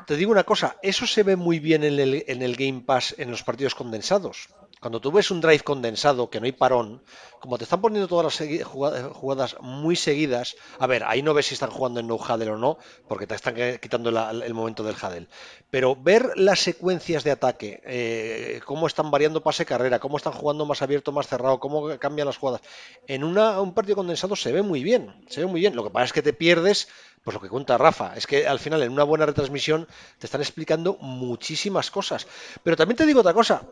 Te 0.06 0.16
digo 0.16 0.30
una 0.30 0.44
cosa, 0.44 0.76
eso 0.82 1.06
se 1.06 1.22
ve 1.22 1.36
muy 1.36 1.60
bien 1.60 1.82
en 1.82 1.98
el, 1.98 2.24
en 2.28 2.42
el 2.42 2.56
Game 2.56 2.82
Pass 2.82 3.14
en 3.16 3.30
los 3.30 3.42
partidos 3.42 3.74
condensados. 3.74 4.50
Cuando 4.80 5.00
tú 5.00 5.10
ves 5.10 5.30
un 5.30 5.40
drive 5.40 5.60
condensado, 5.60 6.30
que 6.30 6.40
no 6.40 6.46
hay 6.46 6.52
parón, 6.52 7.02
como 7.40 7.58
te 7.58 7.64
están 7.64 7.80
poniendo 7.80 8.08
todas 8.08 8.40
las 8.40 8.64
jugadas 8.64 9.56
muy 9.60 9.96
seguidas, 9.96 10.56
a 10.78 10.86
ver, 10.86 11.04
ahí 11.04 11.22
no 11.22 11.34
ves 11.34 11.46
si 11.46 11.54
están 11.54 11.70
jugando 11.70 12.00
en 12.00 12.06
no 12.06 12.16
huddle 12.16 12.50
o 12.50 12.56
no, 12.56 12.78
porque 13.08 13.26
te 13.26 13.34
están 13.34 13.54
quitando 13.80 14.10
el 14.10 14.54
momento 14.54 14.82
del 14.82 14.96
huddle. 14.96 15.28
Pero 15.70 15.96
ver 15.96 16.32
las 16.36 16.60
secuencias 16.60 17.24
de 17.24 17.30
ataque, 17.30 17.80
eh, 17.84 18.60
cómo 18.64 18.86
están 18.86 19.10
variando 19.10 19.42
pase 19.42 19.66
carrera, 19.66 19.98
cómo 19.98 20.16
están 20.16 20.32
jugando 20.32 20.64
más 20.64 20.82
abierto, 20.82 21.12
más 21.12 21.28
cerrado, 21.28 21.60
cómo 21.60 21.98
cambian 21.98 22.26
las 22.26 22.38
jugadas, 22.38 22.62
en 23.06 23.24
un 23.24 23.74
partido 23.74 23.96
condensado 23.96 24.36
se 24.36 24.52
ve 24.52 24.62
muy 24.62 24.82
bien, 24.82 25.24
se 25.28 25.40
ve 25.40 25.46
muy 25.46 25.60
bien. 25.60 25.76
Lo 25.76 25.84
que 25.84 25.90
pasa 25.90 26.06
es 26.06 26.12
que 26.12 26.22
te 26.22 26.32
pierdes 26.32 26.88
pues 27.28 27.34
lo 27.34 27.40
que 27.40 27.48
cuenta 27.48 27.76
Rafa, 27.76 28.14
es 28.16 28.26
que 28.26 28.46
al 28.46 28.58
final 28.58 28.82
en 28.82 28.92
una 28.92 29.04
buena 29.04 29.26
retransmisión 29.26 29.86
te 30.18 30.26
están 30.26 30.40
explicando 30.40 30.96
muchísimas 31.00 31.90
cosas. 31.90 32.26
Pero 32.62 32.76
también 32.76 32.96
te 32.96 33.04
digo 33.04 33.20
otra 33.20 33.34
cosa, 33.34 33.64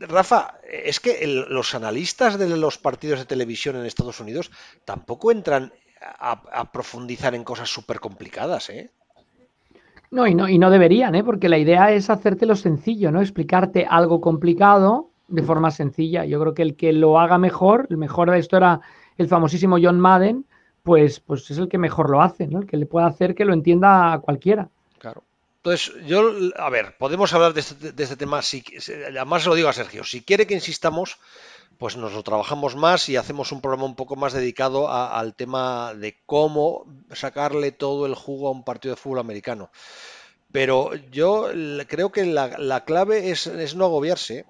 Rafa, 0.00 0.58
es 0.70 1.00
que 1.00 1.26
los 1.26 1.74
analistas 1.74 2.38
de 2.38 2.48
los 2.56 2.78
partidos 2.78 3.18
de 3.18 3.24
televisión 3.26 3.76
en 3.76 3.86
Estados 3.86 4.20
Unidos 4.20 4.50
tampoco 4.84 5.32
entran 5.32 5.72
a, 6.00 6.70
profundizar 6.72 7.34
en 7.34 7.44
cosas 7.44 7.68
súper 7.70 8.00
complicadas, 8.00 8.70
¿eh? 8.70 8.90
No 10.10 10.26
y, 10.26 10.34
no, 10.34 10.48
y 10.48 10.58
no 10.58 10.70
deberían, 10.70 11.14
¿eh? 11.14 11.24
porque 11.24 11.48
la 11.48 11.58
idea 11.58 11.90
es 11.92 12.10
hacértelo 12.10 12.54
sencillo, 12.54 13.10
¿no? 13.10 13.20
Explicarte 13.20 13.86
algo 13.88 14.20
complicado 14.20 15.10
de 15.26 15.42
forma 15.42 15.70
sencilla. 15.72 16.24
Yo 16.24 16.40
creo 16.40 16.54
que 16.54 16.62
el 16.62 16.76
que 16.76 16.92
lo 16.92 17.18
haga 17.18 17.38
mejor, 17.38 17.88
el 17.90 17.96
mejor 17.96 18.30
de 18.30 18.38
esto 18.38 18.56
era 18.56 18.80
el 19.16 19.26
famosísimo 19.26 19.78
John 19.82 19.98
Madden, 19.98 20.46
pues, 20.84 21.18
pues 21.18 21.50
es 21.50 21.58
el 21.58 21.68
que 21.68 21.78
mejor 21.78 22.10
lo 22.10 22.22
hace, 22.22 22.46
¿no? 22.46 22.60
El 22.60 22.66
que 22.66 22.76
le 22.76 22.86
puede 22.86 23.06
hacer 23.06 23.34
que 23.34 23.44
lo 23.44 23.52
entienda 23.52 24.12
a 24.12 24.20
cualquiera. 24.20 24.70
Entonces, 25.66 25.92
yo, 26.06 26.32
a 26.58 26.70
ver, 26.70 26.96
podemos 26.96 27.34
hablar 27.34 27.52
de 27.52 27.58
este, 27.58 27.88
este 28.00 28.14
tema, 28.14 28.38
además 28.38 29.42
se 29.42 29.48
lo 29.48 29.56
digo 29.56 29.68
a 29.68 29.72
Sergio, 29.72 30.04
si 30.04 30.22
quiere 30.22 30.46
que 30.46 30.54
insistamos, 30.54 31.18
pues 31.76 31.96
nos 31.96 32.12
lo 32.12 32.22
trabajamos 32.22 32.76
más 32.76 33.08
y 33.08 33.16
hacemos 33.16 33.50
un 33.50 33.60
programa 33.60 33.84
un 33.84 33.96
poco 33.96 34.14
más 34.14 34.32
dedicado 34.32 34.88
al 34.88 35.34
tema 35.34 35.92
de 35.94 36.22
cómo 36.24 36.84
sacarle 37.12 37.72
todo 37.72 38.06
el 38.06 38.14
jugo 38.14 38.46
a 38.46 38.52
un 38.52 38.62
partido 38.62 38.94
de 38.94 39.00
fútbol 39.00 39.18
americano. 39.18 39.72
Pero 40.52 40.94
yo 40.94 41.48
creo 41.88 42.12
que 42.12 42.24
la, 42.26 42.84
clave 42.84 43.32
es, 43.32 43.48
es, 43.48 43.74
no 43.74 43.86
agobiarse. 43.86 44.46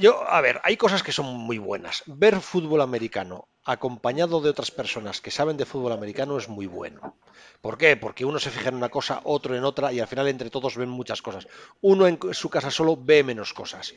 Yo, 0.00 0.26
a 0.26 0.40
ver, 0.40 0.62
hay 0.64 0.78
cosas 0.78 1.02
que 1.02 1.12
son 1.12 1.26
muy 1.26 1.58
buenas. 1.58 2.04
Ver 2.06 2.40
fútbol 2.40 2.80
americano 2.80 3.48
acompañado 3.64 4.40
de 4.40 4.50
otras 4.50 4.70
personas 4.70 5.20
que 5.20 5.30
saben 5.30 5.56
de 5.56 5.64
fútbol 5.64 5.92
americano 5.92 6.36
es 6.36 6.48
muy 6.48 6.66
bueno. 6.66 7.16
¿Por 7.60 7.78
qué? 7.78 7.96
Porque 7.96 8.24
uno 8.24 8.38
se 8.38 8.50
fija 8.50 8.70
en 8.70 8.74
una 8.74 8.88
cosa, 8.88 9.20
otro 9.24 9.56
en 9.56 9.64
otra 9.64 9.92
y 9.92 10.00
al 10.00 10.08
final 10.08 10.26
entre 10.28 10.50
todos 10.50 10.76
ven 10.76 10.88
muchas 10.88 11.22
cosas. 11.22 11.46
Uno 11.80 12.06
en 12.06 12.18
su 12.32 12.50
casa 12.50 12.70
solo 12.70 12.96
ve 12.96 13.22
menos 13.22 13.52
cosas. 13.52 13.94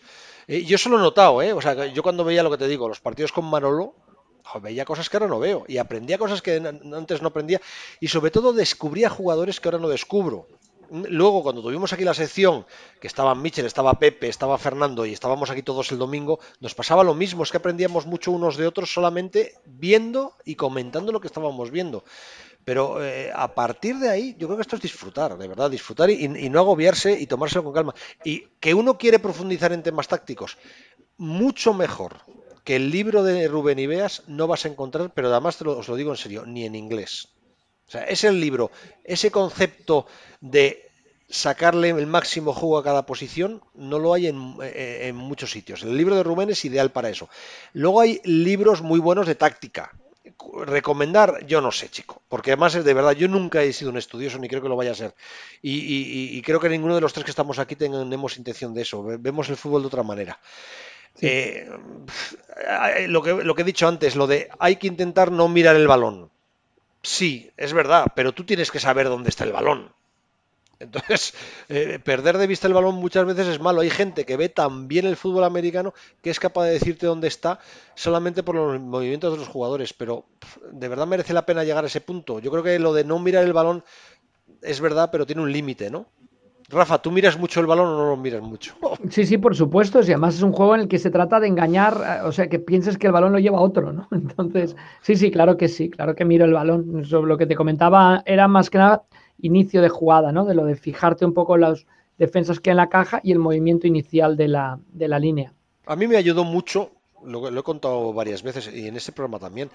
Eh, 0.47 0.63
yo 0.63 0.75
eso 0.75 0.89
lo 0.89 0.97
he 0.97 1.01
notado, 1.01 1.41
¿eh? 1.41 1.53
O 1.53 1.61
sea, 1.61 1.87
yo 1.87 2.03
cuando 2.03 2.23
veía 2.23 2.43
lo 2.43 2.51
que 2.51 2.57
te 2.57 2.67
digo, 2.67 2.87
los 2.87 3.01
partidos 3.01 3.31
con 3.31 3.45
Manolo, 3.45 3.95
veía 4.61 4.85
cosas 4.85 5.09
que 5.09 5.17
ahora 5.17 5.27
no 5.27 5.39
veo 5.39 5.65
y 5.67 5.77
aprendía 5.77 6.17
cosas 6.17 6.41
que 6.41 6.57
antes 6.57 7.21
no 7.21 7.29
aprendía 7.29 7.59
y 7.99 8.07
sobre 8.07 8.31
todo 8.31 8.53
descubría 8.53 9.09
jugadores 9.09 9.59
que 9.59 9.67
ahora 9.67 9.79
no 9.79 9.89
descubro. 9.89 10.47
Luego, 10.89 11.43
cuando 11.43 11.61
tuvimos 11.61 11.93
aquí 11.93 12.03
la 12.03 12.13
sección, 12.13 12.65
que 12.99 13.07
estaban 13.07 13.41
Michel, 13.41 13.65
estaba 13.65 13.93
Pepe, 13.99 14.27
estaba 14.27 14.57
Fernando 14.57 15.05
y 15.05 15.13
estábamos 15.13 15.49
aquí 15.49 15.61
todos 15.61 15.91
el 15.91 15.97
domingo, 15.97 16.39
nos 16.59 16.75
pasaba 16.75 17.03
lo 17.03 17.13
mismo, 17.13 17.43
es 17.43 17.51
que 17.51 17.57
aprendíamos 17.57 18.05
mucho 18.05 18.31
unos 18.31 18.57
de 18.57 18.67
otros 18.67 18.91
solamente 18.91 19.55
viendo 19.65 20.33
y 20.45 20.55
comentando 20.55 21.11
lo 21.11 21.19
que 21.19 21.27
estábamos 21.27 21.71
viendo. 21.71 22.03
Pero 22.65 23.03
eh, 23.03 23.31
a 23.33 23.53
partir 23.53 23.97
de 23.97 24.09
ahí, 24.09 24.35
yo 24.39 24.47
creo 24.47 24.57
que 24.57 24.63
esto 24.63 24.75
es 24.75 24.81
disfrutar, 24.81 25.37
de 25.37 25.47
verdad, 25.47 25.69
disfrutar 25.69 26.09
y, 26.09 26.27
no 26.27 26.59
agobiarse 26.59 27.19
y 27.19 27.27
tomárselo 27.27 27.63
con 27.63 27.73
calma. 27.73 27.95
Y 28.23 28.47
que 28.59 28.73
uno 28.73 28.97
quiere 28.97 29.19
profundizar 29.19 29.71
en 29.71 29.83
temas 29.83 30.07
tácticos, 30.07 30.57
mucho 31.17 31.73
mejor 31.73 32.17
que 32.63 32.75
el 32.75 32.89
libro 32.89 33.23
de 33.23 33.47
Rubén 33.47 33.77
Ibeas 33.77 34.23
no 34.27 34.47
vas 34.47 34.65
a 34.65 34.69
encontrar, 34.69 35.13
pero 35.13 35.31
además 35.31 35.57
te 35.57 35.67
os 35.69 35.87
lo 35.87 35.95
digo 35.95 36.09
en 36.09 36.17
serio, 36.17 36.45
ni 36.47 36.65
en 36.65 36.73
inglés. 36.73 37.34
O 37.87 37.91
sea, 37.91 38.03
es 38.03 38.23
el 38.23 38.39
libro, 38.39 38.71
ese 39.03 39.31
concepto 39.31 40.07
de 40.41 40.85
sacarle 41.29 41.89
el 41.89 42.07
máximo 42.07 42.53
jugo 42.53 42.77
a 42.77 42.83
cada 42.83 43.05
posición, 43.05 43.61
no 43.73 43.99
lo 43.99 44.13
hay 44.13 44.27
en, 44.27 44.55
eh, 44.61 45.07
en, 45.07 45.15
muchos 45.15 45.51
sitios. 45.51 45.83
El 45.83 45.97
libro 45.97 46.15
de 46.15 46.23
Rubén 46.23 46.49
es 46.49 46.63
ideal 46.65 46.91
para 46.91 47.09
eso. 47.09 47.29
Luego 47.73 48.01
hay 48.01 48.21
libros 48.23 48.81
muy 48.81 48.99
buenos 48.99 49.27
de 49.27 49.35
táctica. 49.35 49.91
Recomendar, 50.65 51.45
yo 51.45 51.61
no 51.61 51.71
sé, 51.71 51.89
chico, 51.89 52.21
porque 52.27 52.51
además 52.51 52.75
es 52.75 52.83
de 52.83 52.93
verdad, 52.93 53.13
yo 53.13 53.27
nunca 53.27 53.63
he 53.63 53.73
sido 53.73 53.91
un 53.91 53.97
estudioso 53.97 54.37
ni 54.37 54.47
creo 54.47 54.61
que 54.61 54.69
lo 54.69 54.75
vaya 54.75 54.91
a 54.91 54.95
ser. 54.95 55.15
Y, 55.61 56.41
creo 56.41 56.59
que 56.59 56.69
ninguno 56.69 56.95
de 56.95 57.01
los 57.01 57.13
tres 57.13 57.23
que 57.23 57.31
estamos 57.31 57.57
aquí 57.57 57.75
tenemos 57.75 58.37
intención 58.37 58.73
de 58.73 58.81
eso. 58.81 59.03
Vemos 59.03 59.49
el 59.49 59.57
fútbol 59.57 59.81
de 59.81 59.87
otra 59.87 60.03
manera. 60.03 60.39
Eh, 61.21 61.67
lo, 63.07 63.21
que, 63.23 63.33
lo 63.33 63.55
que 63.55 63.61
he 63.61 63.65
dicho 63.65 63.87
antes, 63.87 64.15
lo 64.15 64.27
de 64.27 64.49
hay 64.59 64.75
que 64.75 64.87
intentar 64.87 65.31
no 65.31 65.47
mirar 65.47 65.75
el 65.75 65.87
balón. 65.87 66.29
Sí, 67.13 67.51
es 67.57 67.73
verdad, 67.73 68.07
pero 68.15 68.33
tú 68.33 68.45
tienes 68.45 68.71
que 68.71 68.79
saber 68.79 69.07
dónde 69.07 69.29
está 69.29 69.43
el 69.43 69.53
balón. 69.53 69.93
Entonces, 70.79 71.33
eh, 71.69 71.99
perder 72.03 72.37
de 72.37 72.47
vista 72.47 72.67
el 72.67 72.73
balón 72.73 72.95
muchas 72.95 73.25
veces 73.25 73.47
es 73.47 73.59
malo. 73.61 73.81
Hay 73.81 73.91
gente 73.91 74.25
que 74.25 74.37
ve 74.37 74.49
tan 74.49 74.87
bien 74.87 75.05
el 75.05 75.17
fútbol 75.17 75.43
americano 75.45 75.93
que 76.21 76.31
es 76.31 76.39
capaz 76.39 76.65
de 76.65 76.73
decirte 76.73 77.07
dónde 77.07 77.27
está 77.29 77.59
solamente 77.95 78.43
por 78.43 78.55
los 78.55 78.79
movimientos 78.81 79.33
de 79.33 79.39
los 79.39 79.47
jugadores. 79.49 79.93
Pero 79.93 80.25
de 80.71 80.87
verdad 80.89 81.07
merece 81.07 81.33
la 81.33 81.45
pena 81.45 81.63
llegar 81.65 81.83
a 81.85 81.87
ese 81.87 82.01
punto. 82.01 82.39
Yo 82.39 82.51
creo 82.51 82.63
que 82.63 82.79
lo 82.79 82.93
de 82.93 83.05
no 83.05 83.19
mirar 83.19 83.45
el 83.45 83.53
balón 83.53 83.83
es 84.61 84.81
verdad, 84.81 85.09
pero 85.11 85.25
tiene 85.27 85.43
un 85.43 85.51
límite, 85.51 85.89
¿no? 85.91 86.07
Rafa, 86.75 87.01
¿tú 87.01 87.09
miras 87.09 87.39
mucho 87.39 87.61
el 87.61 87.67
balón 87.67 87.87
o 87.87 87.97
no 87.97 88.09
lo 88.09 88.17
miras 88.17 88.41
mucho? 88.41 88.75
Sí, 89.09 89.25
sí, 89.25 89.37
por 89.37 89.55
supuesto. 89.55 89.99
Y 90.01 90.03
además 90.03 90.35
es 90.35 90.41
un 90.41 90.51
juego 90.51 90.75
en 90.75 90.81
el 90.81 90.87
que 90.87 90.99
se 90.99 91.09
trata 91.09 91.39
de 91.39 91.47
engañar, 91.47 91.93
eh, 92.05 92.27
o 92.27 92.31
sea, 92.31 92.49
que 92.49 92.59
pienses 92.59 92.97
que 92.97 93.07
el 93.07 93.13
balón 93.13 93.31
lo 93.31 93.39
lleva 93.39 93.61
otro, 93.61 93.93
¿no? 93.93 94.07
Entonces, 94.11 94.75
sí, 95.01 95.15
sí, 95.15 95.31
claro 95.31 95.57
que 95.57 95.69
sí, 95.69 95.89
claro 95.89 96.15
que 96.15 96.25
miro 96.25 96.45
el 96.45 96.53
balón. 96.53 97.05
Sobre 97.05 97.29
lo 97.29 97.37
que 97.37 97.45
te 97.45 97.55
comentaba 97.55 98.21
era 98.25 98.47
más 98.47 98.69
que 98.69 98.77
nada 98.77 99.03
inicio 99.41 99.81
de 99.81 99.89
jugada, 99.89 100.31
¿no? 100.31 100.45
De 100.45 100.53
lo 100.53 100.65
de 100.65 100.75
fijarte 100.75 101.25
un 101.25 101.33
poco 101.33 101.55
en 101.55 101.61
las 101.61 101.85
defensas 102.17 102.59
que 102.59 102.69
hay 102.69 102.73
en 102.73 102.77
la 102.77 102.89
caja 102.89 103.21
y 103.23 103.31
el 103.31 103.39
movimiento 103.39 103.87
inicial 103.87 104.35
de 104.35 104.47
la, 104.49 104.79
de 104.91 105.07
la 105.07 105.19
línea. 105.19 105.53
A 105.85 105.95
mí 105.95 106.07
me 106.07 106.17
ayudó 106.17 106.43
mucho, 106.43 106.91
lo, 107.23 107.47
he 107.47 107.63
contado 107.63 108.11
varias 108.13 108.43
veces 108.43 108.69
y 108.73 108.87
en 108.87 108.95
este 108.95 109.11
programa 109.11 109.39
también, 109.39 109.69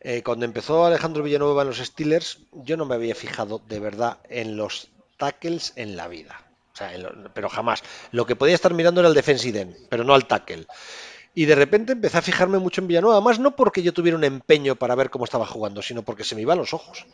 eh, 0.00 0.22
cuando 0.22 0.44
empezó 0.44 0.84
Alejandro 0.84 1.22
Villanueva 1.22 1.62
en 1.62 1.68
los 1.68 1.78
Steelers, 1.78 2.40
yo 2.52 2.76
no 2.76 2.86
me 2.86 2.94
había 2.94 3.14
fijado 3.14 3.60
de 3.68 3.78
verdad 3.80 4.18
en 4.28 4.56
los 4.56 4.90
tackles 5.20 5.74
en 5.76 5.96
la 5.96 6.08
vida. 6.08 6.42
O 6.72 6.76
sea, 6.76 6.90
pero 7.34 7.48
jamás. 7.48 7.84
Lo 8.10 8.26
que 8.26 8.34
podía 8.34 8.54
estar 8.54 8.74
mirando 8.74 9.00
era 9.00 9.08
el 9.08 9.14
defensive 9.14 9.60
end, 9.60 9.76
pero 9.88 10.02
no 10.02 10.14
al 10.14 10.26
tackle. 10.26 10.66
Y 11.32 11.44
de 11.44 11.54
repente 11.54 11.92
empecé 11.92 12.18
a 12.18 12.22
fijarme 12.22 12.58
mucho 12.58 12.80
en 12.80 12.88
Villanueva, 12.88 13.16
además 13.16 13.38
no 13.38 13.54
porque 13.54 13.82
yo 13.82 13.92
tuviera 13.92 14.18
un 14.18 14.24
empeño 14.24 14.74
para 14.74 14.96
ver 14.96 15.10
cómo 15.10 15.24
estaba 15.24 15.46
jugando, 15.46 15.80
sino 15.80 16.02
porque 16.02 16.24
se 16.24 16.34
me 16.34 16.40
iban 16.40 16.58
los 16.58 16.74
ojos. 16.74 17.06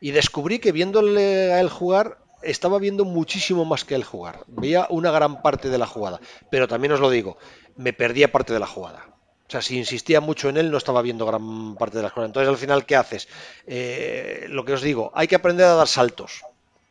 Y 0.00 0.12
descubrí 0.12 0.58
que 0.58 0.72
viéndole 0.72 1.52
a 1.52 1.60
él 1.60 1.68
jugar, 1.68 2.18
estaba 2.42 2.78
viendo 2.78 3.04
muchísimo 3.04 3.66
más 3.66 3.84
que 3.84 3.94
él 3.94 4.04
jugar. 4.04 4.44
Veía 4.46 4.86
una 4.88 5.10
gran 5.10 5.42
parte 5.42 5.68
de 5.68 5.76
la 5.76 5.86
jugada. 5.86 6.20
Pero 6.50 6.66
también 6.66 6.92
os 6.92 7.00
lo 7.00 7.10
digo, 7.10 7.36
me 7.76 7.92
perdía 7.92 8.32
parte 8.32 8.54
de 8.54 8.60
la 8.60 8.66
jugada. 8.66 9.04
O 9.48 9.50
sea, 9.50 9.60
si 9.60 9.76
insistía 9.76 10.20
mucho 10.20 10.48
en 10.48 10.56
él, 10.58 10.70
no 10.70 10.78
estaba 10.78 11.02
viendo 11.02 11.26
gran 11.26 11.74
parte 11.74 11.98
de 11.98 12.04
la 12.04 12.10
jugada. 12.10 12.26
Entonces, 12.26 12.48
al 12.48 12.58
final, 12.58 12.86
¿qué 12.86 12.96
haces? 12.96 13.28
Eh, 13.66 14.46
lo 14.48 14.64
que 14.64 14.74
os 14.74 14.82
digo, 14.82 15.10
hay 15.14 15.26
que 15.26 15.36
aprender 15.36 15.66
a 15.66 15.74
dar 15.74 15.88
saltos 15.88 16.42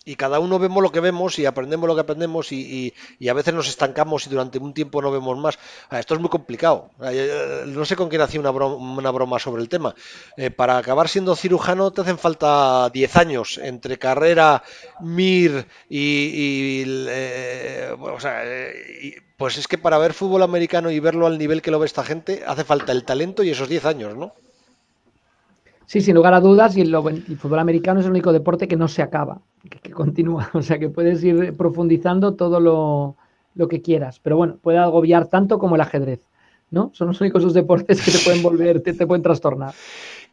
y 0.07 0.15
cada 0.15 0.39
uno 0.39 0.57
vemos 0.57 0.81
lo 0.81 0.89
que 0.89 1.01
vemos 1.01 1.37
y 1.37 1.45
aprendemos 1.45 1.85
lo 1.85 1.93
que 1.93 1.99
aprendemos 1.99 2.53
y, 2.53 2.93
a 3.29 3.33
veces 3.33 3.53
nos 3.53 3.67
estancamos 3.67 4.25
y 4.25 4.29
durante 4.29 4.57
un 4.57 4.73
tiempo 4.73 5.01
no 5.01 5.11
vemos 5.11 5.37
más. 5.37 5.59
Esto 5.91 6.13
es 6.13 6.21
muy 6.21 6.29
complicado. 6.29 6.91
Eh, 7.03 7.65
no 7.67 7.83
sé 7.83 7.97
con 7.97 8.07
quién 8.07 8.21
hacía 8.21 8.39
una 8.39 8.51
broma, 8.51 9.37
sobre 9.37 9.61
el 9.61 9.67
tema. 9.67 9.93
Eh, 10.37 10.49
para 10.49 10.77
acabar 10.77 11.09
siendo 11.09 11.35
cirujano 11.35 11.91
te 11.91 12.01
hacen 12.01 12.17
falta 12.17 12.89
10 12.89 13.17
años 13.17 13.57
entre 13.61 13.99
carrera, 13.99 14.63
MIR 15.01 15.67
y... 15.89 16.83
Eh, 17.09 17.93
pues 19.35 19.57
es 19.57 19.67
que 19.67 19.77
para 19.77 19.97
ver 19.97 20.13
fútbol 20.13 20.41
americano 20.41 20.89
y 20.89 21.01
verlo 21.01 21.27
al 21.27 21.37
nivel 21.37 21.61
que 21.61 21.69
lo 21.69 21.79
ve 21.79 21.85
esta 21.85 22.05
gente 22.05 22.43
hace 22.47 22.63
falta 22.63 22.93
el 22.93 23.03
talento 23.03 23.43
y 23.43 23.49
esos 23.49 23.67
10 23.67 23.85
años, 23.85 24.15
¿no? 24.15 24.33
Sí, 25.87 26.01
sin 26.01 26.15
lugar 26.15 26.33
a 26.33 26.41
dudas, 26.41 26.75
y 26.75 26.81
el, 26.81 26.93
fútbol 27.37 27.59
americano 27.59 28.01
es 28.01 28.05
el 28.05 28.11
único 28.11 28.33
deporte 28.33 28.67
que 28.67 28.75
no 28.75 28.89
se 28.89 29.01
acaba, 29.01 29.39
que, 29.81 29.89
continúa, 29.89 30.49
o 30.53 30.61
sea 30.61 30.77
que 30.77 30.89
puedes 30.89 31.23
ir 31.23 31.55
profundizando 31.55 32.35
todo 32.35 32.59
lo, 32.59 33.15
que 33.69 33.81
quieras, 33.81 34.19
pero 34.19 34.35
bueno, 34.35 34.57
puede 34.61 34.79
agobiar 34.79 35.27
tanto 35.27 35.57
como 35.57 35.75
el 35.75 35.81
ajedrez, 35.81 36.19
¿no? 36.71 36.91
Son 36.93 37.07
los 37.07 37.21
únicos 37.21 37.41
dos 37.41 37.53
deportes 37.53 38.01
que 38.01 38.11
te 38.11 38.17
pueden 38.19 38.43
volver, 38.43 38.81
te, 38.81 38.93
pueden 39.07 39.23
trastornar. 39.23 39.73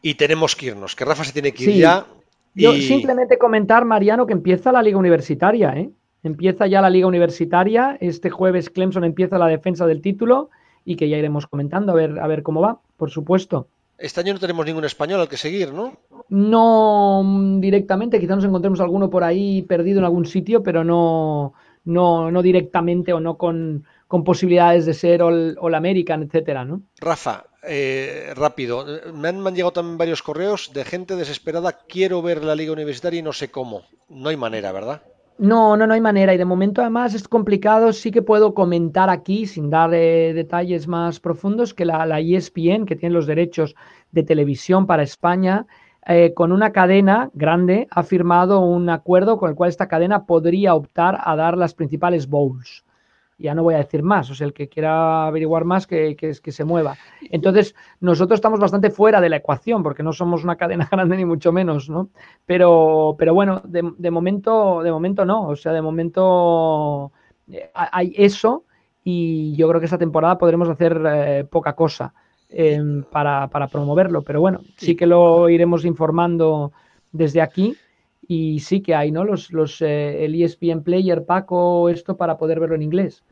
Y 0.01 0.15
tenemos 0.15 0.57
que 0.57 0.67
irnos, 0.67 0.93
que 0.93 1.05
Rafa 1.05 1.23
se 1.23 1.31
tiene 1.31 1.53
que 1.53 1.63
ir 1.63 1.77
ya. 1.77 2.05
Yo 2.53 2.73
simplemente 2.73 3.37
comentar, 3.37 3.85
Mariano, 3.85 4.25
que 4.25 4.33
empieza 4.33 4.73
la 4.73 4.83
liga 4.83 4.97
universitaria, 4.97 5.73
¿eh? 5.77 5.89
Empieza 6.21 6.67
ya 6.67 6.81
la 6.81 6.89
liga 6.89 7.07
universitaria, 7.07 7.97
este 8.01 8.29
jueves 8.29 8.69
Clemson 8.69 9.05
empieza 9.05 9.37
la 9.37 9.47
defensa 9.47 9.87
del 9.87 10.01
título 10.01 10.49
y 10.83 10.97
que 10.97 11.07
ya 11.07 11.17
iremos 11.17 11.47
comentando 11.47 11.93
a 11.93 11.95
ver, 11.95 12.19
a 12.19 12.27
ver 12.27 12.43
cómo 12.43 12.59
va, 12.59 12.81
por 12.97 13.09
supuesto. 13.09 13.69
Este 13.97 14.19
año 14.19 14.33
no 14.33 14.39
tenemos 14.39 14.65
ningún 14.65 14.85
español 14.85 15.21
al 15.21 15.29
que 15.29 15.37
seguir, 15.37 15.73
¿no? 15.73 15.97
No 16.29 17.21
mm, 17.23 17.61
directamente, 17.61 18.19
quizás 18.19 18.37
nos 18.37 18.45
encontremos 18.45 18.79
alguno 18.79 19.09
por 19.09 19.23
ahí 19.23 19.61
perdido 19.63 19.99
en 19.99 20.05
algún 20.05 20.25
sitio, 20.25 20.63
pero 20.63 20.83
no, 20.83 21.53
no, 21.85 22.31
no 22.31 22.41
directamente 22.41 23.13
o 23.13 23.19
no 23.19 23.37
con, 23.37 23.85
posibilidades 24.07 24.85
de 24.85 24.93
ser 24.93 25.21
All, 25.21 25.57
All, 25.59 25.75
American, 25.75 26.23
etcétera, 26.23 26.63
¿no? 26.63 26.81
Rafa, 26.99 27.45
eh, 27.63 28.33
rápido, 28.35 28.85
me 29.13 29.29
han, 29.29 29.41
me 29.41 29.49
han, 29.49 29.55
llegado 29.55 29.73
también 29.73 29.97
varios 29.97 30.23
correos 30.23 30.71
de 30.73 30.85
gente 30.85 31.15
desesperada, 31.15 31.79
quiero 31.87 32.21
ver 32.21 32.43
la 32.43 32.55
liga 32.55 32.71
universitaria 32.71 33.19
y 33.19 33.23
no 33.23 33.33
sé 33.33 33.51
cómo. 33.51 33.83
No 34.07 34.29
hay 34.29 34.37
manera, 34.37 34.71
¿verdad? 34.71 35.01
No, 35.37 35.75
no, 35.75 35.85
no 35.85 35.93
hay 35.93 36.01
manera. 36.01 36.33
Y 36.33 36.37
de 36.37 36.45
momento, 36.45 36.81
además, 36.81 37.13
es 37.13 37.27
complicado. 37.27 37.91
Sí 37.91 38.11
que 38.11 38.21
puedo 38.21 38.53
comentar 38.53 39.09
aquí, 39.09 39.45
sin 39.45 39.69
dar 39.69 39.93
eh, 39.93 40.33
detalles 40.33 40.87
más 40.87 41.19
profundos, 41.19 41.73
que 41.73 41.83
la, 41.85 42.19
ESPN, 42.19 42.85
que 42.85 42.95
tiene 42.95 43.13
los 43.13 43.27
derechos 43.27 43.75
de 44.11 44.23
televisión 44.23 44.87
para 44.87 45.03
España, 45.03 45.67
eh, 46.07 46.33
con 46.33 46.51
una 46.53 46.71
cadena 46.71 47.31
grande, 47.33 47.87
ha 47.91 48.03
firmado 48.03 48.61
un 48.61 48.89
acuerdo 48.89 49.37
con 49.37 49.49
el 49.49 49.55
cual 49.55 49.69
esta 49.69 49.87
cadena 49.89 50.25
podría 50.25 50.73
optar 50.73 51.19
a 51.21 51.35
dar 51.35 51.57
las 51.57 51.73
principales 51.73 52.27
bowls 52.27 52.84
ya 53.37 53.53
no 53.53 53.63
voy 53.63 53.73
a 53.73 53.79
decir 53.79 54.01
más, 54.01 54.29
o 54.29 54.35
sea, 54.35 54.47
el 54.47 54.53
que 54.53 54.69
quiera 54.69 55.27
averiguar 55.27 55.65
más 55.65 55.87
que, 55.87 56.15
que, 56.15 56.31
que, 56.41 56.51
se 56.51 56.63
mueva. 56.63 56.95
Entonces, 57.29 57.75
nosotros 57.99 58.37
estamos 58.37 58.59
bastante 58.59 58.89
fuera 58.89 59.19
de 59.19 59.29
la 59.29 59.37
ecuación, 59.37 59.83
porque 59.83 60.03
no 60.03 60.13
somos 60.13 60.43
una 60.43 60.55
cadena 60.55 60.87
grande 60.91 61.17
ni 61.17 61.25
mucho 61.25 61.51
menos, 61.51 61.89
¿no? 61.89 62.09
Pero, 62.45 63.15
pero 63.17 63.33
bueno, 63.33 63.61
de, 63.65 64.11
momento, 64.11 64.81
de 64.83 64.91
momento 64.91 65.25
no, 65.25 65.47
o 65.49 65.55
sea, 65.55 65.73
de 65.73 65.81
momento 65.81 67.11
eh, 67.51 67.69
hay 67.73 68.13
eso 68.15 68.63
y 69.03 69.55
yo 69.55 69.67
creo 69.67 69.79
que 69.79 69.85
esta 69.85 69.97
temporada 69.97 70.37
podremos 70.37 70.69
hacer 70.69 71.01
eh, 71.05 71.45
poca 71.49 71.73
cosa 71.73 72.13
em, 72.49 73.03
para, 73.03 73.47
para 73.49 73.67
promoverlo, 73.67 74.21
pero 74.21 74.39
bueno, 74.39 74.61
sí 74.77 74.95
que 74.95 75.05
lo 75.05 75.49
iremos 75.49 75.83
informando 75.85 76.71
desde 77.11 77.41
aquí 77.41 77.75
y 78.27 78.59
sí 78.59 78.81
que 78.81 78.95
hay, 78.95 79.11
¿no? 79.11 79.23
Los, 79.23 79.51
los, 79.51 79.81
eh, 79.81 80.25
el 80.25 80.41
ESPN 80.41 80.83
Player, 80.83 81.23
Paco, 81.25 81.89
esto 81.89 82.17
para 82.17 82.37
poder 82.37 82.59
verlo 82.59 82.75
en 82.75 82.81
inglés. 82.81 83.23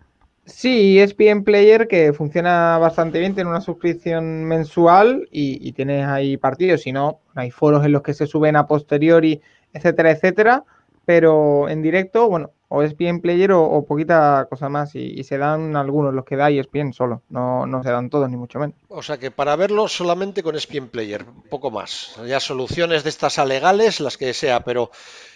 Sí, 0.45 0.99
ESPN 0.99 1.43
Player 1.43 1.87
que 1.87 2.11
funciona 2.11 2.77
bastante 2.77 3.19
bien, 3.19 3.33
tiene 3.33 3.49
una 3.49 3.61
suscripción 3.61 4.43
mensual 4.43 5.27
y, 5.31 5.67
y 5.67 5.71
tienes 5.71 6.05
ahí 6.05 6.35
partidos, 6.35 6.81
si 6.81 6.91
no, 6.91 7.19
hay 7.33 7.49
foros 7.49 7.85
en 7.85 7.93
los 7.93 8.01
que 8.01 8.13
se 8.13 8.27
suben 8.27 8.57
a 8.57 8.67
posteriori, 8.67 9.41
etcétera, 9.71 10.11
etcétera, 10.11 10.65
pero 11.05 11.69
en 11.69 11.81
directo, 11.81 12.29
bueno, 12.29 12.51
o 12.75 12.81
ESPN 12.81 13.21
Player 13.21 13.51
o, 13.51 13.85
poquita 13.85 14.47
cosa 14.49 14.67
más 14.67 14.95
y, 14.95 15.23
se 15.23 15.37
dan 15.37 15.75
algunos, 15.75 16.11
los 16.11 16.25
que 16.25 16.35
da 16.35 16.49
ESPN 16.49 16.91
solo, 16.91 17.21
no, 17.29 17.67
no 17.67 17.83
se 17.83 17.91
dan 17.91 18.09
todos 18.09 18.27
ni 18.31 18.35
mucho 18.35 18.57
menos. 18.57 18.75
O 18.89 19.03
sea 19.03 19.19
que 19.19 19.29
para 19.29 19.55
verlo 19.55 19.87
solamente 19.87 20.41
con 20.41 20.55
ESPN 20.55 20.87
Player, 20.87 21.23
poco 21.51 21.69
más. 21.69 22.15
Ya 22.25 22.39
soluciones 22.39 23.03
de 23.03 23.09
estas 23.09 23.37
alegales, 23.37 23.99
las 23.99 24.17
que 24.17 24.33
sea, 24.33 24.61
pero... 24.61 24.89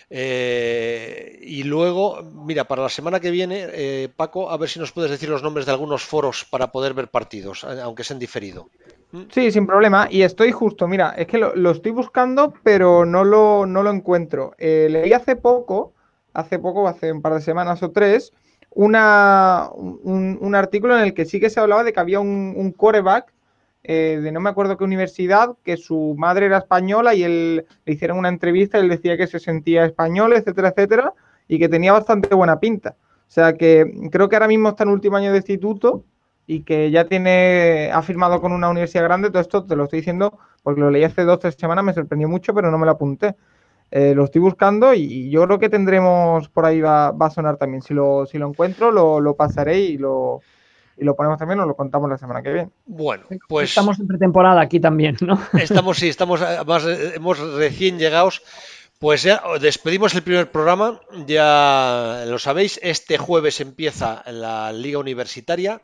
Eh, 0.10 1.39
y 1.44 1.64
luego, 1.64 2.23
mira, 2.23 2.64
para 2.64 2.81
la 2.81 2.89
semana 2.89 3.19
que 3.19 3.30
viene, 3.30 3.68
eh, 3.69 4.10
Paco, 4.15 4.49
a 4.49 4.57
ver 4.57 4.69
si 4.69 4.80
nos 4.80 4.94
puedes 4.94 5.11
decir 5.11 5.27
los 5.27 5.44
nombres 5.44 5.65
de 5.65 5.73
algunos 5.73 6.06
foros 6.06 6.45
para 6.49 6.72
poder 6.72 6.94
ver 6.94 7.10
partidos, 7.10 7.65
aunque 7.65 8.06
sean 8.06 8.18
diferido. 8.18 8.69
Sí, 9.31 9.51
sin 9.51 9.65
problema. 9.65 10.07
Y 10.11 10.21
estoy 10.23 10.51
justo, 10.51 10.88
mira, 10.88 11.11
es 11.17 11.27
que 11.27 11.38
lo, 11.38 11.71
estoy 11.71 11.91
buscando, 11.91 12.53
pero 12.63 13.05
no 13.05 13.23
lo, 13.23 13.65
no 13.65 13.84
lo 13.84 13.89
encuentro. 13.91 14.53
Eh, 14.57 14.88
leí 14.89 15.13
hace 15.13 15.35
poco 15.35 15.93
hace 16.38 16.59
poco, 16.59 16.88
hace 16.88 17.11
un 17.11 17.21
par 17.21 17.34
de 17.34 17.41
semanas 17.41 17.81
o 17.81 17.89
tres, 17.89 18.31
una, 18.69 19.69
un, 19.73 20.53
artículo 20.53 20.95
en 20.95 21.03
el 21.03 21.15
que 21.15 21.25
sí 21.25 21.39
que 21.39 21.49
se 21.49 21.59
hablaba 21.59 21.84
de 21.84 21.93
que 21.93 21.99
había 21.99 22.19
un, 22.19 22.53
un 22.55 22.71
coreback 22.71 23.34
eh, 23.84 24.19
de 24.21 24.31
no 24.31 24.39
me 24.39 24.51
acuerdo 24.51 24.77
qué 24.77 24.84
universidad, 24.84 25.55
que 25.63 25.77
su 25.77 26.13
madre 26.15 26.45
era 26.45 26.59
española 26.59 27.15
y 27.15 27.23
él 27.23 27.65
le 27.85 27.93
hicieron 27.93 28.19
una 28.19 28.29
entrevista 28.29 28.77
y 28.77 28.81
él 28.81 28.89
decía 28.89 29.17
que 29.17 29.25
se 29.25 29.39
sentía 29.39 29.85
español, 29.85 30.34
etcétera, 30.34 30.69
etcétera, 30.69 31.13
y 31.47 31.57
que 31.57 31.69
tenía 31.69 31.91
bastante 31.91 32.35
buena 32.35 32.59
pinta. 32.59 32.95
O 33.27 33.31
sea 33.31 33.53
que 33.53 34.09
creo 34.11 34.29
que 34.29 34.35
ahora 34.35 34.47
mismo 34.47 34.69
está 34.69 34.84
en 34.84 34.89
último 34.89 35.17
año 35.17 35.31
de 35.31 35.38
instituto 35.38 36.03
y 36.47 36.61
que 36.61 36.89
ya 36.89 37.05
tiene, 37.05 37.91
ha 37.93 38.01
firmado 38.01 38.39
con 38.39 38.53
una 38.53 38.69
universidad 38.69 39.03
grande. 39.03 39.29
Todo 39.29 39.41
esto 39.41 39.65
te 39.65 39.75
lo 39.75 39.83
estoy 39.83 39.99
diciendo 39.99 40.39
porque 40.63 40.81
lo 40.81 40.89
leí 40.89 41.03
hace 41.03 41.23
dos 41.23 41.35
o 41.35 41.39
tres 41.39 41.55
semanas, 41.55 41.83
me 41.83 41.93
sorprendió 41.93 42.29
mucho, 42.29 42.53
pero 42.53 42.71
no 42.71 42.77
me 42.77 42.85
lo 42.85 42.93
apunté. 42.93 43.35
Eh, 43.91 44.13
lo 44.15 44.25
estoy 44.25 44.41
buscando 44.41 44.93
y, 44.93 45.29
yo 45.29 45.45
creo 45.45 45.59
que 45.59 45.69
tendremos 45.69 46.49
por 46.49 46.65
ahí 46.65 46.81
va, 46.81 47.09
a 47.09 47.29
sonar 47.29 47.57
también. 47.57 47.81
Si 47.81 47.93
lo, 47.93 48.25
si 48.25 48.37
lo 48.37 48.47
encuentro, 48.47 48.91
lo, 48.91 49.35
pasaré 49.35 49.79
y 49.79 49.97
lo, 49.97 50.41
y 50.97 51.03
lo 51.03 51.15
ponemos 51.15 51.37
también 51.37 51.59
o 51.59 51.65
lo 51.65 51.75
contamos 51.75 52.09
la 52.09 52.17
semana 52.17 52.41
que 52.41 52.53
viene. 52.53 52.69
Bueno, 52.85 53.25
pues. 53.47 53.69
Estamos 53.69 53.99
en 53.99 54.07
pretemporada 54.07 54.61
aquí 54.61 54.79
también, 54.79 55.17
¿no? 55.21 55.39
Estamos, 55.53 55.97
sí, 55.97 56.09
estamos, 56.09 56.41
además, 56.41 56.85
hemos 57.15 57.39
recién 57.55 57.99
llegados. 57.99 58.41
Pues 58.99 59.21
ya 59.21 59.43
despedimos 59.61 60.15
el 60.15 60.23
primer 60.23 60.49
programa, 60.49 60.99
ya 61.27 62.23
lo 62.25 62.39
sabéis, 62.39 62.79
este 62.81 63.19
jueves 63.19 63.61
empieza 63.61 64.23
la 64.25 64.73
Liga 64.73 64.97
Universitaria. 64.97 65.81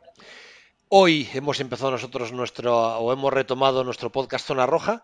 Hoy 0.88 1.28
hemos 1.32 1.60
empezado 1.60 1.90
nosotros 1.90 2.32
nuestro, 2.32 2.98
o 2.98 3.12
hemos 3.12 3.32
retomado 3.32 3.84
nuestro 3.84 4.12
podcast 4.12 4.46
Zona 4.46 4.66
Roja. 4.66 5.02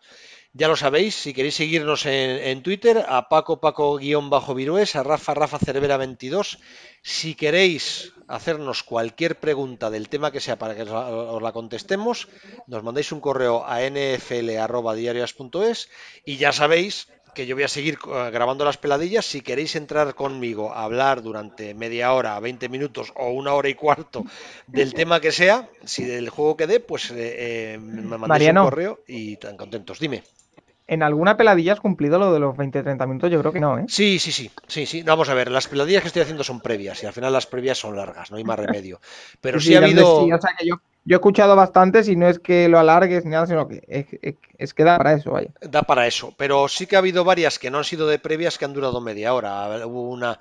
Ya 0.52 0.68
lo 0.68 0.76
sabéis, 0.76 1.14
si 1.14 1.32
queréis 1.32 1.54
seguirnos 1.54 2.04
en, 2.06 2.62
Twitter, 2.62 3.04
a 3.08 3.28
Paco 3.28 3.60
Paco-Virués, 3.60 4.96
a 4.96 5.02
Rafa 5.02 5.32
Rafa 5.32 5.58
Cervera 5.58 5.96
22. 5.96 6.58
Si 7.02 7.34
queréis 7.34 8.12
hacernos 8.26 8.82
cualquier 8.82 9.38
pregunta 9.38 9.90
del 9.90 10.08
tema 10.08 10.32
que 10.32 10.40
sea 10.40 10.58
para 10.58 10.74
que 10.74 10.82
os 10.82 11.42
la 11.42 11.52
contestemos, 11.52 12.28
nos 12.66 12.82
mandáis 12.82 13.12
un 13.12 13.20
correo 13.20 13.64
a 13.64 13.80
nfl.diarias.es 13.80 15.88
y 16.24 16.36
ya 16.36 16.52
sabéis 16.52 17.08
que 17.32 17.46
yo 17.46 17.54
voy 17.56 17.64
a 17.64 17.68
seguir 17.68 17.98
eh, 18.06 18.30
grabando 18.32 18.64
las 18.64 18.76
peladillas. 18.76 19.26
Si 19.26 19.40
queréis 19.40 19.76
entrar 19.76 20.14
conmigo 20.14 20.72
a 20.72 20.84
hablar 20.84 21.22
durante 21.22 21.74
media 21.74 22.12
hora, 22.12 22.38
20 22.40 22.68
minutos 22.68 23.12
o 23.16 23.30
una 23.30 23.54
hora 23.54 23.68
y 23.68 23.74
cuarto 23.74 24.24
del 24.66 24.94
tema 24.94 25.20
que 25.20 25.32
sea, 25.32 25.68
si 25.84 26.04
del 26.04 26.28
juego 26.30 26.56
que 26.56 26.66
dé, 26.66 26.80
pues 26.80 27.10
eh, 27.10 27.74
eh, 27.74 27.78
me 27.78 28.18
mandáis 28.18 28.50
un 28.50 28.56
correo 28.56 29.00
y 29.06 29.36
tan 29.36 29.56
contentos. 29.56 29.98
Dime. 29.98 30.22
¿En 30.86 31.04
alguna 31.04 31.36
peladilla 31.36 31.74
has 31.74 31.80
cumplido 31.80 32.18
lo 32.18 32.32
de 32.32 32.40
los 32.40 32.56
20-30 32.56 33.06
minutos? 33.06 33.30
Yo 33.30 33.38
creo 33.38 33.52
que 33.52 33.60
no, 33.60 33.78
¿eh? 33.78 33.84
Sí, 33.86 34.18
sí, 34.18 34.32
sí, 34.32 34.50
sí, 34.66 34.86
sí. 34.86 35.04
Vamos 35.04 35.28
a 35.28 35.34
ver, 35.34 35.48
las 35.48 35.68
peladillas 35.68 36.02
que 36.02 36.08
estoy 36.08 36.22
haciendo 36.22 36.42
son 36.42 36.60
previas 36.60 37.00
y 37.04 37.06
al 37.06 37.12
final 37.12 37.32
las 37.32 37.46
previas 37.46 37.78
son 37.78 37.96
largas, 37.96 38.32
no 38.32 38.38
hay 38.38 38.42
más 38.42 38.58
remedio. 38.58 39.00
Pero 39.40 39.60
sí, 39.60 39.76
ha 39.76 39.78
habido... 39.78 40.24
o 40.24 40.26
sea 40.26 40.56
que 40.58 40.66
yo, 40.66 40.80
he 41.06 41.14
escuchado 41.14 41.56
bastantes 41.56 42.08
y 42.08 42.16
no 42.16 42.28
es 42.28 42.38
que 42.38 42.68
lo 42.68 42.78
alargues 42.78 43.24
ni 43.24 43.30
nada, 43.30 43.46
sino 43.46 43.66
que 43.66 43.82
es, 44.58 44.74
que 44.74 44.84
da 44.84 44.98
para 44.98 45.14
eso, 45.14 45.32
vaya. 45.32 45.50
Da 45.60 45.82
para 45.82 46.06
eso, 46.06 46.34
pero 46.36 46.68
sí 46.68 46.86
que 46.86 46.96
ha 46.96 47.00
habido 47.00 47.24
varias 47.24 47.58
que 47.58 47.70
no 47.70 47.78
han 47.78 47.84
sido 47.84 48.06
de 48.06 48.18
previas 48.18 48.58
que 48.58 48.64
han 48.64 48.72
durado 48.72 49.00
media 49.00 49.34
hora. 49.34 49.86
Hubo 49.86 50.10
una 50.10 50.38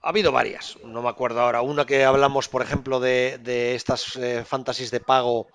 ha 0.00 0.10
habido 0.10 0.30
varias, 0.30 0.78
no 0.84 1.02
me 1.02 1.08
acuerdo 1.08 1.40
ahora. 1.40 1.60
Una 1.60 1.84
que 1.84 2.04
hablamos, 2.04 2.48
por 2.48 2.62
ejemplo, 2.62 3.00
de, 3.00 3.38
de 3.42 3.74
estas 3.74 4.16
eh, 4.16 4.44
fantasies 4.46 4.90
de 4.90 5.00
pago 5.00 5.48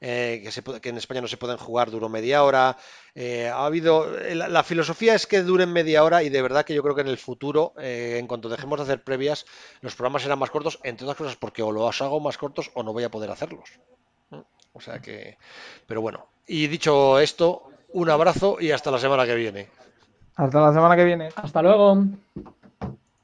eh, 0.00 0.40
que, 0.42 0.50
se, 0.50 0.62
que, 0.62 0.88
en 0.88 0.96
España 0.96 1.20
no 1.20 1.28
se 1.28 1.36
pueden 1.36 1.58
jugar, 1.58 1.90
duró 1.90 2.08
media 2.08 2.42
hora. 2.42 2.76
Eh, 3.14 3.48
ha 3.48 3.66
habido. 3.66 4.18
Eh, 4.18 4.34
la, 4.34 4.48
la, 4.48 4.62
filosofía 4.62 5.14
es 5.14 5.26
que 5.26 5.42
duren 5.42 5.72
media 5.72 6.02
hora 6.04 6.22
y 6.22 6.30
de 6.30 6.42
verdad 6.42 6.64
que 6.64 6.74
yo 6.74 6.82
creo 6.82 6.94
que 6.94 7.02
en 7.02 7.08
el 7.08 7.18
futuro, 7.18 7.74
eh, 7.78 8.16
en 8.18 8.26
cuanto 8.26 8.48
dejemos 8.48 8.78
de 8.78 8.84
hacer 8.84 9.04
previas, 9.04 9.44
los 9.82 9.94
programas 9.94 10.22
serán 10.22 10.38
más 10.38 10.50
cortos, 10.50 10.80
entre 10.84 11.04
otras 11.04 11.18
cosas 11.18 11.36
porque 11.36 11.62
o 11.62 11.70
los 11.70 12.00
hago 12.00 12.20
más 12.20 12.38
cortos 12.38 12.70
o 12.74 12.82
no 12.82 12.92
voy 12.92 13.04
a 13.04 13.10
poder 13.10 13.30
hacerlos. 13.30 13.78
O 14.72 14.80
sea 14.80 15.00
que. 15.00 15.36
Pero 15.86 16.00
bueno. 16.00 16.26
Y 16.46 16.66
dicho 16.66 17.18
esto, 17.18 17.70
un 17.92 18.10
abrazo 18.10 18.56
y 18.58 18.70
hasta 18.70 18.90
la 18.90 18.98
semana 18.98 19.26
que 19.26 19.34
viene. 19.34 19.68
Hasta 20.34 20.60
la 20.60 20.72
semana 20.72 20.96
que 20.96 21.04
viene. 21.04 21.28
Hasta 21.36 21.60
luego. 21.62 22.04